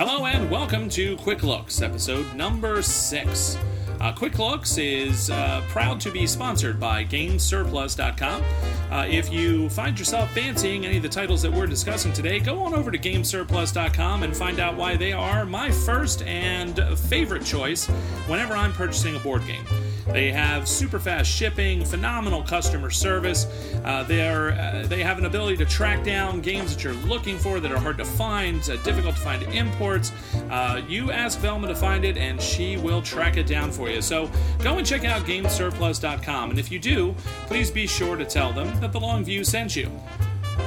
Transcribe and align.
Hello 0.00 0.24
and 0.24 0.50
welcome 0.50 0.88
to 0.88 1.14
Quick 1.18 1.42
Looks, 1.42 1.82
episode 1.82 2.34
number 2.34 2.80
six. 2.80 3.58
Uh, 4.00 4.10
Quick 4.14 4.38
Looks 4.38 4.78
is 4.78 5.28
uh, 5.28 5.62
proud 5.68 6.00
to 6.00 6.10
be 6.10 6.26
sponsored 6.26 6.80
by 6.80 7.04
GameSurplus.com. 7.04 8.42
Uh, 8.90 9.06
if 9.06 9.30
you 9.30 9.68
find 9.68 9.98
yourself 9.98 10.32
fancying 10.32 10.86
any 10.86 10.96
of 10.96 11.02
the 11.02 11.08
titles 11.10 11.42
that 11.42 11.52
we're 11.52 11.66
discussing 11.66 12.14
today, 12.14 12.40
go 12.40 12.60
on 12.60 12.72
over 12.72 12.90
to 12.90 12.96
GameSurplus.com 12.96 14.22
and 14.22 14.34
find 14.34 14.58
out 14.58 14.74
why 14.74 14.96
they 14.96 15.12
are 15.12 15.44
my 15.44 15.70
first 15.70 16.22
and 16.22 16.82
favorite 17.00 17.44
choice 17.44 17.86
whenever 18.26 18.56
I'm 18.56 18.72
purchasing 18.72 19.16
a 19.16 19.18
board 19.18 19.46
game. 19.46 19.66
They 20.06 20.32
have 20.32 20.68
super 20.68 20.98
fast 20.98 21.30
shipping, 21.30 21.84
phenomenal 21.84 22.42
customer 22.42 22.90
service. 22.90 23.46
Uh, 23.84 24.02
they're 24.04 24.52
uh, 24.52 24.86
they 24.86 25.02
have 25.02 25.18
an 25.18 25.26
ability 25.26 25.56
to 25.58 25.66
track 25.66 26.04
down 26.04 26.40
games 26.40 26.74
that 26.74 26.84
you're 26.84 26.94
looking 26.94 27.38
for 27.38 27.60
that 27.60 27.70
are 27.70 27.78
hard 27.78 27.98
to 27.98 28.04
find, 28.04 28.60
uh, 28.68 28.76
difficult 28.82 29.14
to 29.16 29.20
find 29.20 29.42
imports. 29.54 30.12
Uh, 30.50 30.82
you 30.88 31.10
ask 31.10 31.38
Velma 31.38 31.68
to 31.68 31.76
find 31.76 32.04
it, 32.04 32.16
and 32.16 32.40
she 32.40 32.76
will 32.76 33.02
track 33.02 33.36
it 33.36 33.46
down 33.46 33.70
for 33.70 33.88
you. 33.88 34.02
So 34.02 34.30
go 34.62 34.78
and 34.78 34.86
check 34.86 35.04
out 35.04 35.22
GameSurplus.com, 35.22 36.50
and 36.50 36.58
if 36.58 36.70
you 36.70 36.78
do, 36.78 37.14
please 37.46 37.70
be 37.70 37.86
sure 37.86 38.16
to 38.16 38.24
tell 38.24 38.52
them 38.52 38.80
that 38.80 38.92
the 38.92 39.00
Longview 39.00 39.44
sent 39.44 39.76
you. 39.76 39.90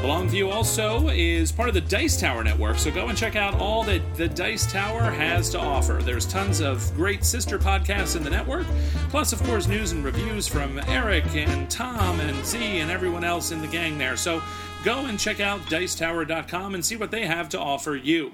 Longview 0.01 0.51
also 0.51 1.09
is 1.09 1.51
part 1.51 1.69
of 1.69 1.75
the 1.75 1.81
Dice 1.81 2.19
Tower 2.19 2.43
network, 2.43 2.77
so 2.77 2.91
go 2.91 3.07
and 3.07 3.17
check 3.17 3.35
out 3.35 3.53
all 3.55 3.83
that 3.83 4.01
the 4.15 4.27
Dice 4.27 4.69
Tower 4.71 5.03
has 5.03 5.49
to 5.51 5.59
offer. 5.59 6.01
There's 6.01 6.25
tons 6.25 6.59
of 6.59 6.93
great 6.95 7.23
sister 7.23 7.59
podcasts 7.59 8.15
in 8.15 8.23
the 8.23 8.29
network, 8.29 8.65
plus, 9.09 9.31
of 9.31 9.41
course, 9.43 9.67
news 9.67 9.91
and 9.91 10.03
reviews 10.03 10.47
from 10.47 10.79
Eric 10.87 11.25
and 11.35 11.69
Tom 11.69 12.19
and 12.19 12.45
Z 12.45 12.57
and 12.79 12.91
everyone 12.91 13.23
else 13.23 13.51
in 13.51 13.61
the 13.61 13.67
gang 13.67 13.97
there. 13.97 14.17
So 14.17 14.41
go 14.83 15.05
and 15.05 15.19
check 15.19 15.39
out 15.39 15.61
Dicetower.com 15.61 16.75
and 16.75 16.83
see 16.83 16.95
what 16.95 17.11
they 17.11 17.25
have 17.25 17.47
to 17.49 17.59
offer 17.59 17.95
you. 17.95 18.33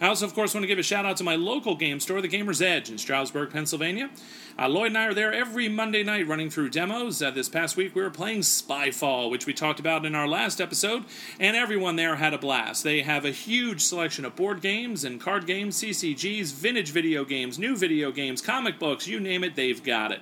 I 0.00 0.06
also, 0.06 0.26
of 0.26 0.34
course, 0.34 0.54
want 0.54 0.62
to 0.62 0.68
give 0.68 0.78
a 0.78 0.82
shout 0.84 1.04
out 1.04 1.16
to 1.16 1.24
my 1.24 1.34
local 1.34 1.74
game 1.74 1.98
store, 1.98 2.20
the 2.20 2.28
Gamer's 2.28 2.62
Edge 2.62 2.88
in 2.88 2.98
Stroudsburg, 2.98 3.50
Pennsylvania. 3.50 4.10
Uh, 4.56 4.68
Lloyd 4.68 4.88
and 4.88 4.98
I 4.98 5.06
are 5.06 5.14
there 5.14 5.32
every 5.32 5.68
Monday 5.68 6.04
night 6.04 6.28
running 6.28 6.50
through 6.50 6.70
demos. 6.70 7.20
Uh, 7.20 7.32
this 7.32 7.48
past 7.48 7.76
week 7.76 7.96
we 7.96 8.02
were 8.02 8.10
playing 8.10 8.40
Spyfall, 8.40 9.28
which 9.28 9.44
we 9.44 9.52
talked 9.52 9.80
about 9.80 10.06
in 10.06 10.14
our 10.14 10.28
last 10.28 10.60
episode, 10.60 11.04
and 11.40 11.56
everyone 11.56 11.96
there 11.96 12.14
had 12.14 12.32
a 12.32 12.38
blast. 12.38 12.84
They 12.84 13.02
have 13.02 13.24
a 13.24 13.32
huge 13.32 13.82
selection 13.82 14.24
of 14.24 14.36
board 14.36 14.60
games 14.60 15.02
and 15.02 15.20
card 15.20 15.46
games, 15.46 15.82
CCGs, 15.82 16.54
vintage 16.54 16.92
video 16.92 17.24
games, 17.24 17.58
new 17.58 17.76
video 17.76 18.12
games, 18.12 18.40
comic 18.40 18.78
books, 18.78 19.08
you 19.08 19.18
name 19.18 19.42
it, 19.42 19.56
they've 19.56 19.82
got 19.82 20.12
it. 20.12 20.20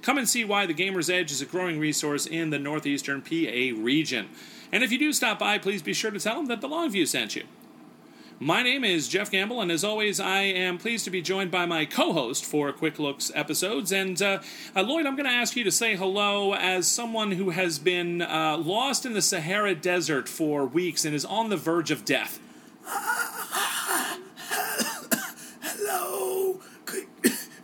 Come 0.00 0.18
and 0.18 0.28
see 0.28 0.44
why 0.44 0.64
the 0.64 0.74
Gamer's 0.74 1.10
Edge 1.10 1.32
is 1.32 1.40
a 1.40 1.46
growing 1.46 1.80
resource 1.80 2.24
in 2.24 2.50
the 2.50 2.58
northeastern 2.60 3.20
PA 3.20 3.82
region. 3.82 4.28
And 4.70 4.84
if 4.84 4.92
you 4.92 4.98
do 4.98 5.12
stop 5.12 5.40
by, 5.40 5.58
please 5.58 5.82
be 5.82 5.92
sure 5.92 6.12
to 6.12 6.20
tell 6.20 6.36
them 6.36 6.46
that 6.46 6.60
the 6.60 6.68
Longview 6.68 7.08
sent 7.08 7.34
you. 7.34 7.42
My 8.40 8.62
name 8.62 8.84
is 8.84 9.08
Jeff 9.08 9.32
Gamble, 9.32 9.60
and 9.60 9.68
as 9.68 9.82
always, 9.82 10.20
I 10.20 10.42
am 10.42 10.78
pleased 10.78 11.04
to 11.06 11.10
be 11.10 11.20
joined 11.20 11.50
by 11.50 11.66
my 11.66 11.84
co 11.84 12.12
host 12.12 12.44
for 12.46 12.72
Quick 12.72 13.00
Looks 13.00 13.32
episodes. 13.34 13.90
And 13.90 14.22
uh, 14.22 14.38
uh, 14.76 14.82
Lloyd, 14.84 15.06
I'm 15.06 15.16
going 15.16 15.28
to 15.28 15.32
ask 15.34 15.56
you 15.56 15.64
to 15.64 15.72
say 15.72 15.96
hello 15.96 16.54
as 16.54 16.86
someone 16.86 17.32
who 17.32 17.50
has 17.50 17.80
been 17.80 18.22
uh, 18.22 18.56
lost 18.56 19.04
in 19.04 19.14
the 19.14 19.22
Sahara 19.22 19.74
Desert 19.74 20.28
for 20.28 20.64
weeks 20.64 21.04
and 21.04 21.16
is 21.16 21.24
on 21.24 21.48
the 21.48 21.56
verge 21.56 21.90
of 21.90 22.04
death. 22.04 22.38
Hello. 25.60 26.60
Could 26.84 27.06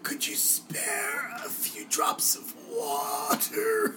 could 0.02 0.26
you 0.26 0.34
spare 0.34 1.36
a 1.36 1.48
few 1.48 1.84
drops 1.88 2.34
of 2.34 2.52
water? 2.68 3.94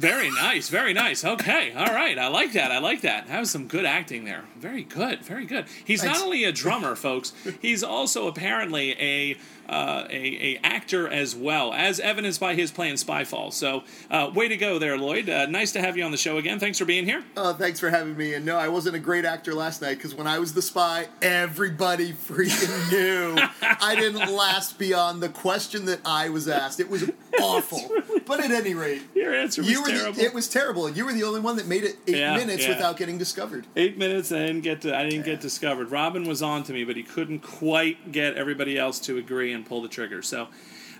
Very 0.00 0.30
nice, 0.30 0.70
very 0.70 0.94
nice. 0.94 1.26
Okay, 1.26 1.74
all 1.74 1.92
right. 1.94 2.18
I 2.18 2.28
like 2.28 2.54
that. 2.54 2.72
I 2.72 2.78
like 2.78 3.02
that. 3.02 3.28
That 3.28 3.38
was 3.38 3.50
some 3.50 3.66
good 3.66 3.84
acting 3.84 4.24
there. 4.24 4.44
Very 4.58 4.82
good, 4.82 5.22
very 5.22 5.44
good. 5.44 5.66
He's 5.84 6.00
Thanks. 6.00 6.18
not 6.18 6.24
only 6.24 6.44
a 6.44 6.52
drummer, 6.52 6.96
folks. 6.96 7.34
He's 7.60 7.82
also 7.84 8.26
apparently 8.26 8.92
a 8.92 9.36
uh, 9.70 10.06
a, 10.10 10.56
a 10.56 10.60
actor 10.64 11.08
as 11.08 11.34
well, 11.36 11.72
as 11.72 12.00
evidenced 12.00 12.40
by 12.40 12.54
his 12.54 12.70
play 12.70 12.88
in 12.88 12.96
Spyfall. 12.96 13.52
So, 13.52 13.84
uh, 14.10 14.30
way 14.34 14.48
to 14.48 14.56
go 14.56 14.78
there, 14.78 14.98
Lloyd. 14.98 15.28
Uh, 15.30 15.46
nice 15.46 15.72
to 15.72 15.80
have 15.80 15.96
you 15.96 16.04
on 16.04 16.10
the 16.10 16.16
show 16.16 16.36
again. 16.38 16.58
Thanks 16.58 16.78
for 16.78 16.84
being 16.84 17.04
here. 17.04 17.22
Oh, 17.36 17.52
thanks 17.54 17.78
for 17.80 17.88
having 17.88 18.16
me. 18.16 18.34
And 18.34 18.44
no, 18.44 18.56
I 18.58 18.68
wasn't 18.68 18.96
a 18.96 18.98
great 18.98 19.24
actor 19.24 19.54
last 19.54 19.80
night 19.80 19.94
because 19.96 20.14
when 20.14 20.26
I 20.26 20.38
was 20.40 20.52
the 20.54 20.62
spy, 20.62 21.06
everybody 21.22 22.12
freaking 22.12 22.90
knew 22.92 23.36
I 23.62 23.94
didn't 23.94 24.34
last 24.34 24.78
beyond 24.78 25.22
the 25.22 25.28
question 25.28 25.84
that 25.86 26.00
I 26.04 26.28
was 26.28 26.48
asked. 26.48 26.80
It 26.80 26.90
was 26.90 27.08
awful. 27.40 27.80
But 28.26 28.40
at 28.44 28.50
any 28.50 28.74
rate, 28.74 29.02
Your 29.14 29.34
answer 29.34 29.62
was 29.62 29.70
you 29.70 29.84
terrible. 29.86 30.12
The, 30.14 30.24
it 30.24 30.34
was 30.34 30.48
terrible, 30.48 30.86
and 30.86 30.96
you 30.96 31.04
were 31.04 31.12
the 31.12 31.24
only 31.24 31.40
one 31.40 31.56
that 31.56 31.66
made 31.66 31.84
it 31.84 31.96
eight 32.06 32.16
Yeah, 32.16 32.36
minutes 32.36 32.64
yeah. 32.64 32.70
without 32.74 32.96
getting 32.96 33.18
discovered. 33.18 33.66
Eight 33.76 33.96
minutes, 33.96 34.32
I 34.32 34.40
didn't 34.46 34.62
get 34.62 34.80
to. 34.82 34.96
I 34.96 35.08
didn't 35.08 35.24
get 35.24 35.40
discovered. 35.40 35.90
Robin 35.90 36.24
was 36.24 36.42
on 36.42 36.62
to 36.64 36.72
me, 36.72 36.84
but 36.84 36.96
he 36.96 37.02
couldn't 37.02 37.40
quite 37.40 38.12
get 38.12 38.34
everybody 38.36 38.76
else 38.78 38.98
to 39.00 39.16
agree 39.16 39.52
and 39.52 39.59
pull 39.64 39.82
the 39.82 39.88
trigger. 39.88 40.22
So, 40.22 40.48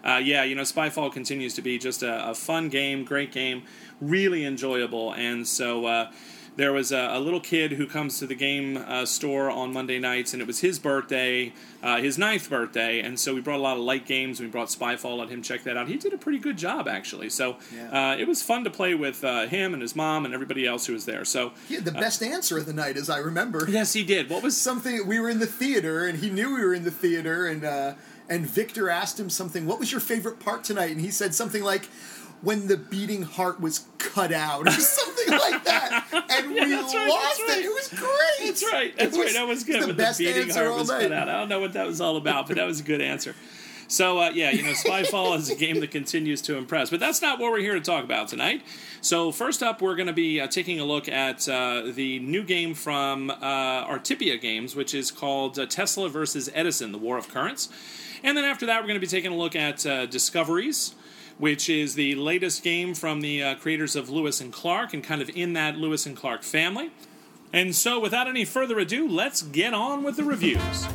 uh, 0.04 0.20
yeah, 0.22 0.44
you 0.44 0.54
know, 0.54 0.62
Spyfall 0.62 1.12
continues 1.12 1.54
to 1.54 1.62
be 1.62 1.78
just 1.78 2.02
a, 2.02 2.30
a 2.30 2.34
fun 2.34 2.68
game, 2.68 3.04
great 3.04 3.32
game, 3.32 3.62
really 4.00 4.44
enjoyable. 4.44 5.12
And 5.12 5.46
so, 5.46 5.86
uh, 5.86 6.12
there 6.56 6.72
was 6.72 6.90
a, 6.92 7.10
a 7.12 7.20
little 7.20 7.40
kid 7.40 7.72
who 7.72 7.86
comes 7.86 8.18
to 8.18 8.26
the 8.26 8.34
game 8.34 8.76
uh, 8.76 9.06
store 9.06 9.48
on 9.50 9.72
Monday 9.72 9.98
nights, 10.00 10.32
and 10.32 10.42
it 10.42 10.46
was 10.46 10.60
his 10.60 10.78
birthday, 10.80 11.54
uh, 11.82 11.98
his 11.98 12.18
ninth 12.18 12.50
birthday, 12.50 13.00
and 13.00 13.18
so 13.18 13.32
we 13.34 13.40
brought 13.40 13.60
a 13.60 13.62
lot 13.62 13.76
of 13.76 13.82
light 13.84 14.04
games. 14.04 14.40
We 14.40 14.46
brought 14.48 14.68
Spyfall, 14.68 15.16
let 15.16 15.30
him 15.30 15.42
check 15.42 15.62
that 15.62 15.76
out. 15.76 15.88
He 15.88 15.96
did 15.96 16.12
a 16.12 16.18
pretty 16.18 16.38
good 16.38 16.58
job, 16.58 16.88
actually. 16.88 17.30
So 17.30 17.56
Yeah. 17.74 18.10
uh, 18.12 18.16
it 18.16 18.26
was 18.26 18.42
fun 18.42 18.64
to 18.64 18.70
play 18.70 18.94
with 18.94 19.22
uh, 19.24 19.46
him 19.46 19.72
and 19.72 19.80
his 19.80 19.94
mom 19.96 20.24
and 20.24 20.34
everybody 20.34 20.66
else 20.66 20.86
who 20.86 20.92
was 20.92 21.04
there. 21.06 21.24
So 21.24 21.52
the 21.70 21.92
best 21.92 22.20
answer 22.22 22.58
of 22.58 22.66
the 22.66 22.74
night, 22.74 22.96
as 22.96 23.08
I 23.08 23.18
remember. 23.18 23.64
yes, 23.70 23.92
he 23.92 24.02
did. 24.04 24.28
What 24.28 24.42
was 24.42 24.56
something 24.56 25.06
we 25.06 25.20
were 25.20 25.30
in 25.30 25.38
the 25.38 25.46
theater 25.46 26.04
and 26.04 26.18
he 26.18 26.28
knew 26.30 26.54
we 26.56 26.64
were 26.64 26.74
in 26.74 26.82
the 26.84 26.90
theater 26.90 27.46
and 27.46 27.64
uh, 27.64 27.94
and 28.30 28.46
Victor 28.46 28.88
asked 28.88 29.20
him 29.20 29.28
something 29.28 29.66
what 29.66 29.78
was 29.78 29.92
your 29.92 30.00
favorite 30.00 30.40
part 30.40 30.64
tonight 30.64 30.90
and 30.92 31.00
he 31.00 31.10
said 31.10 31.34
something 31.34 31.62
like 31.62 31.86
when 32.42 32.68
the 32.68 32.76
beating 32.78 33.20
heart 33.22 33.60
was 33.60 33.84
cut 33.98 34.32
out 34.32 34.66
or 34.66 34.70
something 34.80 35.28
like 35.38 35.62
that 35.64 36.06
and 36.30 36.54
Yeah, 36.56 36.64
we 36.64 36.74
right, 36.74 37.08
lost 37.08 37.40
right. 37.48 37.58
it 37.58 37.64
it 37.66 37.74
was 37.74 37.88
great 37.88 38.46
That's 38.46 38.64
right. 38.72 38.96
That's 38.96 39.18
right. 39.18 39.32
That 39.34 39.46
was 39.46 39.64
good. 39.64 39.82
the 39.86 39.92
best 39.92 40.18
the 40.18 40.26
beating 40.26 40.44
answer 40.44 40.60
heart 40.60 40.72
all 40.72 40.78
was 40.78 40.88
night. 40.88 41.02
cut 41.02 41.12
out. 41.12 41.28
I 41.28 41.32
don't 41.40 41.48
know 41.50 41.60
what 41.60 41.74
that 41.74 41.86
was 41.86 42.00
all 42.00 42.16
about, 42.16 42.46
but 42.46 42.56
that 42.56 42.64
was 42.66 42.80
a 42.80 42.82
good 42.84 43.02
answer. 43.02 43.34
So 43.88 44.18
uh, 44.20 44.30
yeah, 44.32 44.50
you 44.52 44.62
know, 44.62 44.70
Spyfall 44.70 45.36
is 45.36 45.50
a 45.50 45.56
game 45.56 45.80
that 45.80 45.90
continues 45.90 46.40
to 46.42 46.56
impress, 46.56 46.90
but 46.90 47.00
that's 47.00 47.20
not 47.20 47.40
what 47.40 47.50
we're 47.50 47.58
here 47.58 47.74
to 47.74 47.80
talk 47.80 48.04
about 48.04 48.28
tonight. 48.28 48.62
So 49.00 49.32
first 49.32 49.64
up, 49.64 49.82
we're 49.82 49.96
going 49.96 50.06
to 50.06 50.12
be 50.12 50.40
uh, 50.40 50.46
taking 50.46 50.78
a 50.78 50.84
look 50.84 51.08
at 51.08 51.48
uh, 51.48 51.82
the 51.92 52.20
new 52.20 52.44
game 52.44 52.74
from 52.74 53.30
uh, 53.30 53.84
Artipia 53.86 54.40
Games, 54.40 54.76
which 54.76 54.94
is 54.94 55.10
called 55.10 55.58
uh, 55.58 55.66
Tesla 55.66 56.08
versus 56.08 56.48
Edison: 56.54 56.92
The 56.92 56.98
War 56.98 57.18
of 57.18 57.28
Currents. 57.28 57.68
And 58.22 58.36
then 58.36 58.44
after 58.44 58.66
that, 58.66 58.80
we're 58.80 58.88
going 58.88 59.00
to 59.00 59.00
be 59.00 59.06
taking 59.06 59.32
a 59.32 59.36
look 59.36 59.56
at 59.56 59.84
uh, 59.86 60.06
Discoveries, 60.06 60.94
which 61.38 61.68
is 61.68 61.94
the 61.94 62.14
latest 62.16 62.62
game 62.62 62.94
from 62.94 63.20
the 63.20 63.42
uh, 63.42 63.54
creators 63.56 63.96
of 63.96 64.10
Lewis 64.10 64.40
and 64.40 64.52
Clark, 64.52 64.92
and 64.92 65.02
kind 65.02 65.22
of 65.22 65.30
in 65.30 65.54
that 65.54 65.76
Lewis 65.76 66.06
and 66.06 66.16
Clark 66.16 66.42
family. 66.42 66.90
And 67.52 67.74
so, 67.74 67.98
without 67.98 68.28
any 68.28 68.44
further 68.44 68.78
ado, 68.78 69.08
let's 69.08 69.42
get 69.42 69.74
on 69.74 70.04
with 70.04 70.16
the 70.16 70.24
reviews. 70.24 70.86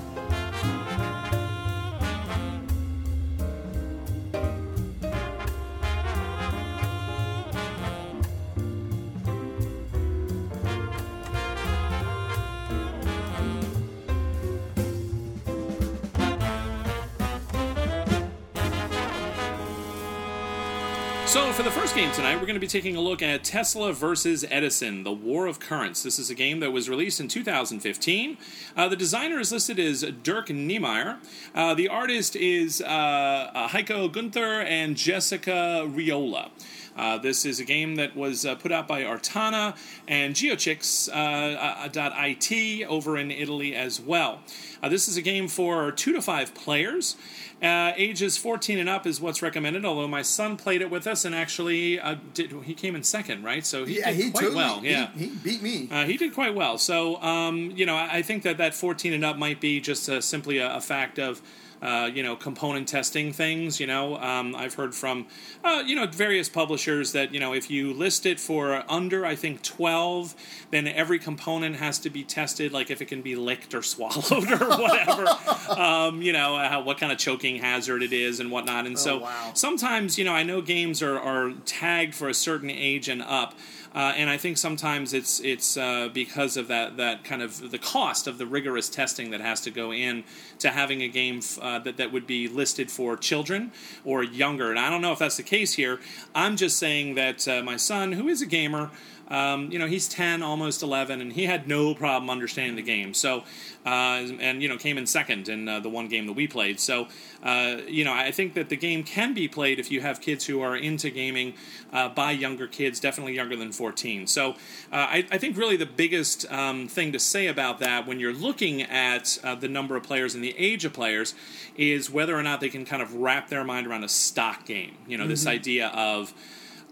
So, 21.36 21.52
for 21.52 21.64
the 21.64 21.72
first 21.72 21.96
game 21.96 22.10
tonight, 22.14 22.36
we're 22.36 22.46
going 22.46 22.54
to 22.54 22.62
be 22.62 22.66
taking 22.66 22.96
a 22.96 23.02
look 23.02 23.22
at 23.22 23.44
Tesla 23.44 23.92
versus 23.92 24.46
Edison, 24.50 25.04
The 25.04 25.12
War 25.12 25.48
of 25.48 25.60
Currents. 25.60 26.02
This 26.02 26.18
is 26.18 26.30
a 26.30 26.34
game 26.34 26.62
that 26.62 26.72
was 26.72 26.88
released 26.88 27.20
in 27.20 27.28
2015. 27.28 28.38
Uh, 28.78 28.88
the 28.88 28.96
designer 28.96 29.42
is 29.42 29.52
listed 29.52 29.78
as 29.78 30.04
Dirk 30.24 30.50
Niemeyer. 30.50 31.18
Uh, 31.54 31.74
the 31.74 31.90
artist 31.90 32.38
is 32.38 32.80
uh, 32.80 32.86
uh, 32.86 33.68
Heiko 33.68 34.10
Gunther 34.10 34.62
and 34.62 34.96
Jessica 34.96 35.86
Riola. 35.86 36.52
Uh, 36.96 37.18
this 37.18 37.46
is 37.46 37.60
a 37.60 37.66
game 37.66 37.96
that 37.96 38.16
was 38.16 38.46
uh, 38.46 38.56
put 38.56 38.72
out 38.72 38.88
by 38.88 39.04
Artana 39.04 39.76
and 40.08 40.34
Giochix 40.34 41.10
uh, 41.10 42.86
uh, 42.88 42.90
over 42.90 43.18
in 43.18 43.32
Italy 43.32 43.76
as 43.76 44.00
well. 44.00 44.40
Uh, 44.82 44.88
this 44.88 45.08
is 45.08 45.18
a 45.18 45.22
game 45.22 45.48
for 45.48 45.92
two 45.92 46.14
to 46.14 46.22
five 46.22 46.54
players. 46.54 47.18
Uh, 47.66 47.94
ages 47.98 48.38
14 48.38 48.78
and 48.78 48.88
up 48.88 49.08
is 49.08 49.20
what's 49.20 49.42
recommended. 49.42 49.84
Although 49.86 50.08
my 50.08 50.22
son 50.22 50.56
played 50.56 50.82
it 50.82 50.90
with 50.92 51.08
us 51.08 51.26
and 51.26 51.34
actually 51.34 52.00
uh, 52.00 52.16
did, 52.34 52.52
he 52.64 52.74
came 52.76 52.96
in 52.96 53.02
second, 53.04 53.44
right? 53.44 53.66
So 53.66 53.86
he 53.86 53.98
yeah 54.00 54.12
did 54.12 54.24
he 54.26 54.32
quite 54.32 54.54
well. 54.54 54.80
he- 54.82 54.92
Yeah, 54.92 55.10
he, 55.12 55.28
beat 55.28 55.62
me 55.64 55.90
uh, 55.92 56.06
he 56.06 56.16
did 56.18 56.34
quite 56.34 56.54
well. 56.54 56.78
So, 56.78 57.22
um, 57.22 57.72
you 57.76 57.86
know, 57.86 57.96
I, 57.96 58.18
I 58.18 58.22
think 58.22 58.44
that 58.44 58.58
that 58.58 58.74
14 58.76 59.14
and 59.14 59.26
up 59.26 59.38
might 59.38 59.60
be 59.60 59.82
just 59.82 60.08
uh, 60.10 60.22
simply 60.22 60.60
a, 60.60 60.76
a 60.76 60.82
fact 60.82 61.18
of 61.18 61.42
uh, 61.86 62.08
you 62.08 62.24
know, 62.24 62.36
component 62.36 62.88
testing 62.88 63.32
things. 63.32 63.80
You 63.80 63.88
know, 63.88 64.18
um, 64.18 64.56
I've 64.56 64.74
heard 64.74 64.96
from, 64.96 65.28
uh, 65.64 65.84
you 65.86 65.96
know, 65.96 66.08
various 66.08 66.50
publishers 66.50 67.12
that 67.12 67.34
you 67.34 67.40
know 67.40 67.54
if 67.54 67.70
you 67.70 67.94
list 67.94 68.26
it 68.26 68.40
for 68.40 68.84
under, 68.90 69.26
I 69.26 69.36
think 69.36 69.62
twelve, 69.62 70.36
then 70.72 70.88
every 70.88 71.20
component 71.20 71.76
has 71.78 72.00
to 72.00 72.10
be 72.10 72.24
tested, 72.24 72.74
like 72.74 72.90
if 72.90 73.02
it 73.02 73.06
can 73.06 73.22
be 73.22 73.36
licked 73.36 73.74
or 73.74 73.82
swallowed 73.94 74.52
or 74.62 74.68
whatever. 74.78 75.28
um, 75.80 76.22
you 76.22 76.34
know, 76.34 76.58
how, 76.58 76.82
what 76.82 76.98
kind 76.98 77.12
of 77.12 77.18
choking 77.18 77.58
hazard 77.58 78.02
it 78.02 78.14
is 78.14 78.40
and 78.40 78.50
whatnot. 78.52 78.86
And 78.88 78.96
Oh, 78.96 79.00
so 79.00 79.18
wow. 79.20 79.52
sometimes, 79.54 80.18
you 80.18 80.26
know, 80.26 80.34
I 80.34 80.44
know 80.44 80.62
games 80.62 81.04
are, 81.04 81.20
are 81.20 81.52
tagged 81.66 82.16
for 82.16 82.30
a 82.30 82.34
certain 82.34 82.70
age 82.72 83.10
and 83.10 83.22
up. 83.22 83.54
Uh, 83.96 84.14
and 84.18 84.30
I 84.30 84.36
think 84.36 84.58
sometimes 84.58 85.14
it's 85.14 85.40
it's 85.40 85.78
uh, 85.78 86.10
because 86.14 86.58
of 86.58 86.68
that 86.68 86.98
that 86.98 87.24
kind 87.24 87.42
of 87.42 87.72
the 87.72 87.78
cost 87.78 88.28
of 88.28 88.38
the 88.38 88.46
rigorous 88.46 88.90
testing 88.90 89.32
that 89.32 89.40
has 89.40 89.62
to 89.62 89.72
go 89.72 89.94
in 89.94 90.26
to 90.60 90.70
having 90.70 91.02
a 91.02 91.08
game 91.08 91.40
uh, 91.62 91.80
that 91.80 91.96
that 91.96 92.12
would 92.12 92.28
be 92.28 92.50
listed 92.50 92.92
for 92.92 93.16
children 93.16 93.72
or 94.04 94.22
younger. 94.22 94.70
And 94.70 94.78
I 94.78 94.90
don't 94.90 95.02
know 95.02 95.14
if 95.14 95.20
that's 95.20 95.38
the 95.38 95.44
case 95.44 95.74
here. 95.74 96.02
I'm 96.36 96.58
just 96.58 96.78
saying 96.78 97.16
that 97.16 97.48
uh, 97.48 97.64
my 97.64 97.78
son, 97.78 98.12
who 98.12 98.28
is 98.28 98.42
a 98.42 98.46
gamer, 98.46 98.92
um, 99.28 99.72
you 99.72 99.80
know, 99.80 99.88
he's 99.88 100.08
10, 100.08 100.44
almost 100.44 100.84
11, 100.84 101.20
and 101.20 101.34
he 101.34 101.46
had 101.46 101.68
no 101.68 101.96
problem 101.96 102.30
understanding 102.30 102.76
the 102.76 102.84
game. 102.84 103.14
So, 103.14 103.44
uh, 103.86 104.28
and, 104.40 104.62
you 104.62 104.70
know, 104.70 104.78
came 104.78 104.98
in 104.98 105.08
second 105.08 105.50
in 105.50 105.68
uh, 105.68 105.80
the 105.80 105.90
one 105.90 106.08
game 106.08 106.28
that 106.28 106.34
we 106.34 106.48
played. 106.48 106.80
So, 106.80 107.08
uh, 107.44 107.78
you 107.88 108.04
know, 108.04 108.14
I 108.14 108.32
think 108.32 108.54
that 108.54 108.70
the 108.70 108.76
game 108.76 109.04
can 109.04 109.34
be 109.34 109.48
played 109.48 109.80
if 109.80 109.92
you 109.92 110.02
have 110.02 110.22
kids 110.22 110.46
who 110.46 110.62
are 110.62 110.76
into 110.76 111.10
gaming 111.10 111.56
uh, 111.92 112.10
by 112.10 112.32
younger 112.32 112.68
kids, 112.68 113.00
definitely 113.00 113.34
younger 113.34 113.56
than 113.56 113.72
14. 113.72 114.28
So, 114.28 114.52
uh, 114.52 114.54
I, 114.92 115.28
I 115.32 115.38
think 115.38 115.58
really 115.58 115.78
the 115.78 115.86
biggest 115.86 116.52
um, 116.52 116.88
thing 116.88 117.12
to 117.12 117.20
say 117.20 117.48
about 117.48 117.80
that 117.80 118.06
when 118.06 118.20
you're 118.20 118.34
looking 118.34 118.84
at 118.84 119.40
uh, 119.44 119.56
the 119.56 119.68
number 119.68 119.96
of 119.96 120.04
players 120.04 120.36
and 120.36 120.44
the 120.44 120.56
age 120.58 120.86
of 120.86 120.94
players 120.94 121.34
is 121.76 122.10
whether 122.12 122.38
or 122.38 122.44
not 122.44 122.62
they 122.62 122.70
can 122.70 122.86
kind 122.86 123.02
of 123.02 123.16
wrap 123.16 123.50
their 123.50 123.64
mind 123.64 123.88
around 123.88 124.04
a 124.04 124.10
stock 124.10 124.66
game. 124.66 124.96
You 125.08 125.18
know, 125.18 125.28
this 125.28 125.48
idea 125.48 125.88
of 125.88 126.34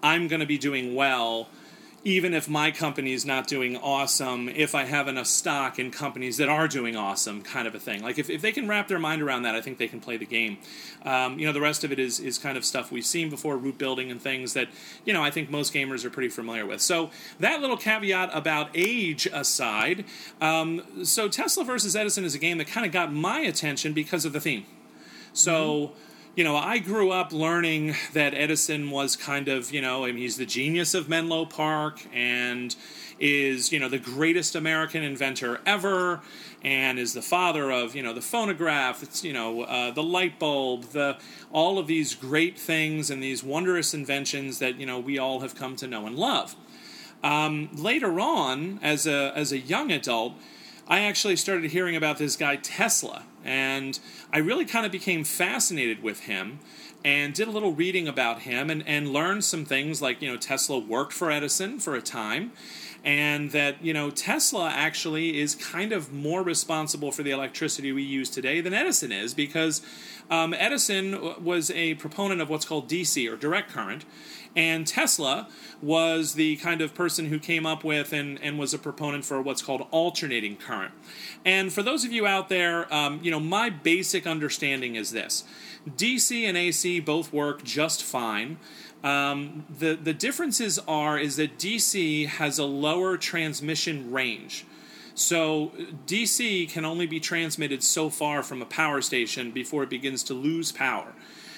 I'm 0.01 0.27
going 0.27 0.41
to 0.41 0.45
be 0.45 0.57
doing 0.57 0.95
well 0.95 1.47
even 2.05 2.33
if 2.33 2.50
my 2.50 2.69
company 2.69 3.13
is 3.13 3.25
not 3.25 3.47
doing 3.47 3.77
awesome, 3.77 4.50
if 4.50 4.75
I 4.75 4.83
have 4.83 5.07
enough 5.07 5.27
stock 5.27 5.79
in 5.79 5.89
companies 5.89 6.35
that 6.38 6.50
are 6.50 6.67
doing 6.67 6.97
awesome, 6.97 7.41
kind 7.41 7.65
of 7.65 7.73
a 7.75 7.79
thing. 7.79 8.01
Like 8.03 8.19
if, 8.19 8.29
if 8.29 8.41
they 8.41 8.51
can 8.51 8.67
wrap 8.67 8.89
their 8.89 9.00
mind 9.00 9.21
around 9.21 9.44
that, 9.44 9.55
I 9.55 9.61
think 9.61 9.77
they 9.77 9.88
can 9.88 10.01
play 10.01 10.17
the 10.17 10.25
game. 10.25 10.57
Um, 11.05 11.39
you 11.39 11.45
know, 11.45 11.53
the 11.53 11.61
rest 11.61 11.83
of 11.83 11.91
it 11.91 12.00
is 12.00 12.19
is 12.19 12.38
kind 12.38 12.57
of 12.57 12.65
stuff 12.65 12.91
we've 12.91 13.05
seen 13.05 13.29
before, 13.29 13.57
route 13.57 13.77
building 13.77 14.11
and 14.11 14.21
things 14.21 14.53
that 14.53 14.67
you 15.05 15.13
know 15.13 15.23
I 15.23 15.31
think 15.31 15.50
most 15.50 15.73
gamers 15.73 16.03
are 16.03 16.09
pretty 16.09 16.29
familiar 16.29 16.65
with. 16.65 16.81
So 16.81 17.09
that 17.39 17.61
little 17.61 17.77
caveat 17.77 18.29
about 18.33 18.69
age 18.75 19.25
aside, 19.31 20.03
um, 20.41 21.05
so 21.05 21.29
Tesla 21.29 21.63
versus 21.63 21.95
Edison 21.95 22.25
is 22.25 22.35
a 22.35 22.39
game 22.39 22.57
that 22.57 22.67
kind 22.67 22.85
of 22.85 22.91
got 22.91 23.13
my 23.13 23.39
attention 23.39 23.94
because 23.94 24.25
of 24.25 24.33
the 24.33 24.41
theme. 24.41 24.65
So, 25.33 25.94
you 26.35 26.44
know, 26.44 26.56
I 26.56 26.80
grew 26.80 27.12
up 27.12 27.31
learning 27.31 27.95
that 28.13 28.33
Edison 28.33 28.89
was 28.89 29.15
kind 29.15 29.47
of, 29.47 29.71
you 29.71 29.81
know, 29.81 30.06
I 30.06 30.07
mean, 30.07 30.18
he's 30.18 30.38
the 30.38 30.47
genius 30.47 30.95
of 30.95 31.07
Menlo 31.07 31.45
Park 31.45 32.07
and 32.12 32.75
is, 33.19 33.71
you 33.71 33.80
know, 33.80 33.88
the 33.88 34.00
greatest 34.00 34.56
American 34.56 35.03
inventor 35.03 35.62
ever 35.65 36.21
and 36.63 36.97
is 36.97 37.13
the 37.13 37.21
father 37.21 37.71
of, 37.71 37.95
you 37.95 38.01
know, 38.01 38.13
the 38.13 38.21
phonograph, 38.21 39.03
it's, 39.03 39.24
you 39.24 39.31
know, 39.31 39.62
uh, 39.62 39.91
the 39.91 40.01
light 40.01 40.39
bulb, 40.39 40.85
the 40.85 41.18
all 41.51 41.77
of 41.77 41.85
these 41.85 42.15
great 42.15 42.57
things 42.57 43.12
and 43.12 43.21
these 43.21 43.44
wondrous 43.44 43.94
inventions 43.94 44.57
that, 44.57 44.79
you 44.79 44.88
know, 44.88 45.00
we 45.00 45.19
all 45.19 45.41
have 45.41 45.53
come 45.53 45.75
to 45.75 45.86
know 45.86 46.07
and 46.07 46.15
love. 46.15 46.56
Um, 47.24 47.69
later 47.74 48.19
on, 48.19 48.79
as 48.81 49.06
a 49.06 49.31
as 49.36 49.51
a 49.51 49.59
young 49.59 49.91
adult, 49.91 50.33
I 50.88 51.01
actually 51.01 51.38
started 51.38 51.71
hearing 51.71 51.95
about 51.95 52.18
this 52.18 52.35
guy 52.35 52.57
Tesla, 52.57 53.24
and 53.44 54.00
I 54.33 54.39
really 54.39 54.65
kind 54.65 54.85
of 54.85 54.91
became 54.91 55.24
fascinated 55.24 56.03
with 56.03 56.21
him 56.21 56.59
and 57.06 57.33
did 57.33 57.47
a 57.47 57.51
little 57.51 57.74
reading 57.74 58.07
about 58.07 58.41
him 58.41 58.69
and, 58.69 58.85
and 58.88 59.12
learned 59.12 59.44
some 59.44 59.65
things 59.65 60.01
like, 60.01 60.21
you 60.21 60.30
know, 60.30 60.38
Tesla 60.38 60.80
worked 60.80 61.13
for 61.13 61.31
Edison 61.31 61.80
for 61.80 61.95
a 61.95 62.01
time, 62.01 62.51
and 63.03 63.51
that, 63.51 63.83
you 63.83 63.94
know, 63.94 64.09
Tesla 64.09 64.69
actually 64.69 65.39
is 65.39 65.56
kind 65.56 65.94
of 65.94 66.12
more 66.12 66.41
responsible 66.41 67.12
for 67.12 67.24
the 67.24 67.31
electricity 67.31 67.91
we 67.91 68.03
use 68.03 68.29
today 68.29 68.62
than 68.62 68.74
Edison 68.74 69.12
is 69.12 69.33
because 69.33 69.81
um, 70.29 70.53
Edison 70.53 71.44
was 71.44 71.71
a 71.71 71.95
proponent 71.95 72.41
of 72.41 72.50
what's 72.50 72.65
called 72.65 72.89
DC 72.89 73.31
or 73.31 73.36
direct 73.36 73.71
current. 73.71 74.06
And 74.55 74.85
Tesla 74.85 75.47
was 75.81 76.35
the 76.35 76.57
kind 76.57 76.81
of 76.81 76.94
person 76.94 77.27
who 77.27 77.39
came 77.39 77.65
up 77.65 77.83
with 77.83 78.13
and, 78.13 78.39
and 78.41 78.59
was 78.59 78.73
a 78.73 78.79
proponent 78.79 79.25
for 79.25 79.41
what's 79.41 79.61
called 79.61 79.88
alternating 79.91 80.57
current. 80.57 80.94
And 81.44 81.73
for 81.73 81.81
those 81.81 82.05
of 82.05 82.11
you 82.11 82.27
out 82.27 82.50
there, 82.50 82.91
um, 82.94 83.19
you 83.23 83.31
know, 83.31 83.39
my 83.39 83.69
basic 83.69 84.27
understanding 84.27 84.95
is 84.95 85.11
this 85.11 85.44
DC 85.89 86.44
and 86.44 86.57
AC 86.57 87.00
both 87.00 87.33
work 87.33 87.63
just 87.63 88.03
fine. 88.03 88.57
Um, 89.03 89.65
the, 89.69 89.95
the 89.95 90.13
differences 90.13 90.79
are 90.88 91.17
is 91.17 91.35
that 91.35 91.57
DC 91.57 92.27
has 92.27 92.57
a 92.57 92.65
lower 92.65 93.17
transmission 93.17 94.11
range. 94.11 94.65
So 95.15 95.71
DC 96.07 96.69
can 96.69 96.85
only 96.85 97.05
be 97.05 97.19
transmitted 97.19 97.83
so 97.83 98.09
far 98.09 98.41
from 98.44 98.61
a 98.61 98.65
power 98.65 99.01
station 99.01 99.51
before 99.51 99.83
it 99.83 99.89
begins 99.89 100.23
to 100.23 100.33
lose 100.33 100.71
power, 100.71 101.13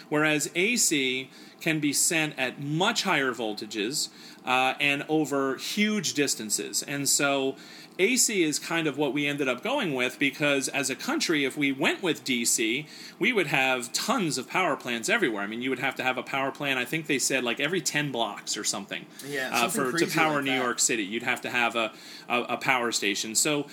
whereas 0.09 0.49
AC 0.55 1.29
can 1.65 1.79
be 1.79 1.91
sent 1.91 2.37
at 2.37 2.61
much 2.61 3.01
higher 3.01 3.33
voltages 3.33 4.09
uh, 4.45 4.75
and 4.79 5.03
over 5.09 5.55
huge 5.55 6.13
distances. 6.13 6.83
And 6.83 7.09
so 7.09 7.55
AC 7.97 8.43
is 8.43 8.59
kind 8.59 8.85
of 8.85 8.99
what 8.99 9.13
we 9.13 9.25
ended 9.25 9.47
up 9.47 9.63
going 9.63 9.95
with 9.95 10.19
because 10.19 10.67
as 10.67 10.91
a 10.91 10.95
country, 10.95 11.43
if 11.43 11.57
we 11.57 11.71
went 11.71 12.03
with 12.03 12.23
DC, 12.23 12.85
we 13.17 13.33
would 13.33 13.47
have 13.47 13.91
tons 13.93 14.37
of 14.37 14.47
power 14.47 14.75
plants 14.75 15.09
everywhere. 15.09 15.41
I 15.41 15.47
mean, 15.47 15.63
you 15.63 15.71
would 15.71 15.79
have 15.79 15.95
to 15.95 16.03
have 16.03 16.19
a 16.19 16.23
power 16.23 16.51
plant. 16.51 16.77
I 16.77 16.85
think 16.85 17.07
they 17.07 17.17
said 17.17 17.43
like 17.43 17.59
every 17.59 17.81
ten 17.81 18.11
blocks 18.11 18.55
or 18.55 18.63
something. 18.63 19.07
Yeah, 19.27 19.49
uh, 19.51 19.67
for 19.67 19.91
to 19.91 20.05
power 20.05 20.35
like 20.35 20.45
New. 20.45 20.53
York 20.53 20.77
City, 20.79 21.03
you'd 21.03 21.23
have 21.23 21.41
to 21.41 21.49
have 21.49 21.75
a 21.75 21.93
a, 22.29 22.41
a 22.41 22.57
power 22.57 22.91
station. 22.91 23.33
So. 23.33 23.65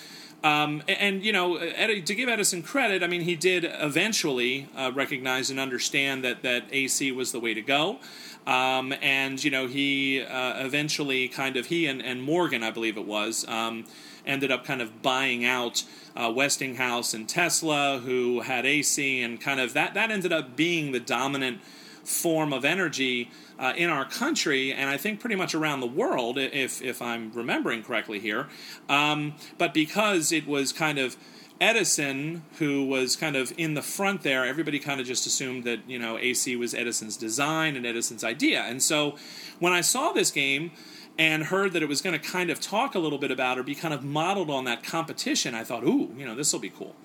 Um, 0.45 0.83
and, 0.89 1.25
you 1.25 1.33
know, 1.33 1.57
Ed, 1.57 2.05
to 2.07 2.15
give 2.15 2.29
Edison 2.29 2.63
credit, 2.63 3.03
I 3.03 3.07
mean, 3.07 3.21
he 3.21 3.37
did 3.37 3.65
eventually 3.65 4.69
uh, 4.77 4.91
recognize 4.93 5.51
and 5.51 5.61
understand 5.61 6.25
that, 6.25 6.43
that 6.43 6.65
AC 6.73 7.13
was 7.13 7.31
the 7.31 7.39
way 7.39 7.55
to 7.55 7.63
go. 7.63 7.99
Um, 8.47 8.93
and, 9.01 9.43
you 9.43 9.53
know, 9.53 9.69
he 9.69 10.21
uh, 10.21 10.65
eventually 10.65 11.29
kind 11.29 11.57
of, 11.57 11.67
he 11.67 11.87
and, 11.87 12.03
and 12.03 12.23
Morgan, 12.23 12.65
I 12.65 12.73
believe 12.73 12.97
it 12.97 13.07
was, 13.07 13.47
um, 13.47 13.85
ended 14.27 14.51
up 14.51 14.65
kind 14.65 14.83
of 14.83 15.01
buying 15.01 15.45
out 15.45 15.85
uh, 16.17 16.33
Westinghouse 16.35 17.15
and 17.15 17.29
Tesla, 17.29 18.01
who 18.05 18.41
had 18.41 18.67
AC, 18.67 19.23
and 19.23 19.41
kind 19.41 19.61
of 19.61 19.75
that, 19.75 19.95
that 19.95 20.11
ended 20.11 20.33
up 20.33 20.57
being 20.57 20.91
the 20.91 21.01
dominant 21.01 21.61
form 22.05 22.53
of 22.53 22.65
energy 22.65 23.31
uh, 23.59 23.73
in 23.77 23.91
our 23.91 24.05
country, 24.05 24.73
and 24.73 24.91
I 24.91 24.97
think 24.97 25.21
pretty 25.21 25.37
much 25.37 25.55
around 25.55 25.81
the 25.81 25.87
world, 25.87 26.39
if 26.39 26.83
if 26.83 27.01
I'm 27.01 27.33
remembering 27.33 27.83
correctly 27.83 28.19
here. 28.19 28.49
Um, 28.89 29.35
but 29.59 29.73
because 29.73 30.33
it 30.33 30.47
was 30.47 30.73
kind 30.73 30.99
of 30.99 31.17
Edison 31.61 32.43
who 32.59 32.85
was 32.85 33.15
kind 33.15 33.37
of 33.37 33.53
in 33.57 33.75
the 33.75 33.83
front 33.83 34.23
there, 34.23 34.45
everybody 34.45 34.81
kind 34.81 35.01
of 35.01 35.07
just 35.07 35.27
assumed 35.27 35.63
that 35.65 35.81
you 35.87 35.99
know 35.99 36.19
AC 36.19 36.57
was 36.57 36.75
Edison's 36.75 37.17
design 37.17 37.77
and 37.77 37.87
Edison's 37.87 38.25
idea. 38.25 38.63
And 38.63 38.83
so 38.83 39.17
when 39.61 39.73
I 39.73 39.81
saw 39.81 40.13
this 40.13 40.31
game 40.31 40.73
and 41.19 41.45
heard 41.45 41.73
that 41.75 41.83
it 41.83 41.89
was 41.89 42.01
going 42.01 42.19
to 42.19 42.31
kind 42.31 42.51
of 42.51 42.59
talk 42.59 42.95
a 42.95 42.99
little 42.99 43.19
bit 43.19 43.31
about 43.31 43.59
or 43.59 43.63
be 43.63 43.75
kind 43.75 43.95
of 43.95 44.03
modeled 44.03 44.51
on 44.51 44.65
that 44.65 44.83
competition, 44.83 45.55
I 45.55 45.63
thought, 45.63 45.85
ooh, 45.85 46.13
you 46.17 46.27
know, 46.27 46.35
this 46.35 46.53
will 46.53 46.61
be 46.61 46.71
cool. 46.71 46.97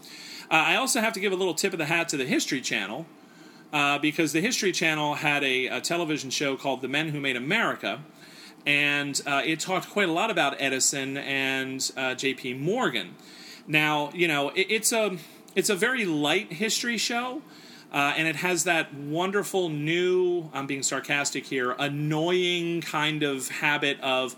Uh, 0.49 0.55
I 0.55 0.75
also 0.75 1.01
have 1.01 1.13
to 1.13 1.19
give 1.19 1.33
a 1.33 1.35
little 1.35 1.53
tip 1.53 1.73
of 1.73 1.77
the 1.77 1.85
hat 1.85 2.09
to 2.09 2.17
the 2.17 2.25
History 2.25 2.61
Channel 2.61 3.05
uh, 3.73 3.99
because 3.99 4.33
the 4.33 4.41
History 4.41 4.71
Channel 4.71 5.15
had 5.15 5.43
a, 5.43 5.67
a 5.67 5.81
television 5.81 6.29
show 6.29 6.55
called 6.55 6.81
The 6.81 6.87
Men 6.87 7.09
Who 7.09 7.19
Made 7.19 7.35
America, 7.35 8.03
and 8.65 9.21
uh, 9.25 9.41
it 9.45 9.59
talked 9.59 9.89
quite 9.89 10.09
a 10.09 10.11
lot 10.11 10.31
about 10.31 10.55
Edison 10.59 11.17
and 11.17 11.91
uh, 11.95 12.15
J.P. 12.15 12.55
Morgan. 12.55 13.15
Now, 13.67 14.11
you 14.13 14.27
know, 14.27 14.49
it, 14.49 14.67
it's 14.69 14.91
a 14.91 15.17
it's 15.55 15.69
a 15.69 15.75
very 15.75 16.05
light 16.05 16.53
history 16.53 16.97
show. 16.97 17.41
Uh, 17.91 18.13
and 18.17 18.27
it 18.27 18.35
has 18.35 18.65
that 18.65 18.93
wonderful 18.93 19.69
new, 19.69 20.49
I'm 20.53 20.67
being 20.67 20.83
sarcastic 20.83 21.45
here, 21.45 21.71
annoying 21.79 22.81
kind 22.81 23.23
of 23.23 23.47
habit 23.47 23.97
of 24.01 24.35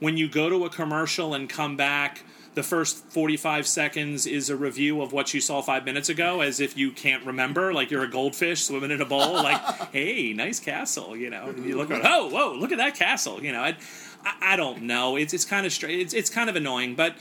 when 0.00 0.18
you 0.18 0.28
go 0.28 0.50
to 0.50 0.66
a 0.66 0.70
commercial 0.70 1.32
and 1.32 1.48
come 1.48 1.76
back, 1.76 2.22
the 2.54 2.62
first 2.62 3.04
45 3.06 3.66
seconds 3.66 4.26
is 4.26 4.50
a 4.50 4.56
review 4.56 5.02
of 5.02 5.12
what 5.12 5.32
you 5.32 5.40
saw 5.40 5.62
five 5.62 5.84
minutes 5.84 6.08
ago, 6.08 6.40
as 6.40 6.58
if 6.58 6.76
you 6.76 6.90
can't 6.90 7.24
remember, 7.24 7.72
like 7.72 7.90
you're 7.90 8.02
a 8.02 8.10
goldfish 8.10 8.64
swimming 8.64 8.90
in 8.90 9.00
a 9.00 9.04
bowl, 9.04 9.34
like, 9.34 9.60
hey, 9.92 10.32
nice 10.32 10.58
castle, 10.58 11.16
you 11.16 11.30
know. 11.30 11.48
And 11.48 11.64
you 11.64 11.76
look 11.76 11.90
around, 11.90 12.02
oh, 12.04 12.28
whoa, 12.28 12.54
look 12.54 12.72
at 12.72 12.78
that 12.78 12.94
castle, 12.96 13.42
you 13.42 13.52
know. 13.52 13.60
I, 13.60 13.76
I, 14.24 14.34
I 14.40 14.56
don't 14.56 14.82
know. 14.82 15.16
It's, 15.16 15.32
it's 15.32 15.44
kind 15.44 15.64
of 15.64 15.72
straight, 15.72 16.00
it's, 16.00 16.14
it's 16.14 16.30
kind 16.30 16.50
of 16.50 16.56
annoying, 16.56 16.96
but 16.96 17.14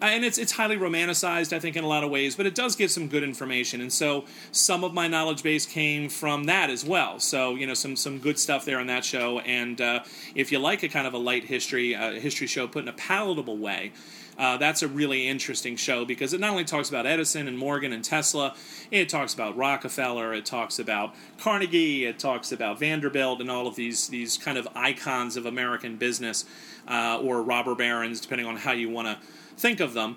uh, 0.00 0.06
and 0.06 0.24
it's 0.24 0.36
it's 0.36 0.52
highly 0.52 0.76
romanticized, 0.76 1.54
I 1.54 1.58
think, 1.58 1.74
in 1.74 1.82
a 1.82 1.86
lot 1.86 2.04
of 2.04 2.10
ways, 2.10 2.36
but 2.36 2.44
it 2.44 2.54
does 2.54 2.76
give 2.76 2.90
some 2.90 3.08
good 3.08 3.22
information. 3.22 3.80
And 3.80 3.90
so 3.90 4.26
some 4.52 4.84
of 4.84 4.92
my 4.92 5.08
knowledge 5.08 5.42
base 5.42 5.64
came 5.64 6.10
from 6.10 6.44
that 6.44 6.68
as 6.68 6.84
well. 6.84 7.18
So 7.18 7.54
you 7.54 7.66
know, 7.66 7.74
some 7.74 7.96
some 7.96 8.18
good 8.18 8.38
stuff 8.38 8.66
there 8.66 8.78
on 8.78 8.88
that 8.88 9.04
show. 9.04 9.38
And 9.40 9.80
uh, 9.80 10.00
if 10.34 10.52
you 10.52 10.58
like 10.58 10.82
a 10.82 10.88
kind 10.88 11.06
of 11.06 11.14
a 11.14 11.18
light 11.18 11.44
history 11.44 11.94
uh, 11.94 12.12
history 12.12 12.46
show 12.46 12.66
put 12.66 12.82
in 12.82 12.88
a 12.88 12.92
palatable 12.92 13.56
way. 13.56 13.92
Uh, 14.38 14.56
that's 14.56 14.82
a 14.82 14.88
really 14.88 15.26
interesting 15.26 15.76
show 15.76 16.04
because 16.04 16.32
it 16.34 16.40
not 16.40 16.50
only 16.50 16.64
talks 16.64 16.88
about 16.88 17.06
Edison 17.06 17.48
and 17.48 17.56
Morgan 17.56 17.92
and 17.92 18.04
Tesla, 18.04 18.54
it 18.90 19.08
talks 19.08 19.32
about 19.32 19.56
Rockefeller, 19.56 20.34
it 20.34 20.44
talks 20.44 20.78
about 20.78 21.14
Carnegie, 21.38 22.04
it 22.04 22.18
talks 22.18 22.52
about 22.52 22.78
Vanderbilt, 22.78 23.40
and 23.40 23.50
all 23.50 23.66
of 23.66 23.76
these 23.76 24.08
these 24.08 24.36
kind 24.36 24.58
of 24.58 24.68
icons 24.74 25.36
of 25.36 25.46
American 25.46 25.96
business 25.96 26.44
uh, 26.88 27.18
or 27.22 27.42
robber 27.42 27.74
barons, 27.74 28.20
depending 28.20 28.46
on 28.46 28.56
how 28.56 28.72
you 28.72 28.90
want 28.90 29.08
to 29.08 29.18
think 29.56 29.80
of 29.80 29.94
them. 29.94 30.16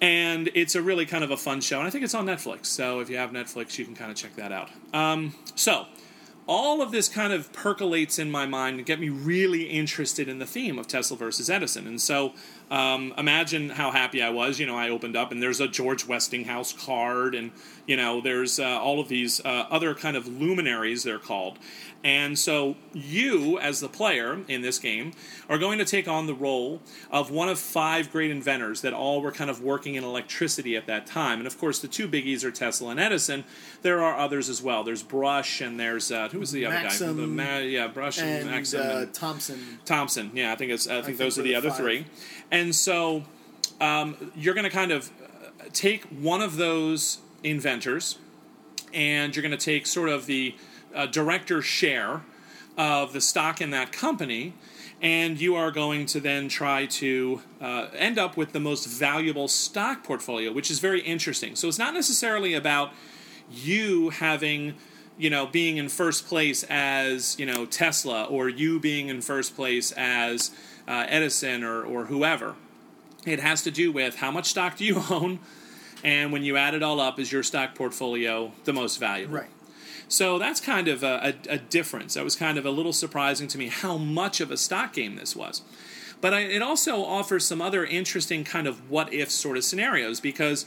And 0.00 0.48
it's 0.54 0.76
a 0.76 0.82
really 0.82 1.06
kind 1.06 1.24
of 1.24 1.30
a 1.30 1.36
fun 1.36 1.60
show, 1.60 1.78
and 1.78 1.86
I 1.86 1.90
think 1.90 2.04
it's 2.04 2.14
on 2.14 2.26
Netflix. 2.26 2.66
So 2.66 3.00
if 3.00 3.10
you 3.10 3.16
have 3.16 3.30
Netflix, 3.30 3.78
you 3.78 3.84
can 3.84 3.94
kind 3.94 4.10
of 4.10 4.16
check 4.16 4.36
that 4.36 4.52
out. 4.52 4.68
Um, 4.92 5.34
so 5.54 5.86
all 6.48 6.80
of 6.80 6.90
this 6.90 7.08
kind 7.10 7.32
of 7.32 7.52
percolates 7.52 8.18
in 8.18 8.30
my 8.30 8.46
mind 8.46 8.78
and 8.78 8.86
get 8.86 8.98
me 8.98 9.10
really 9.10 9.64
interested 9.64 10.28
in 10.28 10.38
the 10.38 10.46
theme 10.46 10.78
of 10.78 10.88
Tesla 10.88 11.16
versus 11.16 11.50
Edison. 11.50 11.86
And 11.86 12.00
so 12.00 12.32
um, 12.70 13.14
imagine 13.16 13.70
how 13.70 13.90
happy 13.90 14.22
I 14.22 14.30
was. 14.30 14.58
You 14.58 14.66
know, 14.66 14.76
I 14.76 14.90
opened 14.90 15.16
up 15.16 15.32
and 15.32 15.42
there's 15.42 15.60
a 15.60 15.68
George 15.68 16.06
Westinghouse 16.06 16.72
card, 16.72 17.34
and 17.34 17.50
you 17.88 17.96
know, 17.96 18.20
there's 18.20 18.60
uh, 18.60 18.64
all 18.64 19.00
of 19.00 19.08
these 19.08 19.40
uh, 19.44 19.66
other 19.70 19.94
kind 19.94 20.14
of 20.14 20.28
luminaries 20.28 21.02
they're 21.02 21.18
called. 21.18 21.58
And 22.04 22.38
so 22.38 22.76
you, 22.92 23.58
as 23.58 23.80
the 23.80 23.88
player 23.88 24.38
in 24.46 24.60
this 24.60 24.78
game, 24.78 25.12
are 25.48 25.58
going 25.58 25.78
to 25.78 25.84
take 25.84 26.06
on 26.06 26.26
the 26.26 26.34
role 26.34 26.80
of 27.10 27.30
one 27.30 27.48
of 27.48 27.58
five 27.58 28.12
great 28.12 28.30
inventors 28.30 28.82
that 28.82 28.92
all 28.92 29.20
were 29.20 29.32
kind 29.32 29.50
of 29.50 29.62
working 29.62 29.96
in 29.96 30.04
electricity 30.04 30.76
at 30.76 30.86
that 30.86 31.06
time. 31.06 31.38
And 31.38 31.46
of 31.46 31.58
course, 31.58 31.80
the 31.80 31.88
two 31.88 32.06
biggies 32.06 32.44
are 32.44 32.50
Tesla 32.50 32.90
and 32.90 33.00
Edison. 33.00 33.42
There 33.82 34.02
are 34.02 34.16
others 34.16 34.48
as 34.48 34.62
well. 34.62 34.84
There's 34.84 35.02
Brush 35.02 35.60
and 35.60 35.80
there's 35.80 36.12
uh, 36.12 36.28
who 36.28 36.38
was 36.38 36.52
the 36.52 36.68
Maxim 36.68 37.08
other 37.08 37.14
guy? 37.14 37.22
The 37.22 37.26
Ma- 37.26 37.58
yeah, 37.58 37.86
Brush 37.88 38.20
and, 38.20 38.42
and 38.42 38.50
Maxim 38.50 38.80
uh, 38.80 38.84
and 38.84 39.14
Thomson. 39.14 39.78
Thomson. 39.84 40.30
Yeah, 40.34 40.52
I 40.52 40.56
think 40.56 40.70
it's. 40.70 40.86
I 40.86 40.96
think, 40.96 41.06
think 41.06 41.18
those 41.18 41.38
are 41.38 41.42
the 41.42 41.48
the 41.48 41.54
other 41.56 41.70
five. 41.70 41.78
three. 41.78 42.06
And 42.50 42.76
so 42.76 43.24
um, 43.80 44.32
you're 44.36 44.54
going 44.54 44.64
to 44.64 44.70
kind 44.70 44.92
of 44.92 45.10
uh, 45.58 45.64
take 45.72 46.04
one 46.04 46.42
of 46.42 46.56
those 46.56 47.18
inventors, 47.42 48.18
and 48.92 49.34
you're 49.34 49.42
going 49.42 49.56
to 49.56 49.64
take 49.64 49.86
sort 49.86 50.08
of 50.08 50.26
the 50.26 50.54
uh, 50.94 51.06
director's 51.06 51.64
share 51.64 52.22
of 52.76 53.12
the 53.12 53.20
stock 53.20 53.60
in 53.60 53.70
that 53.70 53.92
company. 53.92 54.54
And 55.00 55.40
you 55.40 55.54
are 55.54 55.70
going 55.70 56.06
to 56.06 56.20
then 56.20 56.48
try 56.48 56.86
to 56.86 57.40
uh, 57.60 57.86
end 57.94 58.18
up 58.18 58.36
with 58.36 58.52
the 58.52 58.58
most 58.58 58.86
valuable 58.86 59.46
stock 59.46 60.02
portfolio, 60.02 60.52
which 60.52 60.72
is 60.72 60.80
very 60.80 61.00
interesting. 61.02 61.54
So 61.54 61.68
it's 61.68 61.78
not 61.78 61.94
necessarily 61.94 62.54
about 62.54 62.92
you 63.50 64.10
having 64.10 64.74
you 65.16 65.28
know 65.30 65.46
being 65.46 65.76
in 65.76 65.88
first 65.88 66.26
place 66.26 66.64
as 66.70 67.38
you 67.38 67.46
know 67.46 67.66
Tesla 67.66 68.24
or 68.24 68.48
you 68.48 68.78
being 68.78 69.08
in 69.08 69.20
first 69.20 69.56
place 69.56 69.92
as 69.92 70.50
uh, 70.86 71.06
Edison 71.08 71.64
or 71.64 71.84
or 71.84 72.06
whoever. 72.06 72.54
It 73.26 73.40
has 73.40 73.62
to 73.64 73.70
do 73.70 73.92
with 73.92 74.16
how 74.16 74.30
much 74.30 74.46
stock 74.46 74.76
do 74.76 74.84
you 74.84 75.02
own, 75.10 75.40
and 76.04 76.32
when 76.32 76.44
you 76.44 76.56
add 76.56 76.74
it 76.74 76.82
all 76.82 77.00
up, 77.00 77.18
is 77.18 77.32
your 77.32 77.42
stock 77.42 77.74
portfolio 77.74 78.52
the 78.64 78.72
most 78.72 78.98
valuable? 78.98 79.36
Right. 79.36 79.50
So 80.08 80.38
that's 80.38 80.60
kind 80.60 80.88
of 80.88 81.02
a, 81.02 81.34
a, 81.48 81.54
a 81.54 81.58
difference. 81.58 82.14
That 82.14 82.24
was 82.24 82.34
kind 82.34 82.56
of 82.56 82.64
a 82.64 82.70
little 82.70 82.94
surprising 82.94 83.46
to 83.48 83.58
me 83.58 83.68
how 83.68 83.98
much 83.98 84.40
of 84.40 84.50
a 84.50 84.56
stock 84.56 84.94
game 84.94 85.16
this 85.16 85.36
was. 85.36 85.62
But 86.20 86.34
I, 86.34 86.40
it 86.40 86.62
also 86.62 87.04
offers 87.04 87.44
some 87.44 87.60
other 87.60 87.84
interesting 87.84 88.42
kind 88.42 88.66
of 88.66 88.90
what 88.90 89.12
if 89.12 89.30
sort 89.30 89.56
of 89.56 89.64
scenarios 89.64 90.20
because 90.20 90.64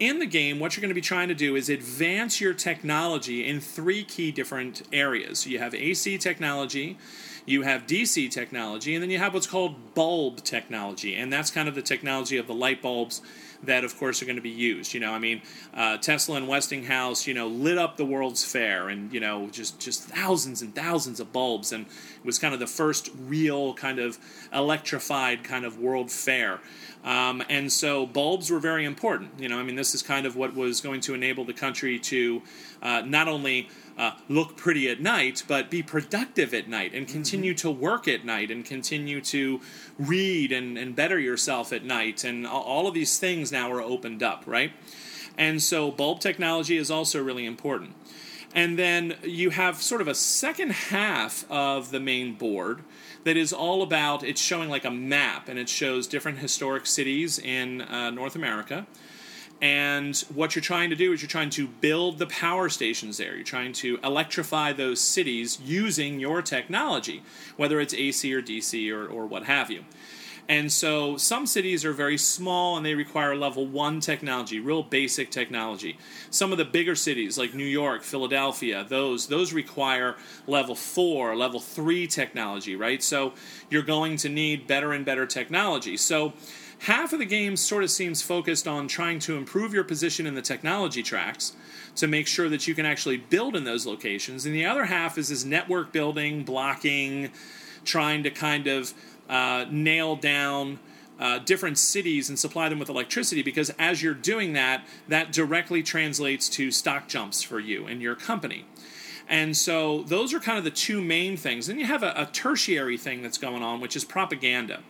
in 0.00 0.18
the 0.18 0.26
game, 0.26 0.58
what 0.58 0.74
you're 0.74 0.80
going 0.80 0.90
to 0.90 0.94
be 0.94 1.00
trying 1.02 1.28
to 1.28 1.34
do 1.34 1.54
is 1.54 1.68
advance 1.68 2.40
your 2.40 2.54
technology 2.54 3.46
in 3.46 3.60
three 3.60 4.02
key 4.02 4.32
different 4.32 4.82
areas. 4.92 5.40
So 5.40 5.50
you 5.50 5.58
have 5.58 5.74
AC 5.74 6.16
technology, 6.18 6.96
you 7.44 7.62
have 7.62 7.86
DC 7.86 8.30
technology, 8.30 8.94
and 8.94 9.02
then 9.02 9.10
you 9.10 9.18
have 9.18 9.34
what's 9.34 9.46
called 9.46 9.94
bulb 9.94 10.42
technology. 10.42 11.14
And 11.14 11.30
that's 11.30 11.50
kind 11.50 11.68
of 11.68 11.74
the 11.74 11.82
technology 11.82 12.38
of 12.38 12.46
the 12.46 12.54
light 12.54 12.80
bulbs 12.80 13.20
that, 13.64 13.84
of 13.84 13.96
course, 13.98 14.22
are 14.22 14.24
going 14.24 14.36
to 14.36 14.42
be 14.42 14.50
used. 14.50 14.94
You 14.94 15.00
know, 15.00 15.12
I 15.12 15.18
mean, 15.18 15.42
uh, 15.74 15.98
Tesla 15.98 16.36
and 16.36 16.48
Westinghouse, 16.48 17.26
you 17.26 17.34
know, 17.34 17.46
lit 17.46 17.78
up 17.78 17.96
the 17.96 18.04
World's 18.04 18.44
Fair, 18.44 18.88
and 18.88 19.12
you 19.12 19.20
know, 19.20 19.48
just 19.48 19.78
just 19.80 20.02
thousands 20.04 20.62
and 20.62 20.74
thousands 20.74 21.20
of 21.20 21.32
bulbs, 21.32 21.72
and 21.72 21.86
it 21.86 22.24
was 22.24 22.38
kind 22.38 22.54
of 22.54 22.60
the 22.60 22.66
first 22.66 23.10
real 23.18 23.74
kind 23.74 23.98
of 23.98 24.18
electrified 24.52 25.44
kind 25.44 25.64
of 25.64 25.78
World 25.78 26.10
Fair. 26.10 26.60
Um, 27.02 27.42
and 27.48 27.72
so 27.72 28.06
bulbs 28.06 28.50
were 28.50 28.58
very 28.58 28.84
important. 28.84 29.30
You 29.38 29.48
know, 29.48 29.58
I 29.58 29.62
mean, 29.62 29.76
this 29.76 29.94
is 29.94 30.02
kind 30.02 30.26
of 30.26 30.36
what 30.36 30.54
was 30.54 30.80
going 30.80 31.00
to 31.02 31.14
enable 31.14 31.44
the 31.44 31.54
country 31.54 31.98
to 31.98 32.42
uh, 32.82 33.02
not 33.06 33.26
only 33.26 33.68
uh, 34.00 34.12
look 34.30 34.56
pretty 34.56 34.88
at 34.88 34.98
night, 34.98 35.42
but 35.46 35.70
be 35.70 35.82
productive 35.82 36.54
at 36.54 36.66
night 36.66 36.94
and 36.94 37.06
continue 37.06 37.52
to 37.52 37.70
work 37.70 38.08
at 38.08 38.24
night 38.24 38.50
and 38.50 38.64
continue 38.64 39.20
to 39.20 39.60
read 39.98 40.50
and, 40.50 40.78
and 40.78 40.96
better 40.96 41.18
yourself 41.18 41.70
at 41.70 41.84
night. 41.84 42.24
And 42.24 42.46
all- 42.46 42.62
all 42.62 42.86
of 42.86 42.94
these 42.94 43.18
things 43.18 43.52
now 43.52 43.70
are 43.70 43.82
opened 43.82 44.22
up, 44.22 44.44
right? 44.46 44.72
And 45.36 45.62
so 45.62 45.90
bulb 45.90 46.20
technology 46.20 46.78
is 46.78 46.90
also 46.90 47.22
really 47.22 47.44
important. 47.44 47.94
And 48.54 48.78
then 48.78 49.16
you 49.22 49.50
have 49.50 49.82
sort 49.82 50.00
of 50.00 50.08
a 50.08 50.14
second 50.14 50.72
half 50.72 51.44
of 51.50 51.90
the 51.90 52.00
main 52.00 52.36
board 52.36 52.82
that 53.24 53.36
is 53.36 53.52
all 53.52 53.82
about 53.82 54.24
it's 54.24 54.40
showing 54.40 54.70
like 54.70 54.86
a 54.86 54.90
map 54.90 55.46
and 55.46 55.58
it 55.58 55.68
shows 55.68 56.06
different 56.06 56.38
historic 56.38 56.86
cities 56.86 57.38
in 57.38 57.82
uh, 57.82 58.08
North 58.08 58.34
America. 58.34 58.86
And 59.62 60.16
what 60.34 60.54
you're 60.54 60.62
trying 60.62 60.90
to 60.90 60.96
do 60.96 61.12
is 61.12 61.20
you're 61.20 61.28
trying 61.28 61.50
to 61.50 61.68
build 61.68 62.18
the 62.18 62.26
power 62.26 62.68
stations 62.70 63.18
there. 63.18 63.34
You're 63.34 63.44
trying 63.44 63.72
to 63.74 63.98
electrify 64.02 64.72
those 64.72 65.00
cities 65.00 65.58
using 65.62 66.18
your 66.18 66.40
technology, 66.40 67.22
whether 67.56 67.78
it's 67.78 67.92
AC 67.92 68.32
or 68.32 68.40
DC 68.40 68.90
or, 68.90 69.06
or 69.06 69.26
what 69.26 69.44
have 69.44 69.70
you. 69.70 69.84
And 70.50 70.72
so 70.72 71.16
some 71.16 71.46
cities 71.46 71.84
are 71.84 71.92
very 71.92 72.18
small 72.18 72.76
and 72.76 72.84
they 72.84 72.96
require 72.96 73.36
level 73.36 73.68
one 73.68 74.00
technology, 74.00 74.58
real 74.58 74.82
basic 74.82 75.30
technology. 75.30 75.96
Some 76.30 76.50
of 76.50 76.58
the 76.58 76.64
bigger 76.64 76.96
cities 76.96 77.38
like 77.38 77.54
New 77.54 77.62
York, 77.62 78.02
Philadelphia, 78.02 78.84
those 78.88 79.28
those 79.28 79.52
require 79.52 80.16
level 80.48 80.74
four, 80.74 81.36
level 81.36 81.60
three 81.60 82.08
technology, 82.08 82.74
right? 82.74 83.00
So 83.00 83.34
you're 83.70 83.82
going 83.82 84.16
to 84.16 84.28
need 84.28 84.66
better 84.66 84.92
and 84.92 85.04
better 85.04 85.24
technology. 85.24 85.96
So 85.96 86.32
half 86.80 87.12
of 87.12 87.18
the 87.18 87.26
game 87.26 87.56
sort 87.56 87.82
of 87.82 87.90
seems 87.90 88.22
focused 88.22 88.66
on 88.66 88.88
trying 88.88 89.18
to 89.20 89.36
improve 89.36 89.74
your 89.74 89.84
position 89.84 90.26
in 90.26 90.34
the 90.34 90.42
technology 90.42 91.02
tracks 91.02 91.54
to 91.96 92.06
make 92.06 92.26
sure 92.26 92.48
that 92.48 92.66
you 92.66 92.74
can 92.74 92.86
actually 92.86 93.16
build 93.16 93.56
in 93.56 93.64
those 93.64 93.86
locations. 93.86 94.46
And 94.46 94.54
the 94.54 94.66
other 94.66 94.84
half 94.86 95.18
is 95.18 95.28
this 95.28 95.44
network 95.44 95.92
building, 95.92 96.44
blocking, 96.44 97.30
trying 97.84 98.22
to 98.22 98.30
kind 98.30 98.66
of 98.66 98.94
uh, 99.28 99.66
nail 99.70 100.16
down 100.16 100.78
uh, 101.18 101.38
different 101.38 101.78
cities 101.78 102.30
and 102.30 102.38
supply 102.38 102.68
them 102.70 102.78
with 102.78 102.88
electricity 102.88 103.42
because 103.42 103.70
as 103.78 104.02
you're 104.02 104.14
doing 104.14 104.54
that, 104.54 104.86
that 105.06 105.32
directly 105.32 105.82
translates 105.82 106.48
to 106.48 106.70
stock 106.70 107.08
jumps 107.08 107.42
for 107.42 107.60
you 107.60 107.86
and 107.86 108.00
your 108.00 108.14
company. 108.14 108.64
And 109.28 109.56
so 109.56 110.02
those 110.02 110.32
are 110.32 110.40
kind 110.40 110.58
of 110.58 110.64
the 110.64 110.70
two 110.70 111.00
main 111.00 111.36
things. 111.36 111.66
Then 111.66 111.78
you 111.78 111.84
have 111.84 112.02
a, 112.02 112.12
a 112.16 112.26
tertiary 112.32 112.96
thing 112.96 113.22
that's 113.22 113.38
going 113.38 113.62
on, 113.62 113.80
which 113.80 113.94
is 113.94 114.04
propaganda. 114.04 114.80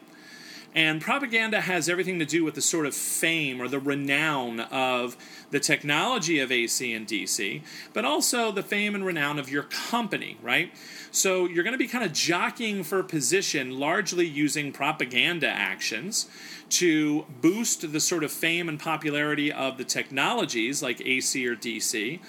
And 0.74 1.00
propaganda 1.00 1.60
has 1.60 1.88
everything 1.88 2.20
to 2.20 2.24
do 2.24 2.44
with 2.44 2.54
the 2.54 2.60
sort 2.60 2.86
of 2.86 2.94
fame 2.94 3.60
or 3.60 3.66
the 3.66 3.80
renown 3.80 4.60
of 4.60 5.16
the 5.50 5.58
technology 5.58 6.38
of 6.38 6.52
AC 6.52 6.92
and 6.92 7.08
DC, 7.08 7.62
but 7.92 8.04
also 8.04 8.52
the 8.52 8.62
fame 8.62 8.94
and 8.94 9.04
renown 9.04 9.38
of 9.40 9.50
your 9.50 9.64
company, 9.64 10.36
right? 10.40 10.72
So 11.10 11.46
you're 11.46 11.64
going 11.64 11.72
to 11.72 11.78
be 11.78 11.88
kind 11.88 12.04
of 12.04 12.12
jockeying 12.12 12.84
for 12.84 13.02
position, 13.02 13.80
largely 13.80 14.26
using 14.26 14.70
propaganda 14.70 15.48
actions 15.48 16.28
to 16.70 17.26
boost 17.40 17.90
the 17.90 17.98
sort 17.98 18.22
of 18.22 18.30
fame 18.30 18.68
and 18.68 18.78
popularity 18.78 19.52
of 19.52 19.76
the 19.76 19.84
technologies 19.84 20.84
like 20.84 21.04
AC 21.04 21.44
or 21.48 21.56
DC 21.56 22.20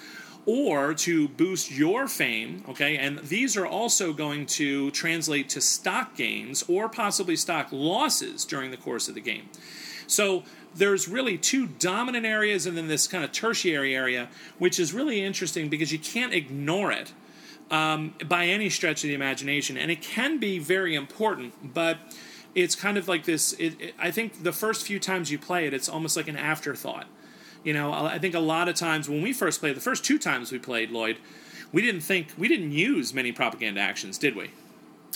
or 0.44 0.92
to 0.92 1.28
boost 1.28 1.70
your 1.70 2.08
fame, 2.08 2.64
okay? 2.68 2.96
And 2.96 3.18
these 3.18 3.56
are 3.56 3.66
also 3.66 4.12
going 4.12 4.46
to 4.46 4.90
translate 4.90 5.48
to 5.50 5.60
stock 5.60 6.16
gains 6.16 6.64
or 6.68 6.88
possibly 6.88 7.36
stock 7.36 7.68
losses 7.70 8.44
during 8.44 8.70
the 8.70 8.76
course 8.76 9.08
of 9.08 9.14
the 9.14 9.20
game. 9.20 9.48
So 10.06 10.42
there's 10.74 11.08
really 11.08 11.38
two 11.38 11.66
dominant 11.66 12.26
areas 12.26 12.66
and 12.66 12.76
then 12.76 12.88
this 12.88 13.06
kind 13.06 13.24
of 13.24 13.30
tertiary 13.30 13.94
area, 13.94 14.28
which 14.58 14.80
is 14.80 14.92
really 14.92 15.22
interesting 15.22 15.68
because 15.68 15.92
you 15.92 15.98
can't 15.98 16.34
ignore 16.34 16.90
it 16.90 17.12
um, 17.70 18.14
by 18.26 18.46
any 18.46 18.68
stretch 18.68 19.04
of 19.04 19.08
the 19.08 19.14
imagination. 19.14 19.76
And 19.76 19.90
it 19.90 20.02
can 20.02 20.38
be 20.38 20.58
very 20.58 20.94
important, 20.94 21.74
but 21.74 21.98
it's 22.54 22.74
kind 22.74 22.98
of 22.98 23.08
like 23.08 23.24
this. 23.24 23.52
It, 23.54 23.80
it, 23.80 23.94
I 23.98 24.10
think 24.10 24.42
the 24.42 24.52
first 24.52 24.86
few 24.86 24.98
times 24.98 25.30
you 25.30 25.38
play 25.38 25.66
it, 25.66 25.74
it's 25.74 25.88
almost 25.88 26.16
like 26.16 26.28
an 26.28 26.36
afterthought. 26.36 27.06
You 27.64 27.72
know, 27.72 27.92
I 27.92 28.18
think 28.18 28.34
a 28.34 28.40
lot 28.40 28.68
of 28.68 28.74
times 28.74 29.08
when 29.08 29.22
we 29.22 29.32
first 29.32 29.60
played, 29.60 29.76
the 29.76 29.80
first 29.80 30.04
two 30.04 30.18
times 30.18 30.50
we 30.50 30.58
played 30.58 30.90
Lloyd, 30.90 31.18
we 31.72 31.82
didn't 31.82 32.00
think 32.02 32.28
we 32.36 32.48
didn't 32.48 32.72
use 32.72 33.14
many 33.14 33.32
propaganda 33.32 33.80
actions, 33.80 34.18
did 34.18 34.34
we? 34.34 34.50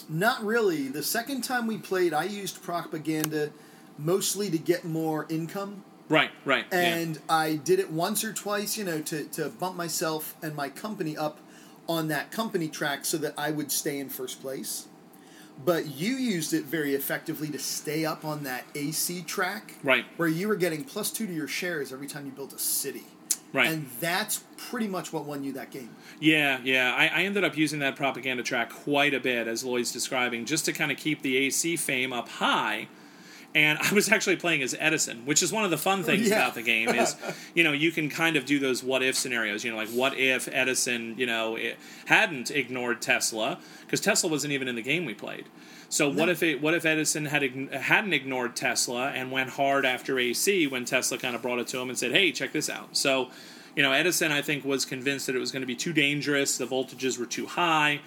Not 0.08 0.44
really. 0.44 0.88
The 0.88 1.02
second 1.02 1.42
time 1.42 1.66
we 1.66 1.78
played, 1.78 2.14
I 2.14 2.24
used 2.24 2.62
propaganda 2.62 3.50
mostly 3.98 4.50
to 4.50 4.58
get 4.58 4.84
more 4.84 5.26
income. 5.28 5.84
Right, 6.08 6.30
right. 6.44 6.64
yeah. 6.70 6.78
And 6.78 7.18
I 7.28 7.56
did 7.56 7.80
it 7.80 7.90
once 7.90 8.22
or 8.22 8.32
twice, 8.32 8.76
you 8.76 8.84
know, 8.84 9.00
to, 9.02 9.24
to 9.24 9.48
bump 9.48 9.76
myself 9.76 10.36
and 10.42 10.54
my 10.54 10.68
company 10.68 11.16
up 11.16 11.40
on 11.88 12.08
that 12.08 12.30
company 12.30 12.68
track 12.68 13.04
so 13.04 13.16
that 13.18 13.34
I 13.36 13.50
would 13.50 13.72
stay 13.72 13.98
in 13.98 14.08
first 14.08 14.40
place. 14.40 14.86
But 15.64 15.86
you 15.86 16.16
used 16.16 16.52
it 16.52 16.64
very 16.64 16.94
effectively 16.94 17.48
to 17.48 17.58
stay 17.58 18.04
up 18.04 18.24
on 18.24 18.44
that 18.44 18.64
AC 18.74 19.22
track, 19.22 19.74
Right. 19.82 20.04
Where 20.16 20.28
you 20.28 20.48
were 20.48 20.56
getting 20.56 20.84
plus 20.84 21.10
two 21.10 21.26
to 21.26 21.32
your 21.32 21.48
shares 21.48 21.92
every 21.92 22.06
time 22.06 22.26
you 22.26 22.32
built 22.32 22.52
a 22.52 22.58
city, 22.58 23.04
Right. 23.52 23.70
And 23.70 23.86
that's 24.00 24.44
pretty 24.56 24.86
much 24.88 25.12
what 25.12 25.24
won 25.24 25.42
you 25.42 25.52
that 25.52 25.70
game. 25.70 25.90
Yeah, 26.20 26.60
yeah. 26.62 26.94
I, 26.94 27.06
I 27.06 27.22
ended 27.22 27.42
up 27.44 27.56
using 27.56 27.78
that 27.78 27.96
propaganda 27.96 28.42
track 28.42 28.70
quite 28.70 29.14
a 29.14 29.20
bit, 29.20 29.48
as 29.48 29.64
Lloyd's 29.64 29.92
describing, 29.92 30.44
just 30.44 30.66
to 30.66 30.72
kind 30.72 30.92
of 30.92 30.98
keep 30.98 31.22
the 31.22 31.36
AC 31.38 31.76
fame 31.76 32.12
up 32.12 32.28
high. 32.28 32.88
And 33.56 33.78
I 33.80 33.94
was 33.94 34.12
actually 34.12 34.36
playing 34.36 34.60
as 34.62 34.76
Edison, 34.78 35.24
which 35.24 35.42
is 35.42 35.50
one 35.50 35.64
of 35.64 35.70
the 35.70 35.78
fun 35.78 36.02
things 36.02 36.28
Yeah. 36.28 36.36
about 36.42 36.54
the 36.54 36.62
game 36.62 36.90
is, 36.90 37.16
you 37.54 37.64
know, 37.64 37.72
you 37.72 37.90
can 37.90 38.10
kind 38.10 38.36
of 38.36 38.44
do 38.44 38.58
those 38.58 38.82
what 38.84 39.02
if 39.02 39.16
scenarios. 39.16 39.64
You 39.64 39.70
know, 39.70 39.78
like 39.78 39.88
what 39.88 40.16
if 40.18 40.46
Edison, 40.52 41.14
you 41.16 41.24
know, 41.24 41.56
it 41.56 41.78
hadn't 42.04 42.50
ignored 42.50 43.00
Tesla 43.00 43.58
because 43.80 44.02
Tesla 44.02 44.28
wasn't 44.30 44.52
even 44.52 44.68
in 44.68 44.74
the 44.74 44.82
game 44.82 45.06
we 45.06 45.14
played. 45.14 45.46
So 45.88 46.06
what 46.10 46.28
if 46.28 46.42
it? 46.42 46.60
What 46.60 46.74
if 46.74 46.84
Edison 46.84 47.24
had 47.26 47.42
hadn't 47.72 48.12
ignored 48.12 48.56
Tesla 48.56 49.08
and 49.10 49.30
went 49.32 49.50
hard 49.50 49.86
after 49.86 50.18
AC 50.18 50.66
when 50.66 50.84
Tesla 50.84 51.16
kind 51.16 51.34
of 51.34 51.40
brought 51.40 51.58
it 51.60 51.66
to 51.68 51.78
him 51.78 51.88
and 51.88 51.98
said, 51.98 52.10
"Hey, 52.12 52.32
check 52.32 52.52
this 52.52 52.68
out." 52.68 52.96
So, 52.96 53.30
you 53.74 53.82
know, 53.82 53.92
Edison 53.92 54.32
I 54.32 54.42
think 54.42 54.64
was 54.64 54.84
convinced 54.84 55.26
that 55.28 55.36
it 55.36 55.38
was 55.38 55.50
going 55.52 55.62
to 55.62 55.66
be 55.66 55.76
too 55.76 55.92
dangerous. 55.94 56.58
The 56.58 56.66
voltages 56.66 57.18
were 57.18 57.24
too 57.24 57.46
high, 57.46 58.00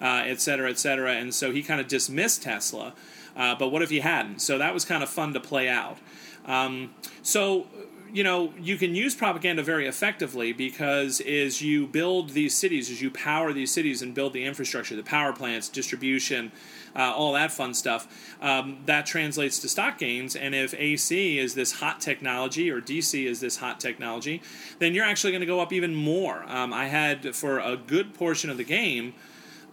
uh, 0.00 0.22
et 0.24 0.40
cetera, 0.40 0.68
et 0.70 0.78
cetera, 0.78 1.12
and 1.12 1.32
so 1.34 1.52
he 1.52 1.62
kind 1.62 1.80
of 1.80 1.86
dismissed 1.88 2.42
Tesla. 2.42 2.94
Uh, 3.36 3.54
but 3.54 3.68
what 3.68 3.82
if 3.82 3.90
he 3.90 4.00
hadn't? 4.00 4.40
So 4.40 4.58
that 4.58 4.72
was 4.72 4.84
kind 4.84 5.02
of 5.02 5.08
fun 5.08 5.32
to 5.34 5.40
play 5.40 5.68
out. 5.68 5.98
Um, 6.46 6.94
so 7.22 7.66
you 8.12 8.22
know 8.22 8.52
you 8.58 8.76
can 8.76 8.94
use 8.94 9.14
propaganda 9.14 9.62
very 9.62 9.86
effectively 9.86 10.52
because 10.52 11.20
as 11.20 11.60
you 11.60 11.86
build 11.86 12.30
these 12.30 12.54
cities, 12.54 12.90
as 12.90 13.02
you 13.02 13.10
power 13.10 13.52
these 13.52 13.72
cities 13.72 14.00
and 14.00 14.14
build 14.14 14.32
the 14.32 14.44
infrastructure, 14.44 14.96
the 14.96 15.02
power 15.02 15.32
plants, 15.32 15.68
distribution, 15.68 16.52
uh, 16.94 17.12
all 17.14 17.32
that 17.32 17.52
fun 17.52 17.74
stuff, 17.74 18.34
um, 18.40 18.78
that 18.86 19.06
translates 19.06 19.58
to 19.58 19.68
stock 19.68 19.98
gains. 19.98 20.34
And 20.34 20.54
if 20.54 20.72
AC 20.74 21.38
is 21.38 21.54
this 21.54 21.72
hot 21.72 22.00
technology 22.00 22.70
or 22.70 22.80
DC 22.80 23.26
is 23.26 23.40
this 23.40 23.58
hot 23.58 23.80
technology, 23.80 24.40
then 24.78 24.94
you're 24.94 25.04
actually 25.04 25.32
going 25.32 25.40
to 25.40 25.46
go 25.46 25.60
up 25.60 25.72
even 25.72 25.94
more. 25.94 26.44
Um, 26.48 26.72
I 26.72 26.86
had 26.86 27.34
for 27.34 27.58
a 27.58 27.76
good 27.76 28.14
portion 28.14 28.50
of 28.50 28.56
the 28.56 28.64
game. 28.64 29.14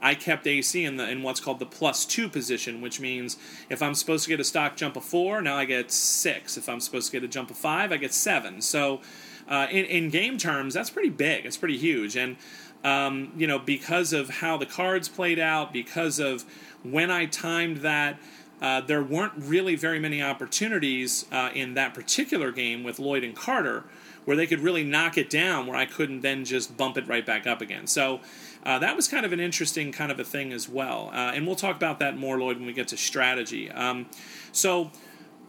I 0.04 0.16
kept 0.16 0.46
AC 0.46 0.84
in 0.84 0.98
the 0.98 1.10
in 1.10 1.24
what's 1.24 1.40
called 1.40 1.60
the 1.60 1.66
plus 1.66 2.06
two 2.06 2.28
position, 2.28 2.82
which 2.82 3.00
means 3.00 3.38
if 3.70 3.82
I'm 3.82 3.96
supposed 3.96 4.26
to 4.26 4.30
get 4.30 4.40
a 4.42 4.44
stock 4.44 4.76
jump 4.76 4.98
of 4.98 5.06
four, 5.06 5.42
now 5.42 5.56
I 5.56 5.64
get 5.64 5.92
six. 5.92 6.58
If 6.58 6.68
I'm 6.68 6.82
supposed 6.82 7.10
to 7.10 7.14
get 7.14 7.24
a 7.24 7.28
jump 7.30 7.50
of 7.50 7.58
five, 7.58 7.94
I 7.94 7.98
get 7.98 8.14
seven. 8.14 8.62
So 8.62 9.00
uh, 9.48 9.68
in 9.72 9.86
in 9.86 10.10
game 10.10 10.38
terms, 10.38 10.74
that's 10.74 10.90
pretty 10.90 11.10
big. 11.10 11.46
It's 11.46 11.56
pretty 11.56 11.78
huge, 11.78 12.18
and 12.18 12.36
um, 12.84 13.32
you 13.38 13.48
know 13.48 13.58
because 13.58 14.12
of 14.12 14.30
how 14.30 14.58
the 14.58 14.66
cards 14.66 15.08
played 15.08 15.40
out, 15.40 15.72
because 15.72 16.20
of 16.20 16.44
when 16.84 17.10
I 17.10 17.26
timed 17.26 17.78
that. 17.78 18.20
Uh, 18.62 18.80
there 18.80 19.04
weren't 19.04 19.34
really 19.36 19.76
very 19.76 20.00
many 20.00 20.22
opportunities 20.22 21.26
uh, 21.34 21.50
in 21.54 21.74
that 21.74 21.94
particular 21.94 22.50
game 22.50 22.82
with 22.82 22.98
Lloyd 22.98 23.22
and 23.22 23.36
Carter 23.36 23.84
where 24.26 24.38
they 24.38 24.48
could 24.48 24.60
really 24.60 24.84
knock 24.84 25.18
it 25.18 25.30
down 25.30 25.68
where 25.68 25.76
I 25.76 25.86
couldn't 25.86 26.22
then 26.22 26.46
just 26.46 26.78
bump 26.78 26.98
it 26.98 27.08
right 27.08 27.26
back 27.26 27.46
up 27.46 27.62
again. 27.62 27.88
So 27.88 28.22
uh, 28.66 28.80
that 28.80 28.96
was 28.96 29.08
kind 29.08 29.26
of 29.26 29.34
an 29.34 29.40
interesting 29.40 29.92
kind 29.92 30.12
of 30.12 30.20
a 30.20 30.24
thing 30.24 30.54
as 30.54 30.70
well. 30.70 31.10
Uh, 31.14 31.32
and 31.34 31.46
we'll 31.46 31.56
talk 31.56 31.76
about 31.76 32.00
that 32.00 32.18
more, 32.18 32.40
Lloyd, 32.40 32.58
when 32.58 32.66
we 32.66 32.74
get 32.74 32.88
to 32.90 32.98
strategy. 32.98 33.70
Um, 33.70 34.08
so 34.52 34.92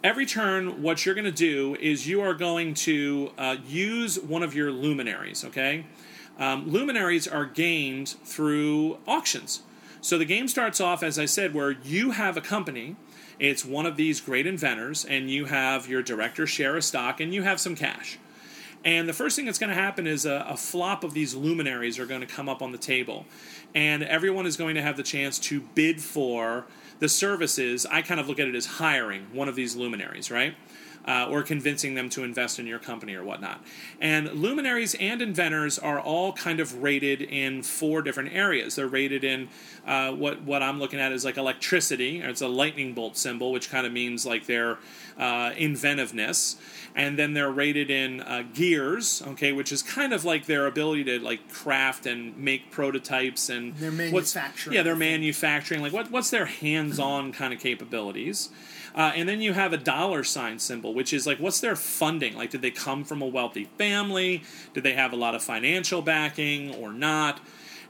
every 0.03 0.27
turn, 0.27 0.83
what 0.83 1.07
you're 1.07 1.15
going 1.15 1.25
to 1.25 1.31
do 1.31 1.77
is 1.81 2.07
you 2.07 2.21
are 2.21 2.35
going 2.35 2.75
to 2.75 3.31
uh, 3.39 3.57
use 3.67 4.19
one 4.19 4.43
of 4.43 4.55
your 4.55 4.71
luminaries, 4.71 5.45
okay? 5.45 5.87
Um, 6.39 6.69
luminaries 6.69 7.29
are 7.29 7.47
gained 7.47 8.09
through 8.25 8.99
auctions. 9.07 9.63
So 10.01 10.19
the 10.19 10.25
game 10.25 10.49
starts 10.49 10.81
off, 10.81 11.03
as 11.03 11.19
I 11.19 11.25
said, 11.25 11.55
where 11.55 11.71
you 11.71 12.11
have 12.11 12.37
a 12.37 12.43
company. 12.43 12.97
It's 13.39 13.65
one 13.65 13.87
of 13.87 13.97
these 13.97 14.21
great 14.21 14.47
inventors, 14.47 15.05
and 15.05 15.31
you 15.31 15.47
have 15.47 15.89
your 15.89 16.03
director 16.03 16.47
share 16.47 16.77
a 16.77 16.83
stock, 16.83 17.21
and 17.21 17.33
you 17.33 17.43
have 17.43 17.59
some 17.59 17.75
cash. 17.75 18.19
And 18.85 19.09
the 19.09 19.15
first 19.15 19.35
thing 19.35 19.47
that's 19.47 19.59
going 19.59 19.71
to 19.71 19.81
happen 19.81 20.07
is 20.07 20.27
a, 20.27 20.47
a, 20.49 20.57
flop 20.57 21.05
of 21.05 21.15
these 21.15 21.35
luminaries 21.35 21.99
are 21.99 22.05
going 22.05 22.21
to 22.21 22.27
come 22.27 22.51
up 22.51 22.61
on 22.61 22.71
the 22.71 22.79
table. 22.79 23.25
And 23.75 24.03
everyone 24.03 24.45
is 24.45 24.59
going 24.59 24.75
to 24.75 24.83
have 24.83 24.99
the 24.99 25.03
chance 25.03 25.39
to 25.41 25.63
bid 25.75 26.03
for 26.03 26.67
the 26.99 27.09
services. 27.09 27.87
I 27.87 28.03
kind 28.03 28.21
of 28.21 28.29
look 28.29 28.39
at 28.39 28.47
it 28.47 28.55
as 28.55 28.67
hiring 28.67 29.27
one 29.33 29.49
of 29.49 29.57
these 29.57 29.75
luminaries, 29.75 30.31
right? 30.31 30.55
Uh, 31.07 31.27
or 31.31 31.43
convincing 31.43 31.95
them 31.95 32.09
to 32.09 32.25
invest 32.25 32.59
in 32.59 32.67
your 32.67 32.79
company 32.79 33.13
or 33.15 33.23
whatnot. 33.23 33.61
And 34.01 34.33
luminaries 34.33 34.95
and 34.99 35.21
inventors 35.21 35.79
are 35.79 36.01
all 36.01 36.33
kind 36.33 36.61
of 36.61 36.83
rated 36.83 37.21
in 37.21 37.63
four 37.63 38.01
different 38.01 38.33
areas. 38.33 38.77
They're 38.77 38.87
rated 38.89 39.23
in 39.23 39.49
uh, 39.87 40.13
what 40.13 40.41
what 40.45 40.63
I'm 40.63 40.79
looking 40.79 41.01
at 41.01 41.13
is 41.13 41.23
like 41.23 41.37
electricity. 41.37 42.23
It's 42.23 42.41
a 42.41 42.49
lightning 42.49 42.95
bolt 42.95 43.19
symbol, 43.19 43.53
which 43.53 43.69
kind 43.69 43.87
of 43.87 43.93
means 43.93 44.25
like 44.25 44.47
their 44.47 44.79
uh, 45.19 45.53
inventiveness. 45.59 46.57
And 46.97 47.19
then 47.19 47.35
they're 47.35 47.51
rated 47.51 47.91
in 47.91 48.21
uh, 48.23 48.45
gears, 48.55 49.21
okay, 49.27 49.53
which 49.53 49.73
is 49.73 49.83
kind 49.83 50.15
of 50.15 50.25
like 50.25 50.47
their 50.47 50.67
ability 50.67 51.05
to 51.05 51.19
like 51.19 51.53
craft 51.53 52.07
and 52.07 52.35
make 52.39 52.71
prototypes 52.71 53.51
and 53.51 53.75
Their 53.75 53.91
what's- 53.91 54.35
manufacturing. 54.35 54.77
yeah, 54.77 54.83
their 54.83 54.97
manufacturing. 54.97 55.83
Like 55.83 55.93
what 55.93 56.11
what's 56.11 56.31
their 56.31 56.47
hands-on 56.47 57.33
kind 57.33 57.53
of 57.53 57.61
capabilities. 57.61 58.49
Uh, 58.95 59.13
and 59.17 59.29
then 59.29 59.41
you 59.41 59.53
have 59.53 59.73
a 59.73 59.77
dollar 59.77 60.23
sign 60.23 60.59
symbol, 60.59 60.95
which 60.95 61.13
is 61.13 61.27
like, 61.27 61.39
what's 61.39 61.61
their 61.61 61.75
funding? 61.75 62.37
Like, 62.37 62.51
did 62.51 62.63
they 62.63 62.71
come 62.71 63.05
from 63.05 63.23
a 63.23 63.27
wealthy 63.27 63.65
family? 63.77 64.45
Did 64.73 64.85
they 64.85 64.93
have 64.93 65.13
a 65.13 65.17
lot 65.17 65.35
of 65.35 65.43
financial 65.43 66.01
backing 66.01 66.75
or 66.75 66.93
not? 66.93 67.41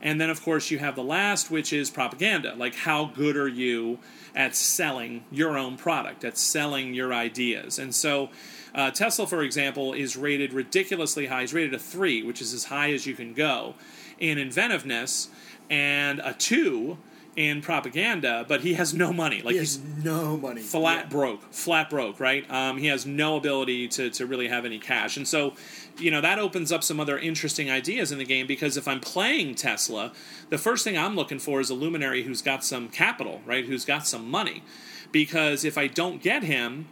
And 0.00 0.20
then, 0.20 0.30
of 0.30 0.42
course, 0.42 0.70
you 0.70 0.78
have 0.78 0.96
the 0.96 1.04
last, 1.04 1.50
which 1.50 1.72
is 1.72 1.90
propaganda. 1.90 2.54
Like, 2.56 2.74
how 2.74 3.06
good 3.06 3.36
are 3.36 3.48
you 3.48 3.98
at 4.34 4.54
selling 4.54 5.24
your 5.30 5.56
own 5.56 5.76
product, 5.76 6.24
at 6.24 6.36
selling 6.36 6.94
your 6.94 7.12
ideas? 7.12 7.78
And 7.78 7.94
so, 7.94 8.30
uh, 8.74 8.90
Tesla, 8.90 9.26
for 9.26 9.42
example, 9.42 9.92
is 9.92 10.16
rated 10.16 10.52
ridiculously 10.52 11.26
high. 11.26 11.42
He's 11.42 11.54
rated 11.54 11.74
a 11.74 11.78
three, 11.78 12.22
which 12.22 12.42
is 12.42 12.52
as 12.52 12.64
high 12.64 12.92
as 12.92 13.06
you 13.06 13.14
can 13.14 13.32
go 13.32 13.74
in 14.18 14.36
inventiveness, 14.36 15.28
and 15.70 16.20
a 16.20 16.34
two 16.34 16.98
in 17.36 17.60
propaganda, 17.60 18.44
but 18.46 18.60
he 18.60 18.74
has 18.74 18.94
no 18.94 19.12
money. 19.12 19.42
Like 19.42 19.54
He 19.54 19.58
he's 19.60 19.76
has 19.76 20.04
no 20.04 20.36
money. 20.36 20.60
flat 20.60 21.04
Yeah. 21.06 21.10
broke, 21.10 21.52
flat 21.52 21.90
broke, 21.90 22.20
right? 22.20 22.48
Um, 22.50 22.78
he 22.78 22.86
has 22.86 23.04
no 23.06 23.36
ability 23.36 23.88
to, 23.88 24.10
to 24.10 24.26
really 24.26 24.48
have 24.48 24.64
any 24.64 24.78
cash. 24.78 25.16
And 25.16 25.26
so, 25.26 25.54
you 25.98 26.10
know, 26.12 26.20
that 26.20 26.38
opens 26.38 26.70
up 26.70 26.84
some 26.84 27.00
other 27.00 27.18
interesting 27.18 27.70
ideas 27.70 28.12
in 28.12 28.18
the 28.18 28.24
game 28.24 28.46
because 28.46 28.76
if 28.76 28.86
I'm 28.86 29.00
playing 29.00 29.56
Tesla, 29.56 30.12
the 30.48 30.58
first 30.58 30.84
thing 30.84 30.96
I'm 30.96 31.16
looking 31.16 31.38
for 31.40 31.60
is 31.60 31.70
a 31.70 31.74
luminary 31.74 32.22
who's 32.22 32.40
got 32.42 32.64
some 32.64 32.88
capital, 32.88 33.40
right? 33.44 33.64
Who's 33.64 33.84
got 33.84 34.06
some 34.06 34.30
money. 34.30 34.62
Because 35.10 35.64
if 35.64 35.76
I 35.76 35.86
don't 35.88 36.22
get 36.22 36.44
him, 36.44 36.86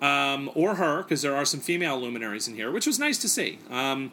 um, 0.00 0.50
or 0.54 0.76
her, 0.76 1.02
because 1.02 1.22
there 1.22 1.36
are 1.36 1.44
some 1.44 1.60
female 1.60 2.00
luminaries 2.00 2.48
in 2.48 2.54
here, 2.54 2.70
which 2.70 2.86
was 2.86 2.98
nice 2.98 3.18
to 3.18 3.28
see. 3.28 3.58
Um, 3.70 4.10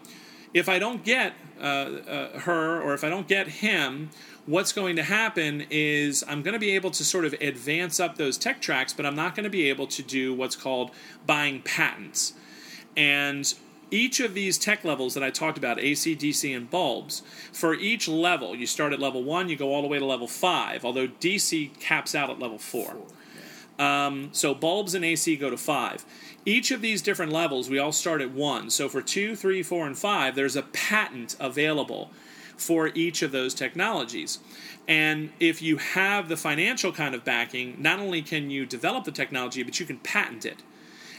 if 0.54 0.68
I 0.70 0.80
don't 0.80 1.04
get 1.04 1.34
uh, 1.60 1.63
uh, 1.63 2.39
her 2.39 2.82
or 2.82 2.94
if 2.94 3.04
I 3.04 3.10
don't 3.10 3.28
get 3.28 3.48
him, 3.48 4.10
what's 4.50 4.72
going 4.72 4.96
to 4.96 5.04
happen 5.04 5.64
is 5.70 6.24
I'm 6.28 6.42
going 6.42 6.54
to 6.54 6.60
be 6.60 6.72
able 6.72 6.90
to 6.92 7.06
sort 7.06 7.24
of 7.24 7.34
advance 7.34 8.00
up 8.00 8.18
those 8.18 8.36
tech 8.36 8.62
tracks, 8.62 8.94
but 8.94 9.06
I'm 9.06 9.16
not 9.16 9.36
going 9.36 9.44
to 9.44 9.50
be 9.50 9.70
able 9.70 9.86
to 9.86 10.02
do 10.02 10.34
what's 10.34 10.56
called 10.56 10.90
buying 11.28 11.62
patents. 11.62 12.34
And 12.98 13.54
each 13.92 14.20
of 14.20 14.34
these 14.34 14.58
tech 14.58 14.84
levels 14.84 15.14
that 15.14 15.22
I 15.22 15.30
talked 15.30 15.60
about, 15.60 15.80
AC, 15.80 16.16
DC, 16.16 16.58
and 16.58 16.68
bulbs, 16.68 17.22
for 17.54 17.76
each 17.76 18.08
level, 18.08 18.56
you 18.56 18.66
start 18.66 18.92
at 18.92 19.00
level 19.00 19.24
one, 19.24 19.50
you 19.50 19.56
go 19.56 19.72
all 19.72 19.84
the 19.84 19.88
way 19.88 20.00
to 20.00 20.06
level 20.06 20.28
five, 20.28 20.84
although 20.84 21.08
DC 21.08 21.80
caps 21.80 22.16
out 22.16 22.32
at 22.32 22.40
level 22.40 22.58
four. 22.58 22.98
Um, 23.78 24.30
so 24.32 24.56
bulbs 24.56 24.96
and 24.96 25.06
AC 25.06 25.36
go 25.38 25.52
to 25.52 25.58
five. 25.58 26.06
Each 26.44 26.72
of 26.72 26.82
these 26.82 27.04
different 27.04 27.32
levels, 27.32 27.70
we 27.70 27.78
all 27.78 27.92
start 27.92 28.20
at 28.20 28.32
one. 28.32 28.72
So 28.72 28.90
for 28.90 29.04
two, 29.04 29.36
three, 29.36 29.62
four, 29.62 29.86
and 29.86 29.98
five, 29.98 30.34
there's 30.34 30.56
a 30.56 30.64
patent 30.64 31.36
available 31.40 32.10
for 32.60 32.89
each 32.93 33.22
of 33.22 33.32
those 33.32 33.54
technologies. 33.54 34.39
And 34.88 35.32
if 35.39 35.62
you 35.62 35.78
have 35.78 36.30
the 36.30 36.38
financial 36.38 36.91
kind 36.91 37.15
of 37.15 37.24
backing, 37.24 37.76
not 37.80 38.00
only 38.00 38.22
can 38.22 38.50
you 38.50 38.65
develop 38.65 39.04
the 39.06 39.12
technology, 39.12 39.63
but 39.63 39.80
you 39.80 39.86
can 39.86 39.98
patent 40.00 40.45
it. 40.45 40.63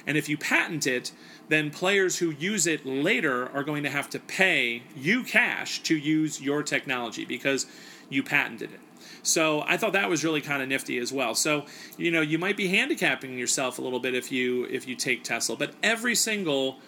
And 0.06 0.16
if 0.16 0.28
you 0.28 0.36
patent 0.36 0.86
it, 0.86 1.12
then 1.48 1.70
players 1.70 2.18
who 2.18 2.30
use 2.30 2.66
it 2.66 2.86
later 2.86 3.48
are 3.50 3.62
going 3.62 3.82
to 3.82 3.90
have 3.90 4.10
to 4.10 4.18
pay 4.18 4.82
you 4.96 5.22
cash 5.22 5.82
to 5.82 5.96
use 5.96 6.40
your 6.40 6.62
technology 6.62 7.24
because 7.24 7.66
you 8.08 8.22
patented 8.22 8.72
it. 8.72 8.80
So 9.22 9.62
I 9.66 9.76
thought 9.76 9.92
that 9.92 10.08
was 10.08 10.24
really 10.24 10.40
kind 10.40 10.62
of 10.62 10.68
nifty 10.68 10.98
as 10.98 11.12
well. 11.12 11.34
So 11.34 11.66
you 11.98 12.10
know 12.10 12.20
you 12.20 12.38
might 12.38 12.56
be 12.56 12.68
handicapping 12.68 13.38
yourself 13.38 13.78
a 13.78 13.82
little 13.82 14.00
bit 14.00 14.14
if 14.14 14.32
you 14.32 14.64
if 14.70 14.88
you 14.88 14.94
take 14.94 15.24
Tesla, 15.24 15.56
but 15.56 15.74
every 15.82 16.14
single 16.14 16.78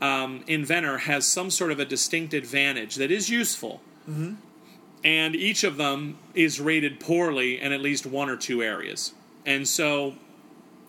um, 0.00 0.44
inventor 0.46 0.98
has 0.98 1.26
some 1.26 1.50
sort 1.50 1.72
of 1.72 1.78
a 1.78 1.84
distinct 1.84 2.34
advantage 2.34 2.96
that 2.96 3.10
is 3.10 3.30
useful, 3.30 3.80
and 5.04 5.34
each 5.34 5.64
of 5.64 5.76
them 5.76 6.18
is 6.34 6.60
rated 6.60 7.00
poorly 7.00 7.60
in 7.60 7.72
at 7.72 7.80
least 7.80 8.06
one 8.06 8.28
or 8.28 8.36
two 8.36 8.62
areas. 8.62 9.12
And 9.46 9.66
so 9.66 10.14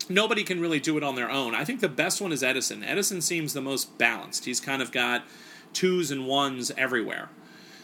nobody 0.09 0.43
can 0.43 0.59
really 0.59 0.79
do 0.79 0.97
it 0.97 1.03
on 1.03 1.15
their 1.15 1.29
own. 1.29 1.55
I 1.55 1.63
think 1.63 1.79
the 1.79 1.89
best 1.89 2.21
one 2.21 2.31
is 2.31 2.43
Edison. 2.43 2.83
Edison 2.83 3.21
seems 3.21 3.53
the 3.53 3.61
most 3.61 3.97
balanced. 3.97 4.45
He's 4.45 4.59
kind 4.59 4.81
of 4.81 4.91
got 4.91 5.23
twos 5.73 6.11
and 6.11 6.27
ones 6.27 6.71
everywhere, 6.77 7.29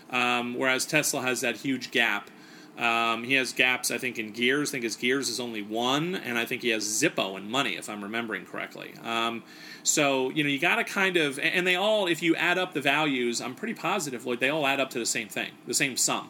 um, 0.10 0.56
whereas 0.56 0.86
Tesla 0.86 1.22
has 1.22 1.42
that 1.42 1.58
huge 1.58 1.92
gap 1.92 2.30
Um, 2.78 3.24
he 3.24 3.34
has 3.34 3.54
gaps, 3.54 3.90
I 3.90 3.98
think, 3.98 4.20
in 4.20 4.32
gears. 4.32 4.70
I 4.70 4.72
think 4.74 4.84
his 4.84 4.96
gears 4.96 5.30
is 5.30 5.40
only 5.40 5.64
one, 5.64 6.14
and 6.14 6.38
I 6.38 6.46
think 6.46 6.62
he 6.62 6.70
has 6.70 6.84
Zippo 6.84 7.36
and 7.36 7.50
money, 7.50 7.76
if 7.76 7.90
I'm 7.90 8.04
remembering 8.04 8.46
correctly. 8.46 8.94
Um, 9.04 9.44
so 9.82 10.30
you 10.30 10.44
know, 10.44 10.50
you 10.50 10.60
got 10.60 10.76
to 10.76 10.84
kind 10.84 11.18
of, 11.18 11.40
and 11.40 11.66
they 11.66 11.76
all, 11.76 12.06
if 12.08 12.22
you 12.22 12.36
add 12.36 12.60
up 12.60 12.74
the 12.74 12.82
values, 12.82 13.42
I'm 13.42 13.56
pretty 13.56 13.74
positive, 13.74 14.26
Lloyd, 14.26 14.40
they 14.40 14.50
all 14.50 14.68
add 14.68 14.80
up 14.80 14.92
to 14.92 15.00
the 15.00 15.08
same 15.08 15.28
thing, 15.28 15.52
the 15.66 15.74
same 15.74 15.98
sum 15.98 16.30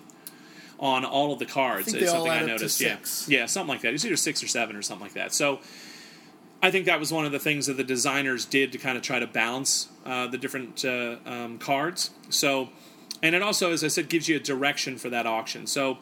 on 0.79 1.03
all 1.03 1.33
of 1.33 1.39
the 1.39 1.45
cards. 1.45 1.93
It's 1.93 2.09
something 2.09 2.31
add 2.31 2.43
I 2.43 2.45
noticed. 2.45 2.77
six. 2.77 3.27
Yeah, 3.27 3.39
yeah, 3.39 3.45
something 3.47 3.69
like 3.69 3.81
that. 3.81 3.93
It's 3.93 4.05
either 4.05 4.15
six 4.15 4.41
or 4.41 4.47
seven 4.47 4.75
or 4.75 4.81
something 4.81 5.05
like 5.05 5.15
that. 5.15 5.33
So. 5.33 5.59
I 6.59 6.71
think 6.71 6.87
that 6.87 6.99
was 6.99 7.13
one 7.13 7.23
of 7.23 7.31
the 7.31 7.37
things 7.37 7.67
that 7.67 7.77
the 7.77 7.83
designers 7.83 8.43
did 8.43 8.71
to 8.71 8.79
kind 8.79 8.97
of 8.97 9.03
try 9.03 9.19
to 9.19 9.27
balance 9.27 9.89
uh, 10.07 10.25
the 10.25 10.39
different 10.39 10.83
uh, 10.83 11.17
um, 11.23 11.59
cards. 11.59 12.09
So, 12.29 12.69
and 13.21 13.35
it 13.35 13.43
also, 13.43 13.71
as 13.71 13.83
I 13.83 13.89
said, 13.89 14.09
gives 14.09 14.27
you 14.27 14.37
a 14.37 14.39
direction 14.39 14.97
for 14.97 15.07
that 15.11 15.27
auction. 15.27 15.67
So, 15.67 15.99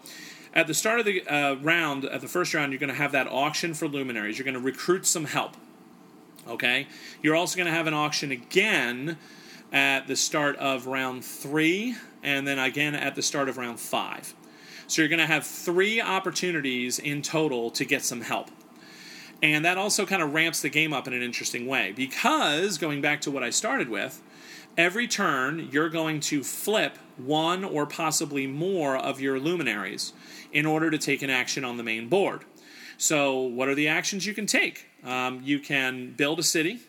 at 0.56 0.68
the 0.68 0.74
start 0.74 1.00
of 1.00 1.06
the 1.06 1.28
uh, 1.28 1.56
round, 1.56 2.06
at 2.06 2.22
the 2.22 2.28
first 2.28 2.54
round, 2.54 2.72
you're 2.72 2.80
going 2.80 2.90
to 2.90 2.96
have 2.96 3.12
that 3.12 3.28
auction 3.28 3.74
for 3.74 3.88
luminaries. 3.88 4.38
You're 4.38 4.46
going 4.46 4.54
to 4.54 4.60
recruit 4.60 5.06
some 5.06 5.26
help. 5.26 5.58
Okay, 6.48 6.88
you're 7.22 7.36
also 7.36 7.58
going 7.58 7.66
to 7.66 7.74
have 7.74 7.88
an 7.88 7.94
auction 7.94 8.32
again 8.32 9.18
at 9.74 10.08
the 10.08 10.16
start 10.16 10.56
of 10.58 10.86
round 10.86 11.26
three, 11.26 11.96
and 12.24 12.48
then 12.48 12.60
again 12.60 12.96
at 12.96 13.16
the 13.16 13.22
start 13.22 13.50
of 13.50 13.58
round 13.58 13.80
five. 13.80 14.34
So 14.88 15.02
you're 15.02 15.10
going 15.10 15.20
to 15.20 15.26
have 15.26 15.46
three 15.46 16.00
opportunities 16.00 17.00
in 17.00 17.24
total 17.24 17.72
to 17.72 17.84
get 17.84 18.04
some 18.04 18.22
help. 18.22 18.52
And 19.42 19.66
that 19.66 19.78
also 19.78 20.06
kind 20.06 20.22
of 20.22 20.34
ramps 20.34 20.62
the 20.62 20.70
game 20.70 20.94
up 20.94 21.08
in 21.08 21.14
an 21.14 21.24
interesting 21.24 21.66
way 21.66 21.92
because, 21.92 22.78
going 22.78 23.02
back 23.02 23.22
to 23.22 23.32
what 23.32 23.44
I 23.44 23.50
started 23.50 23.90
with, 23.90 24.22
every 24.78 25.08
turn 25.08 25.68
you're 25.72 25.90
going 25.90 26.20
to 26.20 26.44
flip 26.44 26.98
one 27.18 27.64
or 27.64 27.86
possibly 27.86 28.46
more 28.46 28.96
of 28.96 29.20
your 29.20 29.40
luminaries 29.40 30.14
in 30.56 30.66
order 30.66 30.90
to 30.90 30.98
take 30.98 31.22
an 31.22 31.30
action 31.30 31.66
on 31.66 31.76
the 31.76 31.84
main 31.84 32.08
board. 32.08 32.46
So, 32.98 33.42
what 33.42 33.68
are 33.68 33.76
the 33.76 33.90
actions 33.90 34.26
you 34.26 34.34
can 34.34 34.46
take? 34.46 34.88
Um, 35.04 35.42
you 35.44 35.60
can 35.60 36.14
build 36.14 36.40
a 36.40 36.44
city, 36.44 36.80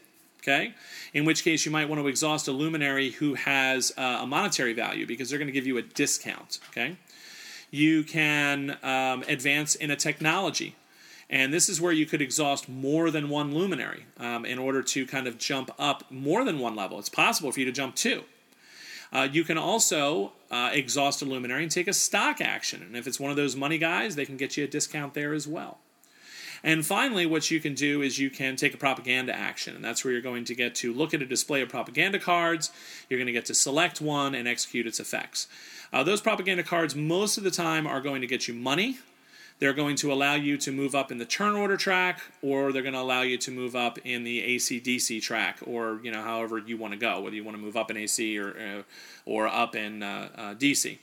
okay? 0.40 0.72
In 1.12 1.24
which 1.24 1.42
case, 1.42 1.66
you 1.66 1.72
might 1.72 1.88
want 1.88 2.00
to 2.00 2.06
exhaust 2.06 2.46
a 2.46 2.52
luminary 2.52 3.10
who 3.10 3.34
has 3.34 3.92
uh, 3.98 4.20
a 4.22 4.26
monetary 4.26 4.72
value 4.72 5.04
because 5.04 5.28
they're 5.28 5.38
going 5.40 5.48
to 5.48 5.52
give 5.52 5.66
you 5.66 5.78
a 5.78 5.82
discount, 5.82 6.60
okay? 6.70 6.96
You 7.72 8.04
can 8.04 8.78
um, 8.84 9.24
advance 9.28 9.74
in 9.74 9.90
a 9.90 9.96
technology. 9.96 10.76
And 11.28 11.52
this 11.52 11.68
is 11.68 11.80
where 11.80 11.92
you 11.92 12.06
could 12.06 12.22
exhaust 12.22 12.68
more 12.68 13.10
than 13.10 13.28
one 13.28 13.52
luminary 13.52 14.06
um, 14.18 14.44
in 14.44 14.60
order 14.60 14.80
to 14.80 15.06
kind 15.06 15.26
of 15.26 15.38
jump 15.38 15.72
up 15.76 16.08
more 16.08 16.44
than 16.44 16.60
one 16.60 16.76
level. 16.76 17.00
It's 17.00 17.08
possible 17.08 17.50
for 17.50 17.58
you 17.58 17.66
to 17.66 17.72
jump 17.72 17.96
two. 17.96 18.22
Uh, 19.12 19.28
you 19.30 19.44
can 19.44 19.58
also 19.58 20.32
uh, 20.50 20.70
exhaust 20.72 21.22
a 21.22 21.24
luminary 21.24 21.62
and 21.62 21.72
take 21.72 21.88
a 21.88 21.92
stock 21.92 22.40
action. 22.40 22.82
And 22.82 22.96
if 22.96 23.06
it's 23.06 23.20
one 23.20 23.30
of 23.30 23.36
those 23.36 23.56
money 23.56 23.78
guys, 23.78 24.16
they 24.16 24.26
can 24.26 24.36
get 24.36 24.56
you 24.56 24.64
a 24.64 24.66
discount 24.66 25.14
there 25.14 25.32
as 25.32 25.46
well. 25.46 25.78
And 26.62 26.84
finally, 26.84 27.26
what 27.26 27.50
you 27.50 27.60
can 27.60 27.74
do 27.74 28.02
is 28.02 28.18
you 28.18 28.30
can 28.30 28.56
take 28.56 28.74
a 28.74 28.78
propaganda 28.78 29.32
action, 29.34 29.76
and 29.76 29.84
that's 29.84 30.04
where 30.04 30.12
you're 30.12 30.22
going 30.22 30.44
to 30.46 30.54
get 30.54 30.74
to 30.76 30.92
look 30.92 31.14
at 31.14 31.22
a 31.22 31.26
display 31.26 31.60
of 31.62 31.68
propaganda 31.68 32.18
cards. 32.18 32.72
You're 33.08 33.18
going 33.18 33.26
to 33.26 33.32
get 33.32 33.44
to 33.46 33.54
select 33.54 34.00
one 34.00 34.34
and 34.34 34.48
execute 34.48 34.86
its 34.86 34.98
effects. 34.98 35.48
Uh, 35.92 36.02
those 36.02 36.20
propaganda 36.20 36.62
cards, 36.62 36.96
most 36.96 37.38
of 37.38 37.44
the 37.44 37.50
time, 37.50 37.86
are 37.86 38.00
going 38.00 38.20
to 38.20 38.26
get 38.26 38.48
you 38.48 38.54
money. 38.54 38.98
They're 39.58 39.72
going 39.72 39.96
to 39.96 40.12
allow 40.12 40.34
you 40.34 40.58
to 40.58 40.70
move 40.70 40.94
up 40.94 41.10
in 41.10 41.18
the 41.18 41.24
turn 41.24 41.54
order 41.54 41.76
track, 41.76 42.20
or 42.42 42.72
they're 42.72 42.82
going 42.82 42.94
to 42.94 43.00
allow 43.00 43.22
you 43.22 43.38
to 43.38 43.50
move 43.50 43.74
up 43.74 43.98
in 44.04 44.22
the 44.22 44.42
AC/DC 44.42 45.22
track, 45.22 45.58
or 45.64 46.00
you 46.02 46.10
know, 46.10 46.22
however 46.22 46.58
you 46.58 46.76
want 46.76 46.92
to 46.92 46.98
go, 46.98 47.20
whether 47.20 47.36
you 47.36 47.44
want 47.44 47.56
to 47.56 47.62
move 47.62 47.76
up 47.76 47.90
in 47.90 47.96
AC 47.96 48.38
or 48.38 48.50
uh, 48.50 48.82
or 49.24 49.46
up 49.48 49.74
in 49.74 50.02
uh, 50.02 50.28
uh, 50.34 50.54
DC. 50.54 50.98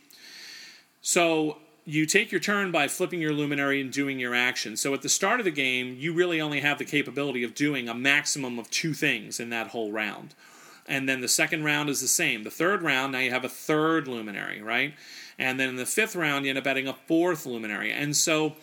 So 1.01 1.57
you 1.85 2.05
take 2.05 2.31
your 2.31 2.39
turn 2.39 2.71
by 2.71 2.87
flipping 2.87 3.19
your 3.19 3.33
luminary 3.33 3.81
and 3.81 3.91
doing 3.91 4.19
your 4.19 4.33
action. 4.33 4.77
So 4.77 4.93
at 4.93 5.01
the 5.01 5.09
start 5.09 5.39
of 5.39 5.43
the 5.43 5.51
game, 5.51 5.97
you 5.99 6.13
really 6.13 6.39
only 6.39 6.61
have 6.61 6.77
the 6.77 6.85
capability 6.85 7.43
of 7.43 7.55
doing 7.55 7.89
a 7.89 7.93
maximum 7.93 8.57
of 8.57 8.69
two 8.69 8.93
things 8.93 9.39
in 9.39 9.49
that 9.49 9.67
whole 9.67 9.91
round. 9.91 10.33
And 10.87 11.07
then 11.07 11.21
the 11.21 11.27
second 11.27 11.63
round 11.63 11.89
is 11.89 12.01
the 12.01 12.07
same. 12.07 12.43
The 12.43 12.51
third 12.51 12.81
round, 12.81 13.13
now 13.13 13.19
you 13.19 13.31
have 13.31 13.45
a 13.45 13.49
third 13.49 14.07
luminary, 14.07 14.61
right? 14.61 14.93
And 15.37 15.59
then 15.59 15.69
in 15.69 15.75
the 15.75 15.85
fifth 15.85 16.15
round, 16.15 16.45
you 16.45 16.49
end 16.49 16.59
up 16.59 16.67
adding 16.67 16.87
a 16.87 16.93
fourth 16.93 17.45
luminary. 17.45 17.91
And 17.91 18.15
so 18.15 18.55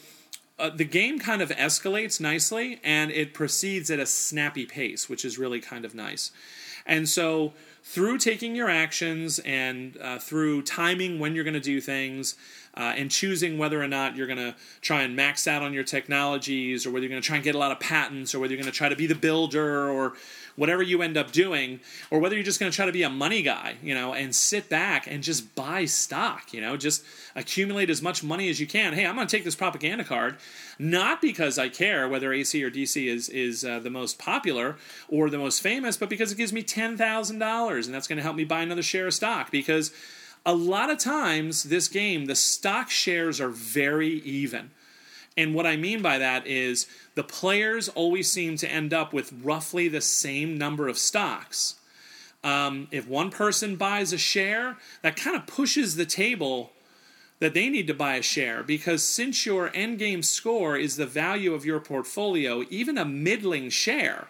uh, 0.59 0.71
the 0.71 0.85
game 0.85 1.19
kind 1.19 1.41
of 1.41 1.51
escalates 1.51 2.21
nicely 2.21 2.81
and 2.85 3.11
it 3.11 3.33
proceeds 3.33 3.91
at 3.91 3.99
a 3.99 4.07
snappy 4.07 4.67
pace, 4.67 5.09
which 5.09 5.25
is 5.25 5.39
really 5.39 5.61
kind 5.61 5.85
of 5.85 5.95
nice. 5.95 6.31
And 6.87 7.09
so, 7.09 7.53
through 7.83 8.19
taking 8.19 8.55
your 8.55 8.69
actions 8.69 9.39
and 9.41 9.97
uh, 9.99 10.19
through 10.19 10.63
timing 10.63 11.19
when 11.19 11.35
you're 11.35 11.45
going 11.45 11.55
to 11.55 11.61
do 11.61 11.81
things, 11.81 12.37
uh, 12.77 12.95
and 12.97 13.11
choosing 13.11 13.59
whether 13.59 13.83
or 13.83 13.89
not 13.89 14.17
you're 14.17 14.27
going 14.27 14.39
to 14.39 14.55
try 14.81 15.03
and 15.03 15.17
max 15.17 15.47
out 15.47 15.63
on 15.63 15.73
your 15.73 15.85
technologies, 15.85 16.87
or 16.87 16.91
whether 16.91 17.05
you're 17.05 17.11
going 17.11 17.23
to 17.23 17.27
try 17.27 17.37
and 17.37 17.45
get 17.45 17.55
a 17.55 17.59
lot 17.59 17.73
of 17.73 17.81
patents, 17.81 18.35
or 18.35 18.39
whether 18.39 18.53
you're 18.53 18.63
going 18.63 18.73
to 18.73 18.77
try 18.77 18.89
to 18.89 18.97
be 18.97 19.07
the 19.07 19.15
builder, 19.15 19.91
or 19.91 20.15
whatever 20.57 20.83
you 20.83 21.01
end 21.01 21.17
up 21.17 21.33
doing, 21.33 21.81
or 22.11 22.19
whether 22.19 22.35
you're 22.35 22.45
just 22.45 22.61
going 22.61 22.71
to 22.71 22.77
try 22.77 22.87
to 22.87 22.93
be 22.93 23.03
a 23.03 23.11
money 23.11 23.43
guy, 23.43 23.77
you 23.83 23.95
know, 23.95 24.13
and 24.13 24.35
sit 24.35 24.69
back 24.69 25.07
and 25.07 25.23
just 25.23 25.55
buy 25.55 25.85
stock, 25.85 26.53
you 26.53 26.61
know, 26.61 26.77
just 26.77 27.03
accumulate 27.35 27.89
as 27.89 28.03
much 28.03 28.23
money 28.23 28.49
as 28.51 28.61
you 28.61 28.67
can. 28.67 28.93
Hey, 28.93 29.07
I'm 29.07 29.15
going 29.15 29.27
to 29.27 29.37
take 29.37 29.45
this 29.45 29.57
propaganda 29.57 30.05
card, 30.05 30.37
not 30.79 31.23
because 31.23 31.59
I 31.59 31.71
care 31.71 32.09
whether 32.09 32.33
AC 32.33 32.63
or 32.63 32.71
DC 32.71 33.07
is 33.07 33.29
is 33.31 33.65
uh, 33.65 33.79
the 33.79 33.91
most 33.91 34.19
popular 34.19 34.77
or 35.09 35.31
the 35.31 35.39
most 35.39 35.63
famous, 35.63 35.97
but 35.97 36.09
because 36.09 36.31
it 36.31 36.37
gives 36.37 36.53
me 36.53 36.63
ten 36.63 36.97
thousand 36.97 37.39
dollars, 37.39 37.87
and 37.87 37.95
that's 37.95 38.07
going 38.07 38.19
to 38.19 38.23
help 38.23 38.37
me 38.37 38.45
buy 38.45 38.63
another 38.63 38.83
share 38.83 39.07
of 39.07 39.15
stock 39.15 39.51
because. 39.51 39.93
A 40.47 40.55
lot 40.55 40.91
of 40.91 40.99
times, 40.99 41.65
this 41.65 41.89
game, 41.89 42.25
the 42.25 42.35
stock 42.35 42.91
shares 42.91 43.41
are 43.41 43.51
very 43.51 44.21
even. 44.21 44.71
And 45.37 45.55
what 45.55 45.67
I 45.67 45.77
mean 45.77 46.03
by 46.03 46.19
that 46.19 46.47
is 46.47 46.87
the 47.15 47.23
players 47.23 47.89
always 47.89 48.31
seem 48.31 48.57
to 48.59 48.71
end 48.71 48.93
up 48.93 49.13
with 49.13 49.33
roughly 49.43 49.89
the 49.89 50.01
same 50.01 50.59
number 50.59 50.89
of 50.89 50.99
stocks. 50.99 51.77
Um, 52.43 52.89
if 52.91 53.07
one 53.07 53.31
person 53.31 53.77
buys 53.77 54.13
a 54.13 54.19
share, 54.19 54.79
that 55.03 55.17
kind 55.17 55.37
of 55.37 55.47
pushes 55.47 55.97
the 55.97 56.07
table 56.07 56.73
that 57.39 57.55
they 57.55 57.69
need 57.69 57.87
to 57.87 57.95
buy 57.95 58.17
a 58.17 58.23
share 58.23 58.63
because 58.63 59.03
since 59.03 59.47
your 59.47 59.71
endgame 59.71 60.25
score 60.25 60.77
is 60.77 60.97
the 60.97 61.07
value 61.07 61.55
of 61.55 61.65
your 61.65 61.81
portfolio, 61.81 62.65
even 62.71 62.99
a 62.99 63.05
middling 63.05 63.71
share. 63.71 64.29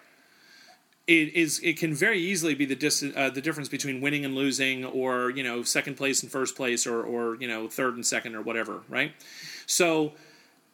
It 1.07 1.33
is. 1.33 1.59
It 1.63 1.77
can 1.77 1.93
very 1.93 2.19
easily 2.19 2.53
be 2.53 2.65
the 2.65 2.75
dis, 2.75 3.03
uh, 3.03 3.29
the 3.29 3.41
difference 3.41 3.69
between 3.69 4.01
winning 4.01 4.23
and 4.23 4.35
losing, 4.35 4.85
or 4.85 5.31
you 5.31 5.43
know, 5.43 5.63
second 5.63 5.95
place 5.95 6.21
and 6.21 6.31
first 6.31 6.55
place, 6.55 6.85
or 6.85 7.03
or 7.03 7.35
you 7.35 7.47
know, 7.47 7.67
third 7.67 7.95
and 7.95 8.05
second, 8.05 8.35
or 8.35 8.41
whatever, 8.41 8.81
right? 8.87 9.13
So, 9.65 10.13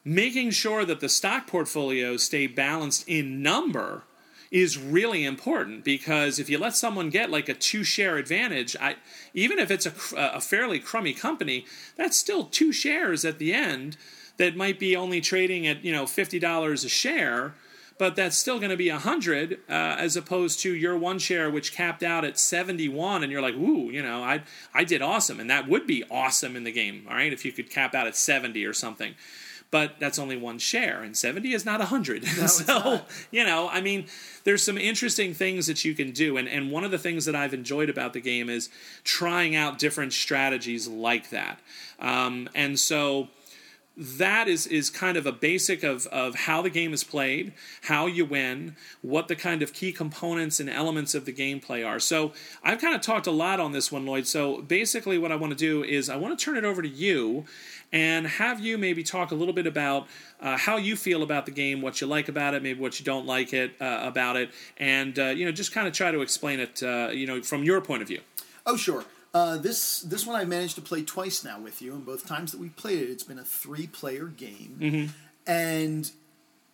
making 0.04 0.50
sure 0.50 0.84
that 0.84 1.00
the 1.00 1.08
stock 1.08 1.46
portfolios 1.46 2.22
stay 2.22 2.46
balanced 2.46 3.08
in 3.08 3.42
number 3.42 4.04
is 4.50 4.78
really 4.78 5.24
important 5.24 5.84
because 5.84 6.38
if 6.38 6.48
you 6.48 6.58
let 6.58 6.74
someone 6.74 7.10
get 7.10 7.30
like 7.30 7.48
a 7.48 7.54
two 7.54 7.84
share 7.84 8.16
advantage, 8.16 8.76
I, 8.80 8.96
even 9.34 9.58
if 9.58 9.70
it's 9.70 9.86
a, 9.86 9.92
a 10.16 10.40
fairly 10.40 10.78
crummy 10.78 11.12
company, 11.12 11.66
that's 11.96 12.16
still 12.16 12.44
two 12.44 12.72
shares 12.72 13.24
at 13.24 13.38
the 13.38 13.52
end 13.52 13.96
that 14.38 14.56
might 14.56 14.78
be 14.78 14.96
only 14.96 15.20
trading 15.20 15.66
at 15.66 15.84
you 15.84 15.92
know 15.92 16.06
fifty 16.06 16.38
dollars 16.38 16.84
a 16.84 16.88
share, 16.88 17.54
but 17.98 18.16
that's 18.16 18.36
still 18.36 18.58
going 18.58 18.70
to 18.70 18.76
be 18.76 18.88
a 18.88 18.98
hundred 18.98 19.54
uh, 19.68 19.96
as 19.98 20.16
opposed 20.16 20.60
to 20.60 20.74
your 20.74 20.96
one 20.96 21.18
share 21.18 21.50
which 21.50 21.72
capped 21.72 22.02
out 22.02 22.24
at 22.24 22.38
seventy 22.38 22.88
one, 22.88 23.22
and 23.22 23.30
you're 23.30 23.42
like, 23.42 23.54
ooh, 23.54 23.90
you 23.90 24.02
know, 24.02 24.22
I 24.22 24.42
I 24.72 24.84
did 24.84 25.02
awesome, 25.02 25.40
and 25.40 25.50
that 25.50 25.68
would 25.68 25.86
be 25.86 26.04
awesome 26.10 26.56
in 26.56 26.64
the 26.64 26.72
game, 26.72 27.06
all 27.08 27.14
right, 27.14 27.32
if 27.32 27.44
you 27.44 27.52
could 27.52 27.70
cap 27.70 27.94
out 27.94 28.06
at 28.06 28.16
seventy 28.16 28.64
or 28.64 28.72
something 28.72 29.14
but 29.70 29.96
that's 29.98 30.18
only 30.18 30.36
one 30.36 30.58
share, 30.58 31.02
and 31.02 31.16
70 31.16 31.52
is 31.52 31.64
not 31.66 31.80
100. 31.80 32.22
No, 32.22 32.28
so, 32.46 32.64
not. 32.64 33.08
you 33.30 33.44
know, 33.44 33.68
I 33.68 33.80
mean, 33.80 34.06
there's 34.44 34.62
some 34.62 34.78
interesting 34.78 35.34
things 35.34 35.66
that 35.66 35.84
you 35.84 35.94
can 35.94 36.12
do, 36.12 36.36
and, 36.36 36.48
and 36.48 36.70
one 36.70 36.84
of 36.84 36.90
the 36.90 36.98
things 36.98 37.26
that 37.26 37.36
I've 37.36 37.52
enjoyed 37.52 37.90
about 37.90 38.14
the 38.14 38.20
game 38.20 38.48
is 38.48 38.70
trying 39.04 39.54
out 39.54 39.78
different 39.78 40.12
strategies 40.12 40.88
like 40.88 41.30
that. 41.30 41.60
Um, 41.98 42.48
and 42.54 42.78
so, 42.78 43.28
that 43.98 44.46
is 44.46 44.66
is 44.68 44.90
kind 44.90 45.16
of 45.16 45.26
a 45.26 45.32
basic 45.32 45.82
of, 45.82 46.06
of 46.06 46.36
how 46.36 46.62
the 46.62 46.70
game 46.70 46.94
is 46.94 47.02
played, 47.02 47.52
how 47.82 48.06
you 48.06 48.24
win, 48.24 48.76
what 49.02 49.26
the 49.26 49.34
kind 49.34 49.60
of 49.60 49.72
key 49.72 49.92
components 49.92 50.60
and 50.60 50.70
elements 50.70 51.16
of 51.16 51.24
the 51.24 51.32
gameplay 51.32 51.86
are. 51.86 51.98
So 51.98 52.32
I've 52.62 52.80
kind 52.80 52.94
of 52.94 53.00
talked 53.00 53.26
a 53.26 53.32
lot 53.32 53.58
on 53.58 53.72
this 53.72 53.90
one, 53.90 54.06
Lloyd. 54.06 54.28
So 54.28 54.62
basically, 54.62 55.18
what 55.18 55.32
I 55.32 55.36
want 55.36 55.52
to 55.52 55.58
do 55.58 55.82
is 55.82 56.08
I 56.08 56.16
want 56.16 56.38
to 56.38 56.44
turn 56.44 56.56
it 56.56 56.64
over 56.64 56.80
to 56.80 56.88
you 56.88 57.44
and 57.92 58.26
have 58.26 58.60
you 58.60 58.78
maybe 58.78 59.02
talk 59.02 59.32
a 59.32 59.34
little 59.34 59.54
bit 59.54 59.66
about 59.66 60.06
uh, 60.40 60.56
how 60.56 60.76
you 60.76 60.94
feel 60.94 61.24
about 61.24 61.46
the 61.46 61.52
game, 61.52 61.80
what 61.80 62.00
you 62.00 62.06
like 62.06 62.28
about 62.28 62.54
it, 62.54 62.62
maybe 62.62 62.80
what 62.80 63.00
you 63.00 63.04
don't 63.04 63.26
like 63.26 63.52
it 63.52 63.72
uh, 63.80 64.00
about 64.02 64.36
it, 64.36 64.50
and 64.76 65.18
uh, 65.18 65.24
you 65.24 65.44
know 65.44 65.50
just 65.52 65.72
kind 65.72 65.88
of 65.88 65.92
try 65.92 66.12
to 66.12 66.20
explain 66.20 66.60
it, 66.60 66.82
uh, 66.82 67.08
you 67.12 67.26
know, 67.26 67.42
from 67.42 67.64
your 67.64 67.80
point 67.80 68.02
of 68.02 68.08
view. 68.08 68.20
Oh, 68.64 68.76
sure. 68.76 69.04
Uh, 69.38 69.56
this 69.56 70.00
this 70.00 70.26
one 70.26 70.34
I've 70.40 70.48
managed 70.48 70.74
to 70.76 70.80
play 70.90 71.02
twice 71.02 71.44
now 71.44 71.58
with 71.60 71.80
you, 71.82 71.92
and 71.94 72.04
both 72.04 72.26
times 72.26 72.50
that 72.52 72.60
we 72.60 72.68
played 72.70 72.98
it, 73.02 73.08
it's 73.10 73.22
been 73.22 73.38
a 73.38 73.44
three 73.44 73.86
player 73.86 74.26
game. 74.26 75.12
And 75.46 76.10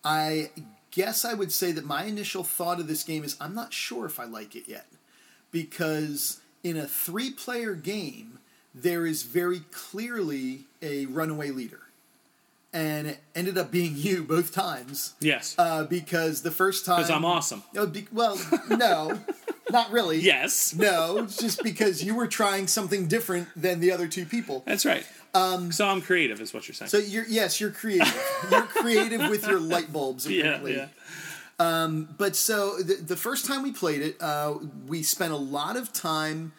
I 0.03 0.50
guess 0.90 1.24
I 1.24 1.35
would 1.35 1.53
say 1.53 1.72
that 1.72 1.85
my 1.85 2.05
initial 2.05 2.42
thought 2.42 2.81
of 2.81 2.87
this 2.88 3.03
game 3.05 3.22
is 3.24 3.37
I'm 3.40 3.55
not 3.55 3.72
sure 3.72 4.07
if 4.07 4.18
I 4.18 4.24
like 4.24 4.57
it 4.57 4.64
yet, 4.66 4.87
because 5.50 6.40
in 6.62 6.77
a 6.77 6.87
three 6.87 7.31
player 7.31 7.74
game, 7.74 8.38
there 8.74 9.05
is 9.07 9.22
very 9.24 9.61
clearly 9.70 10.64
a 10.81 11.07
runaway 11.07 11.50
leader. 11.50 11.81
and 12.72 13.07
it 13.07 13.18
ended 13.37 13.57
up 13.57 13.70
being 13.70 13.92
you 13.96 14.24
both 14.24 14.53
times. 14.53 15.14
Yes. 15.20 15.55
Uh, 15.57 15.85
because 15.85 16.42
the 16.42 16.50
first 16.50 16.85
time, 16.85 16.96
Because 16.96 17.11
I'm 17.11 17.24
awesome. 17.24 17.62
Oh, 17.77 17.87
be, 17.87 18.07
well, 18.12 18.37
no, 18.68 19.20
not 19.74 19.90
really. 19.92 20.18
Yes. 20.20 20.74
No, 20.84 21.18
it's 21.18 21.37
just 21.37 21.62
because 21.62 22.02
you 22.02 22.14
were 22.14 22.26
trying 22.26 22.66
something 22.68 23.06
different 23.08 23.48
than 23.54 23.80
the 23.80 23.92
other 23.92 24.08
two 24.08 24.24
people. 24.24 24.62
That's 24.66 24.87
right. 24.87 25.04
Um, 25.34 25.72
so 25.72 25.87
I'm 25.87 26.00
creative, 26.00 26.40
is 26.40 26.54
what 26.54 26.66
you're 26.68 26.74
saying. 26.74 26.88
So 26.90 26.98
you're 26.98 27.26
yes, 27.28 27.60
you're 27.60 27.70
creative. 27.72 28.14
you're 28.50 28.62
creative 28.62 29.28
with 29.28 29.46
your 29.46 29.60
light 29.60 29.92
bulbs. 29.92 30.26
yeah, 30.30 30.42
Apparently. 30.44 30.76
yeah. 30.76 30.87
But 32.18 32.37
so 32.37 32.78
the, 32.78 32.94
the 32.94 33.16
first 33.16 33.46
time 33.46 33.62
we 33.62 33.72
played 33.72 34.02
it, 34.02 34.16
uh, 34.22 34.54
we 34.87 35.02
spent 35.02 35.32
a 35.32 35.37
lot 35.58 35.76
of 35.76 35.92
time 35.92 36.52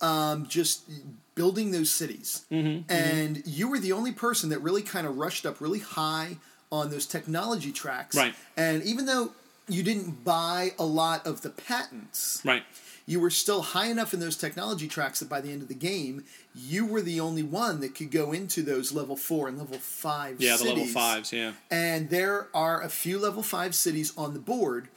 um, 0.00 0.46
just 0.46 0.88
building 1.34 1.70
those 1.70 1.90
cities, 1.90 2.44
Mm-hmm, 2.50 2.90
and 2.92 3.42
you 3.46 3.68
were 3.68 3.78
the 3.78 3.92
only 3.92 4.12
person 4.12 4.50
that 4.50 4.58
really 4.60 4.82
kind 4.82 5.06
of 5.06 5.16
rushed 5.16 5.46
up 5.46 5.60
really 5.60 5.78
high 5.78 6.36
on 6.70 6.90
those 6.90 7.06
technology 7.06 7.72
tracks. 7.72 8.14
Right. 8.16 8.34
And 8.56 8.82
even 8.84 9.06
though 9.06 9.32
you 9.72 9.82
didn't 9.82 10.24
buy 10.24 10.72
a 10.78 10.84
lot 10.84 11.26
of 11.26 11.42
the 11.42 11.50
patents, 11.50 12.40
Right. 12.44 12.62
you 13.06 13.20
were 13.20 13.30
still 13.30 13.62
high 13.62 13.86
enough 13.86 14.12
in 14.14 14.20
those 14.20 14.36
technology 14.36 14.88
tracks 14.88 15.20
that 15.20 15.28
by 15.28 15.40
the 15.40 15.50
end 15.50 15.62
of 15.62 15.68
the 15.68 15.74
game, 15.74 16.24
you 16.54 16.84
were 16.86 17.00
the 17.02 17.20
only 17.20 17.42
one 17.42 17.80
that 17.80 17.94
could 17.94 18.10
go 18.10 18.32
into 18.32 18.62
those 18.62 18.92
level 18.92 19.16
four 19.16 19.48
and 19.48 19.58
level 19.58 19.78
five. 19.78 20.40
Yeah, 20.40 20.56
the 20.56 20.64
level 20.64 20.86
fives, 20.86 21.32
yeah. 21.32 21.52
And 21.70 22.10
there 22.10 22.48
are 22.54 22.82
a 22.82 22.88
few 22.88 23.18
level 23.18 23.42
five 23.42 23.74
cities 23.74 24.12
on 24.16 24.34
the 24.34 24.40
board 24.40 24.88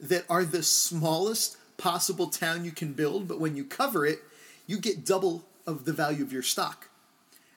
that 0.00 0.24
are 0.28 0.44
the 0.44 0.62
smallest 0.62 1.56
possible 1.76 2.26
town 2.28 2.64
you 2.64 2.70
can 2.72 2.92
build, 2.92 3.28
but 3.28 3.38
when 3.40 3.56
you 3.56 3.64
cover 3.64 4.04
it, 4.06 4.20
you 4.66 4.78
get 4.78 5.04
double 5.06 5.44
of 5.66 5.84
the 5.84 5.92
value 5.92 6.22
of 6.22 6.32
your 6.32 6.42
stock. 6.42 6.88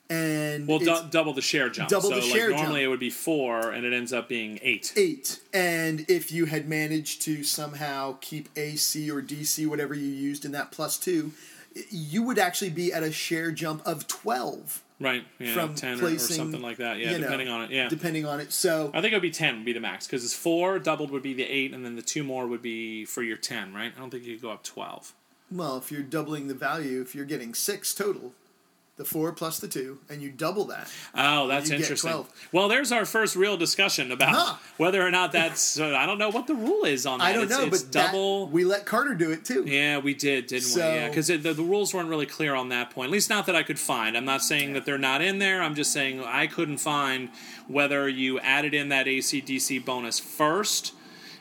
And 0.09 0.67
Well, 0.67 0.79
du- 0.79 1.07
double 1.11 1.33
the 1.33 1.41
share 1.41 1.69
jump. 1.69 1.89
Double 1.89 2.09
so 2.09 2.15
the 2.15 2.21
like 2.21 2.31
share 2.31 2.49
normally 2.49 2.65
jump. 2.81 2.83
it 2.83 2.87
would 2.87 2.99
be 2.99 3.11
four, 3.11 3.69
and 3.71 3.85
it 3.85 3.93
ends 3.93 4.11
up 4.11 4.27
being 4.27 4.59
eight. 4.63 4.91
eight. 4.95 5.39
And 5.53 6.05
if 6.09 6.31
you 6.31 6.45
had 6.45 6.67
managed 6.67 7.21
to 7.23 7.43
somehow 7.43 8.17
keep 8.19 8.49
AC 8.55 9.09
or 9.11 9.21
DC, 9.21 9.67
whatever 9.67 9.93
you 9.93 10.07
used 10.07 10.45
in 10.45 10.51
that 10.53 10.71
plus 10.71 10.97
two, 10.97 11.31
you 11.91 12.23
would 12.23 12.39
actually 12.39 12.71
be 12.71 12.91
at 12.91 13.03
a 13.03 13.11
share 13.11 13.51
jump 13.51 13.85
of 13.85 14.07
12 14.07 14.81
Right. 15.01 15.23
Yeah, 15.39 15.53
from 15.53 15.75
ten 15.75 16.01
or, 16.01 16.07
or 16.07 16.19
something 16.19 16.61
like 16.61 16.77
that. 16.77 16.97
Yeah, 16.97 17.11
you 17.11 17.17
know, 17.19 17.23
depending 17.23 17.47
on 17.47 17.61
it. 17.63 17.71
Yeah. 17.71 17.87
Depending 17.87 18.25
on 18.25 18.41
it. 18.41 18.51
So 18.51 18.91
I 18.93 18.99
think 18.99 19.13
it 19.13 19.15
would 19.15 19.21
be 19.21 19.31
ten 19.31 19.55
would 19.55 19.65
be 19.65 19.71
the 19.71 19.79
max 19.79 20.05
because 20.05 20.25
it's 20.25 20.33
four 20.33 20.77
doubled 20.77 21.09
would 21.11 21.23
be 21.23 21.33
the 21.33 21.45
eight, 21.45 21.73
and 21.73 21.85
then 21.85 21.95
the 21.95 22.01
two 22.01 22.21
more 22.21 22.47
would 22.47 22.61
be 22.61 23.05
for 23.05 23.23
your 23.23 23.37
ten. 23.37 23.73
Right? 23.73 23.93
I 23.95 23.99
don't 23.99 24.09
think 24.09 24.25
you 24.25 24.33
could 24.33 24.41
go 24.41 24.49
up 24.49 24.63
twelve. 24.63 25.13
Well, 25.49 25.77
if 25.77 25.89
you're 25.89 26.03
doubling 26.03 26.47
the 26.47 26.53
value, 26.53 26.99
if 27.01 27.15
you're 27.15 27.23
getting 27.23 27.53
six 27.53 27.95
total, 27.95 28.33
the 28.99 29.05
four 29.05 29.31
plus 29.31 29.59
the 29.59 29.67
two, 29.69 29.97
and 30.09 30.21
you 30.21 30.29
double 30.29 30.65
that. 30.65 30.91
Oh, 31.15 31.47
that's 31.47 31.69
You 31.69 31.77
get 31.77 31.83
interesting. 31.83 32.09
12. 32.11 32.29
Well, 32.51 32.67
there's 32.67 32.91
our 32.91 33.05
first 33.05 33.37
real 33.37 33.55
discussion 33.55 34.11
about 34.11 34.35
Huh. 34.35 34.55
whether 34.75 35.01
or 35.01 35.09
not 35.09 35.31
that's. 35.31 35.79
Uh, 35.79 35.95
I 35.95 36.05
don't 36.05 36.17
know 36.17 36.27
what 36.29 36.47
the 36.47 36.53
rule 36.53 36.83
is 36.83 37.05
on 37.05 37.19
that. 37.19 37.25
I 37.25 37.31
don't 37.31 37.43
It's- 37.45 37.57
know, 37.57 37.65
it's 37.67 37.81
but 37.83 37.91
that- 37.93 38.07
double. 38.07 38.49
we 38.49 38.65
let 38.65 38.85
Carter 38.85 39.13
do 39.15 39.31
it 39.31 39.45
too. 39.45 39.63
Yeah, 39.65 39.99
we 39.99 40.13
did, 40.13 40.47
didn't 40.47 40.63
So- 40.67 40.81
we? 40.81 40.95
Yeah, 40.97 41.07
because 41.07 41.27
the, 41.27 41.37
the 41.37 41.53
rules 41.63 41.93
weren't 41.93 42.09
really 42.09 42.25
clear 42.25 42.53
on 42.53 42.67
that 42.69 42.89
point. 42.89 43.05
At 43.07 43.13
least 43.13 43.29
not 43.29 43.45
that 43.45 43.55
I 43.55 43.63
could 43.63 43.79
find. 43.79 44.17
I'm 44.17 44.25
not 44.25 44.43
saying 44.43 44.73
that 44.73 44.83
they're 44.83 44.97
not 44.97 45.21
in 45.21 45.39
there. 45.39 45.61
I'm 45.63 45.75
just 45.75 45.93
saying 45.93 46.21
I 46.21 46.45
couldn't 46.47 46.79
find 46.79 47.29
whether 47.69 48.09
you 48.09 48.37
added 48.41 48.73
in 48.73 48.89
that 48.89 49.07
ACDC 49.07 49.79
bonus 49.79 50.19
first 50.19 50.91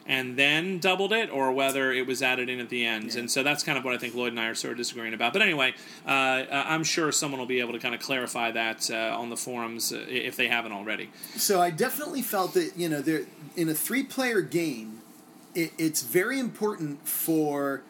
and 0.09 0.37
then 0.37 0.79
doubled 0.79 1.12
it, 1.12 1.31
or 1.31 1.53
whether 1.53 1.92
it 1.92 2.07
was 2.07 2.23
added 2.23 2.49
in 2.49 2.59
at 2.59 2.71
the 2.71 2.85
end. 2.85 3.14
And 3.14 3.31
so 3.31 3.42
that's 3.42 3.62
kind 3.62 3.79
of 3.79 3.85
what 3.85 3.94
I 3.94 3.99
think 3.99 4.14
Lloyd 4.14 4.33
and 4.33 4.40
I 4.40 4.47
are 4.47 4.55
sort 4.55 4.73
of 4.73 4.79
disagreeing 4.79 5.14
about. 5.14 5.33
But 5.35 5.42
anyway, 5.42 5.75
uh, 6.07 6.11
uh, 6.11 6.64
I'm 6.66 6.83
sure 6.83 7.12
someone 7.12 7.38
will 7.38 7.47
be 7.47 7.61
able 7.61 7.75
to 7.75 7.79
kind 7.79 7.94
of 7.94 8.01
clarify 8.01 8.51
that 8.51 8.90
uh, 8.90 9.16
on 9.21 9.29
the 9.29 9.37
forums 9.37 9.92
uh, 9.92 10.05
if 10.09 10.35
they 10.35 10.49
haven't 10.49 10.73
already. 10.73 11.11
So 11.37 11.61
I 11.61 11.71
definitely 11.71 12.23
felt 12.23 12.55
that 12.55 12.73
you 12.77 12.88
know 12.88 13.01
there 13.03 13.27
in 13.55 13.68
a 13.68 13.75
three-player 13.75 14.40
game, 14.40 15.03
it, 15.55 15.73
it's 15.79 16.03
very 16.03 16.40
important 16.40 17.07
for 17.07 17.83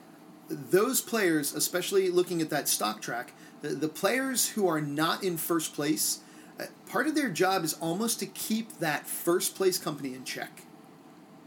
those 0.51 1.01
players, 1.01 1.55
especially 1.55 2.11
looking 2.11 2.41
at 2.43 2.51
that 2.51 2.69
stock 2.69 3.01
track, 3.01 3.33
the, 3.61 3.69
the 3.69 3.89
players 3.89 4.51
who 4.51 4.67
are 4.67 4.81
not 4.81 5.23
in 5.23 5.37
first 5.37 5.75
place. 5.75 6.21
uh, 6.59 6.65
Part 6.89 7.07
of 7.07 7.15
their 7.15 7.29
job 7.29 7.65
is 7.65 7.75
almost 7.75 8.19
to 8.21 8.27
keep 8.27 8.79
that 8.79 9.07
first 9.07 9.55
place 9.55 9.79
company 9.79 10.15
in 10.15 10.25
check, 10.25 10.63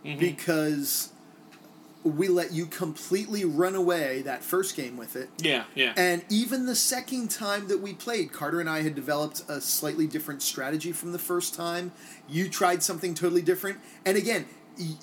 because 0.04 1.12
we 2.04 2.28
let 2.28 2.52
you 2.52 2.66
completely 2.66 3.46
run 3.46 3.76
away 3.76 4.22
that 4.24 4.44
first 4.44 4.76
game 4.76 4.98
with 4.98 5.16
it. 5.16 5.30
Yeah, 5.40 5.66
yeah. 5.76 5.94
And 5.96 6.24
even 6.30 6.66
the 6.66 6.76
second 6.76 7.30
time 7.30 7.68
that 7.68 7.80
we 7.80 7.94
played, 7.94 8.32
Carter 8.32 8.60
and 8.60 8.70
I 8.70 8.82
had 8.82 8.96
developed 8.96 9.44
a 9.48 9.62
slightly 9.62 10.08
different 10.08 10.42
strategy 10.42 10.92
from 10.92 11.12
the 11.12 11.20
first 11.20 11.54
time. 11.54 11.92
You 12.28 12.50
tried 12.50 12.82
something 12.82 13.14
totally 13.14 13.44
different, 13.44 13.80
and 14.06 14.18
again, 14.18 14.46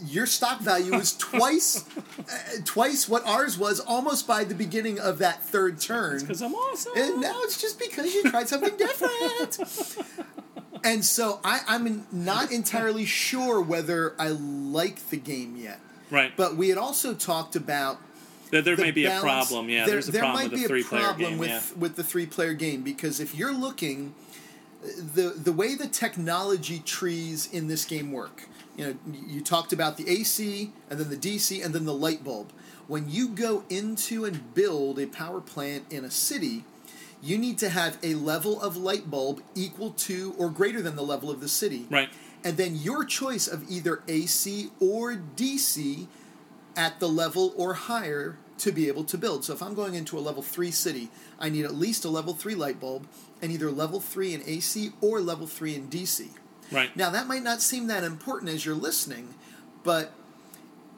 your 0.06 0.26
stock 0.26 0.60
value 0.60 0.92
was 0.92 1.12
twice, 1.18 1.84
uh, 2.18 2.22
twice 2.64 3.08
what 3.08 3.24
ours 3.26 3.58
was, 3.58 3.80
almost 3.80 4.26
by 4.26 4.44
the 4.44 4.54
beginning 4.54 4.98
of 4.98 5.18
that 5.18 5.42
third 5.42 5.80
turn. 5.80 6.20
Because 6.20 6.42
I'm 6.42 6.54
awesome. 6.54 6.92
And 6.96 7.20
now 7.20 7.38
it's 7.42 7.60
just 7.60 7.78
because 7.78 8.12
you 8.12 8.24
tried 8.24 8.48
something 8.48 8.76
different. 8.76 9.58
and 10.84 11.04
so 11.04 11.40
I, 11.44 11.60
I'm 11.66 12.06
not 12.12 12.52
entirely 12.52 13.04
sure 13.04 13.60
whether 13.60 14.14
I 14.18 14.28
like 14.28 15.10
the 15.10 15.16
game 15.16 15.56
yet. 15.56 15.80
right. 16.10 16.32
But 16.36 16.56
we 16.56 16.68
had 16.68 16.78
also 16.78 17.14
talked 17.14 17.56
about 17.56 17.98
there, 18.50 18.62
there 18.62 18.76
the 18.76 18.82
may 18.82 18.90
be 18.90 19.04
a 19.06 19.20
problem. 19.20 19.68
Yeah, 19.68 19.84
there, 19.84 19.94
there's 19.94 20.08
a 20.08 20.12
there 20.12 20.22
problem 20.22 20.42
might 20.42 20.50
with 20.50 20.60
be 20.60 20.62
the 20.62 20.68
three 20.68 20.80
a 20.80 20.84
problem 21.02 21.30
game. 21.30 21.38
with 21.38 21.50
yeah. 21.50 21.78
with 21.78 21.96
the 21.96 22.04
three 22.04 22.26
player 22.26 22.54
game 22.54 22.82
because 22.82 23.20
if 23.20 23.34
you're 23.34 23.54
looking, 23.54 24.14
the 24.82 25.34
the 25.36 25.52
way 25.52 25.74
the 25.74 25.88
technology 25.88 26.80
trees 26.80 27.48
in 27.52 27.68
this 27.68 27.84
game 27.84 28.12
work, 28.12 28.48
you 28.76 28.86
know, 28.86 28.94
you 29.26 29.42
talked 29.42 29.72
about 29.72 29.96
the 29.96 30.08
AC 30.08 30.72
and 30.90 30.98
then 30.98 31.10
the 31.10 31.16
DC 31.16 31.64
and 31.64 31.74
then 31.74 31.84
the 31.84 31.94
light 31.94 32.24
bulb. 32.24 32.52
When 32.86 33.10
you 33.10 33.28
go 33.28 33.64
into 33.68 34.24
and 34.24 34.54
build 34.54 34.98
a 34.98 35.06
power 35.06 35.42
plant 35.42 35.84
in 35.92 36.06
a 36.06 36.10
city, 36.10 36.64
you 37.20 37.38
need 37.38 37.58
to 37.58 37.68
have 37.68 37.98
a 38.02 38.14
level 38.14 38.60
of 38.60 38.76
light 38.76 39.10
bulb 39.10 39.42
equal 39.54 39.90
to 39.90 40.34
or 40.38 40.50
greater 40.50 40.80
than 40.80 40.96
the 40.96 41.02
level 41.02 41.30
of 41.30 41.40
the 41.40 41.48
city. 41.48 41.86
Right. 41.90 42.08
And 42.44 42.56
then 42.56 42.76
your 42.76 43.04
choice 43.04 43.48
of 43.48 43.68
either 43.68 44.02
AC 44.06 44.70
or 44.80 45.14
DC 45.14 46.06
at 46.76 47.00
the 47.00 47.08
level 47.08 47.52
or 47.56 47.74
higher 47.74 48.38
to 48.58 48.72
be 48.72 48.88
able 48.88 49.04
to 49.04 49.18
build. 49.18 49.44
So 49.44 49.52
if 49.52 49.62
I'm 49.62 49.74
going 49.74 49.94
into 49.94 50.18
a 50.18 50.20
level 50.20 50.42
3 50.42 50.70
city, 50.70 51.08
I 51.38 51.48
need 51.48 51.64
at 51.64 51.74
least 51.74 52.04
a 52.04 52.08
level 52.08 52.34
3 52.34 52.54
light 52.54 52.80
bulb 52.80 53.06
and 53.42 53.50
either 53.50 53.70
level 53.70 54.00
3 54.00 54.34
in 54.34 54.42
AC 54.46 54.92
or 55.00 55.20
level 55.20 55.46
3 55.46 55.74
in 55.74 55.88
DC. 55.88 56.28
Right. 56.70 56.94
Now, 56.96 57.10
that 57.10 57.26
might 57.26 57.42
not 57.42 57.62
seem 57.62 57.86
that 57.86 58.04
important 58.04 58.52
as 58.52 58.64
you're 58.64 58.74
listening, 58.74 59.34
but 59.82 60.12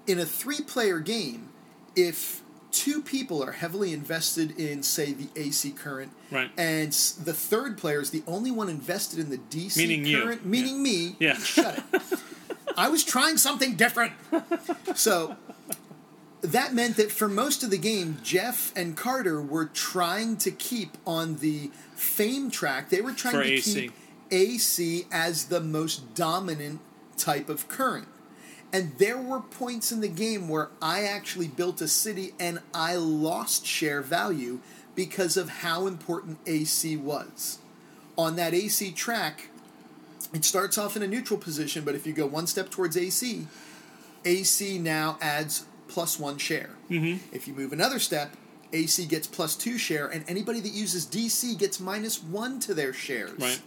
in 0.07 0.19
a 0.19 0.25
three 0.25 0.61
player 0.61 0.99
game, 0.99 1.51
if 1.95 2.43
two 2.73 3.03
people 3.03 3.43
are 3.43 3.53
heavily 3.53 3.93
invested 3.93 4.59
in, 4.59 4.83
say, 4.83 5.13
the 5.13 5.29
AC 5.37 5.71
current, 5.73 6.13
Right. 6.31 6.51
and 6.57 6.93
the 6.93 7.33
third 7.35 7.77
player 7.79 8.01
is 8.01 8.11
the 8.11 8.23
only 8.27 8.51
one 8.51 8.69
invested 8.69 9.19
in 9.19 9.31
the 9.31 9.39
DC 9.39 9.77
Meaning 9.77 10.07
you. 10.07 10.23
current, 10.23 10.47
meaning 10.47 10.83
me, 10.83 11.17
Yeah. 11.19 11.37
shut 11.39 11.83
it. 11.93 12.03
I 12.77 12.89
was 12.89 13.03
trying 13.05 13.37
something 13.37 13.75
different. 13.75 14.13
So 14.95 15.37
that 16.43 16.73
meant 16.75 16.97
that 16.97 17.11
for 17.13 17.29
most 17.29 17.63
of 17.63 17.71
the 17.71 17.79
game, 17.79 18.19
Jeff 18.23 18.73
and 18.77 18.97
Carter 18.97 19.43
were 19.43 19.67
trying 19.67 20.37
to 20.39 20.51
keep 20.51 20.97
on 21.07 21.37
the 21.39 21.71
fame 21.95 22.51
track. 22.51 22.89
They 22.91 23.01
were 23.03 23.13
trying 23.13 23.35
For 23.35 23.43
to 23.43 23.49
AC. 23.53 23.75
keep 23.83 23.93
AC 24.31 25.07
as 25.13 25.47
the 25.47 25.61
most 25.61 26.15
dominant 26.15 26.81
type 27.17 27.49
of 27.51 27.69
current. 27.69 28.07
And 28.73 28.93
there 28.99 29.19
were 29.19 29.41
points 29.41 29.91
in 29.91 30.01
the 30.01 30.09
game 30.09 30.49
where 30.49 30.69
I 30.81 31.03
actually 31.03 31.49
built 31.49 31.81
a 31.81 31.89
city 31.89 32.35
and 32.39 32.61
I 32.73 32.97
lost 32.97 33.67
share 33.67 34.01
value 34.01 34.61
because 34.95 35.37
of 35.37 35.49
how 35.49 35.87
important 35.87 36.39
AC 36.47 36.97
was. 36.97 37.59
On 38.17 38.37
that 38.37 38.55
AC 38.55 38.93
track, 38.93 39.49
it 40.33 40.45
starts 40.45 40.79
off 40.79 40.97
in 40.97 41.03
a 41.03 41.09
neutral 41.09 41.39
position, 41.39 41.85
but 41.85 41.95
if 41.95 42.07
you 42.07 42.13
go 42.13 42.27
one 42.27 42.47
step 42.47 42.71
towards 42.71 42.97
AC, 42.97 43.47
AC 44.25 44.79
now 44.79 45.19
adds 45.21 45.67
plus 45.89 46.19
one 46.19 46.39
share. 46.39 46.71
Mm-hmm. 46.89 47.35
If 47.35 47.49
you 47.49 47.55
move 47.55 47.73
another 47.73 47.99
step, 47.99 48.37
AC 48.73 49.07
gets 49.07 49.27
plus 49.27 49.57
two 49.57 49.79
share, 49.79 50.07
and 50.07 50.25
anybody 50.29 50.61
that 50.61 50.73
uses 50.73 51.07
DC 51.07 51.59
gets 51.59 51.81
minus 51.81 52.23
one 52.23 52.61
to 52.61 52.75
their 52.75 52.93
shares. 52.93 53.39
Right. 53.39 53.61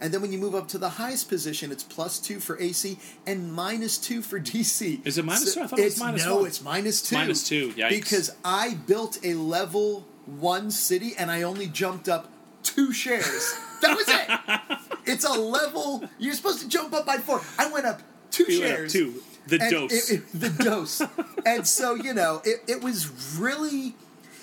And 0.00 0.12
then 0.14 0.20
when 0.22 0.30
you 0.32 0.38
move 0.38 0.54
up 0.54 0.68
to 0.68 0.78
the 0.78 0.88
highest 0.90 1.28
position, 1.28 1.72
it's 1.72 1.82
plus 1.82 2.18
two 2.18 2.38
for 2.40 2.58
AC 2.60 2.98
and 3.26 3.52
minus 3.52 3.98
two 3.98 4.22
for 4.22 4.38
DC. 4.38 5.04
Is 5.06 5.18
it 5.18 5.24
minus 5.24 5.54
two? 5.54 5.60
I 5.62 5.66
thought 5.66 5.78
it 5.78 5.84
was 5.84 5.98
minus 6.00 6.24
no, 6.24 6.36
one. 6.36 6.46
it's 6.46 6.62
minus 6.62 7.02
two. 7.02 7.16
Minus 7.16 7.48
two, 7.48 7.70
yikes. 7.72 7.88
Because 7.90 8.36
I 8.44 8.74
built 8.86 9.18
a 9.24 9.34
level 9.34 10.06
one 10.26 10.70
city 10.70 11.14
and 11.18 11.30
I 11.30 11.42
only 11.42 11.66
jumped 11.66 12.08
up 12.08 12.30
two 12.62 12.92
shares. 12.92 13.54
that 13.82 13.96
was 13.96 14.08
it. 14.08 14.78
It's 15.10 15.24
a 15.24 15.32
level. 15.32 16.04
You're 16.18 16.34
supposed 16.34 16.60
to 16.60 16.68
jump 16.68 16.92
up 16.92 17.06
by 17.06 17.16
four. 17.16 17.40
I 17.58 17.72
went 17.72 17.86
up 17.86 18.02
two 18.30 18.44
You 18.46 18.60
went 18.60 18.72
up 18.72 18.76
shares. 18.78 18.92
two. 18.92 19.22
The 19.46 19.58
dose. 19.58 20.10
it- 20.10 20.16
it- 20.16 20.40
the 20.40 20.50
dose. 20.50 21.00
and 21.46 21.66
so 21.66 21.94
you 21.94 22.12
know, 22.12 22.42
it, 22.44 22.62
it 22.68 22.82
was 22.84 23.08
really, 23.38 23.94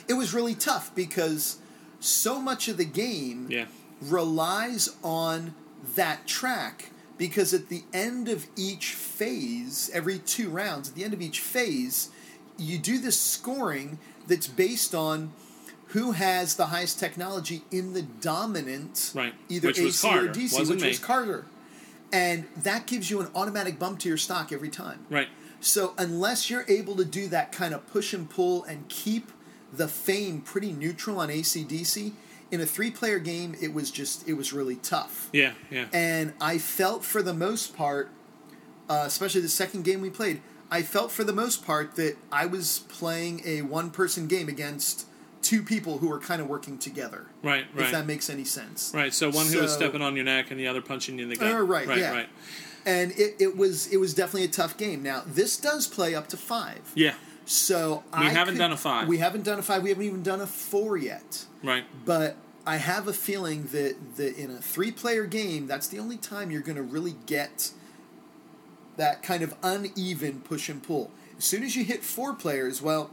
it 0.07 0.13
was 0.13 0.33
really 0.33 0.55
tough 0.55 0.93
because 0.95 1.59
so 1.99 2.41
much 2.41 2.67
of 2.67 2.77
the 2.77 2.85
game 2.85 3.45
yeah. 3.49 3.65
Relies 4.09 4.95
on 5.03 5.53
that 5.95 6.25
track 6.27 6.91
because 7.17 7.53
at 7.53 7.69
the 7.69 7.83
end 7.93 8.27
of 8.27 8.47
each 8.57 8.93
phase, 8.93 9.89
every 9.93 10.19
two 10.19 10.49
rounds, 10.49 10.89
at 10.89 10.95
the 10.95 11.03
end 11.03 11.13
of 11.13 11.21
each 11.21 11.39
phase, 11.39 12.09
you 12.57 12.77
do 12.77 12.97
this 12.97 13.19
scoring 13.19 13.99
that's 14.27 14.47
based 14.47 14.93
on 14.93 15.31
who 15.89 16.11
has 16.11 16.55
the 16.55 16.67
highest 16.67 16.99
technology 16.99 17.63
in 17.71 17.93
the 17.93 18.01
dominant 18.01 19.11
Right. 19.13 19.33
either 19.47 19.69
Which 19.69 19.79
AC 19.79 20.07
or 20.07 20.27
DC, 20.27 20.57
Wasn't 20.57 20.69
which 20.77 20.83
me. 20.83 20.89
was 20.89 20.99
Carter. 20.99 21.45
And 22.11 22.45
that 22.57 22.85
gives 22.85 23.09
you 23.09 23.21
an 23.21 23.27
automatic 23.35 23.79
bump 23.79 23.99
to 23.99 24.09
your 24.09 24.17
stock 24.17 24.51
every 24.51 24.69
time. 24.69 25.05
Right. 25.09 25.27
So 25.61 25.93
unless 25.97 26.49
you're 26.49 26.65
able 26.67 26.95
to 26.97 27.05
do 27.05 27.27
that 27.29 27.51
kind 27.51 27.73
of 27.73 27.85
push 27.87 28.13
and 28.13 28.29
pull 28.29 28.63
and 28.65 28.87
keep 28.89 29.31
the 29.71 29.87
fame 29.87 30.41
pretty 30.41 30.71
neutral 30.71 31.19
on 31.19 31.29
ACDC, 31.29 32.13
in 32.51 32.62
a 32.62 32.65
three 32.65 32.91
player 32.91 33.19
game 33.19 33.55
it 33.62 33.73
was 33.73 33.91
just 33.91 34.27
it 34.27 34.34
was 34.34 34.53
really 34.53 34.75
tough. 34.77 35.29
Yeah. 35.34 35.53
Yeah. 35.71 35.86
And 35.93 36.34
I 36.39 36.58
felt 36.58 37.03
for 37.03 37.21
the 37.21 37.34
most 37.34 37.75
part, 37.75 38.10
uh, 38.89 39.03
especially 39.05 39.41
the 39.41 39.49
second 39.49 39.84
game 39.84 40.01
we 40.01 40.10
played, 40.10 40.41
I 40.71 40.81
felt 40.84 41.12
for 41.12 41.23
the 41.23 41.34
most 41.34 41.65
part 41.65 41.95
that 41.95 42.17
I 42.31 42.45
was 42.45 42.79
playing 42.89 43.41
a 43.45 43.62
one 43.63 43.89
person 43.91 44.27
game 44.27 44.47
against 44.47 45.08
two 45.41 45.62
people 45.62 45.99
who 45.99 46.08
were 46.10 46.19
kind 46.19 46.41
of 46.41 46.47
working 46.47 46.77
together. 46.77 47.27
right. 47.43 47.65
Right. 47.73 47.86
If 47.86 47.91
that 47.91 48.08
makes 48.08 48.29
any 48.29 48.45
sense. 48.45 48.91
Right. 48.95 49.13
So 49.13 49.29
one 49.29 49.45
who 49.47 49.62
was 49.62 49.71
stepping 49.73 50.01
on 50.01 50.15
your 50.15 50.25
neck 50.25 50.49
and 50.51 50.60
the 50.60 50.67
other 50.67 50.81
punching 50.81 51.17
you 51.17 51.23
in 51.23 51.29
the 51.29 51.36
gut. 51.36 51.53
Uh, 51.53 51.62
right, 51.62 51.88
Right. 51.88 51.99
yeah. 51.99 52.12
Right. 52.12 52.29
And 52.88 53.12
it, 53.13 53.36
it 53.39 53.58
was 53.58 53.88
it 53.88 53.97
was 53.97 54.13
definitely 54.13 54.43
a 54.45 54.47
tough 54.51 54.77
game. 54.77 55.01
Now 55.03 55.23
this 55.25 55.58
does 55.58 55.88
play 55.88 56.13
up 56.15 56.27
to 56.29 56.38
five. 56.38 56.91
Yeah. 56.95 57.13
So 57.45 58.03
We 58.17 58.25
I 58.25 58.29
haven't 58.29 58.55
could- 58.55 58.60
done 58.60 58.71
a 58.71 58.77
five. 58.77 59.08
We 59.08 59.19
haven't 59.19 59.43
done 59.43 59.60
a 59.60 59.62
five. 59.62 59.84
We 59.84 59.89
haven't 59.89 60.05
even 60.05 60.23
done 60.23 60.41
a 60.41 60.47
four 60.47 60.97
yet. 60.97 61.45
Right. 61.63 61.86
But 62.05 62.36
I 62.65 62.77
have 62.77 63.08
a 63.08 63.13
feeling 63.13 63.67
that, 63.71 63.95
that 64.17 64.36
in 64.38 64.49
a 64.51 64.58
three 64.58 64.91
player 64.91 65.25
game, 65.25 65.67
that's 65.67 65.88
the 65.88 65.99
only 65.99 66.17
time 66.17 66.49
you're 66.51 66.62
going 66.62 66.77
to 66.77 66.81
really 66.84 67.15
get 67.27 67.71
that 68.97 69.21
kind 69.21 69.43
of 69.43 69.53
uneven 69.62 70.41
push 70.41 70.69
and 70.69 70.81
pull. 70.81 71.12
As 71.38 71.45
soon 71.45 71.63
as 71.63 71.75
you 71.75 71.84
hit 71.84 72.03
four 72.03 72.34
players, 72.34 72.81
well, 72.81 73.12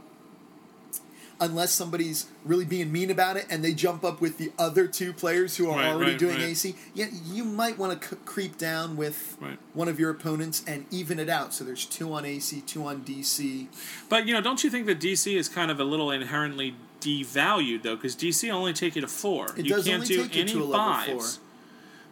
unless 1.39 1.71
somebody's 1.71 2.27
really 2.45 2.65
being 2.65 2.91
mean 2.91 3.09
about 3.09 3.37
it 3.37 3.45
and 3.49 3.63
they 3.63 3.73
jump 3.73 4.03
up 4.03 4.21
with 4.21 4.37
the 4.37 4.51
other 4.57 4.87
two 4.87 5.11
players 5.13 5.57
who 5.57 5.69
are 5.69 5.77
Right, 5.77 5.87
already 5.87 6.11
right, 6.11 6.19
doing 6.19 6.35
right. 6.37 6.49
AC, 6.49 6.75
yeah, 6.93 7.07
you 7.25 7.43
might 7.43 7.77
want 7.77 7.99
to 8.01 8.07
c- 8.07 8.15
creep 8.25 8.57
down 8.57 8.95
with 8.95 9.35
Right. 9.41 9.57
one 9.73 9.87
of 9.87 9.99
your 9.99 10.09
opponents 10.09 10.63
and 10.67 10.85
even 10.91 11.19
it 11.19 11.29
out. 11.29 11.53
So 11.53 11.63
there's 11.63 11.85
two 11.85 12.13
on 12.13 12.25
AC, 12.25 12.61
two 12.61 12.85
on 12.85 13.01
DC. 13.03 13.67
But 14.09 14.27
you 14.27 14.33
know, 14.33 14.41
don't 14.41 14.63
you 14.63 14.69
think 14.69 14.85
that 14.87 14.99
DC 14.99 15.35
is 15.35 15.49
kind 15.49 15.69
of 15.71 15.79
a 15.79 15.83
little 15.83 16.11
inherently 16.11 16.75
devalued 17.01 17.83
though? 17.83 17.95
Because 17.95 18.15
DC 18.15 18.49
only 18.51 18.73
take 18.73 18.95
you 18.95 19.01
to 19.01 19.07
four. 19.07 19.47
It 19.57 19.65
you 19.65 19.71
does 19.71 19.85
can't 19.85 20.05
do 20.05 20.13
you 20.13 20.29
any 20.33 20.53
level 20.53 20.71
fives. 20.73 21.39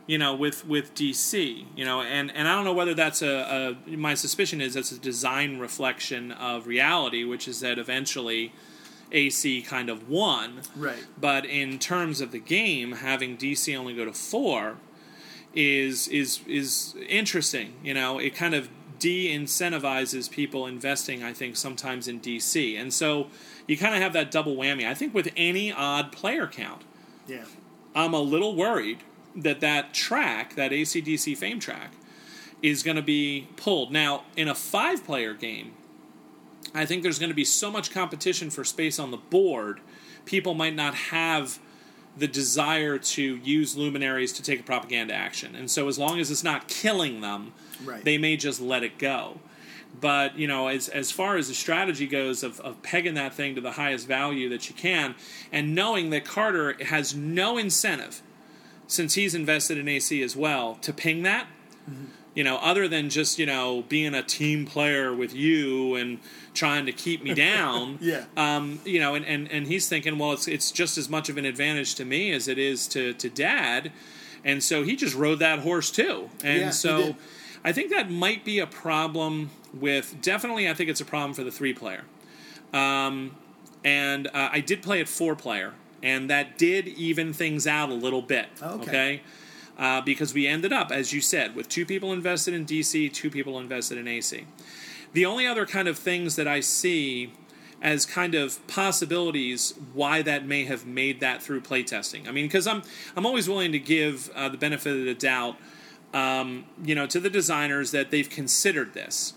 You 0.07 0.17
know, 0.17 0.33
with 0.35 0.65
with 0.67 0.93
DC, 0.95 1.65
you 1.75 1.85
know, 1.85 2.01
and 2.01 2.31
and 2.35 2.47
I 2.47 2.55
don't 2.55 2.65
know 2.65 2.73
whether 2.73 2.93
that's 2.95 3.21
a, 3.21 3.77
a 3.87 3.95
my 3.95 4.15
suspicion 4.15 4.59
is 4.59 4.73
that's 4.73 4.91
a 4.91 4.99
design 4.99 5.59
reflection 5.59 6.31
of 6.33 6.65
reality, 6.67 7.23
which 7.23 7.47
is 7.47 7.59
that 7.61 7.77
eventually 7.77 8.51
AC 9.11 9.61
kind 9.61 9.89
of 9.89 10.09
won. 10.09 10.61
Right. 10.75 11.05
But 11.19 11.45
in 11.45 11.79
terms 11.79 12.21
of 12.21 12.31
the 12.31 12.39
game, 12.39 12.93
having 12.93 13.37
DC 13.37 13.75
only 13.75 13.93
go 13.93 14.05
to 14.05 14.13
four 14.13 14.77
is 15.53 16.07
is 16.07 16.39
is 16.47 16.95
interesting. 17.07 17.73
You 17.83 17.93
know, 17.93 18.19
it 18.19 18.35
kind 18.35 18.53
of 18.55 18.69
de-incentivizes 18.99 20.29
people 20.29 20.67
investing. 20.67 21.23
I 21.23 21.33
think 21.33 21.55
sometimes 21.57 22.07
in 22.07 22.19
DC, 22.19 22.79
and 22.79 22.93
so 22.93 23.27
you 23.67 23.77
kind 23.77 23.95
of 23.95 24.01
have 24.01 24.13
that 24.13 24.31
double 24.31 24.55
whammy. 24.55 24.87
I 24.87 24.93
think 24.93 25.13
with 25.13 25.29
any 25.35 25.71
odd 25.71 26.11
player 26.11 26.47
count, 26.47 26.83
Yeah. 27.27 27.45
I'm 27.95 28.13
a 28.13 28.19
little 28.21 28.55
worried 28.55 28.99
that 29.35 29.59
that 29.61 29.93
track, 29.93 30.55
that 30.55 30.71
ACDC 30.71 31.35
fame 31.37 31.59
track, 31.59 31.91
is 32.61 32.83
going 32.83 32.95
to 32.95 33.01
be 33.01 33.47
pulled. 33.55 33.91
Now, 33.91 34.23
in 34.35 34.47
a 34.47 34.55
five 34.55 35.03
player 35.03 35.33
game, 35.33 35.73
I 36.73 36.85
think 36.85 37.03
there's 37.03 37.19
going 37.19 37.29
to 37.29 37.35
be 37.35 37.45
so 37.45 37.69
much 37.69 37.91
competition 37.91 38.49
for 38.49 38.63
space 38.63 38.97
on 38.99 39.11
the 39.11 39.17
board, 39.17 39.81
people 40.25 40.53
might 40.53 40.75
not 40.75 40.93
have 40.95 41.59
the 42.17 42.27
desire 42.27 42.97
to 42.97 43.37
use 43.37 43.77
luminaries 43.77 44.33
to 44.33 44.43
take 44.43 44.59
a 44.59 44.63
propaganda 44.63 45.13
action. 45.13 45.55
And 45.55 45.71
so, 45.71 45.87
as 45.87 45.97
long 45.97 46.19
as 46.19 46.29
it's 46.31 46.43
not 46.43 46.67
killing 46.67 47.21
them, 47.21 47.53
Right. 47.83 48.03
they 48.03 48.17
may 48.17 48.37
just 48.37 48.61
let 48.61 48.83
it 48.83 48.97
go. 48.97 49.39
But 49.99 50.37
you 50.37 50.47
know, 50.47 50.67
as 50.67 50.87
as 50.87 51.11
far 51.11 51.35
as 51.37 51.47
the 51.47 51.53
strategy 51.53 52.07
goes 52.07 52.43
of, 52.43 52.59
of 52.61 52.81
pegging 52.83 53.15
that 53.15 53.33
thing 53.33 53.55
to 53.55 53.61
the 53.61 53.71
highest 53.71 54.07
value 54.07 54.47
that 54.49 54.69
you 54.69 54.75
can, 54.75 55.15
and 55.51 55.75
knowing 55.75 56.09
that 56.11 56.23
Carter 56.23 56.75
has 56.85 57.13
no 57.15 57.57
incentive, 57.57 58.21
since 58.87 59.15
he's 59.15 59.33
invested 59.35 59.77
in 59.77 59.87
AC 59.87 60.21
as 60.21 60.35
well, 60.35 60.75
to 60.81 60.93
ping 60.93 61.23
that. 61.23 61.47
Mm-hmm. 61.89 62.05
You 62.33 62.43
know, 62.45 62.57
other 62.57 62.87
than 62.87 63.09
just 63.09 63.39
you 63.39 63.45
know 63.45 63.83
being 63.89 64.13
a 64.13 64.23
team 64.23 64.65
player 64.65 65.13
with 65.13 65.35
you 65.35 65.95
and 65.95 66.19
trying 66.53 66.85
to 66.85 66.91
keep 66.91 67.23
me 67.23 67.33
down. 67.33 67.99
Yeah. 68.01 68.25
Um, 68.35 68.79
you 68.83 68.99
know, 68.99 69.15
and, 69.15 69.25
and, 69.25 69.49
and 69.51 69.67
he's 69.67 69.87
thinking, 69.87 70.17
well, 70.17 70.33
it's 70.33 70.47
it's 70.47 70.71
just 70.71 70.97
as 70.97 71.09
much 71.09 71.29
of 71.29 71.37
an 71.37 71.45
advantage 71.45 71.95
to 71.95 72.05
me 72.05 72.31
as 72.31 72.47
it 72.47 72.57
is 72.57 72.87
to, 72.89 73.13
to 73.13 73.29
dad. 73.29 73.91
And 74.43 74.63
so 74.63 74.83
he 74.83 74.95
just 74.95 75.15
rode 75.15 75.39
that 75.39 75.59
horse 75.59 75.91
too. 75.91 76.29
And 76.43 76.61
Yeah, 76.61 76.69
so. 76.71 77.15
I 77.63 77.71
think 77.73 77.91
that 77.91 78.09
might 78.09 78.43
be 78.43 78.57
a 78.59 78.65
problem 78.65 79.51
with 79.73 80.15
definitely 80.21 80.67
I 80.67 80.73
think 80.73 80.89
it's 80.89 81.01
a 81.01 81.05
problem 81.05 81.33
for 81.33 81.43
the 81.43 81.51
three 81.51 81.73
player. 81.73 82.03
Um, 82.73 83.35
and 83.83 84.27
uh, 84.27 84.49
I 84.51 84.59
did 84.61 84.81
play 84.81 84.99
it 84.99 85.09
four 85.09 85.35
player, 85.35 85.73
and 86.01 86.29
that 86.29 86.57
did 86.57 86.87
even 86.87 87.33
things 87.33 87.67
out 87.67 87.89
a 87.89 87.93
little 87.93 88.21
bit. 88.21 88.47
Okay. 88.61 88.83
okay? 88.83 89.21
Uh, 89.77 90.01
because 90.01 90.33
we 90.33 90.45
ended 90.47 90.71
up, 90.71 90.91
as 90.91 91.11
you 91.11 91.21
said, 91.21 91.55
with 91.55 91.67
two 91.67 91.85
people 91.85 92.13
invested 92.13 92.53
in 92.53 92.65
DC, 92.65 93.11
two 93.11 93.31
people 93.31 93.57
invested 93.57 93.97
in 93.97 94.07
AC. 94.07 94.45
The 95.13 95.25
only 95.25 95.47
other 95.47 95.65
kind 95.65 95.87
of 95.87 95.97
things 95.97 96.35
that 96.35 96.47
I 96.47 96.59
see 96.59 97.33
as 97.81 98.05
kind 98.05 98.35
of 98.35 98.65
possibilities 98.67 99.73
why 99.93 100.21
that 100.21 100.45
may 100.45 100.65
have 100.65 100.85
made 100.85 101.19
that 101.19 101.41
through 101.41 101.61
playtesting. 101.61 102.27
I 102.27 102.31
mean, 102.31 102.45
because 102.45 102.67
I'm 102.67 102.83
I'm 103.15 103.25
always 103.25 103.49
willing 103.49 103.71
to 103.71 103.79
give 103.79 104.29
uh, 104.35 104.49
the 104.49 104.57
benefit 104.57 104.97
of 104.97 105.05
the 105.05 105.15
doubt, 105.15 105.57
um, 106.13 106.65
you 106.83 106.93
know, 106.93 107.07
to 107.07 107.19
the 107.19 107.29
designers 107.29 107.91
that 107.91 108.11
they've 108.11 108.29
considered 108.29 108.93
this. 108.93 109.33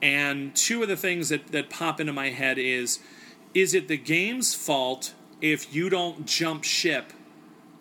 And 0.00 0.56
two 0.56 0.82
of 0.82 0.88
the 0.88 0.96
things 0.96 1.28
that, 1.28 1.48
that 1.52 1.70
pop 1.70 2.00
into 2.00 2.12
my 2.12 2.30
head 2.30 2.58
is 2.58 2.98
is 3.54 3.74
it 3.74 3.86
the 3.86 3.98
game's 3.98 4.54
fault 4.54 5.12
if 5.42 5.74
you 5.74 5.90
don't 5.90 6.26
jump 6.26 6.64
ship 6.64 7.12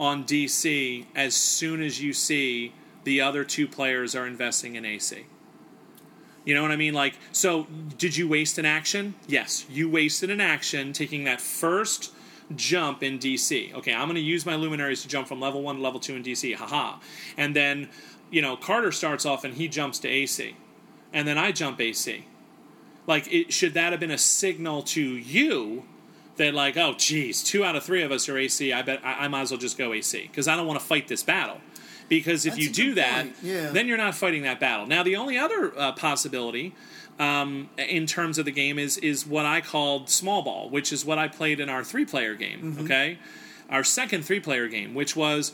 on 0.01 0.23
DC 0.23 1.05
as 1.15 1.35
soon 1.35 1.79
as 1.79 2.01
you 2.01 2.11
see 2.11 2.73
the 3.03 3.21
other 3.21 3.43
two 3.43 3.67
players 3.67 4.15
are 4.15 4.25
investing 4.25 4.75
in 4.75 4.83
AC? 4.83 5.25
You 6.43 6.55
know 6.55 6.63
what 6.63 6.71
I 6.71 6.75
mean? 6.75 6.95
Like, 6.95 7.13
so 7.31 7.67
did 7.99 8.17
you 8.17 8.27
waste 8.27 8.57
an 8.57 8.65
action? 8.65 9.13
Yes, 9.27 9.67
you 9.69 9.87
wasted 9.87 10.31
an 10.31 10.41
action 10.41 10.91
taking 10.91 11.25
that 11.25 11.39
first 11.39 12.11
jump 12.55 13.03
in 13.03 13.19
DC. 13.19 13.75
Okay, 13.75 13.93
I'm 13.93 14.07
going 14.07 14.15
to 14.15 14.21
use 14.21 14.43
my 14.43 14.55
luminaries 14.55 15.03
to 15.03 15.07
jump 15.07 15.27
from 15.27 15.39
level 15.39 15.61
one 15.61 15.75
to 15.75 15.81
level 15.83 15.99
two 15.99 16.15
in 16.15 16.23
DC. 16.23 16.55
Haha. 16.55 16.97
And 17.37 17.55
then, 17.55 17.87
you 18.31 18.41
know, 18.41 18.57
Carter 18.57 18.91
starts 18.91 19.23
off 19.23 19.43
and 19.43 19.53
he 19.53 19.67
jumps 19.67 19.99
to 19.99 20.07
AC. 20.07 20.55
And 21.13 21.27
then 21.27 21.37
I 21.37 21.51
jump 21.51 21.79
AC. 21.79 22.25
Like, 23.05 23.31
it, 23.31 23.53
should 23.53 23.75
that 23.75 23.93
have 23.93 23.99
been 23.99 24.09
a 24.09 24.17
signal 24.17 24.81
to 24.83 25.01
you 25.01 25.85
that, 26.37 26.53
like, 26.53 26.77
oh, 26.77 26.93
geez, 26.97 27.43
two 27.43 27.63
out 27.63 27.75
of 27.75 27.83
three 27.83 28.01
of 28.03 28.11
us 28.11 28.27
are 28.29 28.37
AC. 28.37 28.71
I 28.73 28.81
bet 28.81 29.01
I, 29.03 29.25
I 29.25 29.27
might 29.27 29.41
as 29.41 29.51
well 29.51 29.59
just 29.59 29.77
go 29.77 29.93
AC 29.93 30.27
because 30.27 30.47
I 30.47 30.55
don't 30.55 30.67
want 30.67 30.79
to 30.79 30.85
fight 30.85 31.07
this 31.07 31.23
battle. 31.23 31.57
Because 32.09 32.45
if 32.45 32.55
That's 32.55 32.65
you 32.65 32.73
do 32.73 32.93
that, 32.95 33.27
yeah. 33.41 33.69
then 33.69 33.87
you're 33.87 33.97
not 33.97 34.15
fighting 34.15 34.43
that 34.43 34.59
battle. 34.59 34.85
Now, 34.85 35.01
the 35.01 35.15
only 35.15 35.37
other 35.37 35.71
uh, 35.77 35.93
possibility 35.93 36.75
um, 37.19 37.69
in 37.77 38.05
terms 38.05 38.37
of 38.37 38.45
the 38.45 38.51
game 38.51 38.79
is 38.79 38.97
is 38.97 39.25
what 39.25 39.45
I 39.45 39.61
called 39.61 40.09
small 40.09 40.41
ball, 40.41 40.69
which 40.69 40.91
is 40.91 41.05
what 41.05 41.17
I 41.17 41.27
played 41.27 41.59
in 41.59 41.69
our 41.69 41.83
three 41.83 42.05
player 42.05 42.35
game. 42.35 42.77
Okay, 42.81 43.19
our 43.69 43.83
second 43.83 44.25
three 44.25 44.39
player 44.39 44.67
game, 44.67 44.93
which 44.93 45.15
was 45.15 45.53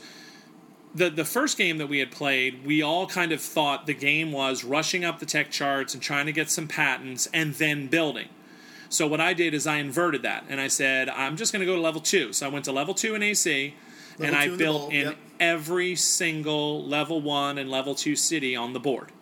the 0.94 1.10
the 1.10 1.24
first 1.24 1.58
game 1.58 1.78
that 1.78 1.86
we 1.88 1.98
had 1.98 2.10
played. 2.10 2.64
We 2.64 2.82
all 2.82 3.06
kind 3.06 3.32
of 3.32 3.40
thought 3.40 3.86
the 3.86 3.94
game 3.94 4.32
was 4.32 4.64
rushing 4.64 5.04
up 5.04 5.20
the 5.20 5.26
tech 5.26 5.50
charts 5.50 5.94
and 5.94 6.02
trying 6.02 6.26
to 6.26 6.32
get 6.32 6.50
some 6.50 6.68
patents 6.68 7.28
and 7.32 7.54
then 7.54 7.86
building. 7.88 8.28
So 8.88 9.06
what 9.06 9.20
I 9.20 9.34
did 9.34 9.54
is 9.54 9.66
I 9.66 9.76
inverted 9.76 10.22
that 10.22 10.44
and 10.48 10.60
I 10.60 10.68
said 10.68 11.08
I'm 11.08 11.36
just 11.36 11.52
going 11.52 11.60
to 11.60 11.66
go 11.66 11.74
to 11.74 11.80
level 11.80 12.00
two. 12.00 12.32
So 12.32 12.46
I 12.46 12.48
went 12.48 12.64
to 12.66 12.72
level 12.72 12.94
two 12.94 13.14
in 13.14 13.22
AC. 13.22 13.74
and 14.20 14.34
I 14.34 14.46
two 14.46 14.52
in 14.52 14.58
built 14.58 14.92
in 14.92 15.06
yep. 15.08 15.16
every 15.38 15.94
single 15.94 16.84
level 16.84 17.20
one 17.20 17.58
and 17.58 17.70
level 17.70 17.94
two 17.94 18.16
city 18.16 18.56
on 18.56 18.72
the 18.72 18.80
board. 18.80 19.12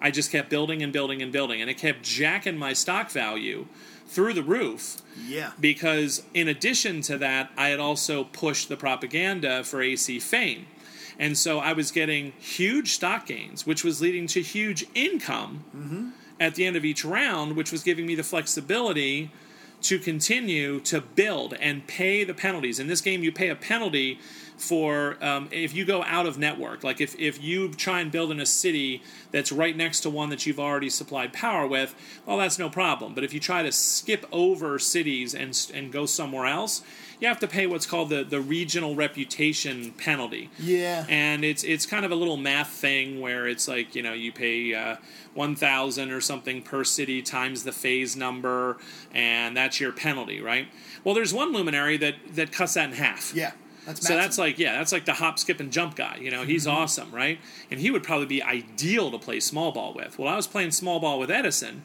I 0.00 0.10
just 0.10 0.30
kept 0.30 0.48
building 0.48 0.82
and 0.82 0.92
building 0.92 1.20
and 1.20 1.30
building, 1.30 1.60
and 1.60 1.68
it 1.68 1.76
kept 1.76 2.02
jacking 2.02 2.56
my 2.56 2.72
stock 2.72 3.10
value 3.10 3.66
through 4.06 4.32
the 4.32 4.42
roof 4.42 4.96
Yeah. 5.16 5.52
because, 5.60 6.22
in 6.34 6.48
addition 6.48 7.00
to 7.02 7.18
that, 7.18 7.50
I 7.56 7.68
had 7.68 7.78
also 7.78 8.24
pushed 8.24 8.68
the 8.68 8.76
propaganda 8.76 9.62
for 9.62 9.82
AC 9.82 10.18
fame. 10.18 10.66
And 11.18 11.36
so 11.36 11.58
I 11.58 11.74
was 11.74 11.90
getting 11.90 12.32
huge 12.38 12.92
stock 12.92 13.26
gains, 13.26 13.66
which 13.66 13.84
was 13.84 14.00
leading 14.00 14.26
to 14.28 14.40
huge 14.40 14.86
income 14.94 15.64
mm-hmm. 15.76 16.08
At 16.40 16.54
the 16.54 16.64
end 16.64 16.74
of 16.74 16.84
each 16.84 17.04
round, 17.04 17.54
which 17.54 17.70
was 17.70 17.82
giving 17.82 18.06
me 18.06 18.14
the 18.14 18.24
flexibility 18.24 19.30
to 19.82 19.98
continue 19.98 20.80
to 20.80 21.00
build 21.00 21.54
and 21.54 21.86
pay 21.86 22.24
the 22.24 22.34
penalties. 22.34 22.78
In 22.78 22.86
this 22.86 23.00
game, 23.00 23.22
you 23.22 23.30
pay 23.30 23.48
a 23.48 23.56
penalty 23.56 24.18
for 24.60 25.16
um, 25.22 25.48
if 25.50 25.74
you 25.74 25.86
go 25.86 26.04
out 26.04 26.26
of 26.26 26.38
network. 26.38 26.84
Like 26.84 27.00
if, 27.00 27.18
if 27.18 27.42
you 27.42 27.72
try 27.72 28.00
and 28.00 28.12
build 28.12 28.30
in 28.30 28.38
a 28.40 28.46
city 28.46 29.02
that's 29.30 29.50
right 29.50 29.74
next 29.74 30.00
to 30.00 30.10
one 30.10 30.28
that 30.28 30.44
you've 30.44 30.60
already 30.60 30.90
supplied 30.90 31.32
power 31.32 31.66
with, 31.66 31.94
well, 32.26 32.36
that's 32.36 32.58
no 32.58 32.68
problem. 32.68 33.14
But 33.14 33.24
if 33.24 33.32
you 33.32 33.40
try 33.40 33.62
to 33.62 33.72
skip 33.72 34.26
over 34.30 34.78
cities 34.78 35.34
and, 35.34 35.58
and 35.72 35.90
go 35.90 36.04
somewhere 36.04 36.44
else, 36.44 36.82
you 37.20 37.28
have 37.28 37.40
to 37.40 37.48
pay 37.48 37.66
what's 37.66 37.86
called 37.86 38.10
the, 38.10 38.22
the 38.22 38.40
regional 38.40 38.94
reputation 38.94 39.92
penalty. 39.92 40.50
Yeah. 40.58 41.06
And 41.08 41.42
it's 41.42 41.64
it's 41.64 41.86
kind 41.86 42.04
of 42.04 42.12
a 42.12 42.14
little 42.14 42.36
math 42.36 42.68
thing 42.68 43.20
where 43.20 43.48
it's 43.48 43.66
like, 43.66 43.94
you 43.94 44.02
know, 44.02 44.12
you 44.12 44.30
pay 44.30 44.74
uh, 44.74 44.96
1,000 45.34 46.10
or 46.10 46.20
something 46.20 46.60
per 46.62 46.84
city 46.84 47.22
times 47.22 47.64
the 47.64 47.72
phase 47.72 48.14
number, 48.14 48.76
and 49.14 49.56
that's 49.56 49.80
your 49.80 49.92
penalty, 49.92 50.42
right? 50.42 50.68
Well, 51.02 51.14
there's 51.14 51.32
one 51.32 51.52
luminary 51.52 51.96
that, 51.96 52.16
that 52.34 52.52
cuts 52.52 52.74
that 52.74 52.90
in 52.90 52.96
half. 52.96 53.34
Yeah. 53.34 53.52
That's 53.94 54.06
So 54.06 54.14
that's 54.16 54.38
like 54.38 54.58
yeah, 54.58 54.72
that's 54.78 54.92
like 54.92 55.04
the 55.04 55.14
hop, 55.14 55.38
skip, 55.38 55.60
and 55.60 55.72
jump 55.72 55.96
guy. 55.96 56.18
You 56.20 56.30
know, 56.30 56.44
he's 56.44 56.66
Mm-hmm. 56.66 56.76
awesome, 56.76 57.10
right? 57.12 57.38
And 57.70 57.80
he 57.80 57.90
would 57.90 58.02
probably 58.02 58.26
be 58.26 58.42
ideal 58.42 59.10
to 59.10 59.18
play 59.18 59.40
small 59.40 59.72
ball 59.72 59.92
with. 59.94 60.18
Well, 60.18 60.28
I 60.32 60.36
was 60.36 60.46
playing 60.46 60.70
small 60.72 61.00
ball 61.00 61.18
with 61.18 61.30
Edison 61.30 61.82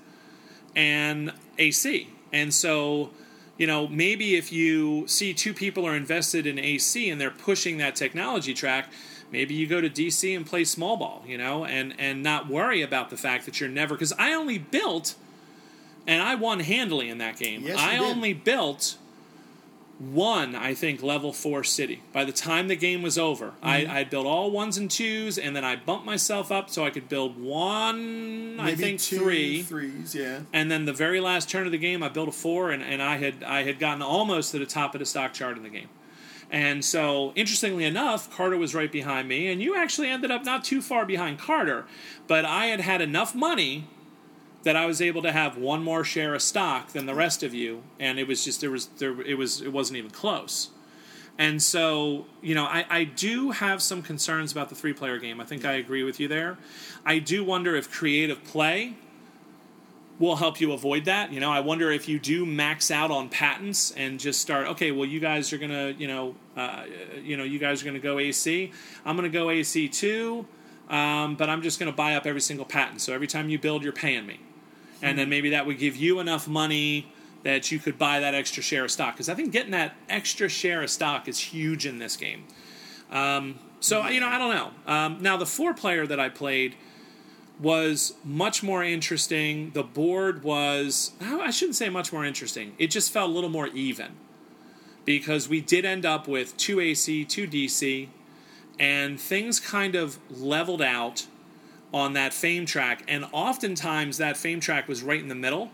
and 0.76 1.32
AC, 1.58 2.10
and 2.34 2.54
so 2.54 3.12
you 3.58 3.68
know 3.68 3.88
maybe 3.88 4.36
if 4.36 4.52
you 4.52 5.08
see 5.08 5.34
two 5.34 5.54
people 5.54 5.86
are 5.86 5.96
invested 5.96 6.46
in 6.46 6.60
AC 6.60 7.10
and 7.10 7.20
they're 7.20 7.32
pushing 7.32 7.78
that 7.78 7.96
technology 7.96 8.54
track. 8.54 8.90
Maybe 9.32 9.56
you 9.56 9.66
go 9.68 9.82
to 9.82 9.90
DC 9.90 10.36
and 10.38 10.46
play 10.46 10.64
small 10.64 10.98
ball, 10.98 11.24
you 11.28 11.38
know, 11.38 11.66
and 11.66 11.94
and 11.98 12.22
not 12.22 12.48
worry 12.48 12.82
about 12.84 13.10
the 13.10 13.18
fact 13.18 13.46
that 13.46 13.60
you're 13.60 13.68
never 13.70 13.96
because 13.96 14.14
I 14.14 14.34
only 14.34 14.60
built 14.60 15.16
and 16.08 16.22
I 16.22 16.36
won 16.36 16.60
handily 16.60 17.10
in 17.10 17.18
that 17.18 17.36
game. 17.38 17.64
Yes, 17.64 17.80
I 17.80 17.98
only 17.98 18.34
built 18.34 18.98
one, 19.98 20.56
I 20.56 20.74
think, 20.74 21.02
level 21.02 21.32
four 21.32 21.64
city. 21.64 22.02
By 22.12 22.26
the 22.26 22.32
time 22.34 22.68
the 22.68 22.76
game 22.76 23.02
was 23.02 23.18
over, 23.18 23.54
Mm-hmm. 23.64 23.68
I, 23.68 24.00
I 24.00 24.04
built 24.04 24.26
all 24.26 24.52
ones 24.52 24.78
and 24.78 24.92
twos, 24.92 25.38
and 25.38 25.56
then 25.56 25.64
I 25.64 25.76
bumped 25.78 26.06
myself 26.06 26.52
up 26.52 26.70
so 26.70 26.84
I 26.86 26.90
could 26.90 27.08
build 27.08 27.42
one, 27.42 28.60
I 28.60 28.76
think 28.76 29.00
two 29.00 29.20
three, 29.20 29.62
threes. 29.62 30.14
Yeah. 30.14 30.42
and 30.54 30.70
then 30.70 30.86
the 30.86 30.94
very 30.94 31.20
last 31.20 31.50
turn 31.50 31.66
of 31.66 31.72
the 31.72 31.78
game, 31.78 32.04
I 32.04 32.10
built 32.10 32.28
a 32.28 32.32
four, 32.32 32.72
and, 32.72 32.84
and 32.84 33.02
I 33.02 33.18
had 33.18 33.44
I 33.44 33.64
had 33.64 33.80
gotten 33.80 34.02
almost 34.02 34.52
to 34.52 34.60
the 34.60 34.66
top 34.66 34.96
of 34.96 35.00
the 35.00 35.06
stock 35.06 35.34
chart 35.34 35.58
in 35.58 35.64
the 35.64 35.70
game. 35.70 35.90
And 36.52 36.86
so, 36.86 37.32
interestingly 37.36 37.86
enough, 37.86 38.30
Carter 38.36 38.56
was 38.58 38.76
right 38.76 38.92
behind 38.92 39.28
me, 39.28 39.48
and 39.48 39.62
you 39.62 39.76
actually 39.76 40.10
ended 40.10 40.30
up 40.30 40.46
not 40.46 40.64
too 40.64 40.82
far 40.82 41.06
behind 41.06 41.40
Carter, 41.40 41.86
but 42.28 42.46
I 42.46 42.68
had 42.68 42.82
had 42.82 43.02
enough 43.02 43.34
money 43.34 43.88
that 44.66 44.76
I 44.76 44.86
was 44.86 45.02
able 45.02 45.22
to 45.22 45.32
have 45.32 45.58
one 45.58 45.82
more 45.84 46.04
share 46.04 46.36
of 46.36 46.42
stock 46.42 46.92
than 46.92 47.06
the 47.06 47.16
rest 47.16 47.42
of 47.44 47.54
you, 47.54 47.84
and 48.00 48.20
it 48.20 48.28
was 48.28 48.44
just 48.44 48.60
there 48.60 48.72
was 48.72 48.88
there 48.98 49.22
it 49.22 49.38
was 49.38 49.62
it 49.62 49.72
wasn't 49.72 49.98
even 49.98 50.12
close. 50.12 50.70
And 51.38 51.62
so, 51.62 52.26
you 52.42 52.56
know, 52.56 52.64
I, 52.64 52.86
I 52.90 53.04
do 53.04 53.52
have 53.52 53.82
some 53.82 54.02
concerns 54.02 54.52
about 54.52 54.70
the 54.70 54.76
three 54.76 54.94
player 54.94 55.18
game. 55.18 55.42
I 55.42 55.46
think 55.46 55.66
I 55.66 55.74
agree 55.74 56.04
with 56.04 56.20
you 56.20 56.28
there. 56.28 56.58
I 57.06 57.20
do 57.20 57.44
wonder 57.44 57.76
if 57.76 57.92
creative 57.92 58.44
play 58.46 58.96
will 60.18 60.38
help 60.38 60.62
you 60.62 60.72
avoid 60.72 61.06
that. 61.06 61.32
You 61.32 61.40
know, 61.40 61.52
I 61.52 61.60
wonder 61.60 61.92
if 61.92 62.08
you 62.08 62.20
do 62.20 62.46
max 62.46 62.90
out 62.90 63.12
on 63.12 63.30
patents 63.30 63.92
and 63.92 64.20
just 64.20 64.42
start. 64.42 64.68
Okay, 64.68 64.92
well, 64.92 65.06
you 65.06 65.20
guys 65.20 65.52
are 65.52 65.58
gonna, 65.58 65.90
you 65.90 66.08
know, 66.08 66.36
uh, 66.56 66.84
you 67.22 67.36
know, 67.36 67.44
you 67.44 67.60
guys 67.60 67.82
are 67.82 67.86
gonna 67.86 68.00
go 68.00 68.18
AC. 68.18 68.72
I'm 69.04 69.16
gonna 69.16 69.30
go 69.30 69.50
AC 69.50 69.90
too, 69.90 70.46
um, 70.90 71.36
but 71.36 71.50
I'm 71.50 71.62
just 71.62 71.80
gonna 71.80 71.92
buy 71.92 72.16
up 72.16 72.26
every 72.26 72.42
single 72.42 72.66
patent. 72.66 73.02
So 73.02 73.14
every 73.14 73.28
time 73.28 73.50
you 73.50 73.60
build, 73.60 73.84
you're 73.84 73.92
paying 73.92 74.26
me, 74.26 74.40
and 75.06 75.20
then 75.20 75.30
maybe 75.30 75.52
that 75.52 75.66
would 75.66 75.78
give 75.78 75.96
you 75.96 76.20
enough 76.20 76.48
money 76.48 77.12
that 77.44 77.72
you 77.72 77.78
could 77.78 77.98
buy 77.98 78.20
that 78.20 78.34
extra 78.34 78.64
share 78.64 78.86
of 78.86 78.92
stock. 78.92 79.14
Because 79.14 79.30
I 79.30 79.36
think 79.36 79.52
getting 79.52 79.72
that 79.72 79.96
extra 80.10 80.50
share 80.50 80.82
of 80.82 80.90
stock 80.90 81.28
is 81.28 81.40
huge 81.40 81.86
in 81.86 82.00
this 82.00 82.18
game. 82.18 82.46
Um, 83.12 83.60
so 83.80 84.08
you 84.08 84.20
know, 84.20 84.28
I 84.28 84.38
don't 84.38 84.56
know. 84.56 84.72
Um, 84.92 85.18
now 85.22 85.38
the 85.38 85.46
four 85.46 85.74
player 85.74 86.08
that 86.08 86.20
I 86.20 86.30
played 86.30 86.76
was 87.60 88.16
much 88.24 88.64
more 88.64 88.84
interesting. 88.84 89.72
The 89.72 89.84
board 89.84 90.44
was, 90.44 91.12
I 91.22 91.52
shouldn't 91.52 91.76
say 91.76 91.90
much 91.90 92.12
more 92.12 92.26
interesting. 92.26 92.74
It 92.78 92.88
just 92.88 93.12
felt 93.12 93.30
a 93.30 93.34
little 93.34 93.50
more 93.50 93.68
even 93.68 94.14
because 95.06 95.48
we 95.48 95.62
did 95.62 95.86
end 95.86 96.06
up 96.06 96.28
with 96.28 96.58
two 96.58 96.80
AC, 96.80 97.26
two 97.26 97.48
DC, 97.48 98.10
and 98.80 99.20
things 99.22 99.60
kind 99.60 99.96
of 99.96 100.18
leveled 100.30 100.82
out 100.82 101.28
on 101.96 102.12
that 102.12 102.34
fame 102.34 102.66
track. 102.66 103.04
And 103.08 103.26
oftentimes 103.32 104.18
that 104.18 104.36
fame 104.36 104.60
track 104.60 104.90
was 104.90 105.02
right 105.02 105.20
in 105.20 105.30
the 105.30 105.36
middle, 105.36 105.72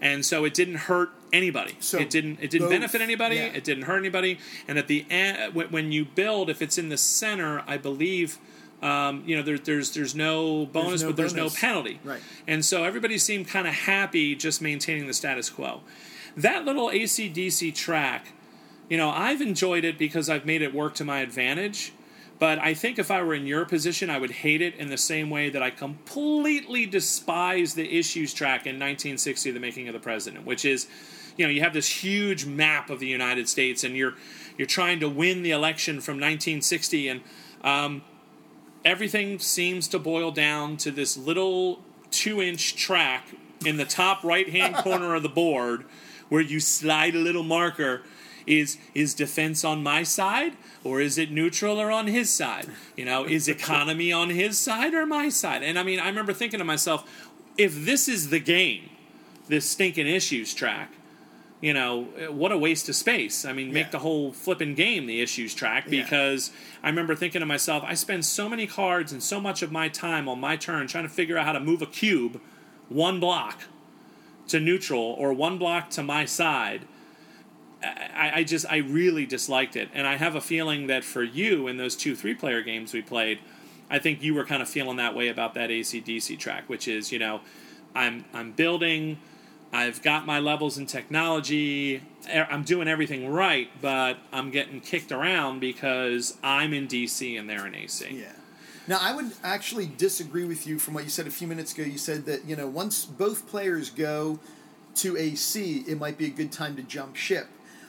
and 0.00 0.24
so 0.24 0.44
it 0.44 0.54
didn't 0.54 0.76
hurt 0.76 1.10
anybody. 1.32 1.76
So 1.80 1.98
it 1.98 2.10
didn't 2.10 2.38
it 2.40 2.48
didn't 2.50 2.70
benefit 2.70 3.00
anybody. 3.00 3.36
yeah. 3.36 3.46
It 3.46 3.64
didn't 3.64 3.82
hurt 3.82 3.98
anybody. 3.98 4.38
And 4.68 4.78
at 4.78 4.86
the 4.86 5.04
end, 5.10 5.54
when 5.54 5.90
you 5.90 6.04
build, 6.04 6.48
if 6.48 6.62
it's 6.62 6.78
in 6.78 6.88
the 6.88 6.96
center, 6.96 7.62
I 7.66 7.76
believe. 7.76 8.38
Um, 8.80 9.24
you 9.26 9.36
know, 9.36 9.42
there, 9.42 9.58
there's 9.58 9.90
there's 9.90 10.14
no 10.14 10.64
bonus, 10.66 11.02
no 11.02 11.08
but 11.08 11.16
there's 11.16 11.34
no 11.34 11.50
penalty. 11.50 11.98
Right. 12.04 12.20
And 12.46 12.64
so 12.64 12.84
everybody 12.84 13.18
seemed 13.18 13.48
kind 13.48 13.66
of 13.66 13.74
happy 13.74 14.36
just 14.36 14.62
maintaining 14.62 15.08
the 15.08 15.14
status 15.14 15.50
quo. 15.50 15.80
That 16.36 16.64
little 16.64 16.86
ACDC 16.88 17.74
track, 17.74 18.34
you 18.88 18.96
know, 18.96 19.10
I've 19.10 19.40
enjoyed 19.40 19.84
it 19.84 19.98
because 19.98 20.30
I've 20.30 20.46
made 20.46 20.62
it 20.62 20.72
work 20.72 20.94
to 20.94 21.04
my 21.04 21.18
advantage. 21.18 21.92
But 22.38 22.60
I 22.60 22.74
think 22.74 22.98
if 22.98 23.10
I 23.10 23.22
were 23.22 23.34
in 23.34 23.46
your 23.46 23.64
position, 23.64 24.10
I 24.10 24.18
would 24.18 24.30
hate 24.30 24.62
it 24.62 24.76
in 24.76 24.88
the 24.88 24.96
same 24.96 25.28
way 25.28 25.50
that 25.50 25.62
I 25.62 25.70
completely 25.70 26.86
despise 26.86 27.74
the 27.74 27.98
issues 27.98 28.32
track 28.32 28.60
in 28.60 28.76
1960, 28.76 29.50
The 29.50 29.58
Making 29.60 29.88
of 29.88 29.94
the 29.94 30.00
President, 30.00 30.46
which 30.46 30.64
is, 30.64 30.86
you 31.36 31.44
know, 31.44 31.50
you 31.50 31.62
have 31.62 31.72
this 31.72 31.88
huge 31.88 32.46
map 32.46 32.90
of 32.90 33.00
the 33.00 33.08
United 33.08 33.48
States, 33.48 33.82
and 33.82 33.96
you're 33.96 34.14
you're 34.56 34.66
trying 34.66 35.00
to 35.00 35.08
win 35.08 35.42
the 35.42 35.52
election 35.52 36.00
from 36.00 36.14
1960, 36.14 37.08
and 37.08 37.20
um, 37.62 38.02
everything 38.84 39.38
seems 39.38 39.88
to 39.88 39.98
boil 39.98 40.30
down 40.30 40.76
to 40.78 40.90
this 40.90 41.16
little 41.16 41.80
two 42.10 42.40
inch 42.40 42.76
track 42.76 43.28
in 43.64 43.76
the 43.76 43.84
top 43.84 44.22
right 44.22 44.48
hand 44.48 44.74
corner 44.84 45.14
of 45.14 45.22
the 45.22 45.28
board 45.28 45.84
where 46.28 46.40
you 46.40 46.60
slide 46.60 47.14
a 47.14 47.18
little 47.18 47.42
marker 47.42 48.02
is 48.48 48.78
is 48.94 49.14
defense 49.14 49.64
on 49.64 49.82
my 49.82 50.02
side 50.02 50.52
or 50.84 51.00
is 51.00 51.18
it 51.18 51.30
neutral 51.30 51.80
or 51.80 51.90
on 51.90 52.06
his 52.06 52.30
side 52.30 52.66
you 52.96 53.04
know 53.04 53.24
is 53.24 53.46
economy 53.58 54.12
on 54.12 54.30
his 54.30 54.58
side 54.58 54.94
or 54.94 55.06
my 55.06 55.28
side 55.28 55.62
and 55.62 55.78
i 55.78 55.82
mean 55.82 56.00
i 56.00 56.06
remember 56.08 56.32
thinking 56.32 56.58
to 56.58 56.64
myself 56.64 57.28
if 57.56 57.84
this 57.84 58.08
is 58.08 58.30
the 58.30 58.40
game 58.40 58.88
this 59.48 59.68
stinking 59.68 60.06
issues 60.06 60.54
track 60.54 60.92
you 61.60 61.74
know 61.74 62.04
what 62.30 62.52
a 62.52 62.58
waste 62.58 62.88
of 62.88 62.94
space 62.94 63.44
i 63.44 63.52
mean 63.52 63.72
make 63.72 63.86
Yeah. 63.86 63.90
the 63.90 63.98
whole 63.98 64.32
flipping 64.32 64.74
game 64.74 65.06
the 65.06 65.20
issues 65.20 65.54
track 65.54 65.84
Yeah. 65.88 66.02
because 66.02 66.50
i 66.82 66.88
remember 66.88 67.14
thinking 67.16 67.40
to 67.40 67.46
myself 67.46 67.82
i 67.86 67.94
spend 67.94 68.24
so 68.24 68.48
many 68.48 68.66
cards 68.66 69.12
and 69.12 69.22
so 69.22 69.40
much 69.40 69.62
of 69.62 69.70
my 69.72 69.88
time 69.88 70.28
on 70.28 70.40
my 70.40 70.56
turn 70.56 70.86
trying 70.86 71.04
to 71.04 71.10
figure 71.10 71.36
out 71.36 71.46
how 71.46 71.52
to 71.52 71.60
move 71.60 71.82
a 71.82 71.86
cube 71.86 72.40
one 72.88 73.18
block 73.20 73.64
to 74.46 74.58
neutral 74.60 75.02
or 75.18 75.32
one 75.32 75.58
block 75.58 75.90
to 75.90 76.02
my 76.02 76.24
side 76.24 76.82
I, 77.82 78.32
I 78.36 78.44
just 78.44 78.66
I 78.70 78.78
really 78.78 79.26
disliked 79.26 79.76
it, 79.76 79.88
and 79.92 80.06
I 80.06 80.16
have 80.16 80.34
a 80.34 80.40
feeling 80.40 80.88
that 80.88 81.04
for 81.04 81.22
you 81.22 81.68
in 81.68 81.76
those 81.76 81.94
two 81.96 82.16
three 82.16 82.34
player 82.34 82.62
games 82.62 82.92
we 82.92 83.02
played, 83.02 83.38
I 83.90 83.98
think 83.98 84.22
you 84.22 84.34
were 84.34 84.44
kind 84.44 84.62
of 84.62 84.68
feeling 84.68 84.96
that 84.96 85.14
way 85.14 85.28
about 85.28 85.54
that 85.54 85.70
ACDC 85.70 86.38
track, 86.38 86.68
which 86.68 86.88
is 86.88 87.12
you 87.12 87.18
know, 87.18 87.40
I'm 87.94 88.24
I'm 88.34 88.52
building, 88.52 89.18
I've 89.72 90.02
got 90.02 90.26
my 90.26 90.40
levels 90.40 90.78
in 90.78 90.86
technology, 90.86 92.02
I'm 92.32 92.64
doing 92.64 92.88
everything 92.88 93.28
right, 93.28 93.70
but 93.80 94.18
I'm 94.32 94.50
getting 94.50 94.80
kicked 94.80 95.12
around 95.12 95.60
because 95.60 96.36
I'm 96.42 96.72
in 96.72 96.88
DC 96.88 97.38
and 97.38 97.48
they're 97.48 97.66
in 97.66 97.74
AC. 97.74 98.06
Yeah. 98.10 98.32
Now, 98.88 98.98
I 99.02 99.14
would 99.14 99.32
actually 99.44 99.84
disagree 99.84 100.46
with 100.46 100.66
you 100.66 100.78
from 100.78 100.94
what 100.94 101.04
you 101.04 101.10
said 101.10 101.26
a 101.26 101.30
few 101.30 101.46
minutes 101.46 101.74
ago. 101.74 101.82
You 101.82 101.98
said 101.98 102.24
that, 102.24 102.46
you 102.46 102.56
know, 102.56 102.66
once 102.66 103.04
both 103.04 103.46
players 103.46 103.90
go 103.90 104.40
to 104.96 105.16
AC, 105.18 105.84
it 105.86 105.98
might 105.98 106.16
be 106.16 106.24
a 106.24 106.30
good 106.30 106.50
time 106.50 106.74
to 106.76 106.82
jump 106.82 107.14
ship. 107.14 107.48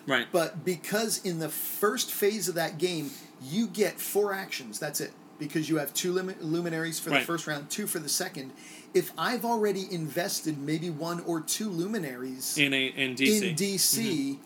Right. 0.09 0.27
But 0.31 0.65
because 0.65 1.23
in 1.23 1.39
the 1.39 1.49
first 1.49 2.11
phase 2.11 2.49
of 2.49 2.55
that 2.55 2.77
game, 2.79 3.11
you 3.41 3.67
get 3.67 3.99
four 3.99 4.33
actions. 4.33 4.79
That's 4.79 4.99
it. 4.99 5.11
Because 5.37 5.69
you 5.69 5.77
have 5.77 5.93
two 5.93 6.13
lumi- 6.13 6.35
luminaries 6.41 6.99
for 6.99 7.11
the 7.11 7.17
Right. 7.17 7.25
first 7.25 7.47
round, 7.47 7.69
two 7.69 7.87
for 7.87 7.99
the 7.99 8.09
second. 8.09 8.51
If 8.93 9.11
I've 9.17 9.45
already 9.45 9.87
invested 9.89 10.57
maybe 10.57 10.89
one 10.89 11.19
or 11.21 11.39
two 11.39 11.69
luminaries 11.69 12.57
in 12.57 12.73
a 12.73 12.87
in 12.87 13.15
DC. 13.15 13.43
in 13.43 13.55
DC, 13.55 14.31
mm-hmm. 14.33 14.41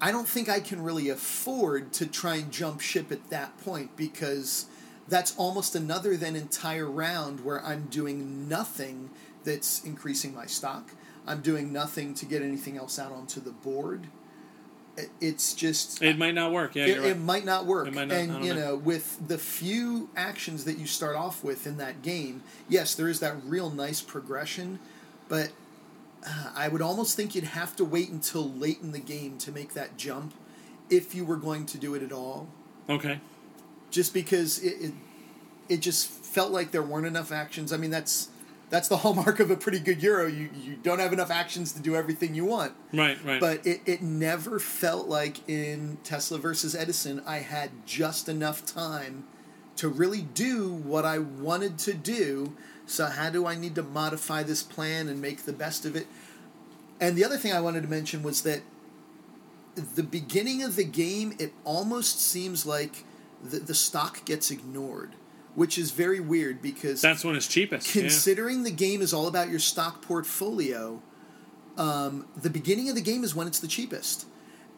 I 0.00 0.12
don't 0.12 0.28
think 0.28 0.48
I 0.48 0.60
can 0.60 0.82
really 0.82 1.08
afford 1.08 1.92
to 1.94 2.06
try 2.06 2.36
and 2.36 2.52
jump 2.52 2.80
ship 2.80 3.10
at 3.10 3.30
that 3.30 3.58
point 3.64 3.96
because 3.96 4.66
that's 5.08 5.34
almost 5.36 5.74
another 5.74 6.16
then 6.16 6.36
entire 6.36 6.88
round 6.88 7.44
where 7.44 7.64
I'm 7.64 7.86
doing 7.86 8.48
nothing 8.48 9.10
that's 9.42 9.82
increasing 9.82 10.34
my 10.34 10.46
stock. 10.46 10.92
I'm 11.26 11.40
doing 11.40 11.72
nothing 11.72 12.14
to 12.14 12.26
get 12.26 12.42
anything 12.42 12.76
else 12.76 12.98
out 12.98 13.10
onto 13.12 13.40
the 13.40 13.50
board. 13.50 14.06
It- 14.98 15.10
It's 15.20 15.54
just 15.54 16.02
It 16.02 16.18
might 16.18 16.34
not 16.34 16.52
work. 16.52 16.74
Yeah, 16.74 16.86
it, 16.86 16.98
right. 16.98 17.06
it 17.10 17.18
might 17.18 17.44
not 17.44 17.66
work. 17.66 17.86
It 17.88 17.94
might 17.94 18.08
not- 18.08 18.16
and 18.16 18.44
you 18.44 18.52
know. 18.54 18.60
know, 18.70 18.76
with 18.76 19.18
the 19.28 19.38
few 19.38 20.10
actions 20.16 20.64
that 20.64 20.78
you 20.78 20.86
start 20.86 21.14
off 21.16 21.42
with 21.44 21.66
in 21.66 21.76
that 21.78 22.02
game, 22.02 22.42
yes, 22.68 22.94
there 22.94 23.08
is 23.08 23.20
that 23.20 23.36
real 23.44 23.70
nice 23.70 24.00
progression, 24.00 24.78
but 25.28 25.50
uh, 26.26 26.50
I 26.56 26.66
would 26.68 26.82
almost 26.82 27.16
think 27.16 27.34
you'd 27.34 27.44
have 27.44 27.76
to 27.76 27.84
wait 27.84 28.10
until 28.10 28.50
late 28.50 28.80
in 28.82 28.90
the 28.92 28.98
game 28.98 29.38
to 29.38 29.52
make 29.52 29.74
that 29.74 29.96
jump 29.96 30.34
if 30.90 31.14
you 31.14 31.24
were 31.24 31.36
going 31.36 31.64
to 31.66 31.78
do 31.78 31.94
it 31.94 32.02
at 32.02 32.10
all. 32.12 32.48
Okay. 32.88 33.20
Just 33.90 34.12
because 34.12 34.58
it, 34.58 34.74
it, 34.86 34.92
it 35.68 35.76
just 35.80 36.08
felt 36.08 36.50
like 36.50 36.72
there 36.72 36.82
weren't 36.82 37.06
enough 37.06 37.30
actions. 37.30 37.72
I 37.72 37.76
mean, 37.76 37.90
that's 37.90 38.28
that's 38.70 38.88
the 38.88 38.98
hallmark 38.98 39.40
of 39.40 39.50
a 39.50 39.56
pretty 39.56 39.80
good 39.80 40.02
Euro. 40.02 40.26
You 40.26 40.50
you 40.54 40.76
don't 40.76 40.98
have 40.98 41.12
enough 41.12 41.30
actions 41.30 41.72
to 41.72 41.80
do 41.80 41.96
everything 41.96 42.34
you 42.34 42.44
want. 42.44 42.74
Right, 42.92 43.22
right. 43.24 43.40
But 43.40 43.66
it, 43.66 43.82
it 43.86 44.02
never 44.02 44.58
felt 44.58 45.08
like 45.08 45.48
in 45.48 45.98
Tesla 46.04 46.38
versus 46.38 46.74
Edison, 46.74 47.22
I 47.26 47.38
had 47.38 47.70
just 47.86 48.28
enough 48.28 48.66
time 48.66 49.24
to 49.76 49.88
really 49.88 50.22
do 50.22 50.68
what 50.68 51.04
I 51.04 51.18
wanted 51.18 51.78
to 51.78 51.94
do. 51.94 52.56
So, 52.86 53.06
how 53.06 53.30
do 53.30 53.46
I 53.46 53.54
need 53.54 53.74
to 53.76 53.82
modify 53.82 54.42
this 54.42 54.62
plan 54.62 55.08
and 55.08 55.20
make 55.20 55.44
the 55.44 55.52
best 55.52 55.84
of 55.84 55.94
it? 55.94 56.06
And 57.00 57.16
the 57.16 57.24
other 57.24 57.36
thing 57.36 57.52
I 57.52 57.60
wanted 57.60 57.82
to 57.82 57.88
mention 57.88 58.22
was 58.22 58.42
that 58.42 58.62
the 59.94 60.02
beginning 60.02 60.62
of 60.62 60.76
the 60.76 60.84
game, 60.84 61.34
it 61.38 61.52
almost 61.64 62.20
seems 62.20 62.66
like 62.66 63.04
the, 63.42 63.58
the 63.58 63.74
stock 63.74 64.24
gets 64.24 64.50
ignored, 64.50 65.14
which 65.58 65.76
is 65.76 65.90
very 65.90 66.20
weird 66.20 66.62
because 66.62 67.02
that's 67.02 67.24
when 67.24 67.34
it's 67.34 67.48
cheapest. 67.48 67.92
yeah. 67.92 68.02
considering 68.02 68.62
the 68.62 68.70
game 68.70 69.02
is 69.02 69.12
all 69.12 69.26
about 69.26 69.48
your 69.50 69.58
stock 69.58 70.00
portfolio, 70.02 71.02
um, 71.76 72.28
the 72.40 72.48
beginning 72.48 72.88
of 72.88 72.94
the 72.94 73.00
game 73.00 73.24
is 73.24 73.34
when 73.34 73.48
it's 73.48 73.58
the 73.58 73.66
cheapest. 73.66 74.26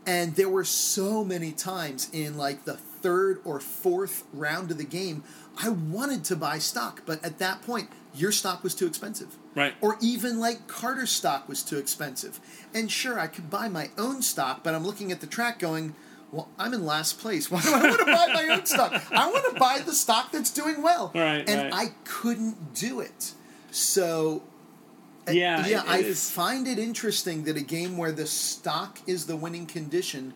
And 0.06 0.36
there 0.36 0.48
were 0.48 0.64
so 0.64 1.22
many 1.22 1.52
times 1.52 2.08
in 2.14 2.38
like 2.38 2.64
the 2.64 2.78
third 2.78 3.42
or 3.44 3.60
fourth 3.60 4.24
round 4.32 4.70
of 4.70 4.78
the 4.78 4.84
game, 4.84 5.22
I 5.62 5.68
wanted 5.68 6.24
to 6.24 6.36
buy 6.36 6.58
stock, 6.58 7.02
but 7.04 7.22
at 7.22 7.38
that 7.40 7.60
point, 7.60 7.90
your 8.14 8.32
stock 8.32 8.62
was 8.64 8.74
too 8.74 8.86
expensive. 8.86 9.36
Right. 9.54 9.74
Or 9.82 9.98
even 10.00 10.40
like 10.40 10.66
Carter's 10.66 11.10
stock 11.10 11.46
was 11.46 11.62
too 11.62 11.76
expensive. 11.76 12.40
And 12.72 12.90
sure, 12.90 13.20
I 13.20 13.26
could 13.26 13.50
buy 13.50 13.68
my 13.68 13.90
own 13.98 14.22
stock, 14.22 14.64
but 14.64 14.74
I'm 14.74 14.86
looking 14.86 15.12
at 15.12 15.20
the 15.20 15.26
track 15.26 15.58
going, 15.58 15.94
well, 16.32 16.48
I'm 16.58 16.72
in 16.74 16.84
last 16.86 17.18
place. 17.18 17.50
Why 17.50 17.60
do 17.60 17.68
I 17.72 17.80
want 17.82 17.98
to 18.00 18.04
buy 18.06 18.26
my 18.32 18.48
own 18.54 18.66
stock? 18.66 19.02
I 19.12 19.30
want 19.30 19.52
to 19.54 19.58
buy 19.60 19.80
the 19.84 19.92
stock 19.92 20.32
that's 20.32 20.50
doing 20.50 20.82
well. 20.82 21.10
Right, 21.14 21.48
and 21.48 21.72
right. 21.72 21.74
I 21.74 21.92
couldn't 22.04 22.74
do 22.74 23.00
it. 23.00 23.32
So 23.70 24.42
uh, 25.28 25.32
Yeah, 25.32 25.66
yeah, 25.66 25.82
it 25.82 25.88
I 25.88 25.98
is- 25.98 26.30
find 26.30 26.66
it 26.66 26.78
interesting 26.78 27.44
that 27.44 27.56
a 27.56 27.62
game 27.62 27.96
where 27.96 28.12
the 28.12 28.26
stock 28.26 28.98
is 29.06 29.26
the 29.26 29.36
winning 29.36 29.66
condition, 29.66 30.34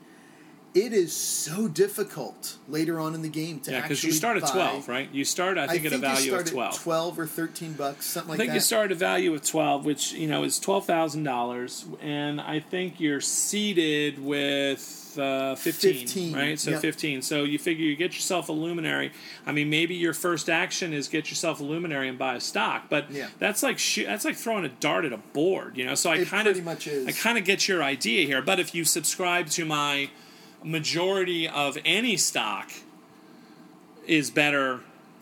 it 0.74 0.92
is 0.92 1.12
so 1.14 1.68
difficult 1.68 2.56
later 2.68 2.98
on 2.98 3.14
in 3.14 3.22
the 3.22 3.28
game 3.28 3.60
to 3.60 3.70
yeah, 3.70 3.78
actually 3.78 3.88
because 3.90 4.04
you 4.04 4.12
start 4.12 4.36
at 4.36 4.48
twelve, 4.48 4.88
right? 4.88 5.08
You 5.12 5.24
start, 5.24 5.56
I 5.56 5.68
think, 5.68 5.84
at 5.86 5.92
a 5.92 5.94
you 5.96 6.00
value 6.00 6.26
start 6.30 6.42
of 6.42 6.46
at 6.48 6.52
twelve. 6.52 6.82
twelve 6.82 7.18
or 7.18 7.26
thirteen 7.26 7.74
bucks, 7.74 8.06
something 8.06 8.30
like 8.30 8.38
that. 8.38 8.42
I 8.42 8.46
think 8.46 8.50
that. 8.50 8.54
you 8.54 8.60
start 8.60 8.86
at 8.86 8.92
a 8.92 8.96
value 8.96 9.32
of 9.34 9.46
twelve, 9.46 9.84
which 9.84 10.12
you 10.12 10.26
know 10.26 10.42
is 10.42 10.58
twelve 10.58 10.84
thousand 10.84 11.22
dollars, 11.22 11.86
and 12.02 12.40
I 12.40 12.58
think 12.58 12.98
you're 12.98 13.20
seated 13.20 14.18
with 14.18 15.16
uh, 15.16 15.54
15, 15.54 16.06
15, 16.08 16.34
right? 16.34 16.58
So 16.58 16.72
yep. 16.72 16.80
fifteen. 16.80 17.22
So 17.22 17.44
you 17.44 17.58
figure 17.58 17.84
you 17.84 17.94
get 17.94 18.14
yourself 18.14 18.48
a 18.48 18.52
luminary. 18.52 19.12
I 19.46 19.52
mean, 19.52 19.70
maybe 19.70 19.94
your 19.94 20.12
first 20.12 20.50
action 20.50 20.92
is 20.92 21.06
get 21.06 21.30
yourself 21.30 21.60
a 21.60 21.64
luminary 21.64 22.08
and 22.08 22.18
buy 22.18 22.34
a 22.34 22.40
stock, 22.40 22.86
but 22.88 23.12
Yeah. 23.12 23.28
that's 23.38 23.62
like 23.62 23.78
shoo- 23.78 24.06
that's 24.06 24.24
like 24.24 24.34
throwing 24.34 24.64
a 24.64 24.68
dart 24.68 25.04
at 25.04 25.12
a 25.12 25.18
board, 25.18 25.76
you 25.76 25.86
know. 25.86 25.94
So 25.94 26.10
I 26.10 26.16
It 26.16 26.28
kind 26.28 26.48
of 26.48 26.62
much 26.64 26.88
is. 26.88 27.06
I 27.06 27.12
kind 27.12 27.38
of 27.38 27.44
get 27.44 27.68
your 27.68 27.80
idea 27.80 28.26
here, 28.26 28.42
but 28.42 28.58
if 28.58 28.74
you 28.74 28.84
subscribe 28.84 29.50
to 29.50 29.64
my 29.64 30.10
majority 30.64 31.46
of 31.48 31.78
any 31.84 32.16
stock 32.16 32.72
is 34.06 34.30
better 34.30 34.80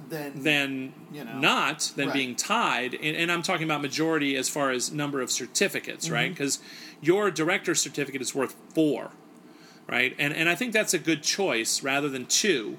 then 0.09 0.32
than 0.43 0.93
You 1.12 1.24
know. 1.24 1.38
not 1.38 1.93
than 1.97 2.07
Right. 2.09 2.14
being 2.14 2.34
tied 2.36 2.95
and, 2.95 3.16
and 3.16 3.30
i'm 3.30 3.43
talking 3.43 3.64
about 3.64 3.80
majority 3.82 4.36
as 4.36 4.49
far 4.49 4.70
as 4.70 4.90
number 4.93 5.20
of 5.20 5.30
certificates 5.30 6.09
right 6.11 6.24
Mm-hmm. 6.26 6.32
because 6.34 6.59
your 7.01 7.30
director 7.30 7.74
certificate 7.74 8.20
is 8.22 8.34
worth 8.34 8.55
four 8.74 9.11
right 9.88 10.14
and 10.18 10.32
and 10.34 10.49
i 10.49 10.55
think 10.55 10.72
that's 10.72 10.95
a 10.95 10.99
good 10.99 11.22
choice 11.22 11.82
rather 11.82 12.09
than 12.09 12.26
two 12.26 12.78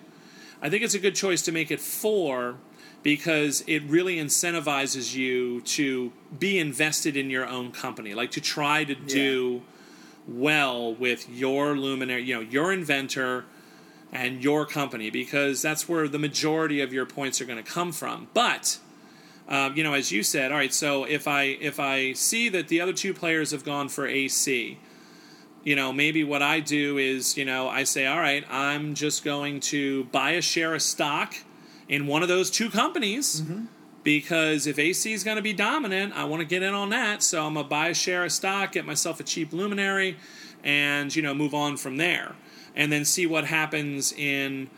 i 0.62 0.70
think 0.70 0.84
it's 0.84 0.96
a 0.96 1.00
good 1.00 1.16
choice 1.16 1.42
to 1.44 1.52
make 1.52 1.70
it 1.72 1.80
four 1.80 2.56
because 3.04 3.64
it 3.68 3.84
really 3.84 4.16
incentivizes 4.18 5.14
you 5.14 5.60
to 5.62 6.12
be 6.40 6.58
invested 6.60 7.16
in 7.18 7.30
your 7.30 7.46
own 7.48 7.72
company 7.72 8.14
like 8.14 8.32
to 8.32 8.42
try 8.42 8.84
to 8.84 8.96
do 8.96 9.62
well 10.28 10.94
with 10.94 11.30
your 11.30 11.76
luminary 11.76 12.24
you 12.24 12.36
know 12.36 12.42
your 12.42 12.72
inventor 12.72 13.46
and 14.14 14.44
your 14.44 14.66
company 14.66 15.10
because 15.10 15.62
that's 15.62 15.90
where 15.90 16.08
the 16.08 16.20
majority 16.20 16.80
of 16.82 16.94
your 16.94 17.06
points 17.06 17.42
are 17.42 17.46
going 17.46 17.62
to 17.62 17.70
come 17.70 17.92
from. 17.92 18.28
But 18.34 18.78
um, 19.50 19.76
you 19.76 19.84
know, 19.84 19.94
as 19.94 20.12
you 20.12 20.24
said, 20.24 20.52
all 20.52 20.58
right. 20.58 20.74
So 20.74 21.04
if 21.04 21.28
I 21.28 21.44
if 21.44 21.80
I 21.80 22.14
see 22.14 22.48
that 22.50 22.70
the 22.70 22.80
other 22.80 22.94
two 22.94 23.14
players 23.14 23.52
have 23.52 23.66
gone 23.66 23.90
for 23.90 24.08
AC, 24.08 24.78
you 25.64 25.76
know, 25.76 25.92
maybe 25.92 26.24
what 26.24 26.42
I 26.42 26.60
do 26.62 26.98
is 26.98 27.36
you 27.36 27.44
know 27.44 27.68
I 27.68 27.84
say, 27.84 28.06
all 28.06 28.20
right, 28.20 28.46
I'm 28.50 28.94
just 28.94 29.26
going 29.26 29.60
to 29.62 30.06
buy 30.06 30.32
a 30.32 30.42
share 30.42 30.74
of 30.76 30.82
stock 30.82 31.36
in 31.90 32.08
one 32.08 32.22
of 32.22 32.30
those 32.30 32.50
two 32.50 32.70
companies. 32.70 33.42
Because 34.04 34.68
if 34.68 34.78
AC 34.78 35.14
is 35.14 35.24
going 35.24 35.38
to 35.38 35.44
be 35.44 35.54
dominant, 35.54 36.14
I 36.14 36.26
want 36.26 36.42
to 36.42 36.46
get 36.46 36.62
in 36.62 36.74
on 36.74 36.90
that. 36.90 37.24
So 37.24 37.46
I'm 37.46 37.54
gonna 37.54 37.68
buy 37.68 37.88
a 37.88 37.94
share 37.94 38.26
of 38.26 38.32
stock, 38.32 38.74
get 38.74 38.86
myself 38.86 39.20
a 39.20 39.24
cheap 39.24 39.54
luminary, 39.54 40.18
and 40.64 41.16
you 41.16 41.22
know 41.22 41.34
move 41.34 41.54
on 41.54 41.78
from 41.78 41.98
there, 41.98 42.36
and 42.76 42.92
then 42.92 43.06
see 43.06 43.26
what 43.26 43.46
happens 43.46 44.12
in 44.12 44.70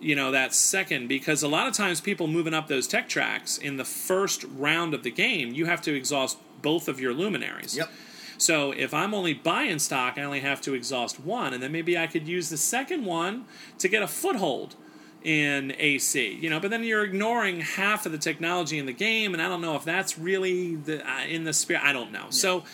you 0.00 0.16
know 0.16 0.30
that 0.30 0.54
second. 0.54 1.08
Because 1.08 1.42
a 1.42 1.48
lot 1.48 1.66
of 1.66 1.74
times 1.74 2.00
people 2.00 2.26
moving 2.26 2.54
up 2.54 2.68
those 2.68 2.88
tech 2.88 3.08
tracks 3.08 3.58
in 3.58 3.76
the 3.76 3.84
first 3.84 4.44
round 4.44 4.94
of 4.94 5.02
the 5.02 5.10
game, 5.10 5.52
you 5.52 5.66
have 5.66 5.82
to 5.82 5.94
exhaust 5.94 6.38
both 6.62 6.88
of 6.88 6.98
your 6.98 7.12
luminaries. 7.12 7.76
Yep. 7.76 7.90
So 8.38 8.72
if 8.72 8.94
I'm 8.94 9.12
only 9.12 9.34
buying 9.34 9.78
stock, 9.78 10.16
I 10.16 10.22
only 10.22 10.40
have 10.40 10.62
to 10.62 10.72
exhaust 10.72 11.20
one, 11.20 11.52
and 11.52 11.62
then 11.62 11.72
maybe 11.72 11.98
I 11.98 12.06
could 12.06 12.26
use 12.26 12.48
the 12.48 12.56
second 12.56 13.04
one 13.04 13.44
to 13.78 13.86
get 13.86 14.02
a 14.02 14.06
foothold 14.06 14.76
in 15.22 15.74
AC. 15.78 16.38
You 16.40 16.50
know, 16.50 16.60
but 16.60 16.70
then 16.70 16.84
you're 16.84 17.04
ignoring 17.04 17.60
half 17.60 18.06
of 18.06 18.12
the 18.12 18.18
technology 18.18 18.78
in 18.78 18.86
the 18.86 18.92
game, 18.92 19.34
and 19.34 19.42
I 19.42 19.48
don't 19.48 19.60
know 19.60 19.76
if 19.76 19.84
that's 19.84 20.18
really 20.18 20.76
the 20.76 21.08
uh, 21.08 21.24
in 21.24 21.44
the 21.44 21.52
spirit. 21.52 21.82
I 21.84 21.92
don't 21.92 22.12
know. 22.12 22.26
So 22.30 22.64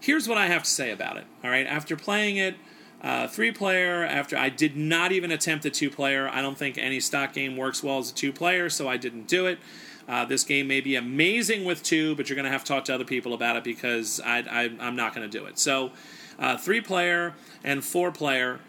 here's 0.00 0.28
what 0.28 0.38
I 0.38 0.46
have 0.46 0.62
to 0.64 0.70
say 0.70 0.90
about 0.90 1.16
it. 1.16 1.24
All 1.44 1.50
right, 1.50 1.66
after 1.66 1.96
playing 1.96 2.36
it. 2.36 2.56
Uh, 3.02 3.26
three 3.26 3.50
player 3.50 4.04
after 4.04 4.36
I 4.36 4.50
did 4.50 4.76
not 4.76 5.10
even 5.10 5.30
attempt 5.30 5.64
a 5.64 5.70
two 5.70 5.88
player. 5.88 6.28
I 6.28 6.42
don't 6.42 6.58
think 6.58 6.76
any 6.76 7.00
stock 7.00 7.32
game 7.32 7.56
works 7.56 7.82
well 7.82 7.96
as 7.96 8.10
a 8.10 8.14
two 8.14 8.30
player, 8.30 8.68
so 8.68 8.90
I 8.90 8.98
didn't 8.98 9.26
do 9.26 9.46
it. 9.46 9.58
Uh, 10.06 10.26
this 10.26 10.44
game 10.44 10.66
may 10.66 10.82
be 10.82 10.96
amazing 10.96 11.64
with 11.64 11.82
two, 11.82 12.14
but 12.16 12.28
you're 12.28 12.34
going 12.34 12.44
to 12.44 12.50
have 12.50 12.64
to 12.64 12.68
talk 12.68 12.84
to 12.86 12.94
other 12.94 13.04
people 13.04 13.32
about 13.32 13.56
it 13.56 13.64
because 13.64 14.20
I, 14.20 14.40
I, 14.40 14.70
I'm 14.80 14.96
not 14.96 15.14
going 15.14 15.30
to 15.30 15.38
do 15.38 15.46
it. 15.46 15.58
So, 15.58 15.92
uh, 16.38 16.56
three 16.56 16.80
player 16.80 17.34
and 17.62 17.84
four 17.84 18.10
player. 18.10 18.60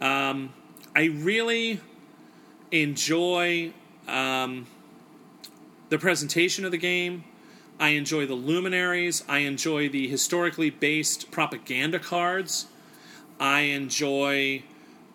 Um, 0.00 0.52
I 0.96 1.04
really 1.04 1.80
enjoy 2.70 3.72
um, 4.06 4.66
the 5.88 5.98
presentation 5.98 6.64
of 6.64 6.70
the 6.70 6.78
game. 6.78 7.24
I 7.80 7.90
enjoy 7.90 8.26
the 8.26 8.34
luminaries. 8.34 9.22
I 9.28 9.38
enjoy 9.38 9.88
the 9.88 10.08
historically 10.08 10.70
based 10.70 11.30
propaganda 11.30 11.98
cards. 11.98 12.66
I 13.38 13.60
enjoy 13.60 14.64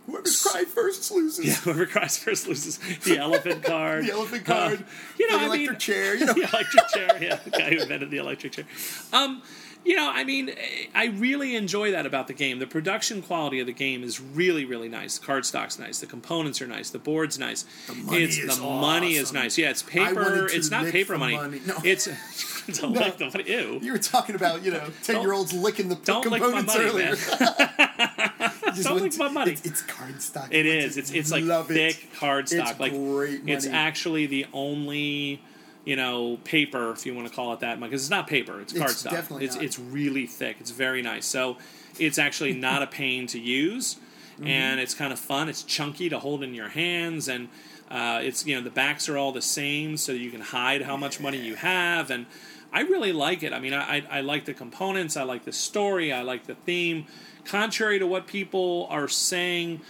Whoever's 0.06 0.42
cry 0.44 0.66
first 0.66 1.12
loses. 1.12 1.46
yeah, 1.46 1.54
whoever 1.56 1.86
cries 1.86 2.18
first 2.18 2.48
loses 2.48 2.78
the 3.04 3.18
elephant 3.20 3.64
card. 3.64 4.06
The 4.06 4.12
elephant 4.12 4.50
Uh, 4.50 4.54
card. 4.54 4.86
you 5.18 5.30
know, 5.30 5.38
the 5.38 5.44
I 5.44 5.48
electric 5.48 5.70
mean, 5.72 5.80
chair. 5.80 6.16
You 6.16 6.26
know. 6.26 6.34
the 6.34 6.42
electric 6.42 6.88
chair. 6.90 7.18
Yeah, 7.22 7.36
the 7.44 7.50
guy 7.50 7.70
who 7.74 7.82
invented 7.82 8.12
the 8.12 8.18
electric 8.18 8.54
chair. 8.54 8.66
Um, 9.14 9.42
you 9.84 9.96
know, 9.96 10.10
I 10.12 10.24
mean, 10.24 10.50
eh, 10.50 10.86
I 10.94 11.06
really 11.06 11.56
enjoy 11.56 11.92
that 11.92 12.06
about 12.06 12.28
the 12.28 12.34
game. 12.34 12.60
The 12.60 12.68
production 12.68 13.22
quality 13.22 13.60
of 13.60 13.68
the 13.68 13.74
game 13.74 14.04
is 14.04 14.20
really, 14.20 14.66
really 14.66 14.90
nice. 14.90 15.18
The 15.18 15.26
card 15.26 15.46
stock's 15.46 15.78
nice. 15.78 16.00
The 16.00 16.06
components 16.06 16.62
are 16.62 16.68
nice. 16.68 16.90
The 16.90 17.00
board's 17.00 17.38
nice. 17.38 17.66
The 17.88 17.96
money 17.96 18.24
it's, 18.24 18.38
is 18.38 18.58
the 18.58 18.64
money 18.64 19.16
is 19.16 19.34
nice. 19.34 19.58
Yeah, 19.58 19.70
it's 19.70 19.84
paper. 19.84 20.48
It's 20.52 20.72
not 20.72 20.86
paper 20.86 21.18
money. 21.18 21.36
money. 21.36 21.62
No. 21.66 21.76
It's 21.84 22.08
it's 22.68 22.82
a 22.82 22.88
lick 22.88 23.18
the 23.18 23.26
money. 23.26 23.44
Ew. 23.50 23.80
You 23.82 23.92
were 23.92 23.98
talking 23.98 24.36
about, 24.36 24.64
you 24.64 24.72
know, 24.72 24.90
10 25.04 25.22
year 25.22 25.34
olds 25.34 25.54
licking 25.54 25.90
the 25.90 25.96
Don't 25.96 26.26
lick 26.30 26.42
my 26.42 26.62
components 26.62 26.76
money, 26.76 26.90
earlier. 26.90 27.16
Don't 28.84 29.02
lick 29.02 29.18
my 29.18 29.30
money. 29.30 29.52
It's, 29.52 29.66
it's 29.66 29.82
card 29.82 30.22
stock. 30.22 30.48
It 30.52 30.66
is. 30.66 30.98
It's 30.98 31.12
it's 31.12 31.32
like 31.32 31.44
love 31.44 31.70
it. 31.72 31.74
thick 31.74 32.14
card 32.16 32.50
stock. 32.50 32.72
It's 32.72 32.80
like 32.80 32.94
great 32.94 33.42
it's 33.48 33.66
actually 33.66 34.26
the 34.26 34.46
only 34.54 35.42
you 35.86 35.96
know 35.96 36.38
paper 36.44 36.92
if 36.92 37.06
you 37.06 37.14
want 37.14 37.28
to 37.28 37.34
call 37.34 37.54
it 37.54 37.60
that 37.60 37.80
because 37.80 38.02
it's 38.04 38.10
not 38.10 38.28
paper. 38.28 38.60
It's 38.62 38.74
card 38.74 38.92
It's 38.92 39.04
definitely 39.04 39.46
it's 39.46 39.56
it's 39.56 39.80
really 39.80 40.28
thick. 40.28 40.58
It's 40.60 40.72
very 40.72 41.02
nice. 41.02 41.26
So 41.26 41.58
it's 42.00 42.18
actually 42.18 42.54
not 42.70 42.82
a 42.84 42.88
pain 42.88 43.28
to 43.28 43.40
use, 43.40 43.98
Mm-hmm. 44.34 44.48
and 44.48 44.80
it's 44.80 44.96
kind 44.96 45.14
of 45.14 45.20
fun. 45.20 45.48
It's 45.48 45.62
chunky 45.62 46.10
to 46.10 46.18
hold 46.18 46.42
in 46.42 46.56
your 46.56 46.70
hands, 46.70 47.28
and 47.28 47.50
uh, 47.92 48.20
it's 48.24 48.48
you 48.48 48.56
know 48.56 48.62
the 48.62 48.72
backs 48.72 49.08
are 49.08 49.16
all 49.16 49.32
the 49.32 49.44
same, 49.44 49.96
so 49.96 50.12
you 50.12 50.32
can 50.32 50.42
hide 50.42 50.82
how 50.82 50.98
much 50.98 51.20
money 51.20 51.38
you 51.38 51.56
have 51.56 52.10
and. 52.12 52.26
I 52.76 52.82
really 52.82 53.12
like 53.12 53.44
it. 53.44 53.54
I 53.54 53.60
mean, 53.60 53.72
I, 53.76 53.98
I, 53.98 54.04
I 54.10 54.22
like 54.22 54.46
the 54.46 54.54
components. 54.56 55.16
I 55.16 55.22
like 55.22 55.46
the 55.46 55.52
story. 55.52 56.12
I 56.12 56.24
like 56.24 56.48
the 56.48 56.56
theme. 56.56 57.06
Contrary 57.46 58.00
to 58.00 58.08
what 58.08 58.26
people 58.26 58.88
are 58.90 59.08
saying, 59.08 59.82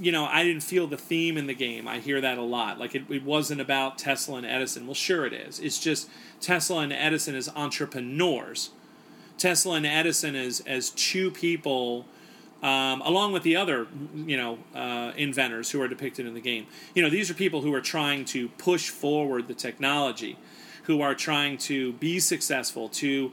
you 0.00 0.12
know, 0.12 0.26
I 0.26 0.42
didn't 0.44 0.62
feel 0.62 0.86
the 0.86 0.96
theme 0.96 1.36
in 1.36 1.46
the 1.46 1.54
game. 1.54 1.88
I 1.88 1.98
hear 1.98 2.20
that 2.20 2.38
a 2.38 2.42
lot. 2.42 2.78
Like 2.78 2.94
it, 2.94 3.04
it 3.10 3.24
wasn't 3.24 3.60
about 3.60 3.98
Tesla 3.98 4.36
and 4.36 4.46
Edison. 4.46 4.86
Well, 4.86 4.94
sure 4.94 5.24
it 5.24 5.32
is. 5.32 5.60
It's 5.60 5.78
just 5.78 6.08
Tesla 6.40 6.80
and 6.82 6.92
Edison 6.92 7.34
as 7.34 7.48
entrepreneurs. 7.54 8.70
Tesla 9.38 9.76
and 9.76 9.86
Edison 9.86 10.34
as 10.34 10.60
as 10.60 10.90
two 10.90 11.30
people. 11.30 12.06
Um, 12.62 13.00
along 13.00 13.32
with 13.32 13.42
the 13.42 13.56
other, 13.56 13.88
you 14.14 14.36
know, 14.36 14.58
uh, 14.72 15.10
inventors 15.16 15.72
who 15.72 15.82
are 15.82 15.88
depicted 15.88 16.26
in 16.26 16.34
the 16.34 16.40
game, 16.40 16.68
you 16.94 17.02
know, 17.02 17.10
these 17.10 17.28
are 17.28 17.34
people 17.34 17.60
who 17.60 17.74
are 17.74 17.80
trying 17.80 18.24
to 18.26 18.50
push 18.50 18.88
forward 18.88 19.48
the 19.48 19.54
technology, 19.54 20.38
who 20.84 21.00
are 21.00 21.12
trying 21.12 21.58
to 21.58 21.94
be 21.94 22.20
successful, 22.20 22.88
to 22.90 23.32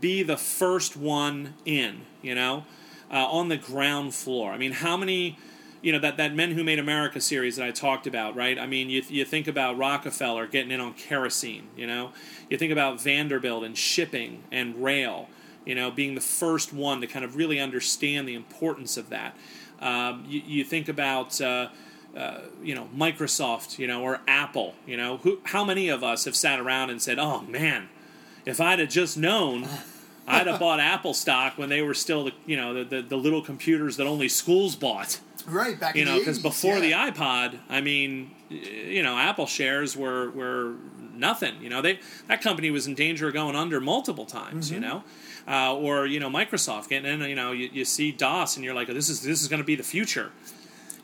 be 0.00 0.24
the 0.24 0.36
first 0.36 0.96
one 0.96 1.54
in, 1.64 2.02
you 2.20 2.34
know, 2.34 2.64
uh, 3.12 3.26
on 3.26 3.48
the 3.48 3.56
ground 3.56 4.14
floor. 4.14 4.52
I 4.52 4.58
mean, 4.58 4.72
how 4.72 4.96
many, 4.96 5.38
you 5.84 5.92
know, 5.92 5.98
that, 5.98 6.16
that 6.16 6.34
Men 6.34 6.52
Who 6.52 6.64
Made 6.64 6.78
America 6.78 7.20
series 7.20 7.56
that 7.56 7.66
I 7.66 7.70
talked 7.70 8.06
about, 8.06 8.34
right? 8.34 8.58
I 8.58 8.66
mean, 8.66 8.88
you, 8.88 9.02
you 9.06 9.26
think 9.26 9.46
about 9.46 9.76
Rockefeller 9.76 10.46
getting 10.46 10.70
in 10.70 10.80
on 10.80 10.94
kerosene, 10.94 11.68
you 11.76 11.86
know, 11.86 12.12
you 12.48 12.56
think 12.56 12.72
about 12.72 13.02
Vanderbilt 13.02 13.64
and 13.64 13.76
shipping 13.76 14.44
and 14.50 14.82
rail, 14.82 15.28
you 15.66 15.74
know, 15.74 15.90
being 15.90 16.14
the 16.14 16.22
first 16.22 16.72
one 16.72 17.02
to 17.02 17.06
kind 17.06 17.22
of 17.22 17.36
really 17.36 17.60
understand 17.60 18.26
the 18.26 18.34
importance 18.34 18.96
of 18.96 19.10
that. 19.10 19.36
Um, 19.78 20.24
you, 20.26 20.40
you 20.46 20.64
think 20.64 20.88
about, 20.88 21.38
uh, 21.42 21.68
uh, 22.16 22.38
you 22.62 22.74
know, 22.74 22.88
Microsoft, 22.96 23.78
you 23.78 23.86
know, 23.86 24.02
or 24.02 24.22
Apple, 24.26 24.74
you 24.86 24.96
know, 24.96 25.18
who, 25.18 25.38
how 25.44 25.64
many 25.64 25.90
of 25.90 26.02
us 26.02 26.24
have 26.24 26.34
sat 26.34 26.58
around 26.58 26.88
and 26.88 27.02
said, 27.02 27.18
oh 27.18 27.42
man, 27.42 27.90
if 28.46 28.58
I'd 28.58 28.78
have 28.78 28.88
just 28.88 29.18
known, 29.18 29.68
I'd 30.26 30.46
have 30.46 30.60
bought 30.60 30.80
Apple 30.80 31.12
stock 31.12 31.58
when 31.58 31.68
they 31.68 31.82
were 31.82 31.92
still 31.92 32.24
the, 32.24 32.32
you 32.46 32.56
know, 32.56 32.72
the, 32.72 32.84
the, 32.84 33.02
the 33.02 33.16
little 33.16 33.42
computers 33.42 33.98
that 33.98 34.06
only 34.06 34.30
schools 34.30 34.76
bought. 34.76 35.20
Right 35.46 35.78
back 35.78 35.94
You 35.94 36.04
know, 36.04 36.18
because 36.18 36.38
before 36.38 36.78
yeah. 36.78 36.80
the 37.06 37.12
iPod, 37.12 37.58
I 37.68 37.80
mean, 37.80 38.30
you 38.48 39.02
know, 39.02 39.16
Apple 39.18 39.46
shares 39.46 39.96
were 39.96 40.30
were 40.30 40.74
nothing. 41.14 41.62
You 41.62 41.68
know, 41.68 41.82
they 41.82 42.00
that 42.28 42.40
company 42.40 42.70
was 42.70 42.86
in 42.86 42.94
danger 42.94 43.28
of 43.28 43.34
going 43.34 43.56
under 43.56 43.80
multiple 43.80 44.26
times. 44.26 44.66
Mm-hmm. 44.66 44.74
You 44.74 44.88
know, 44.88 45.04
uh, 45.46 45.74
or 45.74 46.06
you 46.06 46.20
know, 46.20 46.30
Microsoft 46.30 46.88
getting 46.88 47.10
in. 47.10 47.28
You 47.28 47.34
know, 47.34 47.52
you, 47.52 47.68
you 47.72 47.84
see 47.84 48.12
DOS, 48.12 48.56
and 48.56 48.64
you're 48.64 48.74
like, 48.74 48.88
oh, 48.88 48.94
this 48.94 49.08
is 49.08 49.22
this 49.22 49.42
is 49.42 49.48
going 49.48 49.60
to 49.60 49.66
be 49.66 49.74
the 49.74 49.82
future. 49.82 50.30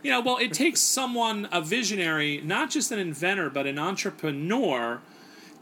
You 0.03 0.11
know, 0.11 0.21
well, 0.21 0.39
it 0.39 0.55
takes 0.55 0.81
someone, 0.81 1.47
a 1.53 1.61
visionary, 1.61 2.41
not 2.43 2.71
just 2.71 2.91
an 2.91 2.99
inventor, 2.99 3.51
but 3.51 3.67
an 3.67 3.79
entrepreneur, 3.79 5.01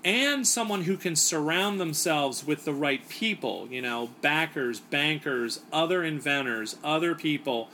and 0.04 0.46
someone 0.46 0.82
who 0.82 0.96
can 0.96 1.16
surround 1.16 1.80
themselves 1.80 2.46
with 2.46 2.64
the 2.64 2.72
right 2.72 3.08
people. 3.08 3.66
You 3.68 3.82
know, 3.82 4.10
backers, 4.22 4.78
bankers, 4.78 5.60
other 5.72 6.04
inventors, 6.04 6.76
other 6.84 7.16
people 7.16 7.68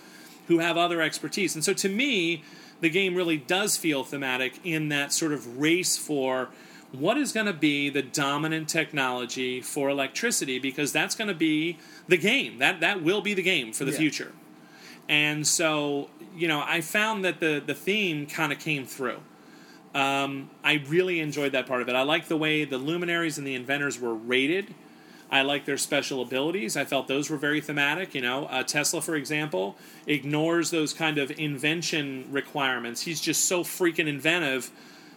who 0.49 0.59
have 0.59 0.76
other 0.76 1.01
expertise. 1.01 1.55
And 1.55 1.64
so, 1.64 1.72
to 1.74 1.88
me, 1.88 2.42
the 2.80 2.90
game 2.90 3.14
really 3.14 3.36
does 3.36 3.76
feel 3.76 4.05
thematic 4.05 4.61
in 4.64 4.88
that 4.90 5.12
sort 5.12 5.32
of 5.32 5.59
race 5.59 5.97
for 5.97 6.49
what 6.92 7.16
is 7.16 7.32
going 7.32 7.47
to 7.47 7.53
be 7.53 7.88
the 7.90 8.03
dominant 8.03 8.68
technology 8.68 9.61
for 9.61 9.88
electricity 9.88 10.59
because 10.59 10.92
that's 10.92 11.14
going 11.16 11.28
to 11.28 11.34
be 11.34 11.78
the 12.09 12.16
game. 12.16 12.59
That 12.59 12.80
that 12.80 13.03
will 13.03 13.20
be 13.20 13.34
the 13.34 13.42
game 13.42 13.72
for 13.72 13.84
the 13.84 13.92
Yeah. 13.92 13.99
future. 13.99 14.32
And 15.09 15.47
so, 15.47 16.09
you 16.36 16.49
know, 16.49 16.62
I 16.66 16.80
found 16.80 17.24
that 17.24 17.40
the 17.40 17.62
the 17.64 17.74
theme 17.74 18.26
kind 18.26 18.53
of 18.53 18.59
came 18.59 18.86
through. 18.86 19.20
Um, 19.95 20.51
I 20.64 20.82
really 20.88 21.20
enjoyed 21.20 21.53
that 21.53 21.66
part 21.66 21.80
of 21.82 21.88
it. 21.88 21.95
I 21.95 22.03
like 22.03 22.26
the 22.28 22.36
way 22.36 22.64
the 22.64 22.78
luminaries 22.78 23.38
and 23.38 23.47
the 23.47 23.55
inventors 23.55 24.01
were 24.01 24.14
rated. 24.14 24.74
I 25.35 25.43
like 25.43 25.64
their 25.64 25.76
special 25.76 26.22
abilities. 26.22 26.76
I 26.76 26.85
felt 26.85 27.09
those 27.09 27.28
were 27.28 27.37
very 27.37 27.61
thematic. 27.61 28.14
You 28.14 28.20
know, 28.20 28.45
uh, 28.47 28.62
Tesla, 28.62 29.03
for 29.03 29.16
example, 29.16 29.76
ignores 30.07 30.70
those 30.70 30.93
kind 30.95 31.18
of 31.18 31.32
invention 31.32 32.26
requirements. 32.30 33.01
He's 33.01 33.20
just 33.20 33.47
so 33.47 33.64
freaking 33.64 34.07
inventive. 34.07 34.70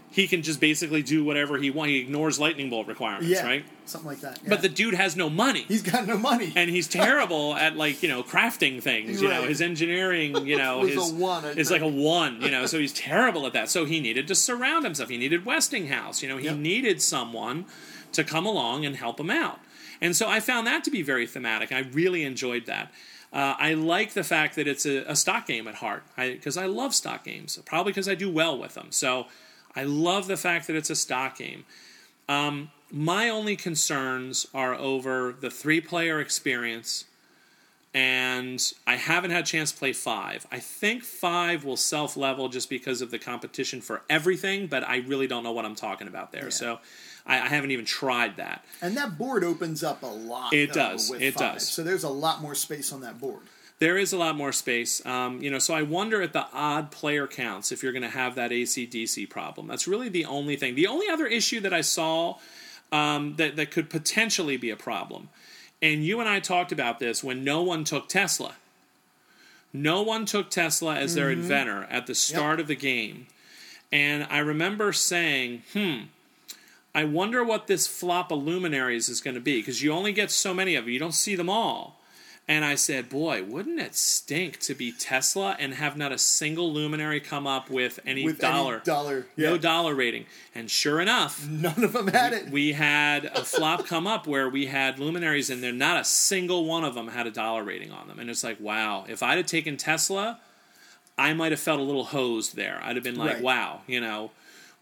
He 0.09 0.27
can 0.27 0.41
just 0.41 0.59
basically 0.59 1.03
do 1.03 1.23
whatever 1.23 1.57
he 1.59 1.69
wants. 1.69 1.89
He 1.91 1.99
ignores 1.99 2.39
lightning 2.39 2.71
bolt 2.71 2.87
requirements, 2.87 3.29
yeah, 3.29 3.45
right? 3.45 3.65
something 3.85 4.09
like 4.09 4.21
that. 4.21 4.39
But 4.47 4.63
the 4.63 4.69
dude 4.69 4.95
has 4.95 5.15
no 5.15 5.29
money 5.29 5.65
he's 5.67 5.83
got 5.83 6.07
no 6.07 6.17
money. 6.17 6.51
and 6.55 6.69
he's 6.69 6.87
terrible 6.87 7.55
at 7.55 7.75
like 7.75 8.01
you 8.01 8.09
know 8.09 8.23
crafting 8.23 8.81
things. 8.81 9.21
You 9.21 9.27
know, 9.29 9.43
his 9.43 9.61
engineering, 9.61 10.47
you 10.47 10.57
know, 10.57 10.83
his 10.85 11.11
one, 11.11 11.45
is 11.45 11.69
like 11.69 11.83
a 11.83 11.87
one. 11.87 12.41
You 12.41 12.49
know, 12.49 12.65
so 12.65 12.79
he's 12.79 12.93
terrible 12.93 13.45
at 13.45 13.53
that. 13.53 13.69
So 13.69 13.85
he 13.85 13.99
needed 13.99 14.27
to 14.29 14.33
surround 14.35 14.83
himself. 14.83 15.09
He 15.09 15.17
needed 15.17 15.45
Westinghouse. 15.45 16.23
You 16.23 16.29
know, 16.29 16.37
he 16.37 16.45
Yep. 16.45 16.55
needed 16.55 17.01
someone 17.03 17.65
to 18.13 18.23
come 18.23 18.47
along 18.47 18.85
and 18.85 18.95
help 18.95 19.19
him 19.19 19.29
out. 19.29 19.59
And 20.01 20.15
so 20.15 20.27
I 20.27 20.39
found 20.39 20.67
that 20.67 20.83
to 20.85 20.91
be 20.91 21.01
very 21.01 21.27
thematic. 21.27 21.71
I 21.71 21.79
really 21.79 22.23
enjoyed 22.23 22.65
that. 22.65 22.91
Uh, 23.33 23.55
I 23.57 23.73
like 23.73 24.13
the 24.13 24.23
fact 24.23 24.55
that 24.55 24.67
it's 24.67 24.85
a, 24.85 25.03
a 25.03 25.15
stock 25.15 25.47
game 25.47 25.67
at 25.67 25.75
heart 25.75 26.03
because 26.15 26.57
I, 26.57 26.65
love 26.65 26.95
stock 26.95 27.23
games, 27.23 27.59
probably 27.65 27.91
because 27.91 28.07
I 28.07 28.15
do 28.15 28.31
well 28.31 28.57
with 28.57 28.73
them. 28.73 28.87
So 28.91 29.27
I 29.75 29.83
love 29.83 30.27
the 30.27 30.37
fact 30.37 30.67
that 30.67 30.75
it's 30.75 30.89
a 30.89 30.95
stock 30.95 31.37
game. 31.37 31.65
Um, 32.29 32.71
my 32.89 33.29
only 33.29 33.55
concerns 33.55 34.47
are 34.53 34.73
over 34.73 35.35
the 35.37 35.49
three 35.49 35.81
player 35.81 36.21
experience, 36.21 37.05
and 37.93 38.61
I 38.85 38.95
haven't 38.95 39.31
had 39.31 39.43
a 39.43 39.45
chance 39.47 39.71
to 39.71 39.77
play 39.77 39.91
five. 39.91 40.47
I 40.51 40.59
think 40.59 41.03
five 41.03 41.65
will 41.65 41.77
self 41.77 42.15
level 42.15 42.47
just 42.47 42.69
because 42.69 43.01
of 43.01 43.11
the 43.11 43.19
competition 43.19 43.81
for 43.81 44.03
everything, 44.09 44.67
but 44.67 44.87
I 44.87 44.97
really 44.97 45.27
don't 45.27 45.43
know 45.43 45.51
what 45.51 45.65
I'm 45.65 45.75
talking 45.75 46.07
about 46.07 46.31
there. 46.31 46.45
Yeah. 46.45 46.49
So 46.49 46.79
I, 47.27 47.41
I 47.41 47.47
haven't 47.47 47.71
even 47.71 47.85
tried 47.85 48.37
that. 48.37 48.63
And 48.81 48.97
that 48.97 49.17
board 49.17 49.43
opens 49.43 49.83
up 49.83 50.01
a 50.01 50.07
lot. 50.07 50.53
It 50.53 50.73
though, 50.73 50.91
does, 50.91 51.11
it 51.11 51.33
five. 51.33 51.55
does. 51.55 51.69
So 51.69 51.83
there's 51.83 52.03
a 52.03 52.09
lot 52.09 52.41
more 52.41 52.55
space 52.55 52.91
on 52.91 53.01
that 53.01 53.19
board. 53.19 53.41
There 53.79 53.97
is 53.97 54.11
a 54.11 54.17
lot 54.17 54.35
more 54.35 54.51
space, 54.51 55.05
um, 55.05 55.39
you 55.43 55.51
know. 55.51 55.59
So 55.59 55.75
I 55.75 55.83
wonder 55.83 56.23
at 56.23 56.33
the 56.33 56.47
odd 56.51 56.89
player 56.89 57.27
counts 57.27 57.71
if 57.71 57.83
you're 57.83 57.91
going 57.91 58.01
to 58.01 58.09
have 58.09 58.33
that 58.35 58.49
ACDC 58.49 59.29
problem. 59.29 59.67
That's 59.67 59.87
really 59.87 60.09
the 60.09 60.25
only 60.25 60.55
thing. 60.55 60.73
The 60.73 60.87
only 60.87 61.07
other 61.09 61.27
issue 61.27 61.59
that 61.59 61.73
I 61.73 61.81
saw 61.81 62.37
um, 62.91 63.35
that 63.35 63.55
that 63.55 63.69
could 63.69 63.91
potentially 63.91 64.57
be 64.57 64.71
a 64.71 64.75
problem, 64.75 65.29
and 65.79 66.03
you 66.03 66.19
and 66.19 66.27
I 66.27 66.39
talked 66.39 66.71
about 66.71 66.99
this 66.99 67.23
when 67.23 67.43
no 67.43 67.61
one 67.61 67.83
took 67.83 68.09
Tesla. 68.09 68.55
No 69.73 70.01
one 70.01 70.25
took 70.25 70.49
Tesla 70.49 70.95
as 70.95 71.13
their 71.13 71.29
inventor 71.29 71.85
at 71.91 72.07
the 72.07 72.15
start 72.15 72.59
of 72.59 72.65
the 72.65 72.75
game, 72.75 73.27
and 73.91 74.25
I 74.27 74.39
remember 74.39 74.91
saying, 74.91 75.61
"Hmm." 75.73 76.05
I 76.95 77.03
wonder 77.03 77.43
what 77.43 77.67
this 77.67 77.87
flop 77.87 78.31
of 78.31 78.43
luminaries 78.43 79.07
is 79.09 79.21
going 79.21 79.35
to 79.35 79.41
be 79.41 79.59
because 79.59 79.83
you 79.83 79.91
only 79.91 80.13
get 80.13 80.31
so 80.31 80.53
many 80.53 80.75
of 80.75 80.85
them. 80.85 80.93
You 80.93 80.99
don't 80.99 81.11
see 81.13 81.35
them 81.35 81.49
all. 81.49 81.95
And 82.49 82.63
I 82.63 82.75
said, 82.75 83.09
boy, 83.09 83.43
wouldn't 83.43 83.77
it 83.81 83.93
stink 83.93 84.57
to 84.61 84.73
be 84.73 84.93
Tesla 84.93 85.57
and 85.59 85.73
have 85.73 85.97
not 85.97 86.13
a 86.13 86.17
single 86.17 86.71
luminary 86.71 87.19
come 87.19 87.45
up 87.45 87.69
with 87.69 87.99
any 88.05 88.23
With 88.23 88.39
dollar, 88.39 88.75
any 88.75 88.83
dollar, 88.85 89.25
no 89.35 89.57
dollar 89.57 89.93
rating? 89.93 90.25
And 90.55 90.71
sure 90.71 91.01
enough, 91.01 91.45
None 91.45 91.83
of 91.83 91.91
them 91.91 92.07
had 92.07 92.31
it. 92.31 92.49
we 92.49 92.71
had 92.71 93.25
a 93.25 93.43
flop 93.43 93.85
come 93.85 94.07
up 94.07 94.25
where 94.27 94.47
we 94.49 94.67
had 94.67 94.97
luminaries 94.97 95.49
in 95.49 95.59
there. 95.59 95.73
Not 95.73 95.99
a 95.99 96.05
single 96.05 96.63
one 96.65 96.85
of 96.85 96.95
them 96.95 97.09
had 97.09 97.27
a 97.27 97.31
dollar 97.31 97.65
rating 97.65 97.91
on 97.91 98.07
them. 98.07 98.17
And 98.17 98.29
it's 98.29 98.45
like, 98.45 98.61
wow, 98.61 99.03
if 99.09 99.21
I'd 99.21 99.37
have 99.37 99.45
taken 99.45 99.75
Tesla, 99.75 100.39
I 101.17 101.33
might 101.33 101.51
have 101.51 101.59
felt 101.59 101.81
a 101.81 101.83
little 101.83 102.05
hosed 102.05 102.55
there. 102.55 102.79
I'd 102.81 102.95
have 102.95 103.03
been 103.03 103.15
like, 103.17 103.33
Right. 103.35 103.43
wow, 103.43 103.81
you 103.87 103.99
know, 103.99 104.31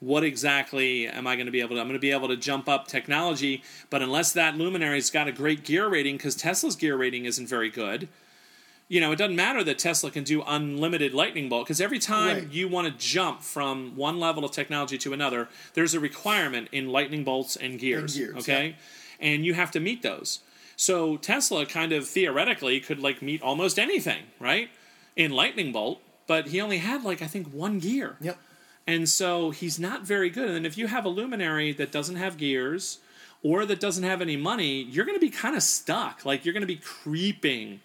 what 0.06 0.24
exactly 0.24 1.08
am 1.08 1.26
I 1.26 1.36
going 1.36 1.48
to 1.48 1.52
be 1.52 1.62
able 1.62 1.76
to? 1.76 1.82
I'm 1.82 1.88
going 1.88 2.00
to 2.00 2.00
be 2.00 2.12
able 2.12 2.28
to 2.28 2.38
jump 2.38 2.70
up 2.70 2.88
technology, 2.88 3.64
but 3.90 4.02
unless 4.02 4.32
that 4.34 4.56
luminary's 4.56 5.10
got 5.10 5.28
a 5.28 5.32
great 5.32 5.64
gear 5.64 5.88
rating, 5.88 6.18
because 6.18 6.36
Tesla's 6.36 6.76
gear 6.76 6.96
rating 6.96 7.26
isn't 7.26 7.48
very 7.48 7.70
good. 7.70 8.08
You 8.88 9.02
know, 9.02 9.12
it 9.12 9.16
doesn't 9.16 9.36
matter 9.36 9.64
that 9.64 9.80
Tesla 9.80 10.12
can 10.12 10.24
do 10.24 10.44
unlimited 10.46 11.12
lightning 11.12 11.50
bolt 11.50 11.66
because 11.66 11.82
every 11.82 11.98
time 11.98 12.38
Right. 12.38 12.52
you 12.52 12.68
want 12.68 12.86
to 12.88 12.94
jump 13.04 13.42
from 13.42 13.96
one 13.96 14.20
level 14.20 14.46
of 14.46 14.52
technology 14.52 14.98
to 15.00 15.12
another, 15.12 15.50
there's 15.74 15.96
a 15.96 16.00
requirement 16.00 16.68
in 16.72 16.90
lightning 16.90 17.24
bolts 17.24 17.56
and 17.56 17.80
gears. 17.80 18.16
gears, 18.16 18.36
okay, 18.38 18.76
and 19.20 19.44
you 19.44 19.56
have 19.56 19.72
to 19.72 19.80
meet 19.80 20.04
those. 20.04 20.42
So 20.76 21.18
Tesla 21.18 21.66
kind 21.66 21.94
of 21.94 22.08
theoretically 22.08 22.80
could 22.80 23.00
like 23.00 23.24
meet 23.24 23.42
almost 23.42 23.80
anything, 23.80 24.24
right? 24.40 24.70
In 25.16 25.32
lightning 25.32 25.72
bolt, 25.72 26.00
but 26.28 26.48
he 26.50 26.62
only 26.62 26.78
had 26.78 27.04
like 27.04 27.24
I 27.24 27.28
think 27.28 27.48
one 27.52 27.80
gear. 27.80 28.18
Yep. 28.22 28.38
And 28.88 29.10
so 29.10 29.50
he's 29.50 29.80
not 29.80 30.04
very 30.04 30.30
good. 30.30 30.52
And 30.52 30.66
if 30.66 30.78
you 30.78 30.88
have 30.88 31.06
a 31.06 31.10
luminary 31.10 31.72
that 31.74 31.92
doesn't 31.92 32.18
have 32.18 32.38
gears 32.38 33.00
or 33.42 33.66
that 33.66 33.80
doesn't 33.80 34.04
have 34.04 34.22
any 34.22 34.38
money, 34.38 34.84
you're 34.84 35.06
going 35.06 35.18
to 35.18 35.26
be 35.26 35.32
kind 35.32 35.56
of 35.56 35.64
stuck. 35.64 36.26
Like 36.26 36.46
you're 36.46 36.54
going 36.54 36.62
to 36.62 36.68
be 36.68 36.78
creeping 36.78 37.82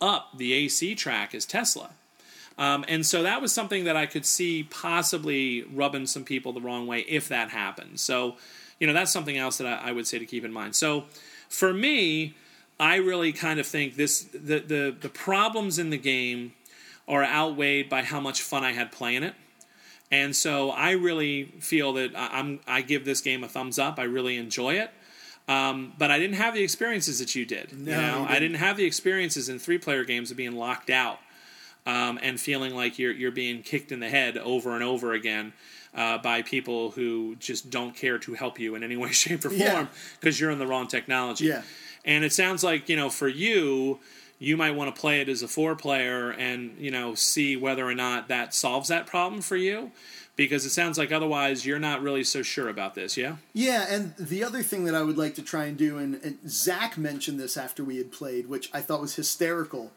up 0.00 0.36
the 0.36 0.52
AC 0.52 0.94
track 0.94 1.34
as 1.34 1.44
Tesla. 1.44 1.90
Um, 2.56 2.84
and 2.86 3.04
so 3.04 3.22
that 3.24 3.42
was 3.42 3.52
something 3.52 3.84
that 3.84 3.96
I 3.96 4.06
could 4.06 4.24
see 4.24 4.62
possibly 4.62 5.62
rubbing 5.62 6.06
some 6.06 6.24
people 6.24 6.52
the 6.52 6.60
wrong 6.60 6.86
way 6.86 7.00
if 7.00 7.28
that 7.28 7.50
happened. 7.50 7.98
So, 7.98 8.36
you 8.78 8.86
know, 8.86 8.92
that's 8.92 9.12
something 9.12 9.36
else 9.36 9.58
that 9.58 9.66
I, 9.66 9.88
I 9.88 9.92
would 9.92 10.06
say 10.06 10.18
to 10.18 10.26
keep 10.26 10.44
in 10.44 10.52
mind. 10.52 10.76
So 10.76 11.04
for 11.48 11.72
me, 11.72 12.34
I 12.78 12.96
really 12.96 13.32
kind 13.32 13.58
of 13.58 13.66
think 13.66 13.96
this 13.96 14.22
the, 14.22 14.60
the, 14.60 14.96
the 14.98 15.08
problems 15.08 15.78
in 15.78 15.90
the 15.90 15.98
game 15.98 16.52
are 17.08 17.24
outweighed 17.24 17.88
by 17.88 18.02
how 18.02 18.20
much 18.20 18.40
fun 18.40 18.64
I 18.64 18.72
had 18.72 18.92
playing 18.92 19.24
it. 19.24 19.34
And 20.14 20.34
so 20.36 20.70
I 20.70 20.92
really 20.92 21.44
feel 21.60 21.92
that 21.94 22.14
I- 22.14 22.38
I'm 22.38 22.60
I 22.66 22.82
give 22.82 23.04
this 23.04 23.20
game 23.20 23.42
a 23.44 23.48
thumbs 23.48 23.78
up. 23.78 23.98
I 23.98 24.04
really 24.04 24.36
enjoy 24.36 24.74
it. 24.74 24.90
Um, 25.46 25.92
but 25.98 26.10
I 26.10 26.18
didn't 26.18 26.36
have 26.36 26.54
the 26.54 26.62
experiences 26.62 27.18
that 27.18 27.34
you 27.34 27.44
did. 27.44 27.66
No, 27.72 27.90
you 27.90 27.96
know, 27.96 28.18
you 28.20 28.24
I 28.24 28.26
didn't. 28.34 28.42
didn't 28.52 28.56
have 28.66 28.76
the 28.76 28.84
experiences 28.84 29.48
in 29.48 29.58
three 29.58 29.78
player 29.78 30.04
games 30.04 30.30
of 30.30 30.36
being 30.36 30.56
locked 30.56 30.88
out 30.90 31.18
um, 31.86 32.18
and 32.22 32.40
feeling 32.40 32.74
like 32.74 32.98
you're 32.98 33.12
you're 33.12 33.30
being 33.44 33.62
kicked 33.62 33.92
in 33.92 34.00
the 34.00 34.08
head 34.08 34.38
over 34.38 34.74
and 34.74 34.82
over 34.82 35.12
again 35.12 35.52
uh, 35.94 36.16
by 36.18 36.42
people 36.42 36.92
who 36.92 37.36
just 37.36 37.68
don't 37.70 37.94
care 37.94 38.18
to 38.18 38.34
help 38.34 38.58
you 38.58 38.74
in 38.74 38.82
any 38.82 38.96
way, 39.02 39.10
shape, 39.12 39.44
or 39.44 39.50
form 39.50 39.88
because 40.20 40.38
you're 40.40 40.50
in 40.50 40.58
the 40.58 40.66
wrong 40.66 40.86
technology. 40.88 41.46
Yeah. 41.46 41.62
And 42.06 42.24
it 42.24 42.32
sounds 42.32 42.62
like 42.64 42.88
you 42.88 42.96
know 42.96 43.10
for 43.10 43.28
you, 43.28 43.98
you 44.38 44.56
might 44.56 44.74
want 44.74 44.94
to 44.94 45.00
play 45.00 45.20
it 45.20 45.28
as 45.28 45.42
a 45.42 45.48
four 45.48 45.74
player 45.76 46.30
and 46.30 46.76
you 46.78 46.90
know 46.90 47.14
see 47.14 47.56
whether 47.56 47.86
or 47.86 47.94
not 47.94 48.28
that 48.28 48.52
solves 48.54 48.88
that 48.88 49.06
problem 49.06 49.40
for 49.40 49.56
you 49.56 49.90
because 50.36 50.64
it 50.66 50.70
sounds 50.70 50.98
like 50.98 51.12
otherwise 51.12 51.64
you're 51.64 51.78
not 51.78 52.02
really 52.02 52.24
so 52.24 52.42
sure 52.42 52.68
about 52.68 52.94
this 52.94 53.16
yeah 53.16 53.36
Yeah, 53.52 53.86
and 53.88 54.14
the 54.18 54.42
other 54.42 54.62
thing 54.62 54.84
that 54.84 54.94
I 54.94 55.02
would 55.02 55.16
like 55.16 55.36
to 55.36 55.42
try 55.42 55.66
and 55.66 55.76
do, 55.76 55.96
and, 55.98 56.16
and 56.24 56.38
Zach 56.50 56.98
mentioned 56.98 57.38
this 57.38 57.56
after 57.56 57.84
we 57.84 57.98
had 57.98 58.10
played, 58.10 58.48
which 58.48 58.68
I 58.74 58.80
thought 58.80 59.00
was 59.00 59.14
hysterical. 59.14 59.92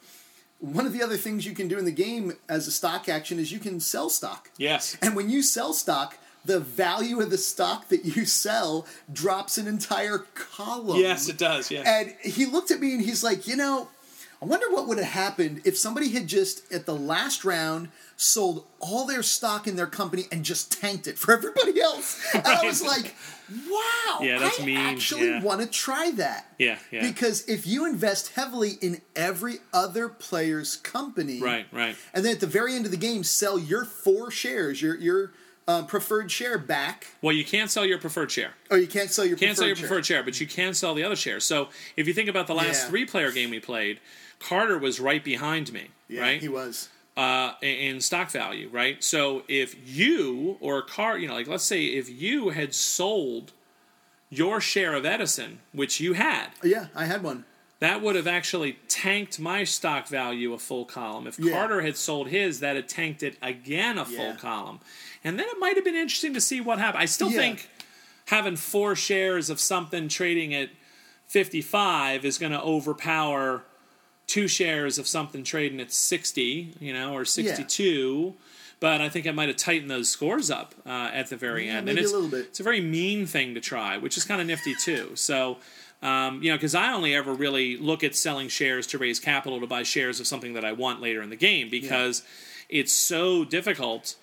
One 0.60 0.86
of 0.86 0.94
the 0.94 1.02
other 1.04 1.18
things 1.18 1.46
you 1.46 1.54
can 1.56 1.68
do 1.68 1.78
in 1.80 1.86
the 1.86 1.92
game 1.92 2.34
as 2.48 2.68
a 2.68 2.72
stock 2.72 3.10
action 3.10 3.40
is 3.40 3.52
you 3.52 3.60
can 3.60 3.80
sell 3.80 4.10
stock. 4.10 4.50
yes 4.58 4.96
And 5.02 5.16
when 5.16 5.30
you 5.30 5.42
sell 5.42 5.74
stock, 5.74 6.18
the 6.46 6.60
value 6.60 7.20
of 7.20 7.30
the 7.32 7.38
stock 7.38 7.90
that 7.90 8.06
you 8.06 8.26
sell 8.26 8.86
drops 9.12 9.58
an 9.58 9.68
entire 9.68 10.20
column. 10.36 10.98
yes 11.00 11.28
it 11.30 11.38
does 11.38 11.70
yeah 11.72 11.82
And 11.86 12.14
he 12.24 12.46
looked 12.46 12.70
at 12.72 12.80
me 12.80 12.94
and 12.94 13.02
he's 13.02 13.24
like, 13.24 13.48
you 13.48 13.56
know, 13.56 13.88
I 14.42 14.46
wonder 14.46 14.70
what 14.70 14.88
would 14.88 14.98
have 15.00 15.08
happened 15.08 15.62
if 15.66 15.78
somebody 15.78 16.10
had 16.10 16.28
just 16.28 16.72
at 16.72 16.86
the 16.86 16.94
last 16.96 17.44
round 17.44 17.90
sold 18.16 18.66
all 18.80 19.06
their 19.06 19.24
stock 19.24 19.68
in 19.68 19.76
their 19.76 19.88
company 19.88 20.26
and 20.32 20.46
just 20.46 20.80
tanked 20.80 21.08
it 21.08 21.18
for 21.18 21.34
everybody 21.38 21.80
else. 21.82 22.24
And 22.36 22.46
I 22.46 22.64
was 22.66 22.84
like, 22.84 23.16
wow, 23.70 24.20
Yeah, 24.22 24.38
that's 24.40 24.62
I 24.62 24.66
mean, 24.66 24.78
actually 24.78 25.28
yeah. 25.30 25.42
want 25.42 25.62
to 25.62 25.68
try 25.68 26.12
that. 26.18 26.46
yeah 26.60 26.78
yeah 26.92 27.02
Because 27.08 27.48
if 27.48 27.66
you 27.66 27.86
invest 27.86 28.34
heavily 28.36 28.74
in 28.82 29.02
every 29.16 29.56
other 29.74 30.08
player's 30.10 30.76
company, 30.78 31.40
right 31.42 31.66
right 31.72 31.96
and 32.14 32.24
then 32.24 32.34
at 32.34 32.40
the 32.40 32.48
very 32.48 32.76
end 32.76 32.86
of 32.86 32.92
the 32.92 32.98
game 32.98 33.24
sell 33.24 33.58
your 33.58 33.86
four 33.86 34.30
shares, 34.30 34.82
your 34.82 34.96
your 34.98 35.32
uh, 35.68 35.84
preferred 35.84 36.32
share 36.32 36.58
back, 36.58 37.08
well 37.22 37.34
you 37.36 37.44
can't 37.44 37.70
sell 37.70 37.86
your 37.86 37.98
preferred 37.98 38.32
share 38.32 38.52
Oh, 38.72 38.76
you 38.76 38.88
can't 38.88 39.10
sell 39.12 39.26
your 39.26 39.38
can't 39.38 39.50
preferred 39.50 39.58
sell 39.58 39.68
your 39.68 39.76
share. 39.76 39.88
preferred 39.88 40.06
share, 40.06 40.24
but 40.24 40.40
you 40.42 40.48
can 40.48 40.74
sell 40.74 40.94
the 40.94 41.04
other 41.04 41.16
shares. 41.16 41.44
So 41.44 41.70
if 41.96 42.08
you 42.08 42.14
think 42.14 42.30
about 42.30 42.48
the 42.48 42.56
last 42.56 42.84
Yeah. 42.84 42.90
three 42.90 43.06
player 43.06 43.32
game 43.32 43.50
we 43.50 43.60
played, 43.60 44.00
Carter 44.40 44.78
was 44.78 45.00
right 45.00 45.24
behind 45.24 45.74
me, 45.74 45.88
Yeah, 46.08 46.22
right? 46.22 46.40
he 46.42 46.48
was. 46.48 46.90
uh, 47.18 47.54
in 47.62 47.96
in 47.96 48.02
stock 48.02 48.30
value, 48.30 48.70
right? 48.72 49.04
So 49.04 49.44
if 49.48 49.76
you 49.86 50.58
or 50.62 50.82
Car, 50.84 51.18
you 51.18 51.28
know, 51.28 51.34
like 51.34 51.48
let's 51.48 51.64
say 51.64 51.86
if 51.86 52.08
you 52.10 52.50
had 52.50 52.74
sold 52.76 53.52
your 54.30 54.62
share 54.62 54.94
of 54.94 55.06
Edison, 55.06 55.60
which 55.74 56.00
you 56.00 56.14
had, 56.14 56.50
Yeah, 56.64 56.88
I 56.96 57.06
had 57.06 57.24
one. 57.24 57.46
That 57.80 58.02
would 58.02 58.16
have 58.16 58.28
actually 58.28 58.78
tanked 58.88 59.40
my 59.40 59.64
stock 59.64 60.08
value 60.08 60.54
a 60.54 60.58
full 60.60 60.86
column. 60.86 61.28
If 61.28 61.38
Yeah. 61.38 61.52
Carter 61.54 61.82
had 61.82 61.96
sold 61.98 62.30
his, 62.30 62.60
that 62.60 62.76
had 62.76 62.90
tanked 62.90 63.22
it 63.24 63.38
again 63.42 63.98
a 63.98 64.06
full 64.06 64.16
Yeah. 64.16 64.36
column. 64.36 64.80
And 65.24 65.38
then 65.40 65.48
it 65.48 65.60
might 65.60 65.76
have 65.76 65.86
been 65.86 65.96
interesting 65.96 66.34
to 66.34 66.42
see 66.42 66.60
what 66.62 66.80
happened. 66.80 67.04
I 67.04 67.06
still 67.06 67.30
Yeah. 67.32 67.38
think 67.40 67.70
having 68.26 68.56
four 68.56 68.96
shares 68.96 69.50
of 69.50 69.60
something 69.60 70.08
trading 70.08 70.54
at 70.54 70.70
55 71.28 72.26
is 72.26 72.38
going 72.38 72.52
to 72.52 72.62
overpower 72.62 73.64
two 74.26 74.48
shares 74.48 74.98
of 74.98 75.08
something 75.08 75.44
trading 75.44 75.80
at 75.80 75.92
60, 75.94 76.74
you 76.80 76.94
know, 76.94 77.14
or 77.14 77.24
62. 77.26 78.36
But 78.80 79.02
I 79.02 79.10
think 79.10 79.26
I 79.26 79.32
might 79.32 79.48
have 79.48 79.58
tightened 79.58 79.90
those 79.90 80.10
scores 80.10 80.52
up 80.52 80.76
uh, 80.86 81.10
at 81.14 81.30
the 81.30 81.36
very 81.38 81.68
end. 81.70 81.86
maybe 81.86 81.98
and 81.98 82.06
it's, 82.06 82.12
a 82.12 82.16
little 82.16 82.30
bit. 82.30 82.42
it's 82.48 82.60
a 82.60 82.64
very 82.64 82.82
mean 82.82 83.26
thing 83.26 83.54
to 83.56 83.62
try, 83.62 83.98
which 83.98 84.18
is 84.18 84.24
kind 84.24 84.40
of 84.42 84.48
nifty 84.48 84.76
too. 84.76 85.12
So, 85.16 85.58
um, 86.02 86.42
you 86.44 86.50
know, 86.52 86.58
because 86.58 86.76
I 86.76 86.94
only 86.94 87.16
ever 87.16 87.34
really 87.34 87.78
look 87.78 88.04
at 88.04 88.16
selling 88.16 88.50
shares 88.50 88.86
to 88.88 88.98
raise 88.98 89.20
capital 89.20 89.60
to 89.60 89.68
buy 89.68 89.84
shares 89.84 90.20
of 90.20 90.28
something 90.28 90.54
that 90.54 90.64
I 90.64 90.72
want 90.72 91.02
later 91.02 91.22
in 91.22 91.30
the 91.30 91.36
game 91.36 91.70
because 91.70 92.22
it's 92.70 92.94
so 92.94 93.44
difficult 93.44 94.16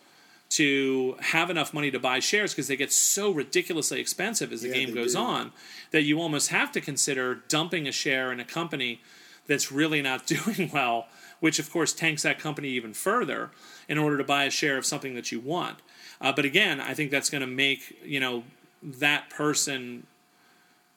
to 0.50 1.16
have 1.20 1.50
enough 1.50 1.74
money 1.74 1.90
to 1.90 1.98
buy 1.98 2.20
shares 2.20 2.52
because 2.52 2.68
they 2.68 2.76
get 2.76 2.92
so 2.92 3.30
ridiculously 3.32 3.98
expensive 4.00 4.52
as 4.52 4.62
the 4.62 4.68
Yeah, 4.68 4.74
game 4.74 4.94
goes 4.94 5.14
do. 5.14 5.18
on 5.20 5.52
that 5.90 6.02
you 6.02 6.20
almost 6.20 6.50
have 6.50 6.70
to 6.72 6.80
consider 6.80 7.36
dumping 7.48 7.88
a 7.88 7.92
share 7.92 8.30
in 8.30 8.38
a 8.38 8.44
company 8.44 9.00
that's 9.48 9.72
really 9.72 10.00
not 10.00 10.26
doing 10.28 10.70
well, 10.72 11.08
which 11.40 11.58
of 11.58 11.72
course 11.72 11.92
tanks 11.92 12.22
that 12.22 12.38
company 12.38 12.68
even 12.68 12.94
further 12.94 13.50
in 13.88 13.98
order 13.98 14.16
to 14.16 14.24
buy 14.24 14.44
a 14.44 14.50
share 14.50 14.76
of 14.76 14.86
something 14.86 15.14
that 15.14 15.32
you 15.32 15.40
want. 15.40 15.78
Uh, 16.20 16.30
but 16.32 16.44
again, 16.44 16.80
I 16.80 16.94
think 16.94 17.10
that's 17.10 17.30
going 17.30 17.40
to 17.40 17.46
make 17.48 17.98
you 18.04 18.20
know 18.20 18.44
that 18.82 19.30
person 19.30 20.06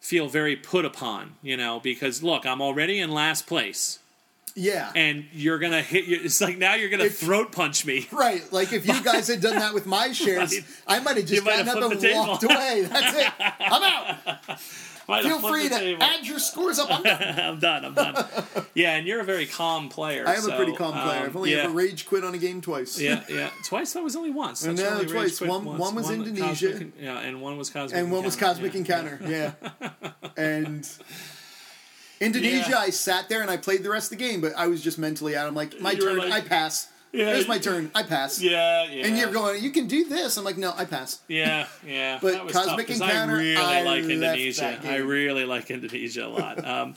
feel 0.07 0.29
very 0.29 0.55
put 0.55 0.85
upon, 0.85 1.35
you 1.41 1.57
know, 1.57 1.81
because 1.81 2.23
look, 2.23 2.45
I'm 2.45 2.61
already 2.61 2.97
in 2.99 3.11
last 3.11 3.45
place, 3.45 3.99
Yeah. 4.55 4.89
and 4.95 5.25
you're 5.33 5.59
gonna 5.59 5.81
hit. 5.81 6.05
You, 6.05 6.19
it's 6.23 6.39
like 6.39 6.57
now 6.57 6.75
you're 6.75 6.89
gonna 6.89 7.09
throat 7.09 7.51
punch 7.51 7.85
me. 7.85 8.07
Right, 8.13 8.41
like 8.53 8.71
if 8.71 8.87
you 8.87 9.03
guys 9.11 9.27
had 9.27 9.41
done 9.41 9.55
that 9.57 9.73
with 9.73 9.85
my 9.85 10.13
shares, 10.13 10.53
Right. 10.53 10.63
I 10.87 10.99
might 11.01 11.17
have 11.17 11.25
just 11.25 11.43
gotten 11.43 11.67
up 11.67 11.91
and 11.91 12.01
walked 12.15 12.43
away. 12.43 12.87
That's 12.89 13.17
it. 13.17 13.33
I'm 13.59 13.83
out. 13.83 14.59
Might 15.07 15.23
Feel 15.23 15.39
free 15.39 15.69
to 15.69 15.77
table. 15.77 16.03
add 16.03 16.25
your 16.27 16.37
scores 16.37 16.79
up. 16.79 16.89
I'm 16.91 17.01
done. 17.03 17.23
I'm 17.45 17.59
done. 17.59 17.85
I'm 17.85 17.93
done. 17.93 18.25
yeah, 18.73 18.95
and 18.97 19.07
you're 19.07 19.21
a 19.21 19.23
very 19.23 19.45
calm 19.45 19.87
player. 19.87 20.27
I 20.27 20.35
am 20.35 20.49
a 20.49 20.55
pretty 20.55 20.73
calm 20.73 20.91
player. 20.91 21.19
um, 21.21 21.25
I've 21.27 21.35
only 21.35 21.51
yeah. 21.51 21.59
ever 21.63 21.73
rage 21.73 22.05
quit 22.07 22.25
on 22.25 22.33
a 22.33 22.37
game 22.37 22.59
twice. 22.59 22.99
Yeah, 22.99 23.23
yeah. 23.29 23.49
Twice. 23.63 23.93
That 23.93 24.03
was 24.03 24.17
only 24.17 24.31
once. 24.31 24.61
That's 24.61 24.81
No, 24.81 24.89
only 24.89 25.05
twice. 25.05 25.39
One- 25.39 25.63
once. 25.63 25.79
one 25.79 25.95
was 25.95 26.09
Indonesia. 26.11 26.71
Cosmic, 26.71 26.93
yeah, 26.99 27.19
and 27.19 27.41
one 27.41 27.57
was 27.57 27.69
cosmic. 27.69 27.97
and 27.97 28.11
one 28.11 28.25
was 28.25 28.33
Encounter. 28.35 28.67
Cosmic 28.67 28.73
Yeah, 28.73 28.79
Encounter. 28.79 29.19
Yeah. 29.81 30.11
and 30.37 30.89
Indonesia, 32.19 32.69
Yeah. 32.71 32.77
I 32.79 32.89
sat 32.89 33.29
there 33.29 33.41
and 33.41 33.49
I 33.51 33.57
played 33.57 33.83
the 33.83 33.89
rest 33.89 34.11
of 34.11 34.17
the 34.17 34.23
game, 34.25 34.41
but 34.41 34.53
I 34.57 34.67
was 34.67 34.81
just 34.83 34.97
mentally 34.97 35.35
out. 35.37 35.47
I'm 35.47 35.55
like, 35.55 35.79
my 35.79 35.91
You 35.91 36.01
turn, 36.01 36.17
like- 36.17 36.31
I 36.33 36.41
pass. 36.41 36.89
Yeah. 37.11 37.33
Here's 37.33 37.47
my 37.47 37.57
turn, 37.57 37.89
I 37.95 38.03
pass. 38.03 38.41
Yeah, 38.41 38.85
yeah. 38.85 39.07
And 39.07 39.17
you're 39.17 39.31
going, 39.31 39.63
you 39.63 39.71
can 39.71 39.87
do 39.87 40.07
this. 40.07 40.37
I'm 40.37 40.43
like, 40.43 40.57
no, 40.57 40.73
I 40.75 40.85
pass. 40.85 41.19
Yeah, 41.27 41.67
yeah. 41.85 42.19
But 42.21 42.33
that 42.33 42.45
was 42.45 42.53
Cosmic 42.53 42.87
tough, 42.87 43.01
Encounter, 43.01 43.35
I 43.35 43.37
really 43.37 43.55
I 43.55 43.81
like 43.83 44.03
Indonesia. 44.03 44.79
I 44.83 44.95
really 44.97 45.45
like 45.45 45.71
Indonesia 45.71 46.25
a 46.25 46.27
lot. 46.27 46.65
Um, 46.67 46.95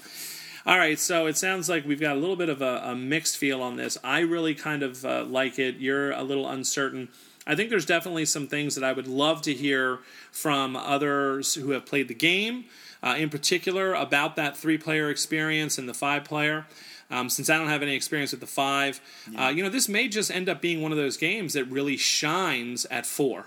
all 0.67 0.77
right, 0.77 0.99
so 0.99 1.27
it 1.27 1.37
sounds 1.37 1.69
like 1.69 1.87
we've 1.87 2.01
got 2.01 2.17
a 2.17 2.19
little 2.19 2.37
bit 2.37 2.49
of 2.51 2.61
a, 2.61 2.83
a 2.85 2.95
mixed 2.95 3.39
feel 3.39 3.63
on 3.63 3.77
this. 3.77 3.97
I 4.05 4.21
really 4.21 4.55
kind 4.55 4.83
of 4.83 5.05
uh, 5.05 5.25
like 5.25 5.59
it. 5.59 5.77
You're 5.77 6.11
a 6.13 6.23
little 6.23 6.49
uncertain. 6.49 7.09
I 7.47 7.55
think 7.57 7.71
there's 7.71 7.87
definitely 7.87 8.27
some 8.27 8.47
things 8.47 8.75
that 8.75 8.85
I 8.85 8.93
would 8.93 9.09
love 9.09 9.41
to 9.43 9.55
hear 9.55 10.01
from 10.31 10.77
others 10.77 11.55
who 11.55 11.71
have 11.71 11.87
played 11.87 12.09
the 12.09 12.15
game, 12.15 12.67
uh, 13.03 13.15
in 13.17 13.31
particular 13.31 13.95
about 13.95 14.37
that 14.37 14.57
three 14.57 14.77
player 14.77 15.09
experience 15.09 15.79
and 15.79 15.89
the 15.89 15.95
five 15.95 16.25
player. 16.25 16.67
Um, 17.11 17.29
since 17.29 17.51
I 17.51 17.59
don't 17.59 17.69
have 17.69 17.83
any 17.83 17.95
experience 17.97 18.31
with 18.31 18.41
the 18.41 18.47
five, 18.47 19.01
uh, 19.39 19.49
you 19.49 19.63
know, 19.63 19.69
this 19.69 19.89
may 19.89 20.07
just 20.09 20.31
end 20.31 20.49
up 20.49 20.61
being 20.61 20.81
one 20.81 20.93
of 20.93 20.99
those 20.99 21.17
games 21.17 21.55
that 21.55 21.65
really 21.65 21.97
shines 21.97 22.87
at 22.87 23.05
4 23.07 23.47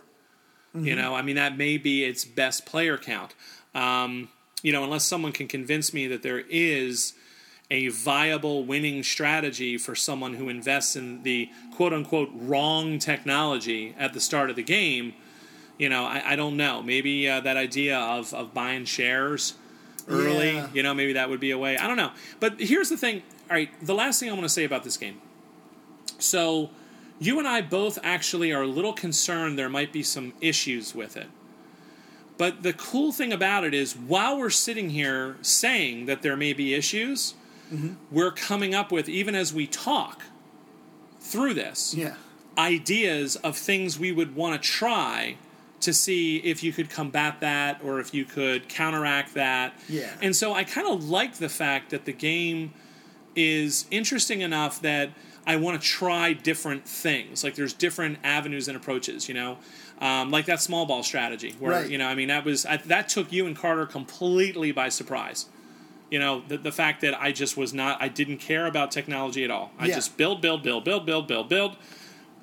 You 0.75 0.95
know, 0.95 1.13
I 1.15 1.21
mean, 1.21 1.35
that 1.35 1.57
may 1.57 1.77
be 1.77 2.03
its 2.03 2.25
best 2.25 2.65
player 2.65 2.97
count. 2.97 3.35
Um, 3.75 4.29
you 4.63 4.71
know, 4.73 4.83
unless 4.83 5.05
someone 5.05 5.31
can 5.31 5.47
convince 5.47 5.93
me 5.93 6.07
that 6.07 6.23
there 6.23 6.39
is 6.49 7.13
a 7.71 7.87
viable 7.89 8.65
winning 8.65 9.01
strategy 9.03 9.77
for 9.77 9.95
someone 9.95 10.33
who 10.33 10.49
invests 10.49 10.95
in 10.95 11.23
the 11.23 11.49
quote 11.75 11.93
unquote 11.93 12.29
wrong 12.33 12.99
technology 12.99 13.95
at 13.97 14.13
the 14.13 14.19
start 14.19 14.49
of 14.49 14.55
the 14.55 14.63
game, 14.63 15.13
you 15.77 15.89
know, 15.89 16.03
I, 16.05 16.33
I 16.33 16.35
don't 16.35 16.57
know. 16.57 16.81
Maybe 16.83 17.29
uh, 17.29 17.39
that 17.41 17.55
idea 17.57 17.97
of, 17.99 18.33
of 18.33 18.53
buying 18.53 18.85
shares 18.85 19.53
early, 20.07 20.53
Yeah. 20.55 20.67
you 20.73 20.83
know, 20.83 20.93
maybe 20.93 21.13
that 21.13 21.29
would 21.29 21.39
be 21.39 21.51
a 21.51 21.57
way. 21.57 21.77
I 21.77 21.87
don't 21.87 21.97
know. 21.97 22.11
But 22.39 22.59
here's 22.59 22.89
the 22.89 22.97
thing. 22.97 23.21
All 23.49 23.55
right, 23.55 23.69
the 23.81 23.93
last 23.93 24.19
thing 24.19 24.29
I 24.29 24.33
want 24.33 24.43
to 24.43 24.49
say 24.49 24.63
about 24.63 24.83
this 24.83 24.97
game. 24.97 25.21
So, 26.19 26.69
you 27.19 27.39
and 27.39 27.47
I 27.47 27.61
both 27.61 27.99
actually 28.03 28.51
are 28.51 28.63
a 28.63 28.67
little 28.67 28.93
concerned 28.93 29.57
there 29.57 29.69
might 29.69 29.91
be 29.91 30.03
some 30.03 30.33
issues 30.41 30.95
with 30.95 31.17
it. 31.17 31.27
But 32.37 32.63
the 32.63 32.73
cool 32.73 33.11
thing 33.11 33.31
about 33.31 33.63
it 33.63 33.73
is, 33.73 33.95
while 33.95 34.37
we're 34.37 34.49
sitting 34.49 34.89
here 34.89 35.37
saying 35.41 36.07
that 36.07 36.21
there 36.21 36.35
may 36.35 36.53
be 36.53 36.73
issues, 36.73 37.35
mm-hmm. 37.71 37.93
we're 38.11 38.31
coming 38.31 38.73
up 38.73 38.91
with, 38.91 39.07
even 39.07 39.35
as 39.35 39.53
we 39.53 39.67
talk 39.67 40.23
through 41.19 41.53
this, 41.53 41.93
Yeah. 41.93 42.15
ideas 42.57 43.35
of 43.37 43.55
things 43.57 43.99
we 43.99 44.11
would 44.11 44.35
want 44.35 44.61
to 44.61 44.67
try 44.67 45.37
to 45.81 45.93
see 45.93 46.37
if 46.37 46.63
you 46.63 46.71
could 46.71 46.89
combat 46.89 47.39
that 47.41 47.81
or 47.83 47.99
if 47.99 48.13
you 48.13 48.25
could 48.25 48.67
counteract 48.69 49.33
that. 49.33 49.73
Yeah. 49.89 50.09
And 50.21 50.35
so 50.35 50.53
I 50.53 50.63
kind 50.63 50.87
of 50.87 51.09
like 51.09 51.35
the 51.35 51.49
fact 51.49 51.91
that 51.91 52.05
the 52.05 52.13
game 52.13 52.73
is 53.35 53.85
interesting 53.91 54.41
enough 54.41 54.81
that 54.81 55.09
I 55.45 55.55
want 55.57 55.81
to 55.81 55.85
try 55.87 56.33
different 56.33 56.87
things. 56.87 57.43
Like 57.43 57.55
there's 57.55 57.73
different 57.73 58.19
avenues 58.23 58.67
and 58.67 58.77
approaches, 58.77 59.27
you 59.27 59.33
know, 59.33 59.57
um, 59.99 60.31
like 60.31 60.45
that 60.45 60.61
small 60.61 60.85
ball 60.85 61.03
strategy, 61.03 61.55
where 61.59 61.71
Right. 61.81 61.89
you 61.89 61.97
know, 61.97 62.07
I 62.07 62.15
mean, 62.15 62.29
that 62.29 62.45
was 62.45 62.65
I, 62.65 62.77
that 62.77 63.09
took 63.09 63.31
you 63.31 63.45
and 63.45 63.55
Carter 63.55 63.85
completely 63.85 64.71
by 64.71 64.89
surprise. 64.89 65.47
You 66.09 66.19
know, 66.19 66.43
the, 66.47 66.57
the 66.57 66.71
fact 66.71 67.01
that 67.01 67.19
I 67.19 67.31
just 67.31 67.57
was 67.57 67.73
not, 67.73 68.01
I 68.01 68.07
didn't 68.07 68.37
care 68.37 68.67
about 68.67 68.91
technology 68.91 69.43
at 69.43 69.49
all. 69.51 69.71
I 69.79 69.87
Yeah. 69.87 69.95
just 69.95 70.15
build, 70.15 70.41
build, 70.41 70.61
build, 70.63 70.83
build, 70.85 71.05
build, 71.05 71.27
build, 71.27 71.49
build, 71.49 71.75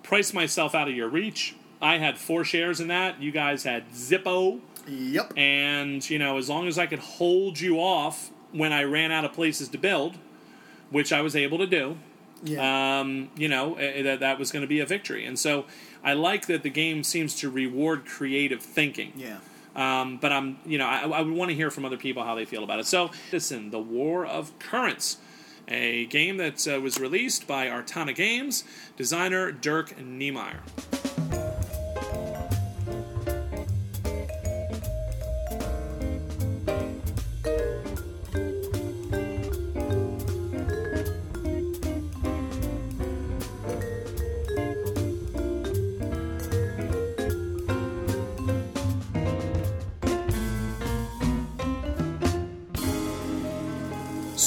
price 0.02 0.32
myself 0.32 0.74
out 0.74 0.88
of 0.88 0.94
your 0.94 1.08
reach. 1.08 1.54
I 1.80 1.98
had 1.98 2.18
four 2.18 2.44
shares 2.44 2.80
in 2.80 2.88
that. 2.88 3.22
You 3.22 3.30
guys 3.30 3.62
had 3.64 3.90
Zippo 3.92 4.60
Yep. 4.88 5.34
and 5.36 6.08
you 6.10 6.18
know 6.18 6.38
as 6.38 6.48
long 6.48 6.66
as 6.66 6.78
i 6.78 6.86
could 6.86 6.98
hold 7.00 7.60
you 7.60 7.76
off 7.76 8.30
when 8.50 8.72
i 8.72 8.82
ran 8.82 9.12
out 9.12 9.26
of 9.26 9.32
places 9.34 9.68
to 9.68 9.78
build 9.78 10.16
which 10.90 11.12
i 11.12 11.20
was 11.20 11.34
able 11.36 11.58
to 11.58 11.66
do 11.66 11.96
Yeah. 12.42 13.00
um, 13.00 13.30
you 13.36 13.48
know 13.48 13.74
eh, 13.76 14.02
that 14.02 14.20
that 14.20 14.38
was 14.38 14.50
going 14.52 14.62
to 14.62 14.68
be 14.68 14.80
a 14.80 14.86
victory 14.86 15.24
and 15.26 15.38
so 15.38 15.64
i 16.02 16.12
like 16.14 16.46
that 16.46 16.62
the 16.62 16.70
game 16.70 17.02
seems 17.04 17.34
to 17.40 17.50
reward 17.50 18.06
creative 18.06 18.62
thinking 18.62 19.12
yeah. 19.16 19.38
Um, 19.76 20.18
but 20.20 20.32
I'm, 20.32 20.58
you 20.66 20.78
know, 20.78 20.86
I, 20.86 21.02
I 21.08 21.20
would 21.22 21.32
want 21.32 21.50
to 21.50 21.54
hear 21.54 21.70
from 21.70 21.84
other 21.84 21.96
people 21.96 22.24
how 22.24 22.34
they 22.34 22.44
feel 22.44 22.64
about 22.64 22.80
it. 22.80 22.86
So, 22.86 23.12
listen, 23.30 23.70
The 23.70 23.78
War 23.78 24.26
of 24.26 24.50
Currents, 24.58 25.18
a 25.68 26.06
game 26.06 26.38
that 26.38 26.66
uh, 26.66 26.80
was 26.80 26.98
released 26.98 27.46
by 27.46 27.68
Artana 27.68 28.12
Games, 28.12 28.64
designer 28.96 29.52
Dirk 29.52 29.96
Niemeyer. 29.96 30.58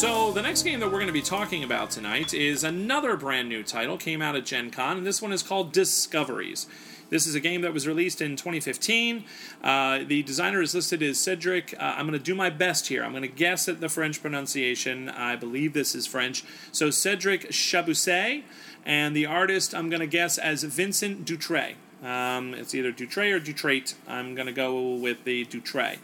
So 0.04 0.34
the 0.34 0.42
next 0.42 0.64
game 0.64 0.82
that 0.82 0.88
we're 0.88 0.98
going 0.98 1.08
to 1.08 1.14
be 1.14 1.22
talking 1.22 1.64
about 1.64 1.90
tonight 1.90 2.34
is 2.34 2.66
another 2.66 3.16
brand 3.16 3.48
new 3.48 3.64
title. 3.64 3.96
Came 3.98 4.22
out 4.22 4.36
at 4.36 4.44
Gen 4.44 4.70
Con, 4.70 4.98
and 4.98 5.08
this 5.08 5.22
one 5.22 5.32
is 5.32 5.42
called 5.42 5.72
Discoveries. 5.72 6.68
This 7.10 7.26
is 7.26 7.36
a 7.36 7.40
game 7.40 7.62
that 7.62 7.72
was 7.72 7.88
released 7.88 8.20
in 8.20 8.36
2015. 8.36 9.24
Uh, 9.64 10.00
the 10.06 10.22
designer 10.22 10.62
is 10.62 10.76
listed 10.76 11.02
as 11.02 11.20
Cedric. 11.20 11.74
Uh, 11.80 11.94
I'm 11.96 12.06
going 12.06 12.20
to 12.20 12.26
do 12.26 12.36
my 12.36 12.50
best 12.50 12.90
here. 12.90 13.02
I'm 13.02 13.12
going 13.12 13.22
to 13.22 13.30
guess 13.30 13.70
at 13.70 13.80
the 13.80 13.88
French 13.88 14.22
pronunciation. 14.22 15.08
I 15.08 15.38
believe 15.38 15.72
this 15.72 15.96
is 15.96 16.06
French. 16.06 16.44
So 16.74 16.90
Cedric 16.90 17.52
Chaboussit, 17.52 18.44
and 18.86 19.16
the 19.16 19.26
artist 19.26 19.74
I'm 19.74 19.90
going 19.90 20.02
to 20.02 20.06
guess 20.06 20.38
as 20.38 20.64
Vincent 20.64 21.24
Dutray. 21.24 21.76
Um, 22.04 22.54
it's 22.54 22.76
either 22.76 22.92
Dutray 22.92 23.32
or 23.32 23.40
Dutrait. 23.40 23.94
I'm 24.06 24.36
going 24.36 24.48
to 24.48 24.54
go 24.54 24.96
with 24.96 25.24
the 25.24 25.46
Dutray. 25.46 26.00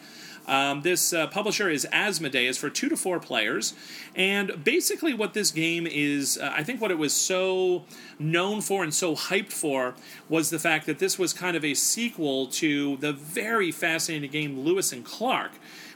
Um, 0.50 0.82
this 0.82 1.14
uh, 1.14 1.28
publisher 1.28 1.70
is 1.70 1.88
Asmodeus 1.92 2.58
for 2.58 2.72
two 2.72 2.90
to 2.90 2.98
four 2.98 3.20
players. 3.20 3.76
And 4.16 4.64
basically, 4.64 5.14
what 5.14 5.36
this 5.36 5.52
game 5.52 5.86
is, 5.86 6.40
uh, 6.40 6.52
I 6.58 6.64
think 6.64 6.82
what 6.82 6.90
it 6.90 6.98
was 6.98 7.14
so 7.14 7.86
known 8.18 8.62
for 8.62 8.84
and 8.84 8.92
so 8.92 9.16
hyped 9.16 9.54
for 9.54 9.94
was 10.28 10.50
the 10.50 10.58
fact 10.58 10.88
that 10.88 10.98
this 10.98 11.20
was 11.20 11.34
kind 11.34 11.56
of 11.56 11.64
a 11.64 11.76
sequel 11.76 12.48
to 12.48 12.98
the 12.98 13.14
very 13.14 13.72
fascinating 13.72 14.32
game 14.32 14.60
Lewis 14.62 14.92
and 14.92 15.06
Clark, 15.06 15.52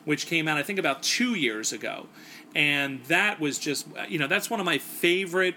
which 0.06 0.28
came 0.28 0.48
out, 0.48 0.60
I 0.60 0.64
think, 0.64 0.78
about 0.78 1.02
two 1.02 1.34
years 1.34 1.74
ago. 1.74 2.06
And 2.54 3.04
that 3.06 3.40
was 3.40 3.58
just, 3.58 3.88
you 4.08 4.20
know, 4.20 4.28
that's 4.28 4.52
one 4.52 4.60
of 4.60 4.68
my 4.68 4.78
favorite 4.78 5.56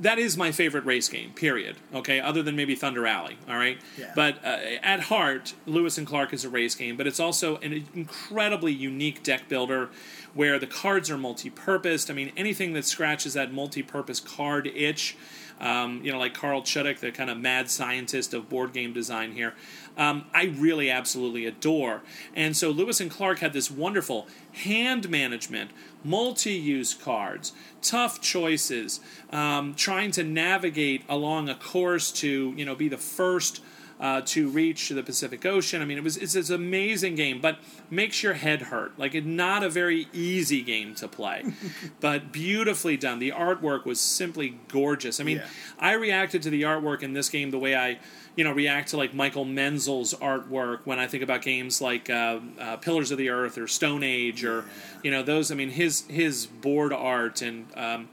that 0.00 0.18
is 0.18 0.36
my 0.36 0.50
favorite 0.52 0.84
race 0.84 1.08
game. 1.08 1.32
Period. 1.32 1.76
Okay, 1.94 2.20
other 2.20 2.42
than 2.42 2.56
maybe 2.56 2.74
Thunder 2.74 3.06
Alley. 3.06 3.38
All 3.48 3.56
right, 3.56 3.78
Yeah. 3.98 4.12
but 4.16 4.44
uh, 4.44 4.58
at 4.82 5.00
heart, 5.00 5.54
Lewis 5.66 5.98
and 5.98 6.06
Clark 6.06 6.32
is 6.32 6.44
a 6.44 6.48
race 6.48 6.74
game, 6.74 6.96
but 6.96 7.06
it's 7.06 7.20
also 7.20 7.56
an 7.58 7.86
incredibly 7.94 8.72
unique 8.72 9.22
deck 9.22 9.48
builder 9.48 9.90
where 10.34 10.58
the 10.58 10.66
cards 10.66 11.10
are 11.10 11.18
multi-purposed. 11.18 12.10
I 12.10 12.14
mean, 12.14 12.32
anything 12.36 12.72
that 12.72 12.84
scratches 12.84 13.34
that 13.34 13.52
multi-purpose 13.52 14.20
card 14.20 14.66
itch. 14.66 15.16
Um, 15.60 16.00
you 16.02 16.10
know, 16.10 16.18
like 16.18 16.34
Carl 16.34 16.62
Chudyk, 16.62 16.98
the 16.98 17.12
kind 17.12 17.30
of 17.30 17.38
mad 17.38 17.70
scientist 17.70 18.34
of 18.34 18.48
board 18.48 18.72
game 18.72 18.92
design 18.92 19.30
here, 19.32 19.54
um, 19.96 20.24
I 20.34 20.44
really 20.46 20.90
absolutely 20.90 21.46
adore. 21.46 22.02
And 22.34 22.56
so 22.56 22.70
Lewis 22.70 23.00
and 23.00 23.10
Clark 23.10 23.38
had 23.38 23.52
this 23.52 23.70
wonderful 23.70 24.26
hand 24.52 25.08
management, 25.08 25.70
multi 26.02 26.52
use 26.54 26.94
cards, 26.94 27.52
tough 27.82 28.20
choices, 28.20 29.00
um, 29.30 29.74
trying 29.74 30.10
to 30.12 30.24
navigate 30.24 31.04
along 31.08 31.48
a 31.48 31.54
course 31.54 32.10
to, 32.12 32.52
you 32.56 32.64
know, 32.64 32.74
be 32.74 32.88
the 32.88 32.98
first. 32.98 33.60
Uh, 34.00 34.20
to 34.22 34.48
reach 34.48 34.88
the 34.88 35.04
Pacific 35.04 35.46
Ocean. 35.46 35.80
I 35.80 35.84
mean, 35.84 35.96
it 35.96 36.02
was 36.02 36.16
it's, 36.16 36.34
it's 36.34 36.48
an 36.50 36.56
amazing 36.56 37.14
game, 37.14 37.40
but 37.40 37.58
makes 37.90 38.24
your 38.24 38.34
head 38.34 38.60
hurt. 38.62 38.98
Like, 38.98 39.14
it's 39.14 39.24
not 39.24 39.62
a 39.62 39.70
very 39.70 40.08
easy 40.12 40.62
game 40.62 40.96
to 40.96 41.06
play, 41.06 41.44
but 42.00 42.32
beautifully 42.32 42.96
done. 42.96 43.20
The 43.20 43.30
artwork 43.30 43.84
was 43.84 44.00
simply 44.00 44.58
gorgeous. 44.66 45.20
I 45.20 45.22
mean, 45.22 45.36
Yeah. 45.38 45.46
I 45.78 45.92
reacted 45.92 46.42
to 46.42 46.50
the 46.50 46.62
artwork 46.62 47.04
in 47.04 47.12
this 47.12 47.28
game 47.28 47.52
the 47.52 47.58
way 47.58 47.76
I, 47.76 48.00
you 48.36 48.42
know, 48.42 48.52
react 48.52 48.88
to 48.90 48.96
like 48.96 49.14
Michael 49.14 49.44
Menzel's 49.44 50.12
artwork 50.14 50.80
when 50.84 50.98
I 50.98 51.06
think 51.06 51.22
about 51.22 51.42
games 51.42 51.80
like 51.80 52.10
uh, 52.10 52.40
uh, 52.58 52.76
Pillars 52.78 53.10
of 53.10 53.18
the 53.18 53.28
Earth 53.28 53.56
or 53.58 53.68
Stone 53.68 54.02
Age 54.02 54.44
or, 54.44 54.64
you 55.02 55.10
know, 55.10 55.22
those. 55.22 55.52
I 55.52 55.54
mean, 55.54 55.70
his 55.70 56.02
his 56.08 56.46
board 56.46 56.92
art 56.92 57.42
and 57.42 57.66
um, 57.76 58.08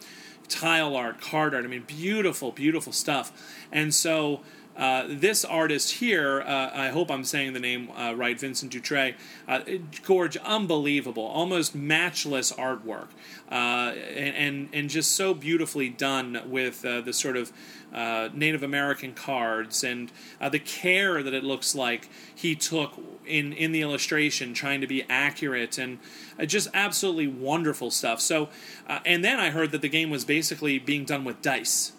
tile 0.48 0.96
art, 0.96 1.20
card 1.22 1.56
art. 1.56 1.66
I 1.66 1.68
mean, 1.68 1.84
beautiful, 1.84 2.52
beautiful 2.52 2.94
stuff. 2.94 3.32
And 3.72 3.94
so. 3.94 4.42
Uh, 4.74 5.04
this 5.10 5.44
artist 5.44 5.96
here, 5.96 6.42
uh, 6.42 6.72
I 6.74 6.88
hope 6.88 7.12
I'm 7.12 7.26
saying 7.26 7.52
the 7.52 7.60
name 7.60 7.92
uh, 7.92 8.14
right, 8.16 8.40
Vincent 8.40 8.72
Dutray, 8.72 9.16
uh, 9.46 9.60
gorge, 10.06 10.38
unbelievable, 10.38 11.26
almost 11.26 11.76
matchless 11.76 12.54
artwork, 12.54 13.10
and, 13.50 14.34
and 14.34 14.70
and 14.72 14.90
just 14.90 15.12
so 15.12 15.34
beautifully 15.34 15.90
done 15.90 16.42
with 16.46 16.84
the 16.84 17.12
sort 17.12 17.36
of 17.36 17.52
uh, 17.94 18.30
Native 18.34 18.64
American 18.64 19.14
cards 19.14 19.84
and 19.84 20.12
uh, 20.40 20.50
the 20.50 20.60
care 20.60 21.22
that 21.22 21.34
it 21.34 21.44
looks 21.44 21.76
like 21.76 22.10
he 22.34 22.56
took 22.56 22.94
in 23.26 23.54
in 23.54 23.72
the 23.72 23.82
illustration, 23.82 24.54
trying 24.54 24.82
to 24.82 24.88
be 24.88 25.04
accurate 25.10 25.78
and 25.78 26.00
uh, 26.40 26.46
just 26.46 26.70
absolutely 26.74 27.28
wonderful 27.28 27.92
stuff. 27.92 28.22
So, 28.22 28.50
uh, 28.88 29.00
and 29.06 29.24
then 29.24 29.40
I 29.40 29.50
heard 29.50 29.72
that 29.72 29.82
the 29.82 29.90
game 29.90 30.10
was 30.10 30.26
basically 30.26 30.80
being 30.80 31.06
done 31.06 31.24
with 31.24 31.42
dice. 31.42 31.94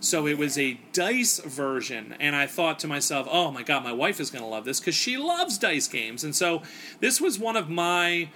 So 0.00 0.26
it 0.28 0.38
was 0.38 0.56
a 0.56 0.78
dice 0.92 1.40
version, 1.40 2.14
and 2.20 2.36
I 2.36 2.46
thought 2.46 2.78
to 2.80 2.86
myself, 2.86 3.26
"Oh 3.30 3.50
my 3.50 3.62
god, 3.62 3.82
my 3.82 3.92
wife 3.92 4.20
is 4.20 4.30
going 4.30 4.44
to 4.44 4.48
love 4.48 4.64
this 4.64 4.78
because 4.78 4.94
she 4.94 5.16
loves 5.16 5.58
dice 5.58 5.88
games." 5.88 6.22
And 6.22 6.36
so 6.36 6.62
this 7.00 7.20
was 7.20 7.38
one 7.38 7.56
of 7.56 7.68
my 7.68 8.28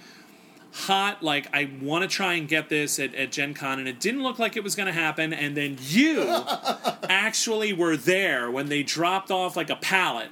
hot, 0.73 1.23
like 1.23 1.47
I 1.53 1.69
want 1.81 2.01
to 2.03 2.07
try 2.07 2.33
and 2.33 2.47
get 2.47 2.69
this 2.69 2.99
at, 2.99 3.13
at 3.15 3.31
Gen 3.31 3.53
Con, 3.53 3.79
and 3.79 3.87
it 3.87 3.99
didn't 3.99 4.23
look 4.23 4.39
like 4.39 4.57
it 4.57 4.63
was 4.63 4.75
going 4.75 4.87
to 4.87 4.93
happen. 4.93 5.33
And 5.33 5.55
then 5.55 5.77
you 5.79 6.23
actually 7.09 7.73
were 7.73 7.95
there 7.95 8.49
when 8.49 8.67
they 8.67 8.83
dropped 8.83 9.31
off 9.31 9.55
like 9.55 9.69
a 9.69 9.75
pallet, 9.75 10.29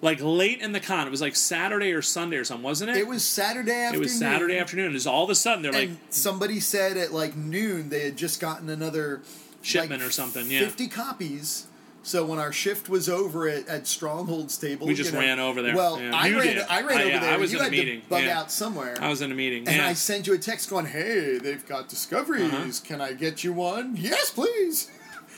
like 0.00 0.20
late 0.20 0.60
in 0.60 0.72
the 0.72 0.80
con. 0.80 1.06
It 1.06 1.10
was 1.10 1.20
like 1.20 1.36
Saturday 1.36 1.92
or 1.92 2.02
Sunday 2.02 2.36
or 2.36 2.44
something, 2.44 2.64
wasn't 2.64 2.90
it? 2.90 2.96
It 2.96 3.06
was 3.06 3.24
Saturday 3.24 3.72
afternoon. 3.72 3.94
It 3.94 4.04
was 4.04 4.18
Saturday 4.18 4.58
afternoon. 4.58 4.90
It 4.90 4.94
was 4.94 5.06
all 5.06 5.24
of 5.24 5.30
a 5.30 5.34
sudden 5.34 5.62
they're 5.62 5.72
like, 5.72 5.90
somebody 6.10 6.60
said 6.60 6.96
at 6.96 7.12
like 7.12 7.36
noon 7.36 7.90
they 7.90 8.04
had 8.04 8.16
just 8.16 8.40
gotten 8.40 8.68
another 8.68 9.20
Shipment 9.62 10.00
like, 10.02 10.08
or 10.08 10.12
something, 10.12 10.50
yeah. 10.50 10.60
fifty 10.60 10.88
copies. 10.88 11.66
So 12.06 12.24
when 12.26 12.38
our 12.38 12.52
shift 12.52 12.88
was 12.90 13.08
over 13.08 13.48
at, 13.48 13.66
at 13.66 13.86
Stronghold's 13.86 14.58
table, 14.58 14.86
We 14.86 14.94
just 14.94 15.10
you 15.10 15.14
know- 15.18 15.24
ran 15.24 15.40
over 15.40 15.62
there. 15.62 15.74
Well, 15.74 15.98
Yeah. 16.00 16.14
I 16.14 16.30
ran. 16.30 16.64
I 16.68 16.82
ran 16.82 16.98
I- 16.98 17.00
over 17.02 17.10
yeah, 17.10 17.20
there. 17.20 17.32
I 17.32 17.36
was 17.38 17.50
you 17.52 17.58
in 17.60 17.64
a 17.66 17.70
meeting. 17.70 18.02
bug 18.08 18.22
Yeah. 18.24 18.40
out 18.40 18.52
somewhere. 18.52 18.96
I 19.00 19.08
was 19.08 19.22
in 19.22 19.32
a 19.32 19.34
meeting. 19.34 19.66
and. 19.66 19.80
I 19.80 19.94
sent 19.94 20.26
you 20.26 20.34
a 20.34 20.38
text 20.38 20.68
going, 20.68 20.84
"Hey, 20.86 21.38
they've 21.38 21.66
got 21.66 21.88
discoveries. 21.88 22.52
Uh-huh. 22.52 22.70
Can 22.84 23.00
I 23.00 23.14
get 23.14 23.42
you 23.42 23.52
one? 23.54 23.96
Yes, 23.98 24.30
please." 24.30 24.88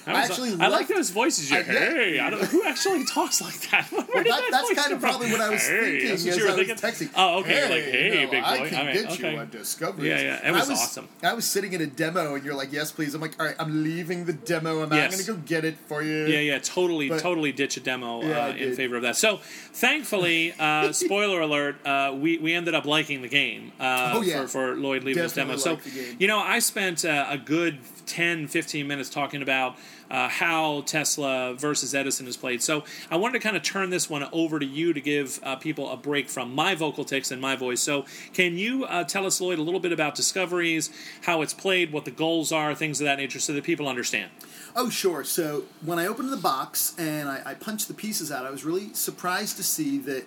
I, 0.07 0.11
I 0.13 0.21
was- 0.21 0.31
actually 0.31 0.61
I 0.61 0.69
like 0.69 0.89
those 0.89 1.11
voices. 1.11 1.51
You 1.51 1.59
I- 1.59 1.63
hey, 1.63 2.19
I 2.21 2.31
don't 2.31 2.43
who 2.45 2.63
actually 2.65 3.05
talks 3.17 3.41
like 3.41 3.59
that. 3.71 3.89
Did 3.91 3.99
that- 4.07 4.25
that 4.25 4.49
that's 4.51 4.75
kind 4.75 4.93
of 4.93 5.01
probably 5.01 5.31
what 5.33 5.41
I 5.41 5.51
was 5.51 5.67
Hey, 5.67 6.01
thinking 6.07 6.11
as 6.11 6.27
I 6.27 6.45
was 6.45 6.55
thinking? 6.55 6.77
texting. 6.77 7.11
Oh, 7.17 7.41
okay, 7.41 7.63
like, 7.63 7.85
hey, 7.85 8.25
know, 8.25 8.31
big 8.31 8.45
I 8.45 8.59
boy. 8.59 8.69
can 8.69 8.79
All 8.79 8.85
right, 8.87 8.95
get 8.95 9.11
okay. 9.13 9.35
you 9.35 9.41
a 9.41 9.47
discovery. 9.47 10.09
Yeah, 10.09 10.21
yeah, 10.21 10.49
it 10.49 10.53
was 10.53 10.69
I 10.69 10.73
was 10.73 10.81
awesome. 10.81 11.09
I 11.23 11.35
was 11.35 11.45
sitting 11.45 11.73
in 11.73 11.81
a 11.81 11.87
demo, 11.87 12.35
and 12.35 12.45
you're 12.45 12.55
like, 12.55 12.73
"Yes, 12.73 12.93
please." 12.93 13.15
I'm 13.15 13.21
like, 13.21 13.35
"All 13.41 13.47
right, 13.47 13.57
I'm 13.59 13.83
leaving 13.83 14.25
the 14.27 14.33
demo. 14.33 14.83
I'm 14.83 14.93
Yes. 14.93 15.11
not 15.11 15.11
going 15.11 15.25
to 15.25 15.33
go 15.33 15.49
get 15.49 15.65
it 15.65 15.77
for 15.89 16.03
you." 16.03 16.27
Yeah, 16.27 16.39
yeah, 16.41 16.59
totally, 16.59 17.09
But- 17.09 17.21
totally 17.21 17.53
ditch 17.53 17.77
a 17.77 17.81
demo 17.81 18.23
Yeah, 18.23 18.47
uh, 18.47 18.55
in 18.55 18.75
favor 18.77 18.97
of 18.97 19.03
that. 19.03 19.17
So, 19.17 19.41
thankfully, 19.73 20.55
uh, 20.59 20.93
spoiler 20.93 21.41
alert, 21.41 21.85
uh, 21.87 22.13
we 22.15 22.39
we 22.39 22.53
ended 22.55 22.75
up 22.75 22.85
liking 22.87 23.23
the 23.23 23.29
game 23.29 23.73
uh, 23.81 24.13
Oh, 24.15 24.23
yeah. 24.23 24.43
for, 24.43 24.49
for 24.49 24.77
Lloyd 24.77 25.05
leaving 25.05 25.23
his 25.23 25.33
demo. 25.33 25.57
So, 25.57 25.73
liked 25.73 25.85
the 25.85 25.91
game. 25.91 26.17
you 26.19 26.27
know, 26.29 26.39
I 26.39 26.59
spent 26.61 27.05
uh, 27.05 27.27
a 27.29 27.39
good 27.39 27.79
10, 28.07 28.47
15 28.49 28.87
minutes 28.87 29.11
talking 29.11 29.43
about 29.43 29.77
uh, 30.11 30.29
how 30.29 30.83
Tesla 30.83 31.55
versus 31.55 31.95
Edison 31.95 32.27
is 32.27 32.37
played. 32.37 32.63
So, 32.63 32.85
I 33.11 33.17
wanted 33.17 33.35
to 33.35 33.41
kind 33.41 33.57
of 33.57 33.63
turn 33.63 33.91
this 33.91 34.09
one 34.09 34.27
over 34.33 34.59
to 34.59 34.67
you 34.67 34.93
to 34.93 35.01
give 35.01 35.41
uh, 35.43 35.57
people 35.57 35.91
a 35.91 35.97
break 35.97 36.29
from 36.29 36.55
my 36.55 36.75
vocal 36.75 37.05
tics 37.05 37.31
and 37.31 37.41
my 37.41 37.57
voice. 37.57 37.81
So, 37.81 38.05
can 38.33 38.59
you 38.59 38.85
uh, 38.85 39.05
tell 39.05 39.27
us, 39.27 39.41
Lloyd, 39.41 39.59
a 39.59 39.63
little 39.63 39.81
bit 39.81 39.93
about 39.93 40.15
Discoveries, 40.15 40.91
how 41.23 41.43
it's 41.43 41.55
played, 41.55 41.93
what 41.93 42.05
the 42.05 42.11
goals 42.11 42.53
are, 42.53 42.75
things 42.75 43.01
of 43.01 43.05
that 43.05 43.19
nature, 43.19 43.41
so 43.41 43.53
that 43.53 43.65
people 43.65 43.89
understand? 43.89 44.31
Oh, 44.75 44.91
sure. 44.91 45.25
So 45.25 45.65
when 45.83 45.99
I 45.99 46.07
opened 46.07 46.31
the 46.31 46.37
box 46.37 46.95
and 46.99 47.29
I, 47.29 47.41
I 47.47 47.55
punched 47.55 47.89
the 47.89 47.95
pieces 47.95 48.31
out, 48.31 48.45
I 48.45 48.51
was 48.51 48.65
really 48.65 48.93
surprised 48.93 49.57
to 49.57 49.63
see 49.63 49.97
that 49.99 50.27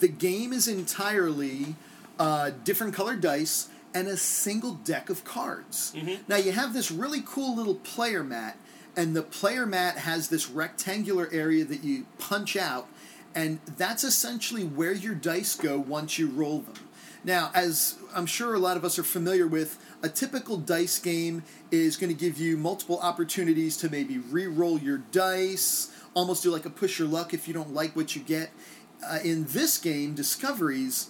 the 0.00 0.08
game 0.08 0.52
is 0.52 0.66
entirely 0.66 1.76
uh, 2.18 2.52
different 2.64 2.94
colored 2.94 3.20
dice 3.20 3.68
and 3.94 4.08
a 4.08 4.16
single 4.16 4.72
deck 4.72 5.10
of 5.10 5.24
cards. 5.24 5.92
Now 6.26 6.36
you 6.36 6.52
have 6.52 6.72
this 6.72 6.90
really 6.90 7.22
cool 7.26 7.54
little 7.54 7.74
player 7.74 8.24
mat, 8.24 8.56
and 8.96 9.16
the 9.16 9.22
player 9.22 9.66
mat 9.66 9.98
has 9.98 10.28
this 10.28 10.50
rectangular 10.50 11.28
area 11.32 11.64
that 11.64 11.82
you 11.82 12.06
punch 12.18 12.56
out, 12.56 12.86
and 13.34 13.58
that's 13.76 14.04
essentially 14.04 14.64
where 14.64 14.92
your 14.92 15.14
dice 15.14 15.54
go 15.56 15.78
once 15.78 16.18
you 16.18 16.28
roll 16.28 16.60
them. 16.60 16.74
Now, 17.24 17.50
as 17.54 17.96
I'm 18.14 18.26
sure 18.26 18.54
a 18.54 18.58
lot 18.58 18.76
of 18.76 18.84
us 18.84 18.98
are 18.98 19.04
familiar 19.04 19.46
with, 19.46 19.78
a 20.02 20.08
typical 20.08 20.56
dice 20.56 20.98
game 20.98 21.44
is 21.70 21.96
going 21.96 22.12
to 22.12 22.18
give 22.18 22.36
you 22.36 22.56
multiple 22.56 22.98
opportunities 23.00 23.76
to 23.78 23.88
maybe 23.88 24.18
re 24.18 24.46
roll 24.46 24.78
your 24.78 24.98
dice, 24.98 25.92
almost 26.14 26.42
do 26.42 26.50
like 26.50 26.66
a 26.66 26.70
push 26.70 26.98
your 26.98 27.08
luck 27.08 27.32
if 27.32 27.46
you 27.46 27.54
don't 27.54 27.72
like 27.72 27.94
what 27.94 28.16
you 28.16 28.22
get. 28.22 28.50
uh, 29.08 29.18
in 29.24 29.44
this 29.46 29.78
game, 29.78 30.14
Discoveries, 30.14 31.08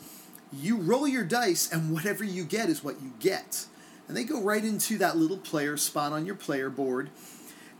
you 0.53 0.77
roll 0.77 1.07
your 1.07 1.25
dice, 1.25 1.71
and 1.73 1.93
whatever 1.93 2.25
you 2.25 2.45
get 2.45 2.69
is 2.69 2.85
what 2.85 3.01
you 3.03 3.13
get. 3.21 3.67
And 4.09 4.17
they 4.17 4.25
go 4.25 4.41
right 4.43 4.65
into 4.65 4.99
that 4.99 5.17
little 5.17 5.39
player 5.39 5.77
spot 5.77 6.13
on 6.13 6.27
your 6.27 6.35
player 6.35 6.69
board. 6.69 7.11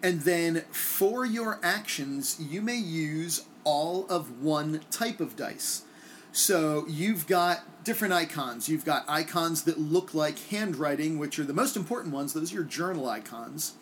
And 0.03 0.23
then 0.23 0.65
for 0.71 1.25
your 1.25 1.61
actions, 1.63 2.37
you 2.41 2.61
may 2.61 2.77
use 2.77 3.45
all 3.65 4.07
of 4.09 4.43
one 4.43 4.81
type 4.91 5.21
of 5.21 5.37
dice. 5.37 5.83
So 6.33 6.85
you've 6.89 7.27
got 7.27 7.85
different 7.85 8.15
icons. 8.15 8.69
You've 8.69 8.85
got 8.85 9.05
icons 9.09 9.65
that 9.65 9.79
look 9.79 10.15
like 10.15 10.39
handwriting, 10.49 11.19
which 11.19 11.39
are 11.39 11.45
the 11.45 11.53
most 11.53 11.77
important 11.77 12.15
ones. 12.15 12.33
Those 12.33 12.53
are 12.53 12.57
your 12.57 12.65
journal 12.65 13.09
icons. 13.09 13.75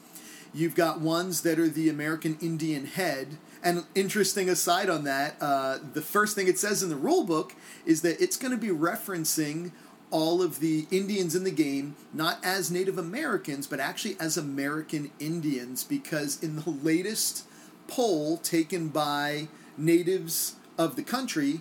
You've 0.52 0.74
got 0.74 1.00
ones 1.00 1.42
that 1.42 1.58
are 1.58 1.68
the 1.68 1.88
American 1.88 2.36
Indian 2.40 2.86
head. 2.86 3.38
And 3.62 3.84
interesting 3.94 4.48
aside 4.48 4.90
on 4.90 5.04
that, 5.04 5.36
uh, 5.40 5.78
the 5.92 6.02
first 6.02 6.34
thing 6.34 6.48
it 6.48 6.58
says 6.58 6.82
in 6.82 6.88
the 6.88 6.96
rule 6.96 7.24
book 7.24 7.54
is 7.86 8.02
that 8.02 8.20
it's 8.20 8.36
going 8.36 8.52
to 8.52 8.58
be 8.58 8.68
referencing 8.68 9.70
all 10.10 10.42
of 10.42 10.60
the 10.60 10.86
Indians 10.90 11.34
in 11.36 11.44
the 11.44 11.50
game, 11.50 11.94
not 12.12 12.38
as 12.44 12.70
Native 12.70 12.98
Americans, 12.98 13.66
but 13.66 13.78
actually 13.80 14.16
as 14.18 14.36
American 14.36 15.10
Indians, 15.20 15.84
because 15.84 16.42
in 16.42 16.56
the 16.56 16.70
latest 16.70 17.44
poll 17.86 18.36
taken 18.38 18.88
by 18.88 19.48
natives 19.76 20.56
of 20.76 20.96
the 20.96 21.02
country, 21.02 21.60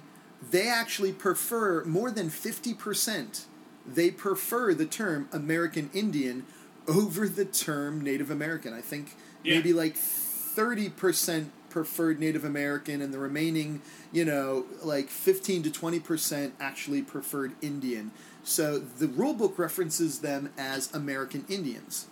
they 0.51 0.67
actually 0.67 1.11
prefer 1.11 1.83
more 1.85 2.11
than 2.11 2.29
50%. 2.29 3.45
They 3.85 4.11
prefer 4.11 4.73
the 4.73 4.85
term 4.85 5.27
American 5.31 5.89
Indian 5.93 6.45
over 6.87 7.27
the 7.27 7.45
term 7.45 8.01
Native 8.01 8.31
American. 8.31 8.73
I 8.73 8.81
think 8.81 9.15
Yeah. 9.43 9.55
maybe 9.55 9.73
like 9.73 9.95
30% 9.95 11.51
preferred 11.69 12.19
Native 12.19 12.43
American 12.43 13.01
and 13.01 13.13
the 13.13 13.19
remaining, 13.19 13.81
you 14.11 14.25
know, 14.25 14.65
like 14.83 15.09
15 15.09 15.63
to 15.63 15.69
20% 15.69 16.53
actually 16.59 17.01
preferred 17.01 17.51
Indian. 17.61 18.11
So 18.49 18.79
the 18.79 19.07
rule 19.07 19.35
book 19.35 19.59
references 19.59 20.19
them 20.19 20.51
as 20.57 20.91
American 20.91 21.45
Indians. 21.47 22.07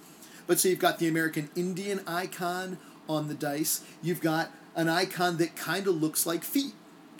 But 0.45 0.59
so 0.59 0.69
you've 0.69 0.77
got 0.77 0.99
the 0.99 1.07
American 1.07 1.49
Indian 1.55 2.01
icon 2.05 2.77
on 3.09 3.27
the 3.27 3.33
dice. 3.33 3.83
You've 4.03 4.21
got 4.21 4.51
an 4.75 4.87
icon 4.87 5.37
that 5.37 5.55
kind 5.55 5.87
of 5.87 5.95
looks 5.95 6.27
like 6.27 6.43
feet. 6.43 6.73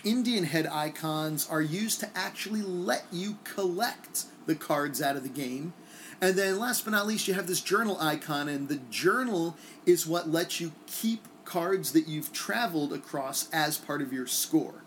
Indian 0.04 0.44
head 0.44 0.68
icons 0.68 1.48
are 1.50 1.60
used 1.60 1.98
to 1.98 2.08
actually 2.14 2.62
let 2.62 3.06
you 3.10 3.38
collect 3.42 4.26
the 4.46 4.54
cards 4.54 5.02
out 5.02 5.16
of 5.16 5.24
the 5.24 5.28
game. 5.28 5.72
And 6.20 6.36
then 6.36 6.60
last 6.60 6.84
but 6.84 6.92
not 6.92 7.08
least, 7.08 7.26
you 7.26 7.34
have 7.34 7.48
this 7.48 7.60
journal 7.60 7.98
icon, 8.00 8.48
and 8.48 8.68
the 8.68 8.80
journal 8.88 9.56
is 9.84 10.06
what 10.06 10.30
lets 10.30 10.60
you 10.60 10.70
keep 10.86 11.26
cards 11.44 11.90
that 11.90 12.06
you've 12.06 12.32
traveled 12.32 12.92
across 12.92 13.48
as 13.52 13.78
part 13.78 14.00
of 14.00 14.12
your 14.12 14.28
score. 14.28 14.84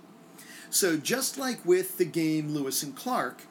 So 0.70 0.96
just 0.96 1.38
like 1.38 1.66
with 1.66 1.98
the 1.98 2.06
game 2.06 2.54
Lewis 2.54 2.82
and 2.82 2.96
Clark, 2.96 3.42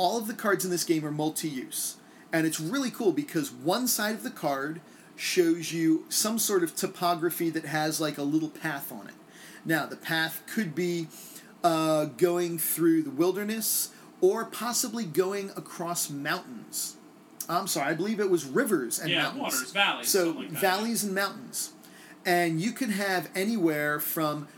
all 0.00 0.16
of 0.16 0.26
the 0.26 0.32
cards 0.34 0.64
in 0.64 0.70
this 0.70 0.82
game 0.82 1.04
are 1.04 1.10
multi-use. 1.10 1.96
And 2.32 2.46
it's 2.46 2.58
really 2.58 2.90
cool 2.90 3.12
because 3.12 3.52
one 3.52 3.86
side 3.86 4.14
of 4.14 4.22
the 4.22 4.30
card 4.30 4.80
shows 5.14 5.72
you 5.74 6.06
some 6.08 6.38
sort 6.38 6.62
of 6.62 6.74
topography 6.74 7.50
that 7.50 7.66
has 7.66 8.00
like 8.00 8.16
a 8.16 8.22
little 8.22 8.48
path 8.48 8.90
on 8.90 9.08
it. 9.08 9.14
Now, 9.62 9.84
the 9.84 9.96
path 9.96 10.42
could 10.46 10.74
be 10.74 11.08
uh, 11.62 12.06
going 12.06 12.56
through 12.56 13.02
the 13.02 13.10
wilderness 13.10 13.90
or 14.22 14.46
possibly 14.46 15.04
going 15.04 15.50
across 15.50 16.08
mountains. 16.08 16.96
I'm 17.46 17.66
sorry, 17.66 17.90
I 17.90 17.94
believe 17.94 18.20
it 18.20 18.30
was 18.30 18.46
rivers 18.46 18.98
and 18.98 19.10
Yeah, 19.10 19.24
mountains. 19.24 19.42
waters, 19.42 19.72
valleys, 19.72 20.08
So 20.08 20.30
like 20.30 20.48
valleys 20.48 21.04
and 21.04 21.14
mountains. 21.14 21.72
And 22.24 22.58
you 22.60 22.72
can 22.72 22.90
have 22.90 23.28
anywhere 23.34 24.00
from 24.00 24.48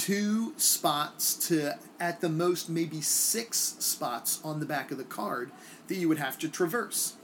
two 0.00 0.54
spots 0.56 1.34
to 1.48 1.78
at 2.00 2.20
the 2.20 2.28
most 2.28 2.68
maybe 2.68 3.00
six 3.00 3.76
spots 3.78 4.40
on 4.42 4.60
the 4.60 4.66
back 4.66 4.90
of 4.90 4.98
the 4.98 5.04
card 5.04 5.50
that 5.88 5.96
you 5.96 6.08
would 6.08 6.18
have 6.18 6.38
to 6.38 6.48
traverse. 6.48 7.14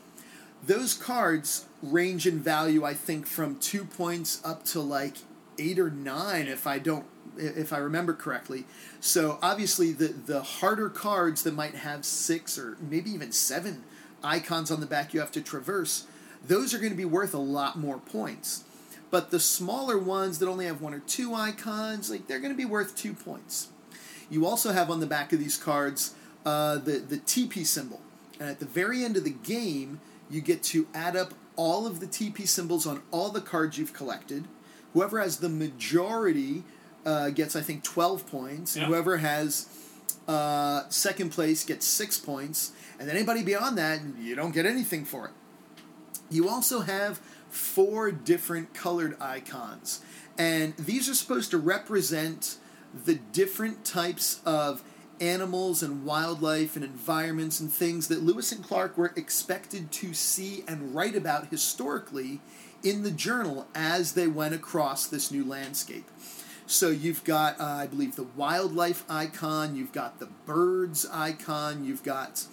Those 0.64 0.94
cards 0.94 1.66
range 1.82 2.26
in 2.26 2.40
value, 2.40 2.84
I 2.84 2.94
think, 2.94 3.26
from 3.26 3.58
two 3.58 3.84
points 3.84 4.40
up 4.44 4.64
to 4.66 4.80
like 4.80 5.16
eight 5.58 5.78
or 5.78 5.90
nine, 5.90 6.48
if 6.48 6.66
I 6.66 6.78
don't, 6.78 7.06
if 7.36 7.72
I 7.72 7.78
remember 7.78 8.12
correctly. 8.12 8.64
So 9.00 9.38
obviously, 9.40 9.92
the 9.92 10.08
the 10.08 10.42
harder 10.42 10.88
cards 10.88 11.44
that 11.44 11.54
might 11.54 11.76
have 11.76 12.04
six 12.04 12.58
or 12.58 12.76
maybe 12.80 13.10
even 13.10 13.32
seven 13.32 13.84
icons 14.22 14.70
on 14.70 14.80
the 14.80 14.86
back 14.86 15.14
you 15.14 15.20
have 15.20 15.32
to 15.32 15.40
traverse, 15.40 16.06
those 16.46 16.74
are 16.74 16.78
going 16.78 16.90
to 16.90 16.96
be 16.96 17.04
worth 17.04 17.34
a 17.34 17.38
lot 17.38 17.78
more 17.78 17.98
points. 17.98 18.64
But 19.10 19.30
the 19.30 19.40
smaller 19.40 19.98
ones 19.98 20.38
that 20.38 20.48
only 20.48 20.66
have 20.66 20.80
one 20.80 20.92
or 20.92 21.00
two 21.00 21.34
icons, 21.34 22.10
like 22.10 22.26
they're 22.26 22.40
going 22.40 22.52
to 22.52 22.56
be 22.56 22.64
worth 22.64 22.94
two 22.94 23.14
points. 23.14 23.68
You 24.30 24.46
also 24.46 24.72
have 24.72 24.90
on 24.90 25.00
the 25.00 25.06
back 25.06 25.32
of 25.32 25.38
these 25.38 25.56
cards 25.56 26.14
uh, 26.44 26.76
the 26.76 26.98
the 26.98 27.18
TP 27.18 27.66
symbol, 27.66 28.00
and 28.38 28.48
at 28.48 28.58
the 28.58 28.66
very 28.66 29.04
end 29.04 29.16
of 29.16 29.24
the 29.24 29.30
game, 29.30 30.00
you 30.30 30.40
get 30.40 30.62
to 30.64 30.86
add 30.94 31.16
up 31.16 31.34
all 31.56 31.86
of 31.86 32.00
the 32.00 32.06
TP 32.06 32.46
symbols 32.46 32.86
on 32.86 33.02
all 33.10 33.30
the 33.30 33.40
cards 33.40 33.78
you've 33.78 33.92
collected. 33.92 34.44
Whoever 34.94 35.20
has 35.20 35.38
the 35.38 35.48
majority 35.48 36.62
uh, 37.04 37.30
gets, 37.30 37.56
I 37.56 37.60
think, 37.62 37.82
twelve 37.84 38.26
points, 38.30 38.76
whoever 38.76 39.18
has 39.18 39.68
uh, 40.26 40.82
second 40.88 41.30
place 41.30 41.64
gets 41.64 41.86
six 41.86 42.18
points, 42.18 42.72
and 43.00 43.10
anybody 43.10 43.42
beyond 43.42 43.78
that, 43.78 44.00
you 44.20 44.34
don't 44.34 44.52
get 44.52 44.66
anything 44.66 45.04
for 45.04 45.26
it. 45.26 45.32
You 46.30 46.48
also 46.48 46.80
have 46.80 47.20
four 47.58 48.10
different 48.10 48.72
colored 48.72 49.16
icons, 49.20 50.00
and 50.38 50.76
these 50.76 51.08
are 51.08 51.14
supposed 51.14 51.50
to 51.50 51.58
represent 51.58 52.56
the 53.04 53.16
different 53.16 53.84
types 53.84 54.40
of 54.46 54.82
animals 55.20 55.82
and 55.82 56.04
wildlife 56.04 56.76
and 56.76 56.84
environments 56.84 57.58
and 57.58 57.72
things 57.72 58.08
that 58.08 58.22
Lewis 58.22 58.52
and 58.52 58.62
Clark 58.64 58.96
were 58.96 59.12
expected 59.16 59.90
to 59.90 60.14
see 60.14 60.62
and 60.68 60.94
write 60.94 61.16
about 61.16 61.48
historically 61.48 62.40
in 62.84 63.02
the 63.02 63.10
journal 63.10 63.66
as 63.74 64.12
they 64.12 64.28
went 64.28 64.54
across 64.54 65.06
this 65.06 65.32
new 65.32 65.44
landscape. 65.44 66.08
So 66.66 66.90
you've 66.90 67.24
got, 67.24 67.60
uh, 67.60 67.64
I 67.64 67.86
believe, 67.86 68.14
the 68.14 68.28
wildlife 68.36 69.04
icon, 69.08 69.74
you've 69.74 69.92
got 69.92 70.20
the 70.20 70.28
birds 70.46 71.06
icon, 71.10 71.84
you've 71.84 72.04
got 72.04 72.44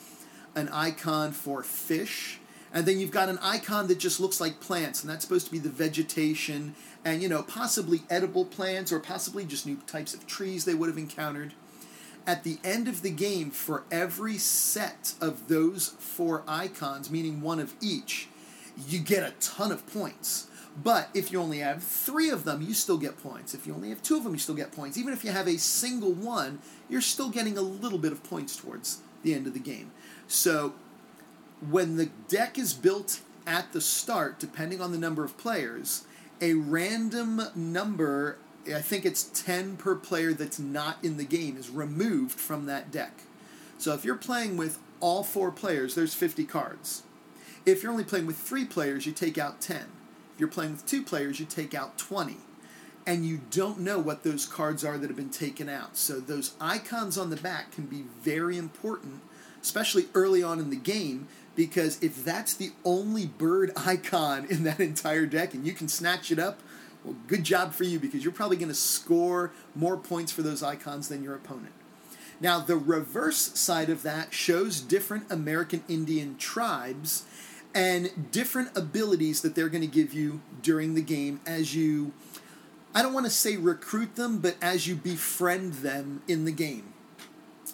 an 0.56 0.70
icon 0.70 1.34
for 1.34 1.62
fish, 1.62 2.40
and 2.76 2.86
then 2.86 3.00
you've 3.00 3.10
got 3.10 3.30
an 3.30 3.40
icon 3.42 3.88
that 3.88 4.00
just 4.00 4.20
looks 4.20 4.42
like 4.42 4.60
plants, 4.60 5.02
and 5.02 5.10
that's 5.10 5.24
supposed 5.24 5.46
to 5.46 5.52
be 5.52 5.60
the 5.60 5.70
vegetation 5.70 6.76
and, 7.06 7.24
you 7.24 7.30
know, 7.30 7.42
possibly 7.42 8.02
edible 8.10 8.44
plants 8.44 8.92
or 8.92 9.00
possibly 9.00 9.46
just 9.46 9.66
new 9.66 9.78
types 9.88 10.14
of 10.14 10.28
trees 10.28 10.66
they 10.66 10.74
would 10.74 10.90
have 10.90 10.98
encountered. 10.98 11.54
At 12.28 12.44
the 12.44 12.58
end 12.64 12.90
of 12.90 13.02
the 13.02 13.12
game, 13.12 13.50
for 13.50 13.84
every 13.90 14.38
set 14.38 15.14
of 15.22 15.48
those 15.48 15.90
four 16.00 16.44
icons, 16.48 17.10
meaning 17.10 17.40
one 17.40 17.60
of 17.60 17.74
each, 17.80 18.28
you 18.88 19.00
get 19.00 19.24
a 19.24 19.34
ton 19.40 19.72
of 19.72 19.88
points. 19.88 20.48
But 20.84 21.08
if 21.14 21.32
you 21.32 21.40
only 21.40 21.60
have 21.60 21.82
three 21.82 22.30
of 22.30 22.44
them, 22.44 22.62
you 22.62 22.74
still 22.74 22.98
get 22.98 23.24
points. 23.24 23.54
If 23.54 23.66
you 23.66 23.74
only 23.74 23.90
have 23.90 24.02
two 24.02 24.18
of 24.18 24.26
them, 24.26 24.34
you 24.34 24.40
still 24.40 24.56
get 24.56 24.74
points. 24.74 24.98
Even 24.98 25.14
if 25.14 25.24
you 25.24 25.32
have 25.32 25.48
a 25.48 25.58
single 25.58 26.12
one, 26.12 26.60
you're 26.90 27.00
still 27.00 27.30
getting 27.30 27.58
a 27.58 27.62
little 27.62 28.00
bit 28.00 28.12
of 28.12 28.22
points 28.24 28.58
towards 28.58 29.02
the 29.24 29.34
end 29.34 29.48
of 29.48 29.54
the 29.54 29.60
game. 29.60 29.92
So 30.28 30.74
when 31.70 31.98
the 31.98 32.08
deck 32.28 32.58
is 32.58 32.74
built 32.74 33.22
at 33.48 33.72
the 33.74 33.82
start, 33.82 34.40
depending 34.40 34.82
on 34.82 34.92
the 34.92 34.98
number 34.98 35.24
of 35.24 35.38
players, 35.38 36.06
a 36.42 36.54
random 36.54 37.42
number, 37.56 38.38
I 38.68 38.82
think 38.82 39.06
it's 39.06 39.24
10 39.24 39.78
per 39.78 39.96
player 39.96 40.34
that's 40.34 40.60
not 40.60 41.04
in 41.04 41.18
the 41.18 41.24
game, 41.24 41.58
is 41.58 41.70
removed 41.70 42.40
from 42.40 42.66
that 42.66 42.92
deck. 42.92 43.22
So 43.78 43.94
if 43.94 44.04
you're 44.04 44.16
playing 44.16 44.58
with 44.58 44.80
all 45.00 45.24
four 45.24 45.52
players, 45.52 45.96
there's 45.96 46.14
50 46.14 46.46
cards. 46.46 47.04
If 47.66 47.82
you're 47.82 47.92
only 47.92 48.04
playing 48.04 48.26
with 48.26 48.38
three 48.38 48.66
players, 48.66 49.06
you 49.06 49.12
take 49.12 49.38
out 49.38 49.62
10. 49.62 49.78
If 50.34 50.40
you're 50.40 50.50
playing 50.50 50.74
with 50.74 50.86
two 50.86 51.04
players, 51.04 51.40
you 51.40 51.46
take 51.46 51.74
out 51.74 51.98
20. 51.98 52.38
And 53.08 53.26
you 53.26 53.42
don't 53.52 53.80
know 53.80 54.00
what 54.00 54.24
those 54.24 54.46
cards 54.46 54.84
are 54.84 54.98
that 54.98 55.08
have 55.08 55.16
been 55.16 55.30
taken 55.30 55.70
out. 55.70 55.96
So 55.96 56.20
those 56.20 56.56
icons 56.60 57.18
on 57.18 57.30
the 57.30 57.36
back 57.36 57.72
can 57.72 57.86
be 57.86 58.04
very 58.22 58.58
important, 58.58 59.22
especially 59.62 60.08
early 60.14 60.42
on 60.42 60.60
in 60.60 60.72
the 60.72 60.76
game, 60.76 61.28
because 61.56 62.02
if 62.02 62.24
that's 62.24 62.54
the 62.54 62.72
only 62.84 63.26
bird 63.26 63.72
icon 63.78 64.46
in 64.46 64.64
that 64.64 64.80
entire 64.80 65.26
deck 65.26 65.54
and 65.54 65.66
you 65.66 65.74
can 65.74 65.88
snatch 65.88 66.32
it 66.32 66.40
up, 66.40 66.60
well, 67.04 67.16
good 67.28 67.44
job 67.44 67.74
for 67.74 67.84
you 67.84 68.00
because 68.00 68.24
you're 68.24 68.34
probably 68.34 68.58
going 68.58 68.70
to 68.70 68.76
score 68.76 69.52
more 69.76 69.98
points 69.98 70.32
for 70.32 70.42
those 70.42 70.64
icons 70.64 71.08
than 71.08 71.24
your 71.24 71.36
opponent. 71.36 71.74
Now, 72.42 72.60
the 72.60 72.76
reverse 72.76 73.58
side 73.58 73.90
of 73.90 74.04
that 74.04 74.34
shows 74.34 74.82
different 74.82 75.32
American 75.32 75.84
Indian 75.88 76.38
tribes 76.38 77.24
and 77.74 78.32
different 78.32 78.76
abilities 78.76 79.42
that 79.42 79.56
they're 79.56 79.70
going 79.70 79.82
to 79.82 79.88
give 79.88 80.14
you 80.14 80.42
during 80.62 80.96
the 80.96 81.02
game 81.02 81.40
as 81.46 81.76
you, 81.76 82.14
I 82.94 83.02
don't 83.02 83.14
want 83.14 83.26
to 83.26 83.32
say 83.32 83.58
recruit 83.58 84.16
them, 84.16 84.40
but 84.40 84.56
as 84.62 84.88
you 84.88 84.96
befriend 84.96 85.76
them 85.76 86.24
in 86.28 86.46
the 86.46 86.52
game. 86.52 86.94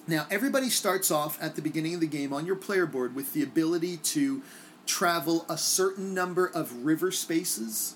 Now, 0.07 0.25
everybody 0.31 0.69
starts 0.69 1.11
off 1.11 1.41
at 1.41 1.55
the 1.55 1.61
beginning 1.61 1.93
of 1.93 1.99
the 1.99 2.07
game 2.07 2.33
on 2.33 2.45
your 2.45 2.55
player 2.55 2.87
board 2.87 3.15
with 3.15 3.33
the 3.33 3.43
ability 3.43 3.97
to 3.97 4.41
travel 4.87 5.45
a 5.47 5.57
certain 5.57 6.13
number 6.13 6.47
of 6.47 6.83
river 6.83 7.11
spaces 7.11 7.95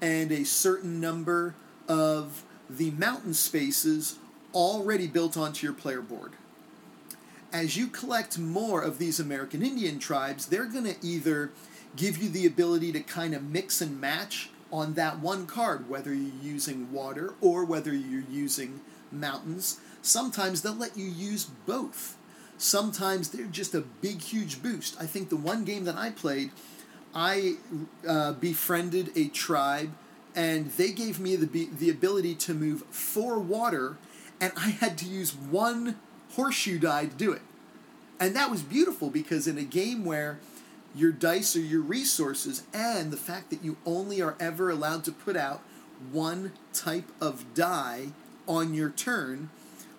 and 0.00 0.32
a 0.32 0.44
certain 0.44 1.00
number 1.00 1.54
of 1.88 2.42
the 2.68 2.90
mountain 2.90 3.32
spaces 3.32 4.18
already 4.52 5.06
built 5.06 5.36
onto 5.36 5.64
your 5.64 5.74
player 5.74 6.02
board. 6.02 6.32
As 7.52 7.76
you 7.76 7.86
collect 7.86 8.38
more 8.38 8.82
of 8.82 8.98
these 8.98 9.20
American 9.20 9.62
Indian 9.62 10.00
tribes, 10.00 10.46
they're 10.46 10.64
going 10.64 10.84
to 10.84 10.96
either 11.00 11.52
give 11.94 12.18
you 12.18 12.28
the 12.28 12.44
ability 12.44 12.90
to 12.92 13.00
kind 13.00 13.34
of 13.34 13.44
mix 13.44 13.80
and 13.80 14.00
match 14.00 14.50
on 14.72 14.94
that 14.94 15.20
one 15.20 15.46
card, 15.46 15.88
whether 15.88 16.12
you're 16.12 16.42
using 16.42 16.90
water 16.90 17.34
or 17.40 17.64
whether 17.64 17.94
you're 17.94 18.24
using 18.28 18.80
mountains. 19.12 19.78
Sometimes 20.06 20.62
they'll 20.62 20.72
let 20.72 20.96
you 20.96 21.06
use 21.06 21.46
both. 21.66 22.16
Sometimes 22.58 23.30
they're 23.30 23.46
just 23.46 23.74
a 23.74 23.80
big, 23.80 24.22
huge 24.22 24.62
boost. 24.62 24.96
I 25.00 25.06
think 25.06 25.30
the 25.30 25.36
one 25.36 25.64
game 25.64 25.84
that 25.84 25.96
I 25.96 26.10
played, 26.10 26.52
I 27.12 27.56
uh, 28.06 28.34
befriended 28.34 29.10
a 29.16 29.26
tribe, 29.26 29.90
and 30.36 30.70
they 30.72 30.92
gave 30.92 31.18
me 31.18 31.34
the 31.34 31.68
the 31.76 31.90
ability 31.90 32.36
to 32.36 32.54
move 32.54 32.84
four 32.88 33.40
water, 33.40 33.96
and 34.40 34.52
I 34.56 34.70
had 34.70 34.96
to 34.98 35.06
use 35.06 35.34
one 35.34 35.98
horseshoe 36.34 36.78
die 36.78 37.06
to 37.06 37.16
do 37.16 37.32
it, 37.32 37.42
and 38.20 38.36
that 38.36 38.48
was 38.48 38.62
beautiful 38.62 39.10
because 39.10 39.48
in 39.48 39.58
a 39.58 39.64
game 39.64 40.04
where 40.04 40.38
your 40.94 41.10
dice 41.10 41.56
are 41.56 41.60
your 41.60 41.82
resources, 41.82 42.62
and 42.72 43.10
the 43.10 43.16
fact 43.16 43.50
that 43.50 43.64
you 43.64 43.76
only 43.84 44.22
are 44.22 44.36
ever 44.38 44.70
allowed 44.70 45.02
to 45.04 45.12
put 45.12 45.36
out 45.36 45.62
one 46.12 46.52
type 46.72 47.10
of 47.20 47.54
die 47.54 48.12
on 48.46 48.72
your 48.72 48.90
turn. 48.90 49.50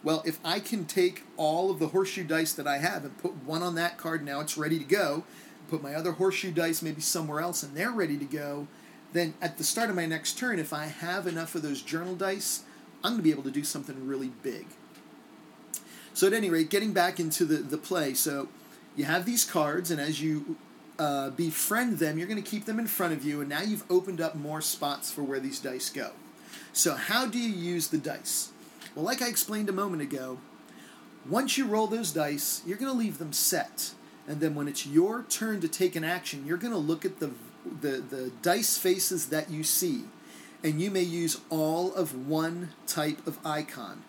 Well, 0.07 0.23
if 0.25 0.39
I 0.41 0.61
can 0.61 0.85
take 0.85 1.23
all 1.35 1.69
of 1.69 1.79
the 1.79 1.89
horseshoe 1.89 2.23
dice 2.23 2.53
that 2.53 2.65
I 2.65 2.77
have 2.77 3.03
and 3.03 3.17
put 3.17 3.43
one 3.43 3.61
on 3.61 3.75
that 3.75 3.97
card, 3.97 4.23
now 4.23 4.39
it's 4.39 4.57
ready 4.57 4.79
to 4.79 4.85
go, 4.85 5.25
put 5.69 5.83
my 5.83 5.93
other 5.93 6.13
horseshoe 6.13 6.53
dice 6.53 6.81
maybe 6.81 7.01
somewhere 7.01 7.41
else 7.41 7.61
and 7.61 7.75
they're 7.75 7.91
ready 7.91 8.15
to 8.17 8.23
go, 8.23 8.69
then 9.11 9.33
at 9.41 9.57
the 9.57 9.65
start 9.65 9.89
of 9.89 9.97
my 9.97 10.05
next 10.05 10.37
turn, 10.37 10.59
if 10.59 10.71
I 10.71 10.85
have 10.85 11.27
enough 11.27 11.55
of 11.55 11.61
those 11.61 11.81
journal 11.81 12.15
dice, 12.15 12.63
I'm 13.03 13.11
going 13.11 13.17
to 13.17 13.23
be 13.23 13.31
able 13.31 13.43
to 13.43 13.51
do 13.51 13.65
something 13.65 14.07
really 14.07 14.31
big. 14.43 14.67
So, 16.13 16.27
at 16.27 16.31
any 16.31 16.49
rate, 16.49 16.69
getting 16.69 16.93
back 16.93 17.19
into 17.19 17.43
the, 17.43 17.57
the 17.57 17.77
play, 17.77 18.13
so 18.13 18.47
you 18.95 19.03
have 19.03 19.25
these 19.25 19.43
cards, 19.43 19.91
and 19.91 19.99
as 19.99 20.21
you 20.21 20.55
uh, 20.97 21.31
befriend 21.31 21.99
them, 21.99 22.17
you're 22.17 22.29
going 22.29 22.41
to 22.41 22.49
keep 22.49 22.63
them 22.63 22.79
in 22.79 22.87
front 22.87 23.11
of 23.11 23.25
you, 23.25 23.41
and 23.41 23.49
now 23.49 23.61
you've 23.61 23.83
opened 23.91 24.21
up 24.21 24.35
more 24.35 24.61
spots 24.61 25.11
for 25.11 25.23
where 25.23 25.41
these 25.41 25.59
dice 25.59 25.89
go. 25.89 26.11
So, 26.71 26.95
how 26.95 27.25
do 27.25 27.37
you 27.37 27.49
use 27.49 27.89
the 27.89 27.97
dice? 27.97 28.53
Well, 28.97 29.05
like 29.05 29.21
I 29.21 29.27
explained 29.27 29.69
a 29.69 29.73
moment 29.73 30.01
ago, 30.01 30.39
once 31.29 31.55
you 31.55 31.67
roll 31.67 31.85
those 31.85 32.11
dice, 32.11 32.63
you're 32.65 32.79
going 32.79 32.91
to 32.91 32.97
leave 32.97 33.19
them 33.19 33.31
set. 33.31 33.91
And 34.27 34.39
then 34.39 34.55
when 34.55 34.67
it's 34.67 34.87
your 34.87 35.21
turn 35.29 35.61
to 35.61 35.67
take 35.67 35.95
an 35.95 36.03
action, 36.03 36.47
you're 36.47 36.57
going 36.57 36.73
to 36.73 36.79
look 36.79 37.05
at 37.05 37.19
the, 37.19 37.29
the, 37.63 37.99
the 37.99 38.31
dice 38.41 38.79
faces 38.79 39.27
that 39.27 39.51
you 39.51 39.63
see. 39.63 40.05
And 40.63 40.81
you 40.81 40.89
may 40.89 41.03
use 41.03 41.39
all 41.51 41.93
of 41.93 42.27
one 42.27 42.69
type 42.87 43.27
of 43.27 43.37
icon. 43.45 44.01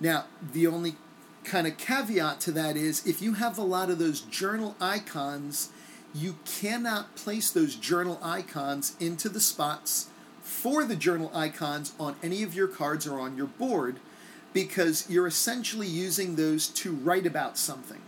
Now, 0.00 0.24
the 0.50 0.66
only 0.66 0.94
kind 1.44 1.66
of 1.66 1.76
caveat 1.76 2.40
to 2.40 2.52
that 2.52 2.78
is 2.78 3.06
if 3.06 3.20
you 3.20 3.34
have 3.34 3.58
a 3.58 3.62
lot 3.62 3.90
of 3.90 3.98
those 3.98 4.22
journal 4.22 4.76
icons, 4.80 5.68
you 6.14 6.36
cannot 6.46 7.16
place 7.16 7.50
those 7.50 7.74
journal 7.74 8.18
icons 8.22 8.96
into 8.98 9.28
the 9.28 9.40
spots 9.40 10.06
for 10.50 10.84
the 10.84 10.96
journal 10.96 11.30
icons 11.32 11.92
on 11.98 12.16
any 12.24 12.42
of 12.42 12.54
your 12.54 12.66
cards 12.66 13.06
or 13.06 13.20
on 13.20 13.36
your 13.36 13.46
board 13.46 14.00
because 14.52 15.08
you're 15.08 15.28
essentially 15.28 15.86
using 15.86 16.34
those 16.34 16.66
to 16.66 16.92
write 16.92 17.24
about 17.24 17.56
something. 17.56 18.00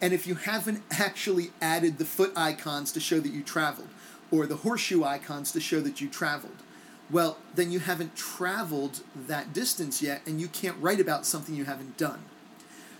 And 0.00 0.14
if 0.14 0.24
you 0.24 0.36
haven't 0.36 0.84
actually 0.92 1.50
added 1.60 1.98
the 1.98 2.04
foot 2.04 2.32
icons 2.36 2.92
to 2.92 3.00
show 3.00 3.18
that 3.18 3.32
you 3.32 3.42
traveled, 3.42 3.88
or 4.30 4.46
the 4.46 4.58
horseshoe 4.58 5.02
icons 5.02 5.50
to 5.50 5.60
show 5.60 5.80
that 5.80 6.00
you 6.00 6.08
traveled, 6.08 6.62
well, 7.10 7.38
then 7.56 7.72
you 7.72 7.80
haven't 7.80 8.14
traveled 8.14 9.00
that 9.26 9.52
distance 9.52 10.00
yet, 10.00 10.22
and 10.24 10.40
you 10.40 10.46
can't 10.46 10.80
write 10.80 11.00
about 11.00 11.26
something 11.26 11.56
you 11.56 11.64
haven't 11.64 11.98
done. 11.98 12.20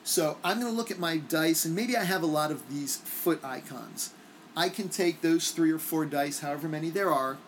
So 0.02 0.36
I'm 0.42 0.60
going 0.60 0.70
to 0.70 0.76
look 0.76 0.90
at 0.90 0.98
my 0.98 1.16
dice, 1.16 1.64
and 1.64 1.76
maybe 1.76 1.96
I 1.96 2.04
have 2.04 2.24
a 2.24 2.26
lot 2.26 2.50
of 2.50 2.68
these 2.68 2.96
foot 2.96 3.42
icons. 3.44 4.12
I 4.56 4.68
can 4.68 4.88
take 4.88 5.20
those 5.20 5.52
three 5.52 5.70
or 5.70 5.78
four 5.78 6.04
dice, 6.04 6.40
however 6.40 6.68
many 6.68 6.90
there 6.90 7.12
are, 7.12 7.38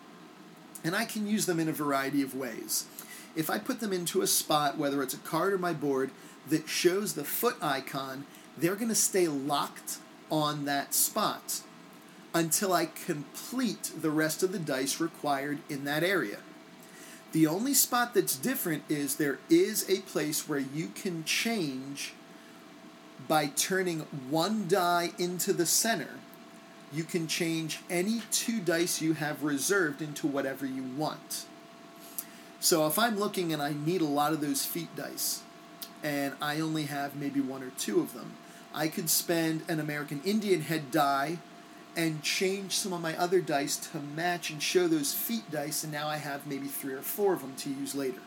and 0.83 0.95
I 0.95 1.05
can 1.05 1.27
use 1.27 1.45
them 1.45 1.59
in 1.59 1.69
a 1.69 1.73
variety 1.73 2.21
of 2.21 2.35
ways. 2.35 2.85
If 3.35 3.49
I 3.49 3.57
put 3.57 3.79
them 3.79 3.93
into 3.93 4.21
a 4.21 4.27
spot, 4.27 4.77
whether 4.77 5.01
it's 5.01 5.13
a 5.13 5.17
card 5.17 5.53
or 5.53 5.57
my 5.57 5.73
board, 5.73 6.11
that 6.49 6.67
shows 6.67 7.13
the 7.13 7.23
foot 7.23 7.55
icon, 7.61 8.25
they're 8.57 8.75
going 8.75 8.89
to 8.89 8.95
stay 8.95 9.27
locked 9.27 9.97
on 10.29 10.65
that 10.65 10.93
spot 10.93 11.61
until 12.33 12.73
I 12.73 12.85
complete 12.87 13.91
the 13.99 14.09
rest 14.09 14.43
of 14.43 14.51
the 14.51 14.59
dice 14.59 14.99
required 14.99 15.59
in 15.69 15.85
that 15.85 16.03
area. 16.03 16.39
The 17.31 17.47
only 17.47 17.73
spot 17.73 18.13
that's 18.13 18.35
different 18.35 18.83
is 18.89 19.15
there 19.15 19.39
is 19.49 19.89
a 19.89 20.01
place 20.01 20.47
where 20.47 20.59
you 20.59 20.89
can 20.93 21.23
change 21.23 22.13
by 23.27 23.47
turning 23.47 24.01
one 24.29 24.67
die 24.67 25.11
into 25.17 25.53
the 25.53 25.65
center. 25.65 26.19
You 26.93 27.03
can 27.03 27.27
change 27.27 27.79
any 27.89 28.21
two 28.31 28.59
dice 28.59 29.01
you 29.01 29.13
have 29.13 29.43
reserved 29.43 30.01
into 30.01 30.27
whatever 30.27 30.65
you 30.65 30.83
want. 30.83 31.45
So 32.59 32.85
if 32.87 32.99
I'm 32.99 33.17
looking 33.17 33.51
and 33.51 33.61
I 33.61 33.73
need 33.73 34.01
a 34.01 34.05
lot 34.05 34.31
of 34.31 34.41
those 34.41 34.65
feet 34.65 34.95
dice, 34.95 35.41
and 36.03 36.33
I 36.41 36.59
only 36.59 36.83
have 36.83 37.15
maybe 37.15 37.41
one 37.41 37.63
or 37.63 37.71
two 37.71 37.99
of 37.99 38.13
them, 38.13 38.33
I 38.73 38.87
could 38.87 39.09
spend 39.09 39.63
an 39.67 39.79
American 39.79 40.21
Indian 40.23 40.61
head 40.61 40.91
die 40.91 41.39
and 41.95 42.23
change 42.23 42.73
some 42.73 42.93
of 42.93 43.01
my 43.01 43.17
other 43.17 43.39
dice 43.41 43.77
to 43.77 43.99
match 43.99 44.49
and 44.49 44.61
show 44.61 44.87
those 44.87 45.13
feet 45.13 45.49
dice, 45.51 45.83
and 45.83 45.93
now 45.93 46.07
I 46.07 46.17
have 46.17 46.47
maybe 46.47 46.67
three 46.67 46.93
or 46.93 47.01
four 47.01 47.33
of 47.33 47.41
them 47.41 47.55
to 47.57 47.69
use 47.69 47.95
later. 47.95 48.21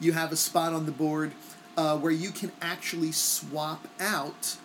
You 0.00 0.12
have 0.12 0.32
a 0.32 0.36
spot 0.36 0.72
on 0.72 0.86
the 0.86 0.92
board 0.92 1.32
uh, 1.76 1.98
where 1.98 2.12
you 2.12 2.30
can 2.30 2.52
actually 2.60 3.12
swap 3.12 3.86
out 4.00 4.56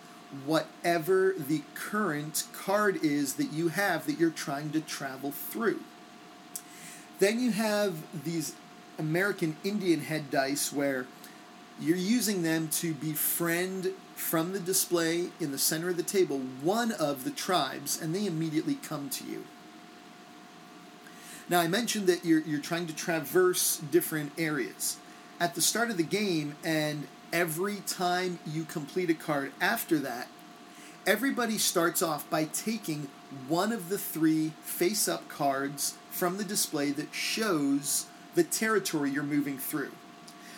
whatever 0.46 1.34
the 1.36 1.62
current 1.74 2.44
card 2.52 3.02
is 3.02 3.34
that 3.34 3.52
you 3.52 3.68
have 3.68 4.06
that 4.06 4.18
you're 4.18 4.30
trying 4.30 4.70
to 4.72 4.80
travel 4.80 5.30
through. 5.30 5.80
Then 7.18 7.38
you 7.38 7.52
have 7.52 7.96
these 8.24 8.54
American 8.98 9.56
Indian 9.62 10.00
head 10.00 10.30
dice 10.30 10.72
where 10.72 11.06
you're 11.80 11.96
using 11.96 12.42
them 12.42 12.68
to 12.68 12.94
befriend 12.94 13.92
from 14.14 14.52
the 14.52 14.60
display 14.60 15.28
in 15.40 15.52
the 15.52 15.58
center 15.58 15.90
of 15.90 15.96
the 15.96 16.02
table 16.02 16.38
one 16.62 16.92
of 16.92 17.24
the 17.24 17.30
tribes, 17.30 18.00
and 18.00 18.14
they 18.14 18.26
immediately 18.26 18.74
come 18.76 19.10
to 19.10 19.24
you. 19.24 19.44
Now, 21.48 21.60
I 21.60 21.68
mentioned 21.68 22.06
that 22.06 22.24
you're, 22.24 22.40
you're 22.40 22.60
trying 22.60 22.86
to 22.86 22.94
traverse 22.94 23.78
different 23.78 24.32
areas. 24.38 24.96
At 25.40 25.54
the 25.54 25.60
start 25.60 25.90
of 25.90 25.96
the 25.96 26.02
game, 26.02 26.56
and 26.64 27.08
every 27.32 27.76
time 27.86 28.38
you 28.46 28.64
complete 28.64 29.10
a 29.10 29.14
card 29.14 29.52
after 29.60 29.98
that, 29.98 30.28
everybody 31.06 31.58
starts 31.58 32.02
off 32.02 32.28
by 32.28 32.44
taking 32.44 33.08
one 33.48 33.72
of 33.72 33.88
the 33.88 33.98
three 33.98 34.52
face 34.62 35.08
up 35.08 35.28
cards 35.28 35.94
from 36.10 36.36
the 36.36 36.44
display 36.44 36.90
that 36.90 37.14
shows 37.14 38.06
the 38.34 38.44
territory 38.44 39.10
you're 39.10 39.22
moving 39.22 39.58
through. 39.58 39.92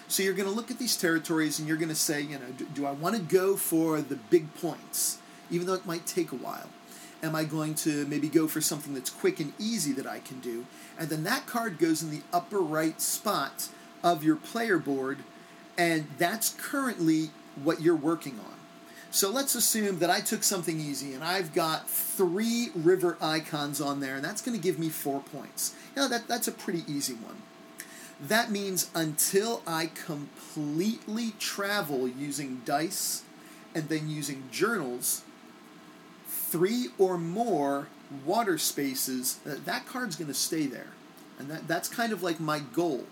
So 0.09 0.23
you're 0.23 0.35
going 0.35 0.49
to 0.49 0.55
look 0.55 0.71
at 0.71 0.79
these 0.79 0.97
territories 0.97 1.59
and 1.59 1.67
you're 1.67 1.77
going 1.77 1.89
to 1.89 1.95
say, 1.95 2.21
you 2.21 2.39
know, 2.39 2.51
do, 2.57 2.67
do 2.67 2.87
I 2.87 2.93
want 2.93 3.17
to 3.17 3.23
go 3.23 3.57
for 3.57 4.01
the 4.03 4.17
big 4.17 4.55
points, 4.55 5.19
even 5.51 5.67
though 5.67 5.75
it 5.75 5.87
might 5.87 6.07
take 6.07 6.33
a 6.33 6.37
while? 6.37 6.69
Am 7.23 7.35
I 7.35 7.45
going 7.45 7.75
to 7.77 8.05
maybe 8.07 8.29
go 8.29 8.47
for 8.47 8.61
something 8.61 8.93
that's 8.93 9.09
quick 9.09 9.41
and 9.41 9.55
easy 9.59 9.93
that 9.93 10.07
I 10.07 10.19
can 10.19 10.41
do? 10.41 10.67
And 10.99 11.09
then 11.09 11.25
that 11.25 11.47
card 11.47 11.79
goes 11.79 12.03
in 12.03 12.11
the 12.11 12.21
upper 12.33 12.59
right 12.59 13.01
spot 13.01 13.69
of 14.03 14.23
your 14.23 14.37
player 14.37 14.79
board, 14.79 15.21
and 15.77 16.07
that's 16.19 16.55
currently 16.59 17.31
what 17.63 17.81
you're 17.81 17.97
working 17.97 18.39
on. 18.39 18.55
So 19.11 19.31
let's 19.31 19.55
assume 19.55 20.01
that 20.01 20.11
I 20.11 20.21
took 20.21 20.43
something 20.43 20.81
easy 20.81 21.15
and 21.15 21.23
I've 21.23 21.55
got 21.55 21.89
three 21.89 22.71
river 22.75 23.17
icons 23.21 23.81
on 23.81 24.01
there, 24.01 24.17
and 24.17 24.25
that's 24.25 24.43
going 24.43 24.57
to 24.57 24.63
give 24.63 24.79
me 24.79 24.89
four 24.89 25.21
points. 25.21 25.75
Now, 25.97 26.09
that, 26.09 26.27
that's 26.27 26.49
a 26.49 26.53
pretty 26.53 26.83
easy 26.89 27.15
one. 27.15 27.37
That 28.21 28.51
means 28.51 28.91
until 28.95 29.63
I 29.67 29.87
completely 29.87 31.33
travel 31.39 32.09
using 32.09 32.63
dice 32.65 33.23
and 33.75 33.89
then 33.89 34.09
using 34.09 34.45
journals, 34.51 35.23
three 36.27 36.89
or 36.99 37.19
more 37.19 37.89
water 38.25 38.59
spaces, 38.59 39.39
that 39.45 39.87
card's 39.87 40.17
going 40.17 40.29
to 40.29 40.35
stay 40.35 40.67
there. 40.67 40.89
And 41.39 41.51
that, 41.51 41.69
that's 41.69 41.89
kind 41.89 42.13
of 42.13 42.23
like 42.23 42.41
my 42.41 42.61
goal. 42.61 43.05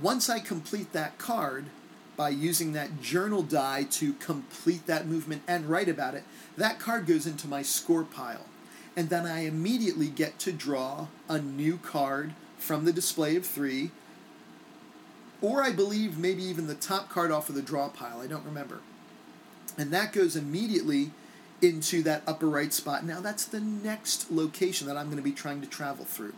Once 0.00 0.28
I 0.28 0.38
complete 0.38 0.92
that 0.92 1.18
card 1.18 1.66
by 2.16 2.28
using 2.28 2.72
that 2.72 3.00
journal 3.00 3.42
die 3.42 3.84
to 3.84 4.12
complete 4.14 4.86
that 4.86 5.06
movement 5.06 5.42
and 5.48 5.66
write 5.66 5.88
about 5.88 6.14
it, 6.14 6.24
that 6.56 6.78
card 6.78 7.06
goes 7.06 7.26
into 7.26 7.48
my 7.48 7.62
score 7.62 8.04
pile. 8.04 8.46
And 8.96 9.08
then 9.08 9.26
I 9.26 9.44
immediately 9.44 10.08
get 10.08 10.38
to 10.40 10.52
draw 10.52 11.06
a 11.28 11.40
new 11.40 11.78
card 11.78 12.34
from 12.58 12.84
the 12.84 12.92
display 12.92 13.36
of 13.36 13.46
three 13.46 13.90
or 15.42 15.62
I 15.62 15.72
believe 15.72 16.18
maybe 16.18 16.42
even 16.42 16.66
the 16.66 16.74
top 16.74 17.08
card 17.08 17.30
off 17.30 17.48
of 17.48 17.54
the 17.54 17.62
draw 17.62 17.88
pile. 17.88 18.20
I 18.20 18.26
don't 18.26 18.44
remember. 18.44 18.80
And 19.78 19.90
that 19.92 20.12
goes 20.12 20.36
immediately 20.36 21.12
into 21.62 22.02
that 22.02 22.22
upper 22.26 22.48
right 22.48 22.72
spot. 22.72 23.04
Now, 23.04 23.20
that's 23.20 23.44
the 23.44 23.60
next 23.60 24.30
location 24.30 24.86
that 24.86 24.96
I'm 24.96 25.06
going 25.06 25.16
to 25.16 25.22
be 25.22 25.32
trying 25.32 25.60
to 25.62 25.66
travel 25.66 26.04
through. 26.04 26.34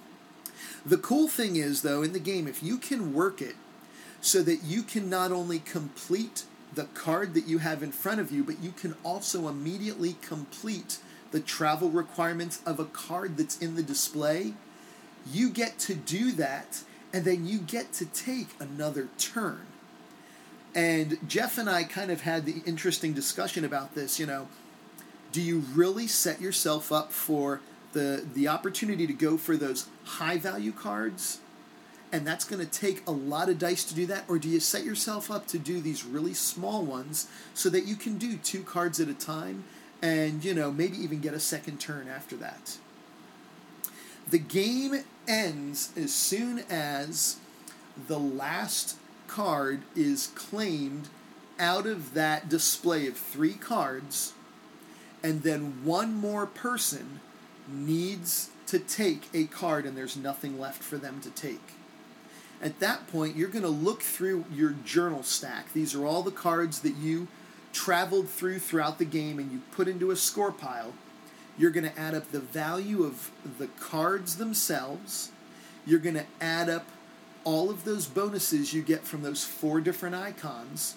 The 0.84 0.98
cool 0.98 1.28
thing 1.28 1.56
is, 1.56 1.82
though, 1.82 2.02
in 2.02 2.12
the 2.12 2.18
game, 2.18 2.46
if 2.46 2.62
you 2.62 2.78
can 2.78 3.14
work 3.14 3.40
it 3.40 3.56
so 4.20 4.42
that 4.42 4.62
you 4.64 4.82
can 4.82 5.10
not 5.10 5.32
only 5.32 5.58
complete 5.58 6.44
the 6.74 6.84
card 6.84 7.34
that 7.34 7.46
you 7.46 7.58
have 7.58 7.82
in 7.82 7.92
front 7.92 8.20
of 8.20 8.30
you, 8.30 8.42
but 8.42 8.62
you 8.62 8.70
can 8.72 8.94
also 9.02 9.48
immediately 9.48 10.16
complete 10.22 10.98
the 11.30 11.40
travel 11.40 11.90
requirements 11.90 12.60
of 12.64 12.78
a 12.78 12.84
card 12.84 13.36
that's 13.36 13.58
in 13.58 13.74
the 13.74 13.82
display. 13.82 14.54
You 15.30 15.50
get 15.50 15.78
to 15.80 15.94
do 15.94 16.32
that, 16.32 16.82
and 17.12 17.24
then 17.24 17.46
you 17.46 17.58
get 17.58 17.92
to 17.94 18.06
take 18.06 18.48
another 18.58 19.08
turn. 19.18 19.66
And 20.74 21.18
Jeff 21.28 21.58
and 21.58 21.68
I 21.68 21.84
kind 21.84 22.10
of 22.10 22.22
had 22.22 22.46
the 22.46 22.62
interesting 22.64 23.12
discussion 23.12 23.64
about 23.64 23.94
this. 23.94 24.18
You 24.18 24.26
know, 24.26 24.48
do 25.30 25.42
you 25.42 25.60
really 25.74 26.06
set 26.06 26.40
yourself 26.40 26.90
up 26.90 27.12
for 27.12 27.60
the 27.92 28.24
the 28.34 28.48
opportunity 28.48 29.06
to 29.06 29.12
go 29.12 29.36
for 29.36 29.56
those 29.56 29.86
high 30.04 30.38
value 30.38 30.72
cards? 30.72 31.38
And 32.12 32.26
that's 32.26 32.44
going 32.44 32.60
to 32.60 32.70
take 32.70 33.06
a 33.06 33.10
lot 33.10 33.48
of 33.48 33.58
dice 33.58 33.84
to 33.84 33.94
do 33.94 34.04
that, 34.06 34.24
or 34.28 34.38
do 34.38 34.46
you 34.46 34.60
set 34.60 34.84
yourself 34.84 35.30
up 35.30 35.46
to 35.46 35.58
do 35.58 35.80
these 35.80 36.04
really 36.04 36.34
small 36.34 36.82
ones 36.82 37.26
so 37.54 37.70
that 37.70 37.86
you 37.86 37.96
can 37.96 38.18
do 38.18 38.36
two 38.36 38.62
cards 38.62 39.00
at 39.00 39.08
a 39.08 39.14
time, 39.14 39.64
and 40.02 40.44
you 40.44 40.52
know 40.52 40.70
maybe 40.70 40.98
even 40.98 41.20
get 41.20 41.32
a 41.32 41.40
second 41.40 41.80
turn 41.80 42.08
after 42.08 42.36
that? 42.36 42.76
The 44.28 44.38
game 44.38 45.04
ends 45.26 45.90
as 45.96 46.12
soon 46.12 46.64
as 46.70 47.36
the 48.08 48.18
last 48.18 48.96
card 49.26 49.82
is 49.96 50.28
claimed 50.34 51.08
out 51.58 51.86
of 51.86 52.14
that 52.14 52.48
display 52.48 53.06
of 53.06 53.16
three 53.16 53.54
cards, 53.54 54.34
and 55.22 55.42
then 55.42 55.84
one 55.84 56.14
more 56.14 56.46
person 56.46 57.20
needs 57.68 58.50
to 58.66 58.78
take 58.78 59.28
a 59.34 59.44
card, 59.44 59.86
and 59.86 59.96
there's 59.96 60.16
nothing 60.16 60.58
left 60.58 60.82
for 60.82 60.96
them 60.96 61.20
to 61.20 61.30
take. 61.30 61.74
At 62.62 62.78
that 62.78 63.08
point, 63.08 63.36
you're 63.36 63.48
going 63.48 63.64
to 63.64 63.68
look 63.68 64.02
through 64.02 64.44
your 64.52 64.70
journal 64.84 65.22
stack. 65.22 65.72
These 65.72 65.94
are 65.94 66.06
all 66.06 66.22
the 66.22 66.30
cards 66.30 66.80
that 66.80 66.94
you 66.94 67.26
traveled 67.72 68.28
through 68.28 68.60
throughout 68.60 68.98
the 68.98 69.04
game 69.04 69.38
and 69.38 69.50
you 69.50 69.62
put 69.72 69.88
into 69.88 70.10
a 70.10 70.16
score 70.16 70.52
pile. 70.52 70.92
You're 71.58 71.70
going 71.70 71.90
to 71.90 71.98
add 71.98 72.14
up 72.14 72.30
the 72.30 72.40
value 72.40 73.04
of 73.04 73.30
the 73.58 73.66
cards 73.66 74.36
themselves. 74.36 75.32
You're 75.84 75.98
going 75.98 76.14
to 76.14 76.26
add 76.40 76.68
up 76.68 76.86
all 77.44 77.70
of 77.70 77.84
those 77.84 78.06
bonuses 78.06 78.72
you 78.72 78.82
get 78.82 79.04
from 79.04 79.22
those 79.22 79.44
four 79.44 79.80
different 79.80 80.14
icons. 80.14 80.94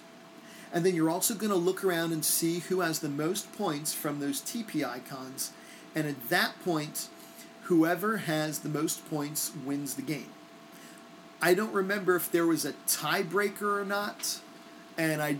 And 0.71 0.85
then 0.85 0.95
you're 0.95 1.09
also 1.09 1.33
going 1.33 1.51
to 1.51 1.55
look 1.55 1.83
around 1.83 2.11
and 2.11 2.23
see 2.23 2.59
who 2.59 2.81
has 2.81 2.99
the 2.99 3.09
most 3.09 3.51
points 3.53 3.93
from 3.93 4.19
those 4.19 4.41
TP 4.41 4.87
icons. 4.87 5.51
And 5.95 6.07
at 6.07 6.29
that 6.29 6.53
point, 6.63 7.07
whoever 7.63 8.17
has 8.17 8.59
the 8.59 8.69
most 8.69 9.09
points 9.09 9.51
wins 9.65 9.95
the 9.95 10.01
game. 10.01 10.29
I 11.41 11.53
don't 11.53 11.73
remember 11.73 12.15
if 12.15 12.31
there 12.31 12.45
was 12.45 12.65
a 12.65 12.73
tiebreaker 12.87 13.81
or 13.81 13.85
not, 13.85 14.39
and 14.97 15.21
I 15.21 15.37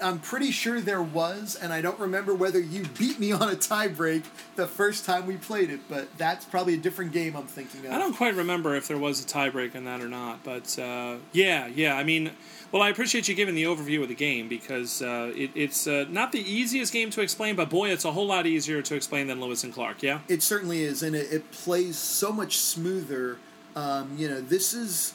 I'm 0.00 0.18
pretty 0.18 0.50
sure 0.50 0.80
there 0.80 1.02
was, 1.02 1.56
and 1.56 1.72
I 1.72 1.80
don't 1.80 1.98
remember 1.98 2.34
whether 2.34 2.60
you 2.60 2.84
beat 2.98 3.18
me 3.18 3.32
on 3.32 3.48
a 3.48 3.56
tiebreak 3.56 4.24
the 4.54 4.66
first 4.66 5.04
time 5.04 5.26
we 5.26 5.36
played 5.36 5.70
it, 5.70 5.80
but 5.88 6.16
that's 6.18 6.44
probably 6.44 6.74
a 6.74 6.78
different 6.78 7.12
game 7.12 7.36
I'm 7.36 7.46
thinking 7.46 7.86
of. 7.86 7.92
I 7.92 7.98
don't 7.98 8.14
quite 8.14 8.34
remember 8.34 8.74
if 8.74 8.88
there 8.88 8.98
was 8.98 9.24
a 9.24 9.26
tiebreak 9.26 9.74
in 9.74 9.84
that 9.84 10.00
or 10.00 10.08
not, 10.08 10.44
but 10.44 10.78
uh, 10.78 11.16
yeah, 11.32 11.66
yeah. 11.66 11.96
I 11.96 12.04
mean, 12.04 12.30
well, 12.72 12.82
I 12.82 12.88
appreciate 12.90 13.28
you 13.28 13.34
giving 13.34 13.54
the 13.54 13.64
overview 13.64 14.02
of 14.02 14.08
the 14.08 14.14
game 14.14 14.48
because 14.48 15.02
uh, 15.02 15.32
it, 15.34 15.50
it's 15.54 15.86
uh, 15.86 16.06
not 16.08 16.32
the 16.32 16.40
easiest 16.40 16.92
game 16.92 17.10
to 17.10 17.20
explain, 17.20 17.56
but 17.56 17.70
boy, 17.70 17.90
it's 17.90 18.04
a 18.04 18.12
whole 18.12 18.26
lot 18.26 18.46
easier 18.46 18.82
to 18.82 18.94
explain 18.94 19.26
than 19.26 19.40
Lewis 19.40 19.64
and 19.64 19.72
Clark. 19.72 20.02
Yeah, 20.02 20.20
It 20.28 20.42
certainly 20.42 20.82
is, 20.82 21.02
and 21.02 21.14
it, 21.14 21.32
it 21.32 21.50
plays 21.52 21.96
so 21.96 22.32
much 22.32 22.58
smoother. 22.58 23.38
Um, 23.74 24.14
you 24.16 24.28
know, 24.28 24.40
this 24.40 24.74
is. 24.74 25.14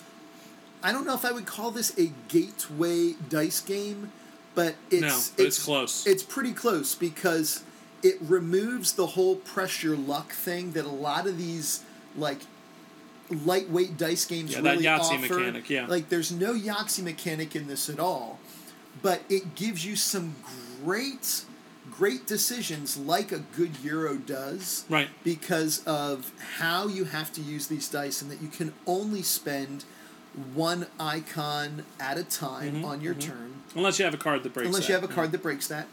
I 0.84 0.91
don't 0.91 1.06
know 1.06 1.14
if 1.14 1.26
I 1.26 1.32
would 1.32 1.45
call 1.45 1.69
this 1.72 1.98
a 1.99 2.11
gateway 2.28 3.14
dice 3.30 3.61
game, 3.61 4.11
but 4.56 4.76
it's 4.90 5.02
No, 5.02 5.19
but 5.38 5.45
it's 5.45 5.64
close. 5.64 6.07
It's 6.07 6.23
pretty 6.23 6.53
close 6.53 6.95
because 6.95 7.64
it 8.03 8.15
removes 8.19 8.94
the 8.94 9.07
whole 9.07 9.36
press 9.36 9.84
your 9.84 9.95
luck 9.95 10.32
thing 10.32 10.72
that 10.72 10.86
a 10.86 10.90
lot 10.90 11.28
of 11.28 11.38
these 11.38 11.84
like 12.15 12.40
lightweight 13.31 13.97
dice 13.97 14.25
games 14.25 14.51
Yeah, 14.53 14.61
that 14.61 14.71
really 14.73 14.85
Yahtzee 14.85 15.23
offer. 15.23 15.35
mechanic, 15.35 15.69
yeah. 15.69 15.85
Like 15.87 16.09
there's 16.09 16.31
no 16.31 16.53
Yahtzee 16.53 17.03
mechanic 17.03 17.55
in 17.55 17.67
this 17.67 17.89
at 17.89 17.99
all, 17.99 18.39
but 19.01 19.21
it 19.29 19.55
gives 19.55 19.85
you 19.85 19.95
some 19.95 20.35
great 20.83 21.45
great 21.91 22.25
decisions 22.25 22.97
like 22.97 23.31
a 23.31 23.39
good 23.39 23.71
euro 23.83 24.15
does 24.15 24.85
right. 24.89 25.09
because 25.23 25.83
of 25.85 26.31
how 26.57 26.87
you 26.87 27.03
have 27.05 27.31
to 27.33 27.41
use 27.41 27.67
these 27.67 27.87
dice 27.89 28.21
and 28.21 28.31
that 28.31 28.41
you 28.41 28.47
can 28.47 28.73
only 28.87 29.21
spend 29.21 29.83
one 30.53 30.87
icon 30.99 31.83
at 31.99 32.17
a 32.17 32.23
time 32.23 32.75
Mm-hmm, 32.75 32.85
on 32.85 33.01
your 33.01 33.13
turn 33.13 33.61
Unless 33.75 33.99
you 33.99 34.05
have 34.05 34.13
a 34.13 34.17
card 34.17 34.43
that 34.43 34.53
breaks. 34.53 34.67
unless 34.67 34.83
that. 34.83 34.89
you 34.89 34.95
have 34.95 35.03
a 35.03 35.13
card 35.13 35.31
that 35.33 35.43
breaks 35.43 35.67
that. 35.67 35.87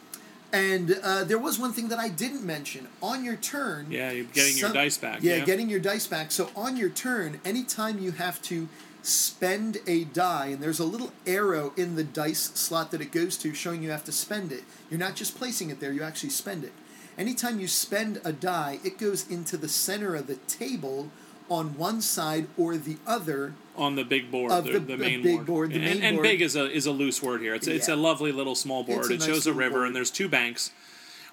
And 0.53 0.99
uh, 1.03 1.25
there 1.25 1.39
was 1.39 1.59
one 1.59 1.73
thing 1.73 1.89
that 1.89 1.99
I 1.99 2.09
didn't 2.09 2.45
mention. 2.45 2.89
On 3.03 3.25
your 3.25 3.37
turn, 3.37 3.87
Yeah, 3.91 4.11
you're 4.13 4.25
getting 4.25 4.57
your 4.57 4.73
dice 4.73 4.97
back. 4.97 5.23
Yeah, 5.23 5.37
Yeah, 5.37 5.45
getting 5.45 5.69
your 5.69 5.81
dice 5.81 6.07
back. 6.07 6.31
So 6.33 6.51
on 6.57 6.77
your 6.77 6.89
turn, 6.89 7.41
anytime 7.45 7.99
you 7.99 8.13
have 8.13 8.41
to 8.43 8.69
spend 9.03 9.79
a 9.87 10.05
die, 10.05 10.47
and 10.47 10.63
there's 10.63 10.79
a 10.79 10.85
little 10.85 11.13
arrow 11.27 11.73
in 11.77 11.97
the 11.97 12.05
dice 12.05 12.51
slot 12.55 12.91
that 12.91 13.01
it 13.01 13.13
goes 13.13 13.37
to 13.39 13.55
showing 13.55 13.83
you 13.83 13.91
have 13.91 14.05
to 14.05 14.13
spend 14.13 14.53
it. 14.53 14.65
You're 14.91 15.01
not 15.01 15.17
just 15.17 15.37
placing 15.37 15.71
it 15.71 15.81
there, 15.81 15.93
you 15.93 16.03
actually 16.03 16.31
spend 16.31 16.65
it. 16.65 16.73
Anytime 17.17 17.59
you 17.59 17.67
spend 17.67 18.21
a 18.25 18.33
die, 18.33 18.79
it 18.85 18.99
goes 18.99 19.29
into 19.29 19.57
the 19.57 19.69
center 19.69 20.15
of 20.15 20.27
the 20.29 20.37
table 20.37 21.11
on 21.49 21.77
one 21.79 22.01
side 22.01 22.47
or 22.57 22.77
the 22.77 22.97
other 23.07 23.55
on 23.77 23.95
the 23.95 24.05
big 24.05 24.31
board, 24.31 24.51
the, 24.65 24.73
the- 24.73 24.79
the 24.81 24.97
main 24.97 25.23
big 25.23 25.35
board. 25.37 25.47
board, 25.47 25.71
the 25.71 25.77
and, 25.77 25.85
main 25.85 26.03
and 26.03 26.17
board. 26.17 26.25
big 26.25 26.43
is 26.43 26.57
a 26.57 26.71
is 26.71 26.87
a 26.87 26.93
loose 26.93 27.23
word 27.23 27.41
here. 27.41 27.55
It's 27.55 27.67
it's 27.67 27.89
a 27.89 27.97
lovely 27.97 28.33
little 28.33 28.55
small 28.55 28.83
board. 28.85 29.11
It 29.11 29.21
nice 29.21 29.27
shows 29.27 29.47
a 29.47 29.53
river, 29.53 29.77
board. 29.77 29.87
and 29.89 29.97
there's 29.97 30.11
two 30.11 30.29
banks. 30.29 30.71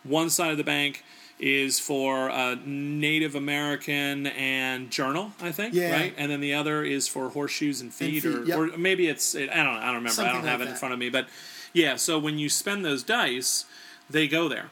One 0.04 0.30
side 0.30 0.52
of 0.52 0.58
the 0.58 0.64
bank 0.64 1.04
is 1.40 1.80
for 1.80 2.30
uh, 2.30 2.56
Native 2.66 3.36
American 3.36 4.28
and 4.28 4.90
journal, 4.90 5.32
I 5.42 5.52
think, 5.52 5.74
Yeah. 5.74 5.92
right? 5.92 6.14
And 6.18 6.32
then 6.32 6.40
the 6.40 6.54
other 6.54 6.84
is 6.84 7.08
for 7.10 7.28
horseshoes 7.30 7.82
and 7.82 7.94
feet, 7.94 8.24
feet, 8.24 8.34
or, 8.34 8.44
yep. 8.46 8.58
or 8.58 8.78
maybe 8.78 9.08
it's 9.08 9.36
I 9.36 9.40
don't 9.48 9.50
know, 9.50 9.72
I 9.72 9.86
don't 9.88 9.96
remember. 9.96 10.22
I 10.22 10.32
don't 10.32 10.44
have 10.46 10.60
like 10.62 10.70
it 10.70 10.72
in 10.72 10.78
front 10.78 10.94
of 10.94 11.00
me, 11.00 11.10
but 11.10 11.28
yeah. 11.74 11.96
So 11.98 12.18
when 12.20 12.38
you 12.40 12.48
spend 12.48 12.86
those 12.86 13.04
dice, 13.04 13.66
they 14.10 14.28
go 14.28 14.48
there. 14.48 14.70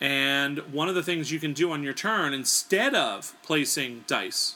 And 0.00 0.58
one 0.72 0.88
of 0.88 0.94
the 0.94 1.02
things 1.02 1.32
you 1.32 1.40
can 1.40 1.52
do 1.52 1.72
on 1.72 1.82
your 1.82 1.94
turn, 1.94 2.32
instead 2.32 2.94
of 2.94 3.34
placing 3.42 4.04
dice 4.06 4.54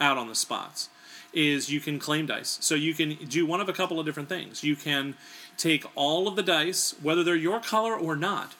out 0.00 0.18
on 0.18 0.28
the 0.28 0.34
spots, 0.34 0.88
is 1.32 1.70
you 1.70 1.80
can 1.80 1.98
claim 1.98 2.26
dice. 2.26 2.58
So 2.60 2.74
you 2.74 2.94
can 2.94 3.14
do 3.28 3.46
one 3.46 3.60
of 3.60 3.68
a 3.68 3.72
couple 3.72 4.00
of 4.00 4.06
different 4.06 4.28
things. 4.28 4.64
You 4.64 4.74
can 4.76 5.14
take 5.56 5.84
all 5.94 6.26
of 6.26 6.36
the 6.36 6.42
dice, 6.42 6.94
whether 7.02 7.22
they're 7.22 7.36
your 7.36 7.60
color 7.60 7.94
or 7.94 8.16
not, 8.16 8.54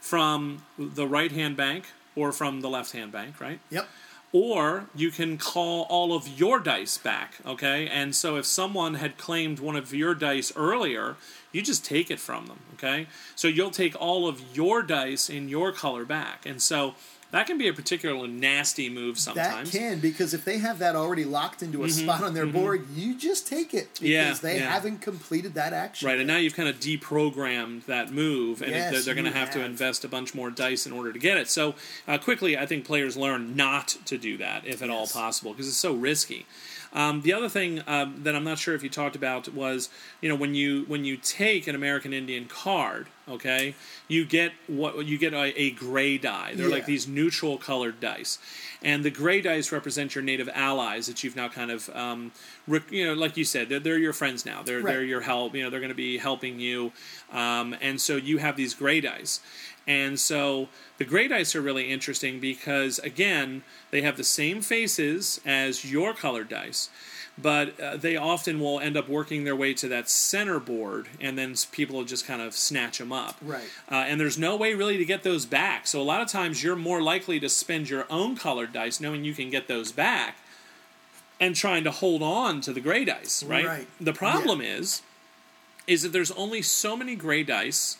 from 0.00 0.62
the 0.78 1.06
right 1.06 1.32
hand 1.32 1.56
bank 1.56 1.86
or 2.14 2.30
from 2.32 2.60
the 2.60 2.68
left 2.68 2.92
hand 2.92 3.10
bank, 3.12 3.40
right? 3.40 3.58
Yep. 3.70 3.88
or 4.32 4.86
you 4.94 5.10
can 5.10 5.36
call 5.38 5.82
all 5.90 6.14
of 6.14 6.26
your 6.26 6.58
dice 6.58 6.96
back 6.96 7.34
okay 7.44 7.86
and 7.86 8.14
so 8.14 8.36
if 8.36 8.46
someone 8.46 8.94
had 8.94 9.18
claimed 9.18 9.58
one 9.60 9.76
of 9.76 9.92
your 9.92 10.14
dice 10.14 10.50
earlier 10.56 11.16
you 11.52 11.60
just 11.60 11.84
take 11.84 12.10
it 12.10 12.18
from 12.18 12.46
them 12.46 12.60
okay 12.72 13.06
so 13.36 13.46
you'll 13.46 13.70
take 13.70 13.94
all 14.00 14.26
of 14.26 14.40
your 14.56 14.82
dice 14.82 15.28
in 15.28 15.48
your 15.50 15.70
color 15.70 16.04
back 16.06 16.46
and 16.46 16.62
so 16.62 16.94
that 17.32 17.46
can 17.46 17.58
be 17.58 17.66
a 17.66 17.72
particularly 17.72 18.28
nasty 18.28 18.88
move 18.88 19.18
sometimes 19.18 19.70
Mm-hmm, 19.70 19.78
That 19.78 19.90
can 19.90 19.98
because 19.98 20.32
if 20.32 20.44
they 20.44 20.58
have 20.58 20.78
that 20.78 20.94
already 20.94 21.24
locked 21.24 21.62
into 21.62 21.82
a 21.82 21.88
spot 21.88 22.22
on 22.22 22.34
their 22.34 22.46
board, 22.46 22.86
you 22.94 23.16
just 23.18 23.46
take 23.48 23.74
it 23.74 23.88
because 23.94 24.08
Yeah, 24.08 24.34
they 24.34 24.58
yeah. 24.58 24.70
haven't 24.70 25.00
completed 25.00 25.54
that 25.54 25.72
action. 25.72 26.06
Right, 26.08 26.18
and 26.18 26.26
now 26.28 26.36
you've 26.36 26.54
kind 26.54 26.68
of 26.68 26.78
deprogrammed 26.78 27.86
that 27.86 28.12
move, 28.12 28.62
and 28.62 28.70
Yes, 28.70 28.92
they're, 28.92 29.02
they're 29.02 29.14
going 29.14 29.24
to 29.24 29.30
you 29.30 29.36
have, 29.36 29.50
to 29.52 29.64
invest 29.64 30.04
a 30.04 30.08
bunch 30.08 30.34
more 30.34 30.50
dice 30.50 30.86
in 30.86 30.92
order 30.92 31.12
to 31.12 31.18
get 31.18 31.36
it. 31.36 31.48
So 31.48 31.74
uh, 32.06 32.18
quickly, 32.18 32.56
I 32.56 32.66
think 32.66 32.84
players 32.84 33.16
learn 33.16 33.56
not 33.56 33.88
to 34.06 34.18
do 34.18 34.36
that 34.38 34.66
if 34.66 34.82
at 34.82 34.90
all 34.90 35.06
possible 35.06 35.52
because 35.52 35.68
it's 35.68 35.76
so 35.76 35.94
risky. 35.94 36.46
Um, 36.94 37.22
the 37.22 37.32
other 37.32 37.48
thing 37.48 37.82
um, 37.86 38.22
that 38.22 38.36
I'm 38.36 38.44
not 38.44 38.58
sure 38.58 38.74
if 38.74 38.82
you 38.82 38.90
talked 38.90 39.16
about 39.16 39.48
was, 39.54 39.88
you 40.20 40.28
know, 40.28 40.34
when 40.34 40.54
you 40.54 40.84
when 40.88 41.06
you 41.06 41.16
take 41.16 41.66
an 41.66 41.74
American 41.74 42.12
Indian 42.12 42.44
card, 42.44 43.06
okay, 43.28 43.74
you 44.08 44.24
get 44.24 44.52
what 44.66 45.06
you 45.06 45.18
get 45.18 45.32
a, 45.32 45.60
a 45.60 45.70
gray 45.70 46.18
die. 46.18 46.54
They're 46.54 46.68
like 46.68 46.86
these 46.86 47.06
neutral 47.06 47.58
colored 47.58 48.00
dice, 48.00 48.38
and 48.82 49.04
the 49.04 49.10
gray 49.10 49.40
dice 49.40 49.72
represent 49.72 50.14
your 50.14 50.22
native 50.22 50.48
allies 50.52 51.06
that 51.06 51.22
you've 51.22 51.36
now 51.36 51.48
kind 51.48 51.70
of, 51.70 51.88
um, 51.90 52.32
rec- 52.66 52.90
you 52.90 53.04
know, 53.04 53.14
like 53.14 53.36
you 53.36 53.44
said, 53.44 53.68
they're, 53.68 53.80
they're 53.80 53.98
your 53.98 54.12
friends 54.12 54.44
now. 54.44 54.62
They're 54.62 54.82
they're 54.82 55.04
your 55.04 55.22
help. 55.22 55.54
You 55.54 55.64
know, 55.64 55.70
they're 55.70 55.80
going 55.80 55.90
to 55.90 55.94
be 55.94 56.18
helping 56.18 56.58
you, 56.60 56.92
um, 57.32 57.76
and 57.80 58.00
so 58.00 58.16
you 58.16 58.38
have 58.38 58.56
these 58.56 58.74
gray 58.74 59.00
dice. 59.00 59.40
And 59.86 60.18
so 60.18 60.68
the 60.98 61.04
gray 61.04 61.28
dice 61.28 61.56
are 61.56 61.60
really 61.60 61.90
interesting 61.90 62.38
because 62.38 62.98
again, 63.00 63.64
they 63.90 64.02
have 64.02 64.16
the 64.16 64.24
same 64.24 64.62
faces 64.62 65.40
as 65.44 65.90
your 65.90 66.14
colored 66.14 66.48
dice, 66.48 66.88
but 67.38 67.78
uh, 67.80 67.96
they 67.96 68.16
often 68.16 68.60
will 68.60 68.78
end 68.78 68.96
up 68.96 69.08
working 69.08 69.44
their 69.44 69.56
way 69.56 69.72
to 69.74 69.88
that 69.88 70.08
center 70.08 70.60
board, 70.60 71.08
and 71.20 71.38
then 71.38 71.54
people 71.72 71.96
will 71.96 72.04
just 72.04 72.26
kind 72.26 72.42
of 72.42 72.54
snatch 72.54 72.98
them 72.98 73.12
up. 73.12 73.36
Right. 73.40 73.68
Uh, 73.90 73.96
and 73.96 74.20
there's 74.20 74.38
no 74.38 74.56
way 74.56 74.74
really 74.74 74.98
to 74.98 75.04
get 75.04 75.22
those 75.22 75.46
back. 75.46 75.86
So 75.86 76.00
a 76.00 76.04
lot 76.04 76.20
of 76.20 76.28
times 76.28 76.62
you're 76.62 76.76
more 76.76 77.02
likely 77.02 77.40
to 77.40 77.48
spend 77.48 77.88
your 77.88 78.06
own 78.10 78.36
colored 78.36 78.72
dice, 78.72 79.00
knowing 79.00 79.24
you 79.24 79.34
can 79.34 79.50
get 79.50 79.66
those 79.66 79.92
back, 79.92 80.36
and 81.40 81.56
trying 81.56 81.84
to 81.84 81.90
hold 81.90 82.22
on 82.22 82.60
to 82.62 82.72
the 82.72 82.80
gray 82.80 83.04
dice. 83.04 83.42
Right. 83.42 83.66
Right. 83.66 83.88
The 84.00 84.12
problem 84.12 84.60
is 84.60 85.02
is 85.86 86.02
that 86.02 86.12
there's 86.12 86.30
only 86.32 86.62
so 86.62 86.96
many 86.96 87.16
gray 87.16 87.42
dice 87.42 87.96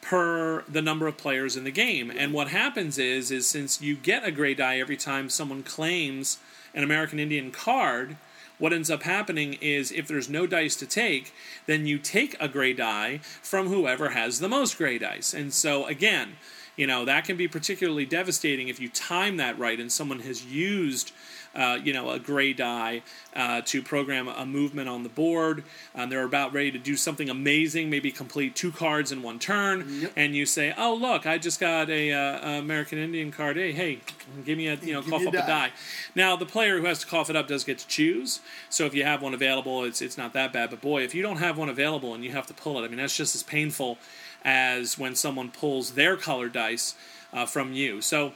per 0.00 0.62
the 0.68 0.82
number 0.82 1.06
of 1.06 1.16
players 1.16 1.56
in 1.56 1.64
the 1.64 1.70
game. 1.70 2.12
And 2.14 2.32
what 2.32 2.48
happens 2.48 2.98
is 2.98 3.30
is 3.30 3.48
since 3.48 3.80
you 3.80 3.94
get 3.94 4.24
a 4.24 4.30
gray 4.30 4.54
die 4.54 4.78
every 4.78 4.96
time 4.96 5.30
someone 5.30 5.62
claims 5.62 6.38
an 6.74 6.84
American 6.84 7.18
Indian 7.18 7.50
card, 7.50 8.16
what 8.62 8.72
ends 8.72 8.92
up 8.92 9.02
happening 9.02 9.54
is 9.54 9.90
if 9.90 10.06
there's 10.06 10.28
no 10.28 10.46
dice 10.46 10.76
to 10.76 10.86
take, 10.86 11.34
then 11.66 11.84
you 11.84 11.98
take 11.98 12.36
a 12.38 12.46
gray 12.46 12.72
die 12.72 13.18
from 13.42 13.66
whoever 13.66 14.10
has 14.10 14.38
the 14.38 14.48
most 14.48 14.78
gray 14.78 14.98
dice. 14.98 15.34
And 15.34 15.52
so 15.52 15.84
again, 15.86 16.36
you 16.76 16.86
know, 16.86 17.04
that 17.04 17.24
can 17.24 17.36
be 17.36 17.48
particularly 17.48 18.06
devastating 18.06 18.68
if 18.68 18.78
you 18.78 18.88
time 18.88 19.36
that 19.38 19.58
right 19.58 19.80
and 19.80 19.90
someone 19.90 20.20
has 20.20 20.44
used 20.44 21.10
uh, 21.54 21.78
you 21.82 21.92
know, 21.92 22.10
a 22.10 22.18
gray 22.18 22.52
die 22.52 23.02
uh, 23.36 23.60
to 23.66 23.82
program 23.82 24.28
a 24.28 24.46
movement 24.46 24.88
on 24.88 25.02
the 25.02 25.08
board. 25.08 25.64
Um, 25.94 26.08
they're 26.10 26.24
about 26.24 26.52
ready 26.52 26.70
to 26.70 26.78
do 26.78 26.96
something 26.96 27.28
amazing, 27.28 27.90
maybe 27.90 28.10
complete 28.10 28.54
two 28.54 28.72
cards 28.72 29.12
in 29.12 29.22
one 29.22 29.38
turn, 29.38 29.84
Yep. 30.00 30.12
and 30.16 30.34
you 30.36 30.46
say, 30.46 30.72
"Oh, 30.76 30.94
look, 30.94 31.26
I 31.26 31.38
just 31.38 31.60
got 31.60 31.90
a, 31.90 32.12
uh, 32.12 32.58
American 32.60 32.98
Indian 32.98 33.30
card. 33.32 33.56
Hey, 33.56 33.72
hey, 33.72 33.98
give 34.44 34.56
me 34.58 34.68
a 34.68 34.76
you 34.76 34.92
know 34.92 35.02
Give 35.02 35.10
cough 35.10 35.26
up 35.26 35.34
a 35.34 35.38
die." 35.38 35.46
die." 35.46 35.70
Now, 36.14 36.36
the 36.36 36.46
player 36.46 36.78
who 36.78 36.86
has 36.86 37.00
to 37.00 37.06
cough 37.06 37.28
it 37.30 37.36
up 37.36 37.48
does 37.48 37.64
get 37.64 37.78
to 37.78 37.86
choose. 37.88 38.40
So 38.70 38.86
if 38.86 38.94
you 38.94 39.04
have 39.04 39.20
one 39.22 39.34
available, 39.34 39.84
it's 39.84 40.00
it's 40.00 40.16
not 40.18 40.32
that 40.34 40.52
bad. 40.52 40.70
But 40.70 40.80
boy, 40.80 41.02
if 41.02 41.14
you 41.14 41.22
don't 41.22 41.38
have 41.38 41.58
one 41.58 41.68
available 41.68 42.14
and 42.14 42.24
you 42.24 42.30
have 42.32 42.46
to 42.46 42.54
pull 42.54 42.78
it, 42.80 42.84
I 42.84 42.88
mean, 42.88 42.96
that's 42.98 43.16
just 43.16 43.34
as 43.34 43.42
painful 43.42 43.98
as 44.44 44.98
when 44.98 45.14
someone 45.14 45.50
pulls 45.50 45.92
their 45.92 46.16
colored 46.16 46.52
dice 46.52 46.94
uh, 47.32 47.46
from 47.46 47.72
you. 47.72 48.00
So. 48.00 48.32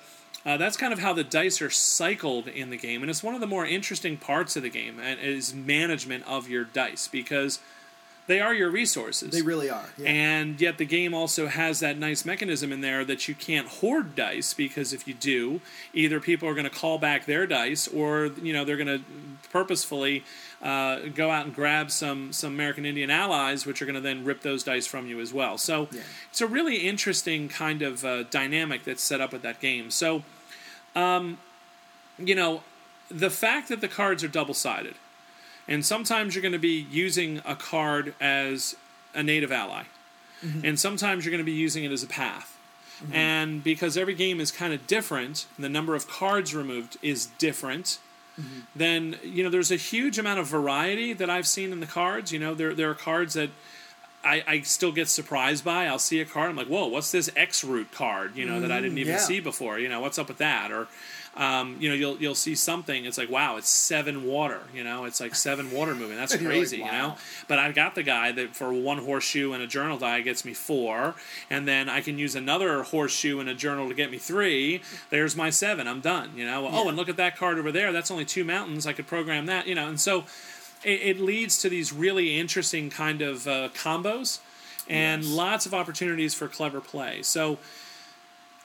Uh, 0.47 0.57
that's 0.57 0.77
kind 0.77 0.93
of 0.93 1.01
how 1.01 1.13
the 1.13 1.25
dice 1.25 1.61
are 1.61 1.71
cycled 1.71 2.47
in 2.47 2.71
the 2.71 2.77
game, 2.77 3.03
and 3.03 3.11
it's 3.11 3.21
one 3.23 3.35
of 3.35 3.41
the 3.41 3.47
more 3.49 3.67
interesting 3.67 4.17
parts 4.17 4.55
of 4.55 4.63
the 4.63 4.71
game, 4.71 5.01
and 5.01 5.19
is 5.19 5.53
management 5.53 6.25
of 6.25 6.49
your 6.49 6.63
dice 6.63 7.09
because 7.09 7.59
they 8.29 8.41
are 8.41 8.55
your 8.55 8.71
resources. 8.71 9.31
They 9.33 9.43
really 9.43 9.71
are. 9.71 9.87
Yeah. 9.99 10.09
And 10.09 10.61
yet 10.61 10.79
the 10.79 10.85
game 10.85 11.15
also 11.15 11.47
has 11.49 11.81
that 11.81 11.99
nice 11.99 12.25
mechanism 12.25 12.73
in 12.73 12.81
there 12.81 13.05
that 13.05 13.29
you 13.29 13.35
can't 13.35 13.69
hoard 13.69 14.15
dice 14.17 14.53
because 14.55 14.93
if 14.93 15.07
you 15.07 15.15
do, 15.15 15.61
either 15.95 16.19
people 16.21 16.49
are 16.49 16.55
going 16.55 16.65
to 16.69 16.77
call 16.77 16.99
back 16.99 17.27
their 17.27 17.47
dice 17.47 17.87
or 17.89 18.27
you 18.43 18.53
know 18.53 18.65
they're 18.65 18.77
going 18.77 18.99
to 18.99 19.05
purposefully 19.51 20.25
uh, 20.63 21.01
go 21.15 21.31
out 21.31 21.47
and 21.47 21.55
grab 21.55 21.91
some 21.91 22.33
some 22.33 22.53
American 22.55 22.85
Indian 22.85 23.11
allies, 23.11 23.65
which 23.67 23.81
are 23.81 23.85
going 23.87 23.95
to 23.95 24.01
then 24.01 24.25
rip 24.25 24.43
those 24.43 24.65
dice 24.65 24.87
from 24.87 25.07
you 25.07 25.21
as 25.21 25.33
well. 25.33 25.57
So 25.59 25.89
Yeah. 25.93 26.01
it's 26.31 26.41
a 26.41 26.47
really 26.47 26.79
interesting 26.79 27.49
kind 27.49 27.83
of 27.83 28.05
uh, 28.05 28.25
dynamic 28.25 28.85
that's 28.85 29.03
set 29.03 29.21
up 29.21 29.33
with 29.33 29.43
that 29.43 29.61
game. 29.61 29.91
So, 29.91 30.25
um, 30.97 31.39
you 32.19 32.35
know, 32.35 32.63
the 33.09 33.31
fact 33.31 33.69
that 33.69 33.81
the 33.81 33.89
cards 33.89 34.25
are 34.25 34.29
double 34.29 34.55
sided, 34.55 34.95
and 35.69 35.85
sometimes 35.85 36.35
you're 36.35 36.43
going 36.43 36.53
to 36.53 36.59
be 36.59 36.87
using 36.91 37.41
a 37.45 37.55
card 37.55 38.15
as 38.21 38.75
a 39.15 39.23
native 39.23 39.53
ally, 39.53 39.85
mm-hmm. 40.45 40.65
and 40.65 40.81
sometimes 40.81 41.25
you're 41.25 41.31
going 41.31 41.45
to 41.45 41.45
be 41.45 41.53
using 41.53 41.85
it 41.85 41.93
as 41.93 42.03
a 42.03 42.09
path. 42.09 42.59
Mm-hmm. 43.03 43.15
And 43.15 43.65
because 43.65 43.99
every 43.99 44.15
game 44.15 44.41
is 44.41 44.51
kind 44.51 44.73
of 44.73 44.87
different, 44.87 45.47
the 45.59 45.69
number 45.69 45.95
of 45.95 46.09
cards 46.09 46.55
removed 46.55 46.97
is 47.03 47.27
different, 47.39 47.99
mm-hmm. 48.41 48.61
then 48.75 49.19
you 49.23 49.45
know 49.45 49.51
there's 49.51 49.71
a 49.71 49.77
huge 49.77 50.19
amount 50.19 50.41
of 50.41 50.47
variety 50.47 51.13
that 51.13 51.29
I've 51.29 51.47
seen 51.47 51.73
in 51.73 51.81
the 51.81 51.87
cards. 51.87 52.33
You 52.33 52.39
know, 52.39 52.55
there 52.55 52.75
there 52.75 52.91
are 52.91 52.95
cards 52.95 53.35
that 53.35 53.51
I, 54.25 54.43
I 54.47 54.61
still 54.63 54.93
get 54.93 55.09
surprised 55.09 55.65
by. 55.65 55.87
I'll 55.87 55.99
see 55.99 56.21
a 56.21 56.25
card, 56.25 56.51
I'm 56.51 56.57
like, 56.57 56.67
whoa, 56.67 56.87
what's 56.87 57.13
this 57.13 57.31
X 57.37 57.63
root 57.63 57.93
card? 57.93 58.37
You 58.37 58.45
know, 58.45 58.61
that 58.61 58.73
I 58.73 58.81
didn't 58.81 58.99
even 58.99 59.15
yeah. 59.15 59.21
see 59.21 59.41
before. 59.41 59.79
You 59.79 59.89
know, 59.89 60.01
what's 60.01 60.19
up 60.19 60.29
with 60.29 60.39
that? 60.39 60.73
Or 60.73 60.89
um, 61.37 61.77
you 61.79 61.91
know, 61.91 61.95
you'll 61.95 62.17
you'll 62.17 62.35
see 62.35 62.55
something. 62.55 63.05
It's 63.05 63.19
like, 63.19 63.31
wow, 63.31 63.57
it's 63.57 63.69
seven 63.69 64.25
water. 64.25 64.61
You 64.75 64.83
know, 64.83 65.05
it's 65.05 65.21
like 65.21 65.35
seven 65.35 65.71
water 65.71 65.95
moving. 65.95 66.17
That's 66.17 66.33
You're 66.41 66.51
like, 66.51 66.61
crazy. 66.61 66.79
You 66.79 66.87
know, 66.87 67.17
but 67.47 67.59
I've 67.59 67.75
got 67.75 67.95
the 67.95 68.03
guy 68.03 68.33
that 68.33 68.57
for 68.57 68.73
one 68.73 68.99
horseshoe 68.99 69.53
and 69.53 69.63
a 69.63 69.67
journal 69.67 69.99
die 69.99 70.23
gets 70.23 70.45
me 70.47 70.55
four, 70.55 71.15
and 71.51 71.69
then 71.69 71.91
I 71.91 72.01
can 72.01 72.19
use 72.19 72.35
another 72.35 72.83
horseshoe 72.83 73.39
and 73.39 73.49
a 73.51 73.55
journal 73.55 73.89
to 73.89 73.95
get 73.95 74.11
me 74.11 74.17
three. 74.17 74.81
There's 75.11 75.37
my 75.37 75.51
seven. 75.51 75.87
I'm 75.87 76.01
done. 76.01 76.31
You 76.35 76.47
know. 76.47 76.69
Oh, 76.69 76.85
Yeah. 76.85 76.89
and 76.89 76.97
look 76.97 77.11
at 77.11 77.19
that 77.19 77.37
card 77.37 77.59
over 77.59 77.71
there. 77.71 77.93
That's 77.93 78.11
only 78.11 78.25
two 78.25 78.45
mountains. 78.45 78.87
I 78.87 78.95
could 78.95 79.07
program 79.07 79.47
that. 79.47 79.67
You 79.67 79.75
know, 79.75 79.89
and 79.89 80.01
so 80.01 80.25
it, 80.87 81.17
it 81.17 81.21
leads 81.21 81.59
to 81.63 81.69
these 81.69 81.93
really 81.93 82.39
interesting 82.39 82.89
kind 82.91 83.21
of 83.23 83.47
uh, 83.47 83.69
combos 83.75 84.39
and 84.89 85.23
Yes. 85.25 85.33
lots 85.33 85.67
of 85.67 85.75
opportunities 85.75 86.33
for 86.33 86.47
clever 86.49 86.81
play. 86.81 87.23
So, 87.23 87.59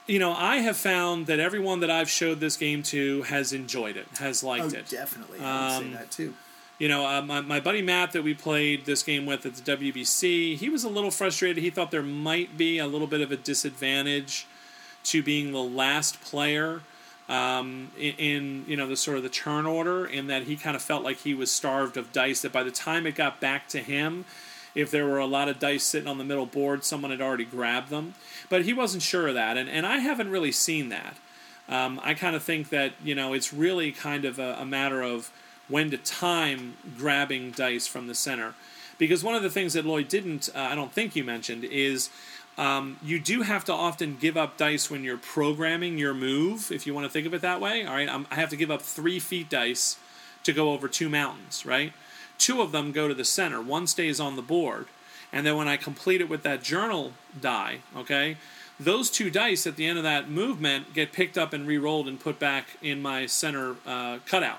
you 0.06 0.18
know, 0.18 0.32
I 0.32 0.56
have 0.58 0.76
found 0.76 1.26
that 1.26 1.38
everyone 1.40 1.80
that 1.80 1.90
I've 1.90 2.08
showed 2.10 2.38
this 2.40 2.56
game 2.56 2.82
to 2.84 3.22
has 3.24 3.52
enjoyed 3.52 3.96
it, 3.96 4.06
has 4.18 4.42
oh, 4.42 4.48
liked 4.48 4.72
it. 4.72 4.88
definitely. 4.88 5.40
I 5.40 5.42
would 5.42 5.72
Um, 5.76 5.82
say 5.92 5.98
that 5.98 6.10
too. 6.10 6.34
You 6.78 6.88
know, 6.88 7.06
uh, 7.06 7.22
my, 7.22 7.40
my 7.40 7.60
buddy 7.60 7.82
Matt 7.82 8.10
that 8.12 8.24
we 8.24 8.34
played 8.34 8.86
this 8.86 9.02
game 9.04 9.24
with 9.26 9.46
at 9.46 9.54
the 9.54 9.76
WBC, 9.76 10.56
he 10.56 10.68
was 10.68 10.82
a 10.84 10.88
little 10.88 11.10
frustrated. 11.12 11.62
He 11.62 11.70
thought 11.70 11.90
there 11.92 12.02
might 12.02 12.56
be 12.56 12.78
a 12.78 12.86
little 12.88 13.06
bit 13.06 13.20
of 13.20 13.30
a 13.30 13.36
disadvantage 13.36 14.46
to 15.04 15.22
being 15.22 15.52
the 15.52 15.62
last 15.62 16.20
player 16.20 16.80
um, 17.32 17.90
in, 17.98 18.14
in 18.18 18.64
you 18.68 18.76
know 18.76 18.86
the 18.86 18.96
sort 18.96 19.16
of 19.16 19.22
the 19.22 19.30
turn 19.30 19.64
order, 19.64 20.04
in 20.04 20.26
that 20.26 20.42
he 20.42 20.54
kind 20.54 20.76
of 20.76 20.82
felt 20.82 21.02
like 21.02 21.18
he 21.18 21.32
was 21.32 21.50
starved 21.50 21.96
of 21.96 22.12
dice. 22.12 22.42
That 22.42 22.52
by 22.52 22.62
the 22.62 22.70
time 22.70 23.06
it 23.06 23.14
got 23.14 23.40
back 23.40 23.68
to 23.68 23.78
him, 23.78 24.26
if 24.74 24.90
there 24.90 25.06
were 25.06 25.18
a 25.18 25.26
lot 25.26 25.48
of 25.48 25.58
dice 25.58 25.82
sitting 25.82 26.08
on 26.08 26.18
the 26.18 26.24
middle 26.24 26.44
board, 26.44 26.84
someone 26.84 27.10
had 27.10 27.22
already 27.22 27.46
grabbed 27.46 27.88
them. 27.88 28.14
But 28.50 28.66
he 28.66 28.74
wasn't 28.74 29.02
sure 29.02 29.28
of 29.28 29.34
that, 29.34 29.56
and, 29.56 29.68
and 29.68 29.86
I 29.86 29.98
haven't 29.98 30.30
really 30.30 30.52
seen 30.52 30.90
that. 30.90 31.16
Um, 31.70 31.98
I 32.04 32.12
kind 32.12 32.36
of 32.36 32.42
think 32.42 32.68
that 32.68 32.92
you 33.02 33.14
know 33.14 33.32
it's 33.32 33.50
really 33.50 33.92
kind 33.92 34.26
of 34.26 34.38
a, 34.38 34.56
a 34.60 34.66
matter 34.66 35.00
of 35.00 35.32
when 35.68 35.90
to 35.90 35.96
time 35.96 36.76
grabbing 36.98 37.52
dice 37.52 37.86
from 37.86 38.08
the 38.08 38.14
center, 38.14 38.52
because 38.98 39.24
one 39.24 39.34
of 39.34 39.42
the 39.42 39.48
things 39.48 39.72
that 39.72 39.86
Lloyd 39.86 40.08
didn't, 40.08 40.50
uh, 40.54 40.58
I 40.58 40.74
don't 40.74 40.92
think 40.92 41.16
you 41.16 41.24
mentioned, 41.24 41.64
is 41.64 42.10
um, 42.58 42.98
you 43.02 43.18
do 43.18 43.42
have 43.42 43.64
to 43.66 43.72
often 43.72 44.16
give 44.20 44.36
up 44.36 44.56
dice 44.56 44.90
when 44.90 45.04
you're 45.04 45.16
programming 45.16 45.98
your 45.98 46.14
move, 46.14 46.70
if 46.70 46.86
you 46.86 46.94
want 46.94 47.06
to 47.06 47.10
think 47.10 47.26
of 47.26 47.34
it 47.34 47.40
that 47.42 47.60
way. 47.60 47.84
All 47.84 47.94
right, 47.94 48.08
I'm, 48.08 48.26
I 48.30 48.34
have 48.36 48.50
to 48.50 48.56
give 48.56 48.70
up 48.70 48.82
three 48.82 49.18
feet 49.18 49.48
dice 49.48 49.96
to 50.44 50.52
go 50.52 50.72
over 50.72 50.88
two 50.88 51.08
mountains, 51.08 51.64
right? 51.64 51.92
Two 52.38 52.60
of 52.60 52.72
them 52.72 52.92
go 52.92 53.08
to 53.08 53.14
the 53.14 53.24
center, 53.24 53.62
one 53.62 53.86
stays 53.86 54.20
on 54.20 54.36
the 54.36 54.42
board. 54.42 54.86
And 55.32 55.46
then 55.46 55.56
when 55.56 55.68
I 55.68 55.76
complete 55.78 56.20
it 56.20 56.28
with 56.28 56.42
that 56.42 56.62
journal 56.62 57.12
die, 57.40 57.78
okay, 57.96 58.36
those 58.78 59.10
two 59.10 59.30
dice 59.30 59.66
at 59.66 59.76
the 59.76 59.86
end 59.86 59.96
of 59.96 60.04
that 60.04 60.28
movement 60.28 60.92
get 60.92 61.12
picked 61.12 61.38
up 61.38 61.52
and 61.52 61.66
re-rolled 61.66 62.08
and 62.08 62.18
put 62.20 62.38
back 62.38 62.66
in 62.82 63.00
my 63.00 63.26
center 63.26 63.76
uh, 63.86 64.18
cutout. 64.26 64.58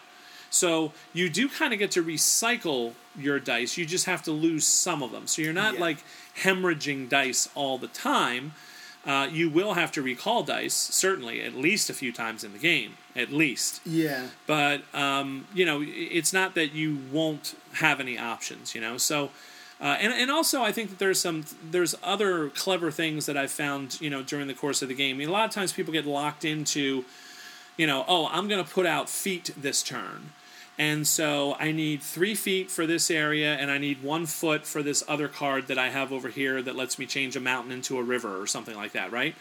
So 0.49 0.93
you 1.13 1.29
do 1.29 1.49
kind 1.49 1.73
of 1.73 1.79
get 1.79 1.91
to 1.91 2.03
recycle 2.03 2.93
your 3.17 3.39
dice. 3.39 3.77
You 3.77 3.85
just 3.85 4.05
have 4.05 4.23
to 4.23 4.31
lose 4.31 4.65
some 4.65 5.03
of 5.03 5.11
them. 5.11 5.27
So 5.27 5.41
you're 5.41 5.51
not 5.53 5.75
Yeah. 5.75 5.79
like 5.81 5.97
hemorrhaging 6.39 7.09
dice 7.09 7.49
all 7.55 7.77
the 7.77 7.87
time. 7.87 8.53
Uh, 9.05 9.27
you 9.29 9.49
will 9.49 9.73
have 9.73 9.91
to 9.91 10.01
recall 10.01 10.43
dice, 10.43 10.73
certainly, 10.73 11.41
at 11.41 11.53
least 11.53 11.89
a 11.89 11.93
few 11.93 12.13
times 12.13 12.43
in 12.43 12.53
the 12.53 12.59
game, 12.59 12.95
at 13.15 13.31
least. 13.31 13.81
Yeah. 13.85 14.27
But 14.47 14.83
um, 14.93 15.47
you 15.53 15.65
know, 15.65 15.83
it's 15.85 16.31
not 16.31 16.55
that 16.55 16.73
you 16.73 16.99
won't 17.11 17.55
have 17.73 17.99
any 17.99 18.17
options. 18.17 18.73
You 18.73 18.79
know, 18.79 18.97
so 18.97 19.31
uh, 19.81 19.97
and 19.99 20.13
and 20.13 20.31
also 20.31 20.61
I 20.63 20.71
think 20.71 20.89
that 20.89 20.99
there's 20.99 21.19
some 21.19 21.43
there's 21.69 21.95
other 22.01 22.47
clever 22.49 22.91
things 22.91 23.25
that 23.25 23.35
I've 23.35 23.51
found. 23.51 23.99
You 23.99 24.09
know, 24.09 24.23
during 24.23 24.47
the 24.47 24.53
course 24.53 24.81
of 24.81 24.87
the 24.87 24.95
game. 24.95 25.17
I 25.17 25.19
mean, 25.19 25.29
a 25.29 25.33
lot 25.33 25.45
of 25.45 25.51
times 25.51 25.73
people 25.73 25.91
get 25.91 26.05
locked 26.05 26.45
into, 26.45 27.03
you 27.75 27.85
know, 27.85 28.05
oh, 28.07 28.29
I'm 28.31 28.47
going 28.47 28.63
to 28.63 28.69
put 28.69 28.85
out 28.85 29.09
feet 29.09 29.51
this 29.57 29.83
turn. 29.83 30.31
And 30.77 31.07
so 31.07 31.55
I 31.59 31.71
need 31.71 32.01
three 32.01 32.33
feet 32.33 32.71
for 32.71 32.87
this 32.87 33.11
area, 33.11 33.53
and 33.53 33.69
I 33.69 33.77
need 33.77 34.01
one 34.01 34.25
foot 34.25 34.65
for 34.65 34.81
this 34.81 35.03
other 35.07 35.27
card 35.27 35.67
that 35.67 35.77
I 35.77 35.89
have 35.89 36.11
over 36.11 36.29
here 36.29 36.61
that 36.63 36.75
lets 36.75 36.97
me 36.97 37.05
change 37.05 37.35
a 37.35 37.39
mountain 37.39 37.71
into 37.71 37.99
a 37.99 38.03
river 38.03 38.41
or 38.41 38.47
something 38.47 38.75
like 38.75 38.91
that, 38.93 39.11
right? 39.11 39.35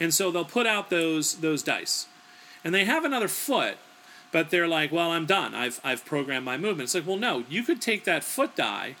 And 0.00 0.14
so 0.14 0.30
they'll 0.30 0.44
put 0.44 0.66
out 0.66 0.88
those 0.88 1.36
those 1.36 1.62
dice, 1.62 2.06
and 2.64 2.74
they 2.74 2.86
have 2.86 3.04
another 3.04 3.28
foot, 3.28 3.76
but 4.32 4.48
they're 4.50 4.68
like, 4.68 4.90
"Well, 4.90 5.10
I'm 5.10 5.26
done. 5.26 5.54
I've 5.54 5.78
I've 5.84 6.06
programmed 6.06 6.46
my 6.46 6.56
movement." 6.56 6.86
It's 6.86 6.94
like, 6.94 7.06
well, 7.06 7.16
no, 7.16 7.44
you 7.50 7.62
could 7.62 7.82
take 7.82 8.04
that 8.04 8.24
foot 8.24 8.56
die, 8.56 8.96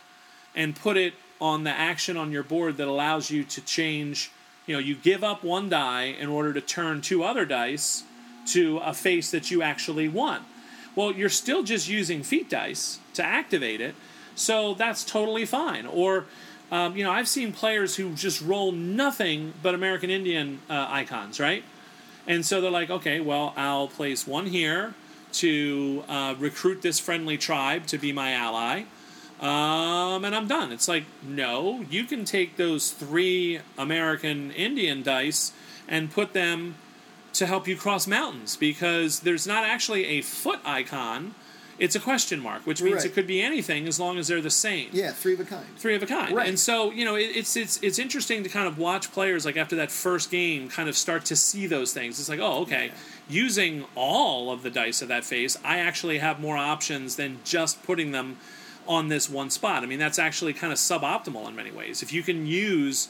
and 0.54 0.76
put 0.76 0.96
it 0.98 1.14
on 1.40 1.64
the 1.64 1.70
action 1.70 2.16
on 2.16 2.32
your 2.32 2.42
board 2.42 2.76
that 2.76 2.88
allows 2.88 3.30
you 3.30 3.44
to 3.44 3.60
change. 3.62 4.30
You 4.66 4.74
know, 4.74 4.80
you 4.80 4.94
give 4.94 5.24
up 5.24 5.42
one 5.42 5.70
die 5.70 6.04
in 6.04 6.28
order 6.28 6.52
to 6.52 6.60
turn 6.60 7.00
two 7.00 7.24
other 7.24 7.46
dice 7.46 8.02
to 8.48 8.78
a 8.78 8.92
face 8.92 9.30
that 9.30 9.50
you 9.50 9.62
actually 9.62 10.08
want. 10.08 10.42
Well, 10.98 11.12
you're 11.12 11.28
still 11.28 11.62
just 11.62 11.88
using 11.88 12.24
feet 12.24 12.50
dice 12.50 12.98
to 13.14 13.22
activate 13.22 13.80
it, 13.80 13.94
so 14.34 14.74
that's 14.74 15.04
totally 15.04 15.44
fine. 15.44 15.86
Or, 15.86 16.24
um, 16.72 16.96
you 16.96 17.04
know, 17.04 17.12
I've 17.12 17.28
seen 17.28 17.52
players 17.52 17.94
who 17.94 18.14
just 18.14 18.42
roll 18.42 18.72
nothing 18.72 19.54
but 19.62 19.76
American 19.76 20.10
Indian 20.10 20.58
uh, 20.68 20.88
icons, 20.90 21.38
right? 21.38 21.62
And 22.26 22.44
so 22.44 22.60
they're 22.60 22.72
like, 22.72 22.90
okay, 22.90 23.20
well, 23.20 23.54
I'll 23.56 23.86
place 23.86 24.26
one 24.26 24.46
here 24.46 24.94
to 25.34 26.02
uh, 26.08 26.34
recruit 26.36 26.82
this 26.82 26.98
friendly 26.98 27.38
tribe 27.38 27.86
to 27.86 27.96
be 27.96 28.12
my 28.12 28.32
ally. 28.32 28.82
Um, 29.38 30.24
and 30.24 30.34
I'm 30.34 30.48
done. 30.48 30.72
It's 30.72 30.88
like, 30.88 31.04
no, 31.22 31.84
you 31.88 32.06
can 32.06 32.24
take 32.24 32.56
those 32.56 32.90
three 32.90 33.60
American 33.78 34.50
Indian 34.50 35.04
dice 35.04 35.52
and 35.86 36.10
put 36.10 36.32
them 36.32 36.74
to 37.38 37.46
help 37.46 37.66
you 37.66 37.76
cross 37.76 38.06
mountains 38.06 38.56
because 38.56 39.20
there's 39.20 39.46
not 39.46 39.64
actually 39.64 40.04
a 40.06 40.20
foot 40.22 40.60
icon 40.64 41.34
it's 41.78 41.94
a 41.94 42.00
question 42.00 42.40
mark, 42.40 42.66
which 42.66 42.82
means 42.82 42.96
Right. 42.96 43.04
it 43.04 43.14
could 43.14 43.26
be 43.28 43.40
anything 43.40 43.86
as 43.86 44.00
long 44.00 44.18
as 44.18 44.26
they're 44.26 44.40
the 44.40 44.50
same. 44.50 44.88
Yeah, 44.92 45.12
three 45.12 45.34
of 45.34 45.38
a 45.40 45.44
kind. 45.44 45.64
Three 45.76 45.94
of 45.94 46.02
a 46.02 46.06
kind, 46.06 46.34
Right. 46.34 46.48
and 46.48 46.58
so 46.58 46.90
you 46.90 47.04
know 47.04 47.14
it, 47.14 47.30
it's 47.36 47.56
it's 47.56 47.78
it's 47.82 48.00
interesting 48.00 48.42
to 48.42 48.48
kind 48.48 48.66
of 48.66 48.78
watch 48.78 49.12
players 49.12 49.44
like 49.44 49.56
after 49.56 49.76
that 49.76 49.92
first 49.92 50.28
game 50.30 50.68
kind 50.68 50.88
of 50.88 50.96
start 50.96 51.24
to 51.26 51.36
see 51.36 51.66
those 51.68 51.92
things. 51.92 52.18
It's 52.18 52.28
like, 52.28 52.40
oh, 52.40 52.62
okay, 52.62 52.90
using 53.28 53.84
all 53.94 54.50
of 54.50 54.62
the 54.64 54.70
dice 54.70 55.02
of 55.02 55.08
that 55.08 55.24
face, 55.24 55.56
I 55.64 55.78
actually 55.78 56.18
have 56.18 56.40
more 56.40 56.56
options 56.56 57.14
than 57.14 57.38
just 57.44 57.80
putting 57.84 58.10
them 58.10 58.38
on 58.88 59.06
this 59.06 59.30
one 59.30 59.48
spot. 59.50 59.84
I 59.84 59.86
mean, 59.86 60.00
that's 60.00 60.18
actually 60.18 60.54
kind 60.54 60.72
of 60.72 60.80
suboptimal 60.80 61.46
in 61.46 61.54
many 61.54 61.70
ways. 61.70 62.02
If 62.02 62.12
you 62.12 62.24
can 62.24 62.44
use 62.46 63.06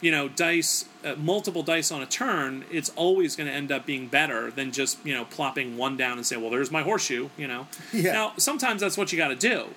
you 0.00 0.10
know 0.10 0.28
dice 0.28 0.84
uh, 1.04 1.14
multiple 1.16 1.62
dice 1.62 1.90
on 1.90 2.02
a 2.02 2.06
turn 2.06 2.64
it's 2.70 2.90
always 2.90 3.36
going 3.36 3.48
to 3.48 3.52
end 3.52 3.72
up 3.72 3.86
being 3.86 4.06
better 4.06 4.50
than 4.50 4.72
just 4.72 5.04
you 5.04 5.14
know 5.14 5.24
plopping 5.24 5.76
one 5.76 5.96
down 5.96 6.16
and 6.18 6.26
say 6.26 6.36
well 6.36 6.50
there's 6.50 6.70
my 6.70 6.82
horseshoe 6.82 7.28
you 7.36 7.46
know? 7.48 7.66
Yeah. 7.92 8.12
now 8.12 8.32
sometimes 8.36 8.80
that's 8.80 8.98
what 8.98 9.12
you 9.12 9.18
got 9.18 9.28
to 9.28 9.36
do 9.36 9.68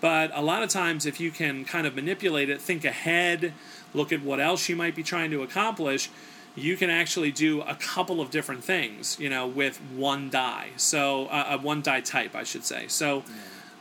but 0.00 0.30
a 0.34 0.42
lot 0.42 0.62
of 0.62 0.68
times 0.70 1.06
if 1.06 1.20
you 1.20 1.30
can 1.30 1.64
kind 1.64 1.86
of 1.86 1.94
manipulate 1.94 2.48
it 2.48 2.60
think 2.60 2.84
ahead 2.84 3.52
look 3.94 4.12
at 4.12 4.22
what 4.22 4.40
else 4.40 4.68
you 4.68 4.76
might 4.76 4.94
be 4.94 5.02
trying 5.02 5.30
to 5.30 5.42
accomplish 5.42 6.08
you 6.54 6.76
can 6.76 6.90
actually 6.90 7.32
do 7.32 7.62
a 7.62 7.74
couple 7.74 8.20
of 8.20 8.30
different 8.30 8.64
things 8.64 9.18
you 9.18 9.28
know 9.28 9.46
with 9.46 9.78
one 9.94 10.30
die. 10.30 10.68
So 10.76 11.26
uh, 11.26 11.46
uh, 11.50 11.58
one 11.58 11.82
die 11.82 12.00
type 12.00 12.34
i 12.34 12.42
should 12.44 12.64
say. 12.64 12.88
So 12.88 13.22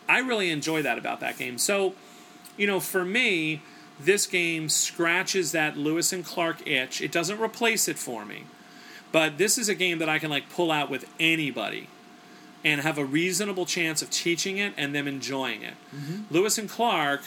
i 0.10 0.20
really 0.20 0.50
enjoy 0.52 0.82
that 0.82 0.98
about 0.98 1.20
that 1.22 1.38
game. 1.38 1.58
So 1.58 1.94
you 2.58 2.68
know, 2.68 2.80
for 2.80 3.04
me, 3.06 3.62
this 4.00 4.26
game 4.26 4.70
scratches 4.70 5.52
that 5.52 5.78
Lewis 5.78 6.12
and 6.12 6.26
Clark 6.26 6.68
itch. 6.68 7.02
It 7.02 7.12
doesn't 7.12 7.40
replace 7.40 7.88
it 7.88 8.00
for 8.00 8.26
me, 8.26 8.46
but 9.12 9.38
this 9.38 9.58
is 9.58 9.70
a 9.70 9.76
game 9.76 10.00
that 10.00 10.10
I 10.10 10.20
can 10.20 10.30
like 10.30 10.50
pull 10.50 10.72
out 10.72 10.90
with 10.90 11.12
anybody 11.20 11.88
and 12.64 12.82
have 12.82 12.98
a 12.98 13.06
reasonable 13.06 13.66
chance 13.66 14.02
of 14.02 14.10
teaching 14.10 14.58
it 14.58 14.74
and 14.78 14.94
them 14.94 15.08
enjoying 15.08 15.64
it. 15.64 15.74
Mm-hmm. 15.96 16.34
Lewis 16.34 16.58
and 16.58 16.70
Clark 16.70 17.22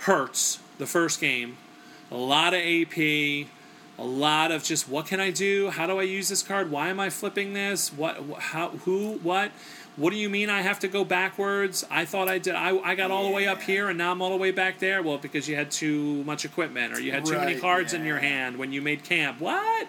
hurts 0.00 0.60
the 0.78 0.86
first 0.86 1.20
game. 1.20 1.56
A 2.10 2.16
lot 2.16 2.54
of 2.54 2.60
AP, 2.60 2.96
a 2.98 3.46
lot 3.98 4.52
of 4.52 4.62
just 4.62 4.88
what 4.88 5.06
can 5.06 5.20
I 5.20 5.30
do? 5.30 5.70
How 5.70 5.86
do 5.86 5.98
I 5.98 6.02
use 6.04 6.28
this 6.28 6.42
card? 6.42 6.70
Why 6.70 6.88
am 6.88 7.00
I 7.00 7.10
flipping 7.10 7.52
this? 7.52 7.92
What? 7.92 8.22
How? 8.38 8.68
Who? 8.68 9.18
What? 9.22 9.52
What 9.96 10.10
do 10.10 10.16
you 10.16 10.28
mean 10.28 10.50
I 10.50 10.60
have 10.60 10.78
to 10.80 10.88
go 10.88 11.04
backwards? 11.04 11.84
I 11.90 12.04
thought 12.04 12.28
I 12.28 12.38
did. 12.38 12.54
I, 12.54 12.76
I 12.78 12.94
got 12.94 13.10
all 13.10 13.24
the 13.24 13.34
way 13.34 13.46
up 13.46 13.62
here 13.62 13.88
and 13.88 13.96
now 13.96 14.12
I'm 14.12 14.20
all 14.20 14.30
the 14.30 14.36
way 14.36 14.50
back 14.50 14.78
there. 14.78 15.02
Well, 15.02 15.16
because 15.18 15.48
you 15.48 15.56
had 15.56 15.70
too 15.70 16.22
much 16.24 16.44
equipment 16.44 16.92
or 16.92 17.00
you 17.00 17.12
had 17.12 17.24
too 17.24 17.32
many 17.38 17.54
Right, 17.54 17.60
cards 17.62 17.94
in 17.94 18.04
your 18.04 18.18
hand 18.18 18.58
when 18.58 18.72
you 18.72 18.82
made 18.82 19.04
camp. 19.04 19.40
What? 19.40 19.88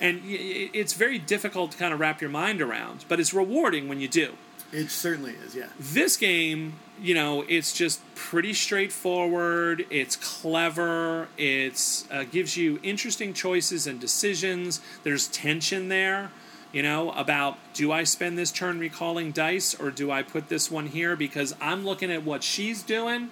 And 0.00 0.22
y- 0.22 0.28
y- 0.30 0.70
it's 0.72 0.94
very 0.94 1.18
difficult 1.18 1.72
to 1.72 1.78
kind 1.78 1.92
of 1.92 2.00
wrap 2.00 2.20
your 2.22 2.30
mind 2.30 2.62
around, 2.62 3.04
but 3.08 3.20
it's 3.20 3.34
rewarding 3.34 3.88
when 3.88 4.00
you 4.00 4.08
do. 4.08 4.32
It 4.72 4.90
certainly 4.90 5.32
is. 5.32 5.54
Yeah. 5.54 5.66
This 5.78 6.16
game, 6.16 6.76
you 6.98 7.14
know, 7.14 7.44
it's 7.46 7.74
just 7.74 8.00
pretty 8.14 8.54
straightforward. 8.54 9.84
It's 9.90 10.16
clever. 10.16 11.28
It's 11.36 12.10
uh, 12.10 12.24
gives 12.24 12.56
you 12.56 12.80
interesting 12.82 13.34
choices 13.34 13.86
and 13.86 14.00
decisions. 14.00 14.80
There's 15.02 15.28
tension 15.28 15.88
there, 15.90 16.30
you 16.72 16.82
know, 16.82 17.10
about 17.12 17.58
do 17.74 17.92
I 17.92 18.04
spend 18.04 18.38
this 18.38 18.50
turn 18.50 18.78
recalling 18.78 19.30
dice 19.32 19.74
or 19.78 19.90
do 19.90 20.10
I 20.10 20.22
put 20.22 20.48
this 20.48 20.70
one 20.70 20.86
here 20.86 21.16
because 21.16 21.54
I'm 21.60 21.84
looking 21.84 22.10
at 22.10 22.24
what 22.24 22.42
she's 22.42 22.82
doing. 22.82 23.30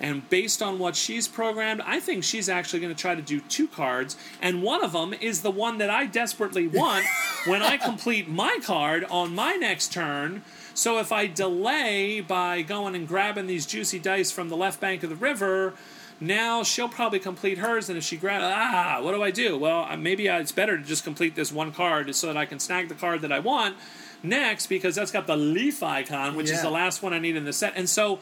And 0.00 0.28
based 0.28 0.60
on 0.62 0.80
what 0.80 0.96
she's 0.96 1.28
programmed, 1.28 1.80
I 1.82 2.00
think 2.00 2.24
she's 2.24 2.48
actually 2.48 2.80
going 2.80 2.94
to 2.94 3.00
try 3.00 3.14
to 3.14 3.22
do 3.22 3.40
two 3.40 3.68
cards, 3.68 4.16
and 4.40 4.60
one 4.60 4.82
of 4.82 4.92
them 4.92 5.14
is 5.14 5.42
the 5.42 5.50
one 5.50 5.78
that 5.78 5.90
I 5.90 6.06
desperately 6.06 6.66
want 6.66 7.06
when 7.46 7.62
I 7.62 7.76
complete 7.76 8.28
my 8.28 8.58
card 8.64 9.04
on 9.04 9.32
my 9.32 9.52
next 9.54 9.92
turn. 9.92 10.42
So 10.74 10.98
if 10.98 11.12
I 11.12 11.28
delay 11.28 12.20
by 12.20 12.62
going 12.62 12.96
and 12.96 13.06
grabbing 13.06 13.46
these 13.46 13.64
juicy 13.64 14.00
dice 14.00 14.32
from 14.32 14.48
the 14.48 14.56
left 14.56 14.80
bank 14.80 15.04
of 15.04 15.10
the 15.10 15.14
river, 15.14 15.74
now 16.22 16.62
she'll 16.62 16.88
probably 16.88 17.18
complete 17.18 17.58
hers. 17.58 17.88
And 17.88 17.98
if 17.98 18.04
she 18.04 18.16
grabs, 18.16 18.44
ah, 18.46 19.00
what 19.02 19.12
do 19.12 19.22
I 19.22 19.30
do? 19.30 19.58
Well, 19.58 19.94
maybe 19.96 20.28
it's 20.28 20.52
better 20.52 20.78
to 20.78 20.84
just 20.84 21.04
complete 21.04 21.34
this 21.34 21.52
one 21.52 21.72
card 21.72 22.14
so 22.14 22.28
that 22.28 22.36
I 22.36 22.46
can 22.46 22.58
snag 22.58 22.88
the 22.88 22.94
card 22.94 23.22
that 23.22 23.32
I 23.32 23.40
want 23.40 23.76
next 24.22 24.68
because 24.68 24.94
that's 24.94 25.10
got 25.10 25.26
the 25.26 25.36
leaf 25.36 25.82
icon, 25.82 26.36
which 26.36 26.48
is 26.50 26.62
the 26.62 26.70
last 26.70 27.02
one 27.02 27.12
I 27.12 27.18
need 27.18 27.36
in 27.36 27.44
the 27.44 27.52
set. 27.52 27.72
And 27.76 27.88
so 27.88 28.20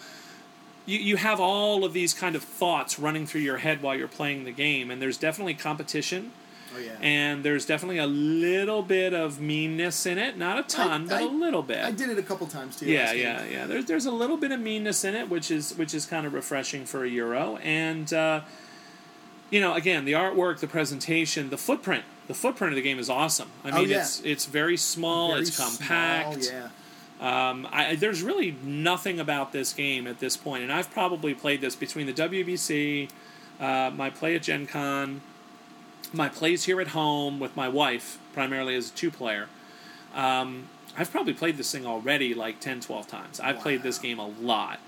you, 0.86 0.98
you 0.98 1.16
have 1.16 1.40
all 1.40 1.85
of 1.85 1.93
these 1.93 2.14
kind 2.14 2.35
of 2.35 2.43
thoughts 2.43 2.98
running 2.98 3.27
through 3.27 3.43
your 3.43 3.59
head 3.59 3.82
while 3.82 3.94
you're 3.94 4.09
playing 4.09 4.44
the 4.44 4.52
game, 4.52 4.90
and 4.90 5.01
there's 5.01 5.18
definitely 5.18 5.55
competition. 5.55 6.32
Oh 6.75 6.79
yeah. 6.79 6.93
And 7.01 7.43
there's 7.45 7.67
definitely 7.67 7.99
a 7.99 8.07
little 8.07 8.83
bit 8.83 9.13
of 9.13 9.41
meanness 9.41 10.07
in 10.07 10.19
it, 10.19 10.37
not 10.39 10.59
a 10.59 10.63
ton, 10.63 11.07
but 11.07 11.17
I- 11.21 11.23
a 11.23 11.27
little 11.29 11.63
bit. 11.63 11.85
I 11.85 11.91
did 11.91 12.09
it 12.11 12.19
a 12.19 12.23
couple 12.23 12.47
times 12.47 12.77
too. 12.77 12.87
Yeah, 12.87 13.13
yeah, 13.13 13.45
yeah. 13.45 13.67
There's 13.67 13.87
there's 13.87 14.07
a 14.07 14.11
little 14.13 14.37
bit 14.37 14.53
of 14.53 14.61
meanness 14.61 15.05
in 15.05 15.15
it, 15.15 15.29
which 15.29 15.51
is 15.51 15.77
which 15.77 15.95
is 15.95 16.07
kind 16.07 16.27
of 16.27 16.33
refreshing 16.35 16.85
for 16.87 17.05
a 17.05 17.09
euro. 17.09 17.57
And 17.59 18.13
uh, 18.13 18.43
you 19.51 19.61
know, 19.61 19.75
again, 19.75 20.05
the 20.05 20.13
artwork, 20.13 20.61
the 20.61 20.69
presentation, 20.69 21.51
the 21.51 21.59
footprint. 21.59 22.05
The 22.29 22.35
footprint 22.35 22.73
of 22.73 22.77
the 22.77 22.83
game 22.83 23.01
is 23.01 23.11
awesome. 23.11 23.49
I 23.65 23.71
Oh, 23.71 23.81
mean, 23.81 23.89
yeah. 23.89 24.03
it's 24.03 24.21
it's 24.21 24.47
very 24.47 24.77
small, 24.77 25.31
Very 25.31 25.41
it's 25.43 25.57
compact. 25.59 26.45
Small, 26.45 26.61
yeah. 26.61 26.69
Um, 27.51 27.67
I, 27.71 27.97
there's 27.97 28.23
really 28.23 28.57
nothing 28.63 29.19
about 29.21 29.53
this 29.53 29.73
game 29.75 30.07
at 30.07 30.21
this 30.21 30.37
point, 30.39 30.63
and 30.63 30.73
I've 30.73 30.91
probably 30.93 31.35
played 31.35 31.61
this 31.61 31.75
between 31.77 32.07
the 32.07 32.15
WBC, 32.15 33.11
uh, 33.61 33.91
my 33.95 34.09
play 34.09 34.37
at 34.37 34.43
Gen 34.45 34.67
Con, 34.67 35.21
my 36.12 36.28
plays 36.28 36.64
here 36.64 36.81
at 36.81 36.89
home 36.89 37.40
with 37.40 37.56
my 37.56 37.68
wife, 37.68 38.18
primarily 38.32 38.74
as 38.74 38.90
a 38.90 38.93
two 38.93 39.10
player. 39.10 39.48
Um, 40.14 40.68
I've 40.97 41.10
probably 41.10 41.35
played 41.35 41.56
this 41.56 41.70
thing 41.70 41.86
already 41.86 42.35
like 42.35 42.60
10, 42.60 42.81
12 42.81 43.06
times. 43.06 43.40
I've 43.40 43.60
played 43.60 43.82
this 43.82 43.98
game 43.98 44.18
a 44.18 44.27
lot. 44.28 44.81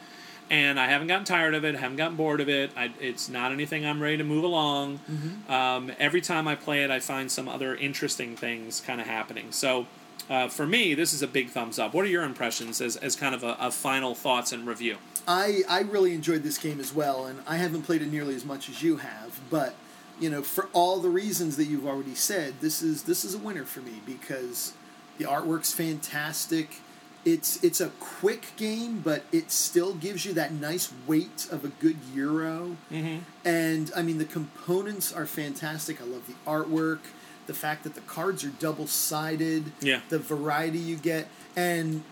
And 0.51 0.79
I 0.79 0.87
haven't 0.89 1.07
gotten 1.07 1.25
tired 1.25 1.55
of 1.55 1.65
it, 1.65 1.77
haven't 1.77 1.97
gotten 1.97 2.17
bored 2.17 2.41
of 2.41 2.49
it. 2.49 2.73
I, 2.77 2.93
it's 3.01 3.29
not 3.29 3.53
anything 3.53 3.87
I'm 3.87 4.03
ready 4.03 4.19
to 4.19 4.25
move 4.25 4.45
along. 4.45 5.01
Um, 5.49 5.93
every 5.99 6.21
time 6.21 6.47
I 6.47 6.57
play 6.57 6.83
it, 6.83 6.91
I 6.91 7.01
find 7.01 7.31
some 7.31 7.49
other 7.49 7.75
interesting 7.75 8.37
things 8.37 8.81
kind 8.81 9.01
of 9.01 9.07
happening. 9.07 9.53
So 9.53 9.87
uh, 10.29 10.49
for 10.49 10.67
me, 10.67 10.95
this 10.95 11.13
is 11.13 11.23
a 11.23 11.27
big 11.27 11.51
thumbs 11.51 11.79
up. 11.79 11.95
What 11.95 12.05
are 12.05 12.09
your 12.09 12.25
impressions 12.25 12.81
as, 12.81 12.97
as 12.97 13.17
kind 13.17 13.35
of 13.35 13.43
a, 13.43 13.57
a 13.61 13.71
final 13.71 14.15
thoughts 14.15 14.53
and 14.53 14.67
review? 14.67 14.99
I 15.27 15.63
I 15.69 15.81
really 15.83 16.15
enjoyed 16.15 16.43
this 16.43 16.59
game 16.59 16.81
as 16.81 16.93
well, 16.93 17.27
and 17.27 17.41
I 17.47 17.57
haven't 17.57 17.83
played 17.83 18.03
it 18.03 18.11
nearly 18.11 18.35
as 18.35 18.45
much 18.45 18.69
as 18.69 18.83
you 18.83 18.97
have. 18.97 19.41
But 19.51 19.75
you 20.21 20.31
know, 20.31 20.43
for 20.43 20.69
all 20.73 20.99
the 21.01 21.09
reasons 21.09 21.57
that 21.57 21.65
you've 21.65 21.87
already 21.87 22.15
said, 22.15 22.55
this 22.61 22.83
is 22.83 23.05
this 23.05 23.25
is 23.25 23.35
a 23.35 23.39
winner 23.39 23.65
for 23.65 23.81
me 23.81 24.01
because 24.07 24.73
the 25.19 25.25
artwork's 25.25 25.73
fantastic. 25.73 26.77
It's 27.25 27.63
it's 27.63 27.81
a 27.81 27.89
quick 28.01 28.47
game, 28.57 29.01
but 29.01 29.23
it 29.31 29.51
still 29.53 29.95
gives 29.95 30.25
you 30.25 30.33
that 30.35 30.53
nice 30.53 30.93
weight 31.07 31.47
of 31.51 31.65
a 31.65 31.69
good 31.69 31.97
euro. 32.15 32.77
Mm-hmm. 32.91 33.19
And 33.45 33.91
I 33.95 34.03
mean, 34.03 34.19
the 34.19 34.25
components 34.25 35.13
are 35.13 35.27
fantastic. 35.27 36.01
I 36.01 36.05
love 36.05 36.27
the 36.27 36.35
artwork, 36.51 36.99
the 37.47 37.55
fact 37.55 37.85
that 37.85 37.95
the 37.95 38.01
cards 38.03 38.43
are 38.45 38.49
double 38.51 38.87
sided, 38.89 39.73
Yeah. 39.81 40.01
the 40.09 40.19
variety 40.19 40.79
you 40.79 40.97
get. 40.97 41.29
And 41.55 42.03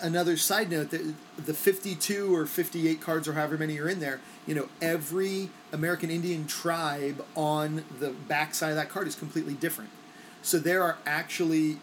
another 0.00 0.36
side 0.36 0.70
note 0.70 0.90
that 0.90 1.14
the 1.36 1.54
52 1.54 2.34
or 2.34 2.46
58 2.46 3.00
cards 3.00 3.28
or 3.28 3.32
however 3.34 3.56
many 3.58 3.78
are 3.78 3.88
in 3.88 4.00
there, 4.00 4.20
you 4.46 4.54
know, 4.54 4.68
every 4.80 5.50
American 5.72 6.10
Indian 6.10 6.46
tribe 6.46 7.24
on 7.34 7.84
the 7.98 8.10
backside 8.10 8.70
of 8.70 8.76
that 8.76 8.88
card 8.88 9.06
is 9.06 9.14
completely 9.14 9.54
different. 9.54 9.90
So 10.42 10.58
there 10.58 10.82
are 10.82 10.98
actually 11.06 11.78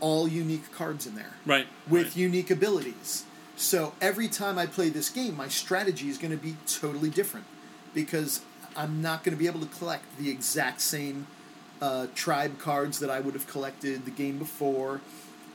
all 0.00 0.26
unique 0.26 0.72
cards 0.72 1.06
in 1.06 1.14
there 1.14 1.34
Right. 1.46 1.66
with 1.88 2.06
right. 2.08 2.16
unique 2.16 2.50
abilities. 2.50 3.24
So 3.56 3.94
every 4.00 4.28
time 4.28 4.58
I 4.58 4.66
play 4.66 4.88
this 4.88 5.08
game, 5.08 5.36
my 5.36 5.48
strategy 5.48 6.08
is 6.08 6.18
going 6.18 6.32
to 6.32 6.36
be 6.42 6.56
totally 6.66 7.08
different 7.10 7.46
because 7.94 8.40
I'm 8.76 9.00
not 9.00 9.22
going 9.22 9.36
to 9.36 9.38
be 9.38 9.46
able 9.46 9.60
to 9.60 9.66
collect 9.78 10.04
the 10.18 10.28
exact 10.30 10.80
same 10.80 11.28
uh, 11.80 12.08
tribe 12.14 12.58
cards 12.58 12.98
that 12.98 13.10
I 13.10 13.20
would 13.20 13.34
have 13.34 13.46
collected 13.46 14.04
the 14.04 14.10
game 14.10 14.38
before. 14.38 15.00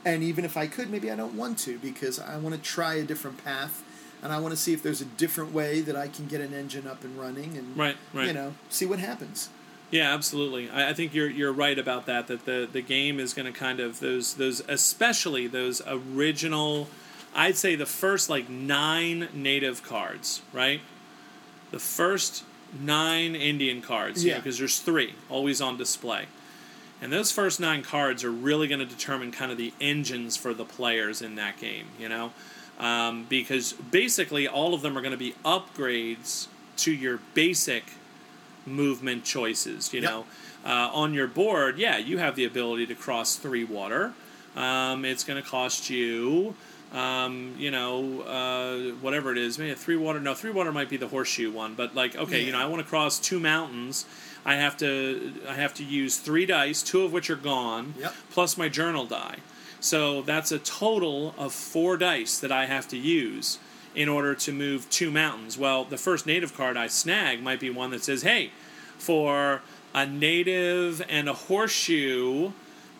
And 0.04 0.22
even 0.22 0.44
if 0.44 0.56
I 0.56 0.66
could, 0.66 0.90
maybe 0.90 1.10
I 1.10 1.16
don't 1.16 1.34
want 1.34 1.58
to 1.60 1.78
because 1.78 2.18
I 2.18 2.36
want 2.38 2.54
to 2.54 2.60
try 2.60 2.94
a 2.94 3.04
different 3.04 3.42
path 3.44 3.82
and 4.22 4.32
I 4.32 4.38
want 4.38 4.52
to 4.52 4.56
see 4.56 4.72
if 4.72 4.82
there's 4.82 5.00
a 5.00 5.04
different 5.06 5.52
way 5.52 5.80
that 5.82 5.96
I 5.96 6.08
can 6.08 6.26
get 6.26 6.40
an 6.40 6.54
engine 6.54 6.86
up 6.86 7.04
and 7.04 7.18
running 7.18 7.56
and 7.56 7.76
Right, 7.76 7.96
right. 8.14 8.26
you 8.28 8.32
know 8.32 8.54
see 8.68 8.86
what 8.86 8.98
happens. 8.98 9.48
Yeah, 9.90 10.14
absolutely. 10.14 10.70
I, 10.70 10.90
I 10.90 10.94
think 10.94 11.12
you're 11.14 11.28
you're 11.28 11.52
right 11.52 11.78
about 11.78 12.06
that. 12.06 12.28
That 12.28 12.44
the, 12.46 12.68
the 12.70 12.80
game 12.82 13.18
is 13.20 13.34
going 13.34 13.52
to 13.52 13.58
kind 13.58 13.80
of 13.80 14.00
those 14.00 14.34
those 14.34 14.62
especially 14.68 15.46
those 15.46 15.82
original. 15.86 16.88
I'd 17.34 17.56
say 17.56 17.76
the 17.76 17.86
first 17.86 18.28
like 18.30 18.48
nine 18.48 19.28
native 19.34 19.82
cards, 19.82 20.42
right? 20.52 20.80
The 21.70 21.78
first 21.78 22.44
nine 22.78 23.34
Indian 23.36 23.82
cards, 23.82 24.24
Yeah. 24.24 24.36
because 24.36 24.58
there's 24.58 24.78
three 24.80 25.14
always 25.28 25.60
on 25.60 25.76
display, 25.76 26.26
and 27.00 27.12
those 27.12 27.32
first 27.32 27.60
nine 27.60 27.82
cards 27.82 28.24
are 28.24 28.30
really 28.30 28.68
going 28.68 28.80
to 28.80 28.86
determine 28.86 29.32
kind 29.32 29.50
of 29.50 29.58
the 29.58 29.72
engines 29.80 30.36
for 30.36 30.54
the 30.54 30.64
players 30.64 31.22
in 31.22 31.36
that 31.36 31.58
game. 31.58 31.86
You 31.98 32.08
know, 32.08 32.32
um, 32.78 33.26
because 33.28 33.72
basically 33.72 34.46
all 34.48 34.74
of 34.74 34.82
them 34.82 34.96
are 34.96 35.00
going 35.00 35.12
to 35.12 35.18
be 35.18 35.34
upgrades 35.44 36.48
to 36.78 36.92
your 36.92 37.20
basic 37.34 37.84
movement 38.66 39.24
choices. 39.24 39.92
You 39.92 40.00
Yep. 40.02 40.10
know, 40.10 40.24
uh, 40.64 40.90
on 40.92 41.14
your 41.14 41.26
board, 41.26 41.78
yeah, 41.78 41.98
you 41.98 42.18
have 42.18 42.36
the 42.36 42.44
ability 42.44 42.86
to 42.86 42.94
cross 42.94 43.36
three 43.36 43.64
water. 43.64 44.12
Um, 44.56 45.04
it's 45.04 45.24
going 45.24 45.42
to 45.42 45.48
cost 45.48 45.90
you 45.90 46.54
um, 46.92 47.54
you 47.56 47.70
know, 47.70 48.22
uh, 48.22 48.94
whatever 49.00 49.30
it 49.32 49.38
is, 49.38 49.58
maybe 49.58 49.70
a 49.70 49.76
three 49.76 49.96
water. 49.96 50.18
No, 50.20 50.34
three 50.34 50.50
water 50.50 50.72
might 50.72 50.88
be 50.88 50.96
the 50.96 51.08
horseshoe 51.08 51.50
one, 51.52 51.74
but 51.74 51.94
like, 51.94 52.16
okay, 52.16 52.42
you 52.42 52.52
know, 52.52 52.58
I 52.58 52.66
want 52.66 52.82
to 52.82 52.88
cross 52.88 53.20
two 53.20 53.38
mountains. 53.38 54.06
I 54.44 54.54
have 54.54 54.76
to, 54.78 55.32
I 55.48 55.54
have 55.54 55.74
to 55.74 55.84
use 55.84 56.16
three 56.16 56.46
dice, 56.46 56.82
two 56.82 57.02
of 57.02 57.12
which 57.12 57.28
are 57.30 57.36
gone, 57.36 57.94
Yep. 57.98 58.14
plus 58.30 58.56
my 58.56 58.68
journal 58.68 59.06
die. 59.06 59.36
So 59.80 60.22
that's 60.22 60.52
a 60.52 60.58
total 60.58 61.34
of 61.38 61.52
four 61.52 61.96
dice 61.96 62.38
that 62.38 62.52
I 62.52 62.66
have 62.66 62.88
to 62.88 62.96
use 62.96 63.58
in 63.94 64.08
order 64.08 64.34
to 64.34 64.52
move 64.52 64.88
two 64.90 65.10
mountains. 65.10 65.58
Well, 65.58 65.84
the 65.84 65.96
first 65.98 66.26
native 66.26 66.56
card 66.56 66.76
I 66.76 66.86
snag 66.86 67.42
might 67.42 67.60
be 67.60 67.70
one 67.70 67.90
that 67.90 68.04
says, 68.04 68.22
"Hey, 68.22 68.50
for 68.98 69.62
a 69.94 70.06
native 70.06 71.02
and 71.08 71.28
a 71.28 71.32
horseshoe." 71.32 72.52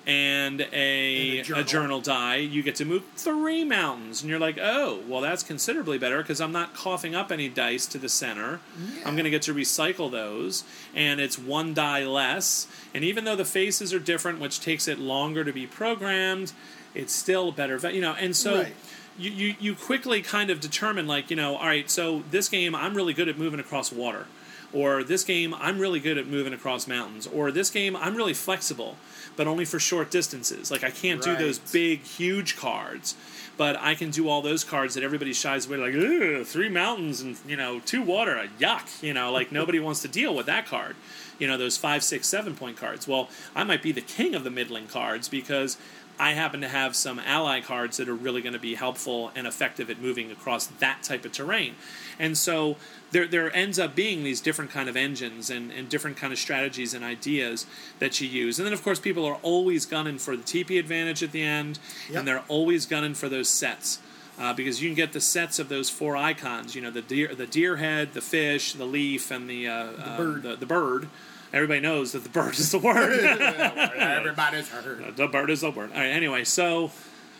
And 0.06 0.60
a, 0.60 0.64
And 0.64 1.38
a 1.38 1.40
a 1.40 1.42
journal. 1.44 1.64
journal 1.64 2.00
die, 2.00 2.36
you 2.36 2.62
get 2.62 2.74
to 2.76 2.84
move 2.84 3.04
three 3.16 3.64
mountains, 3.64 4.22
and 4.22 4.30
you're 4.30 4.38
like, 4.40 4.58
oh, 4.60 5.00
well, 5.06 5.20
that's 5.20 5.42
considerably 5.42 5.98
better 5.98 6.18
because 6.22 6.40
I'm 6.40 6.52
not 6.52 6.74
coughing 6.74 7.14
up 7.14 7.30
any 7.30 7.48
dice 7.48 7.86
to 7.88 7.98
the 7.98 8.08
center. 8.08 8.60
I'm 9.04 9.14
going 9.14 9.24
to 9.24 9.30
get 9.30 9.42
to 9.42 9.54
recycle 9.54 10.10
those, 10.10 10.64
and 10.94 11.20
it's 11.20 11.38
one 11.38 11.74
die 11.74 12.04
less. 12.04 12.66
And 12.94 13.04
even 13.04 13.24
though 13.24 13.36
the 13.36 13.44
faces 13.44 13.92
are 13.92 14.00
different, 14.00 14.40
which 14.40 14.60
takes 14.60 14.88
it 14.88 14.98
longer 14.98 15.44
to 15.44 15.52
be 15.52 15.66
programmed, 15.66 16.52
it's 16.94 17.14
still 17.14 17.52
better. 17.52 17.76
You 17.90 18.00
know, 18.00 18.14
and 18.18 18.34
so 18.34 18.56
Right. 18.62 18.74
you, 19.18 19.30
you 19.30 19.54
you 19.60 19.74
quickly 19.74 20.22
kind 20.22 20.50
of 20.50 20.60
determine 20.60 21.06
like 21.06 21.30
you 21.30 21.36
know, 21.36 21.56
all 21.56 21.66
right, 21.66 21.88
so 21.90 22.22
this 22.30 22.48
game 22.48 22.74
I'm 22.74 22.94
really 22.94 23.12
good 23.12 23.28
at 23.28 23.38
moving 23.38 23.60
across 23.60 23.92
water. 23.92 24.26
Or 24.72 25.02
this 25.02 25.24
game, 25.24 25.54
I'm 25.54 25.78
really 25.78 26.00
good 26.00 26.16
at 26.16 26.26
moving 26.26 26.52
across 26.52 26.86
mountains. 26.86 27.26
Or 27.26 27.50
this 27.50 27.70
game, 27.70 27.96
I'm 27.96 28.14
really 28.14 28.34
flexible, 28.34 28.96
but 29.36 29.46
only 29.46 29.64
for 29.64 29.80
short 29.80 30.10
distances. 30.10 30.70
Like 30.70 30.84
I 30.84 30.90
can't 30.90 31.22
do 31.22 31.36
those 31.36 31.58
big, 31.58 32.02
huge 32.02 32.56
cards, 32.56 33.16
but 33.56 33.76
I 33.80 33.94
can 33.94 34.10
do 34.10 34.28
all 34.28 34.42
those 34.42 34.62
cards 34.62 34.94
that 34.94 35.02
everybody 35.02 35.32
shies 35.32 35.66
away. 35.66 35.76
Like, 35.76 36.46
three 36.46 36.68
mountains 36.68 37.20
and 37.20 37.36
you 37.46 37.56
know 37.56 37.80
two 37.80 38.02
water, 38.02 38.48
yuck. 38.58 39.02
You 39.02 39.12
know, 39.12 39.32
like 39.32 39.50
nobody 39.50 39.80
wants 39.86 40.02
to 40.02 40.08
deal 40.08 40.34
with 40.34 40.46
that 40.46 40.66
card. 40.66 40.96
You 41.38 41.48
know, 41.48 41.56
those 41.56 41.76
five, 41.76 42.04
six, 42.04 42.28
seven 42.28 42.54
point 42.54 42.76
cards. 42.76 43.08
Well, 43.08 43.28
I 43.56 43.64
might 43.64 43.82
be 43.82 43.92
the 43.92 44.00
king 44.02 44.34
of 44.34 44.44
the 44.44 44.50
middling 44.50 44.86
cards 44.86 45.28
because 45.28 45.76
I 46.20 46.32
happen 46.34 46.60
to 46.60 46.68
have 46.68 46.94
some 46.94 47.18
ally 47.18 47.60
cards 47.60 47.96
that 47.96 48.08
are 48.08 48.14
really 48.14 48.42
going 48.42 48.52
to 48.52 48.58
be 48.58 48.74
helpful 48.74 49.32
and 49.34 49.46
effective 49.46 49.88
at 49.88 50.00
moving 50.00 50.30
across 50.30 50.66
that 50.66 51.02
type 51.02 51.24
of 51.24 51.32
terrain. 51.32 51.74
And 52.18 52.36
so 52.36 52.76
there, 53.10 53.26
there 53.26 53.54
ends 53.56 53.78
up 53.78 53.94
being 53.94 54.22
these 54.22 54.40
different 54.42 54.70
kind 54.70 54.88
of 54.88 54.96
engines 54.96 55.48
and, 55.48 55.72
and 55.72 55.88
different 55.88 56.18
kind 56.18 56.32
of 56.32 56.38
strategies 56.38 56.92
and 56.92 57.02
ideas 57.02 57.64
that 58.00 58.20
you 58.20 58.28
use. 58.28 58.58
And 58.58 58.66
then, 58.66 58.74
of 58.74 58.82
course, 58.84 59.00
people 59.00 59.24
are 59.24 59.38
always 59.42 59.86
gunning 59.86 60.18
for 60.18 60.36
the 60.36 60.42
TP 60.42 60.78
advantage 60.78 61.22
at 61.22 61.32
the 61.32 61.42
end, 61.42 61.78
Yep. 62.10 62.18
and 62.18 62.28
they're 62.28 62.44
always 62.48 62.84
gunning 62.86 63.14
for 63.14 63.28
those 63.30 63.48
sets. 63.48 63.98
Uh, 64.38 64.54
because 64.54 64.80
you 64.82 64.88
can 64.88 64.94
get 64.96 65.12
the 65.12 65.20
sets 65.20 65.58
of 65.58 65.68
those 65.68 65.90
four 65.90 66.16
icons, 66.16 66.74
you 66.74 66.80
know, 66.80 66.90
the 66.90 67.02
deer, 67.02 67.34
the 67.34 67.46
deer 67.46 67.76
head, 67.76 68.14
the 68.14 68.22
fish, 68.22 68.72
the 68.72 68.86
leaf, 68.86 69.30
and 69.30 69.50
the 69.50 69.68
uh, 69.68 69.86
the 69.92 70.14
bird. 70.16 70.42
the, 70.42 70.56
the 70.56 70.66
bird. 70.66 71.08
Everybody 71.52 71.80
knows 71.80 72.12
that 72.12 72.22
the 72.22 72.28
bird 72.28 72.54
is 72.58 72.70
the 72.70 72.78
word. 72.78 73.18
Everybody's 73.96 74.68
heard. 74.68 75.16
the 75.16 75.26
bird 75.26 75.50
is 75.50 75.62
the 75.62 75.70
word. 75.70 75.90
All 75.92 75.98
right. 75.98 76.06
Anyway, 76.06 76.44
so 76.44 76.92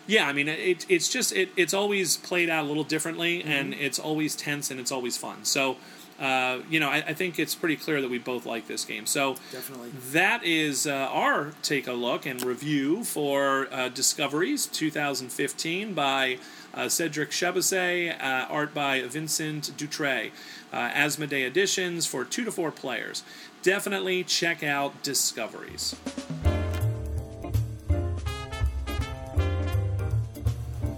yeah, 0.07 0.27
I 0.27 0.33
mean, 0.33 0.49
it, 0.49 0.85
it's 0.89 1.09
just 1.09 1.33
it, 1.33 1.51
it's 1.57 1.73
always 1.75 2.17
played 2.17 2.51
out 2.51 2.65
a 2.65 2.69
little 2.69 2.85
differently, 2.85 3.43
and 3.45 3.73
it's 3.75 3.99
always 3.99 4.35
tense 4.35 4.71
and 4.71 4.81
it's 4.81 4.93
always 4.93 5.17
fun. 5.17 5.45
So. 5.45 5.77
Uh, 6.19 6.61
you 6.69 6.79
know, 6.79 6.91
I, 6.91 6.97
I 6.97 7.15
think 7.15 7.39
it's 7.39 7.55
pretty 7.55 7.77
clear 7.77 8.03
that 8.03 8.11
we 8.11 8.19
both 8.19 8.45
like 8.45 8.67
this 8.67 8.85
game. 8.85 9.07
So 9.07 9.37
Definitely. 9.53 9.89
that 10.13 10.45
is 10.45 10.87
uh, 10.87 10.93
our 11.11 11.53
take 11.63 11.87
a 11.87 11.95
look 11.95 12.27
and 12.27 12.43
review 12.43 13.05
for 13.05 13.69
uh, 13.73 13.89
Discoveries 13.89 14.67
2015 14.67 15.95
by 15.95 16.37
uh, 16.75 16.91
Cedric 16.91 17.31
Chaboussit, 17.31 18.23
uh, 18.23 18.47
art 18.51 18.75
by 18.75 19.01
Vincent 19.01 19.71
Dutrait. 19.79 20.33
Uh, 20.71 20.91
Asmodee 20.91 21.47
editions 21.47 22.05
for 22.05 22.25
two 22.27 22.45
to 22.45 22.53
four 22.53 22.71
players. 22.71 23.23
Definitely 23.63 24.25
check 24.25 24.63
out 24.63 25.03
Discoveries. 25.03 25.95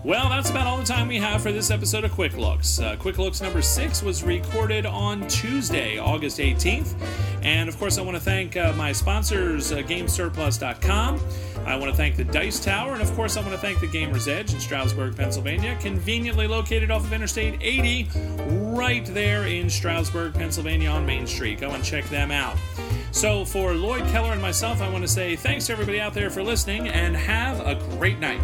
Well, 0.04 0.28
that's 0.30 0.50
about 0.50 0.66
all 0.66 0.78
the 0.78 0.84
time 0.84 1.06
we 1.06 1.18
have 1.18 1.42
for 1.42 1.52
this 1.52 1.70
episode 1.70 2.02
of 2.02 2.10
Quick 2.10 2.36
Looks. 2.36 2.80
Uh, 2.80 2.96
Quick 2.96 3.18
Looks 3.18 3.40
number 3.40 3.62
six 3.62 4.02
was 4.02 4.24
recorded 4.24 4.84
on 4.84 5.28
Tuesday, 5.28 5.96
August 5.96 6.40
18th. 6.40 6.96
And 7.44 7.68
of 7.68 7.78
course, 7.78 7.98
I 7.98 8.02
want 8.02 8.16
to 8.16 8.20
thank 8.20 8.56
uh, 8.56 8.72
my 8.72 8.90
sponsors, 8.90 9.70
uh, 9.70 9.76
GameSurplus.com. 9.76 11.20
I 11.66 11.76
want 11.76 11.92
to 11.92 11.96
thank 11.96 12.16
the 12.16 12.24
Dice 12.24 12.58
Tower. 12.58 12.94
And 12.94 13.02
of 13.02 13.14
course, 13.14 13.36
I 13.36 13.42
want 13.42 13.52
to 13.52 13.58
thank 13.58 13.78
the 13.78 13.86
Gamer's 13.86 14.26
Edge 14.26 14.52
in 14.52 14.58
Stroudsburg, 14.58 15.16
Pennsylvania, 15.16 15.78
conveniently 15.80 16.48
located 16.48 16.90
off 16.90 17.04
of 17.04 17.12
Interstate 17.12 17.58
80, 17.60 18.08
right 18.74 19.06
there 19.06 19.46
in 19.46 19.70
Stroudsburg, 19.70 20.34
Pennsylvania 20.34 20.88
on 20.88 21.06
Main 21.06 21.28
Street. 21.28 21.60
Go 21.60 21.70
and 21.70 21.84
check 21.84 22.04
them 22.06 22.32
out. 22.32 22.56
So, 23.12 23.44
for 23.44 23.72
Lloyd 23.74 24.08
Keller 24.08 24.32
and 24.32 24.42
myself, 24.42 24.82
I 24.82 24.90
want 24.90 25.04
to 25.04 25.08
say 25.08 25.36
thanks 25.36 25.66
to 25.66 25.72
everybody 25.72 26.00
out 26.00 26.12
there 26.12 26.28
for 26.28 26.42
listening 26.42 26.88
and 26.88 27.14
have 27.14 27.60
a 27.60 27.76
great 27.96 28.18
night. 28.18 28.42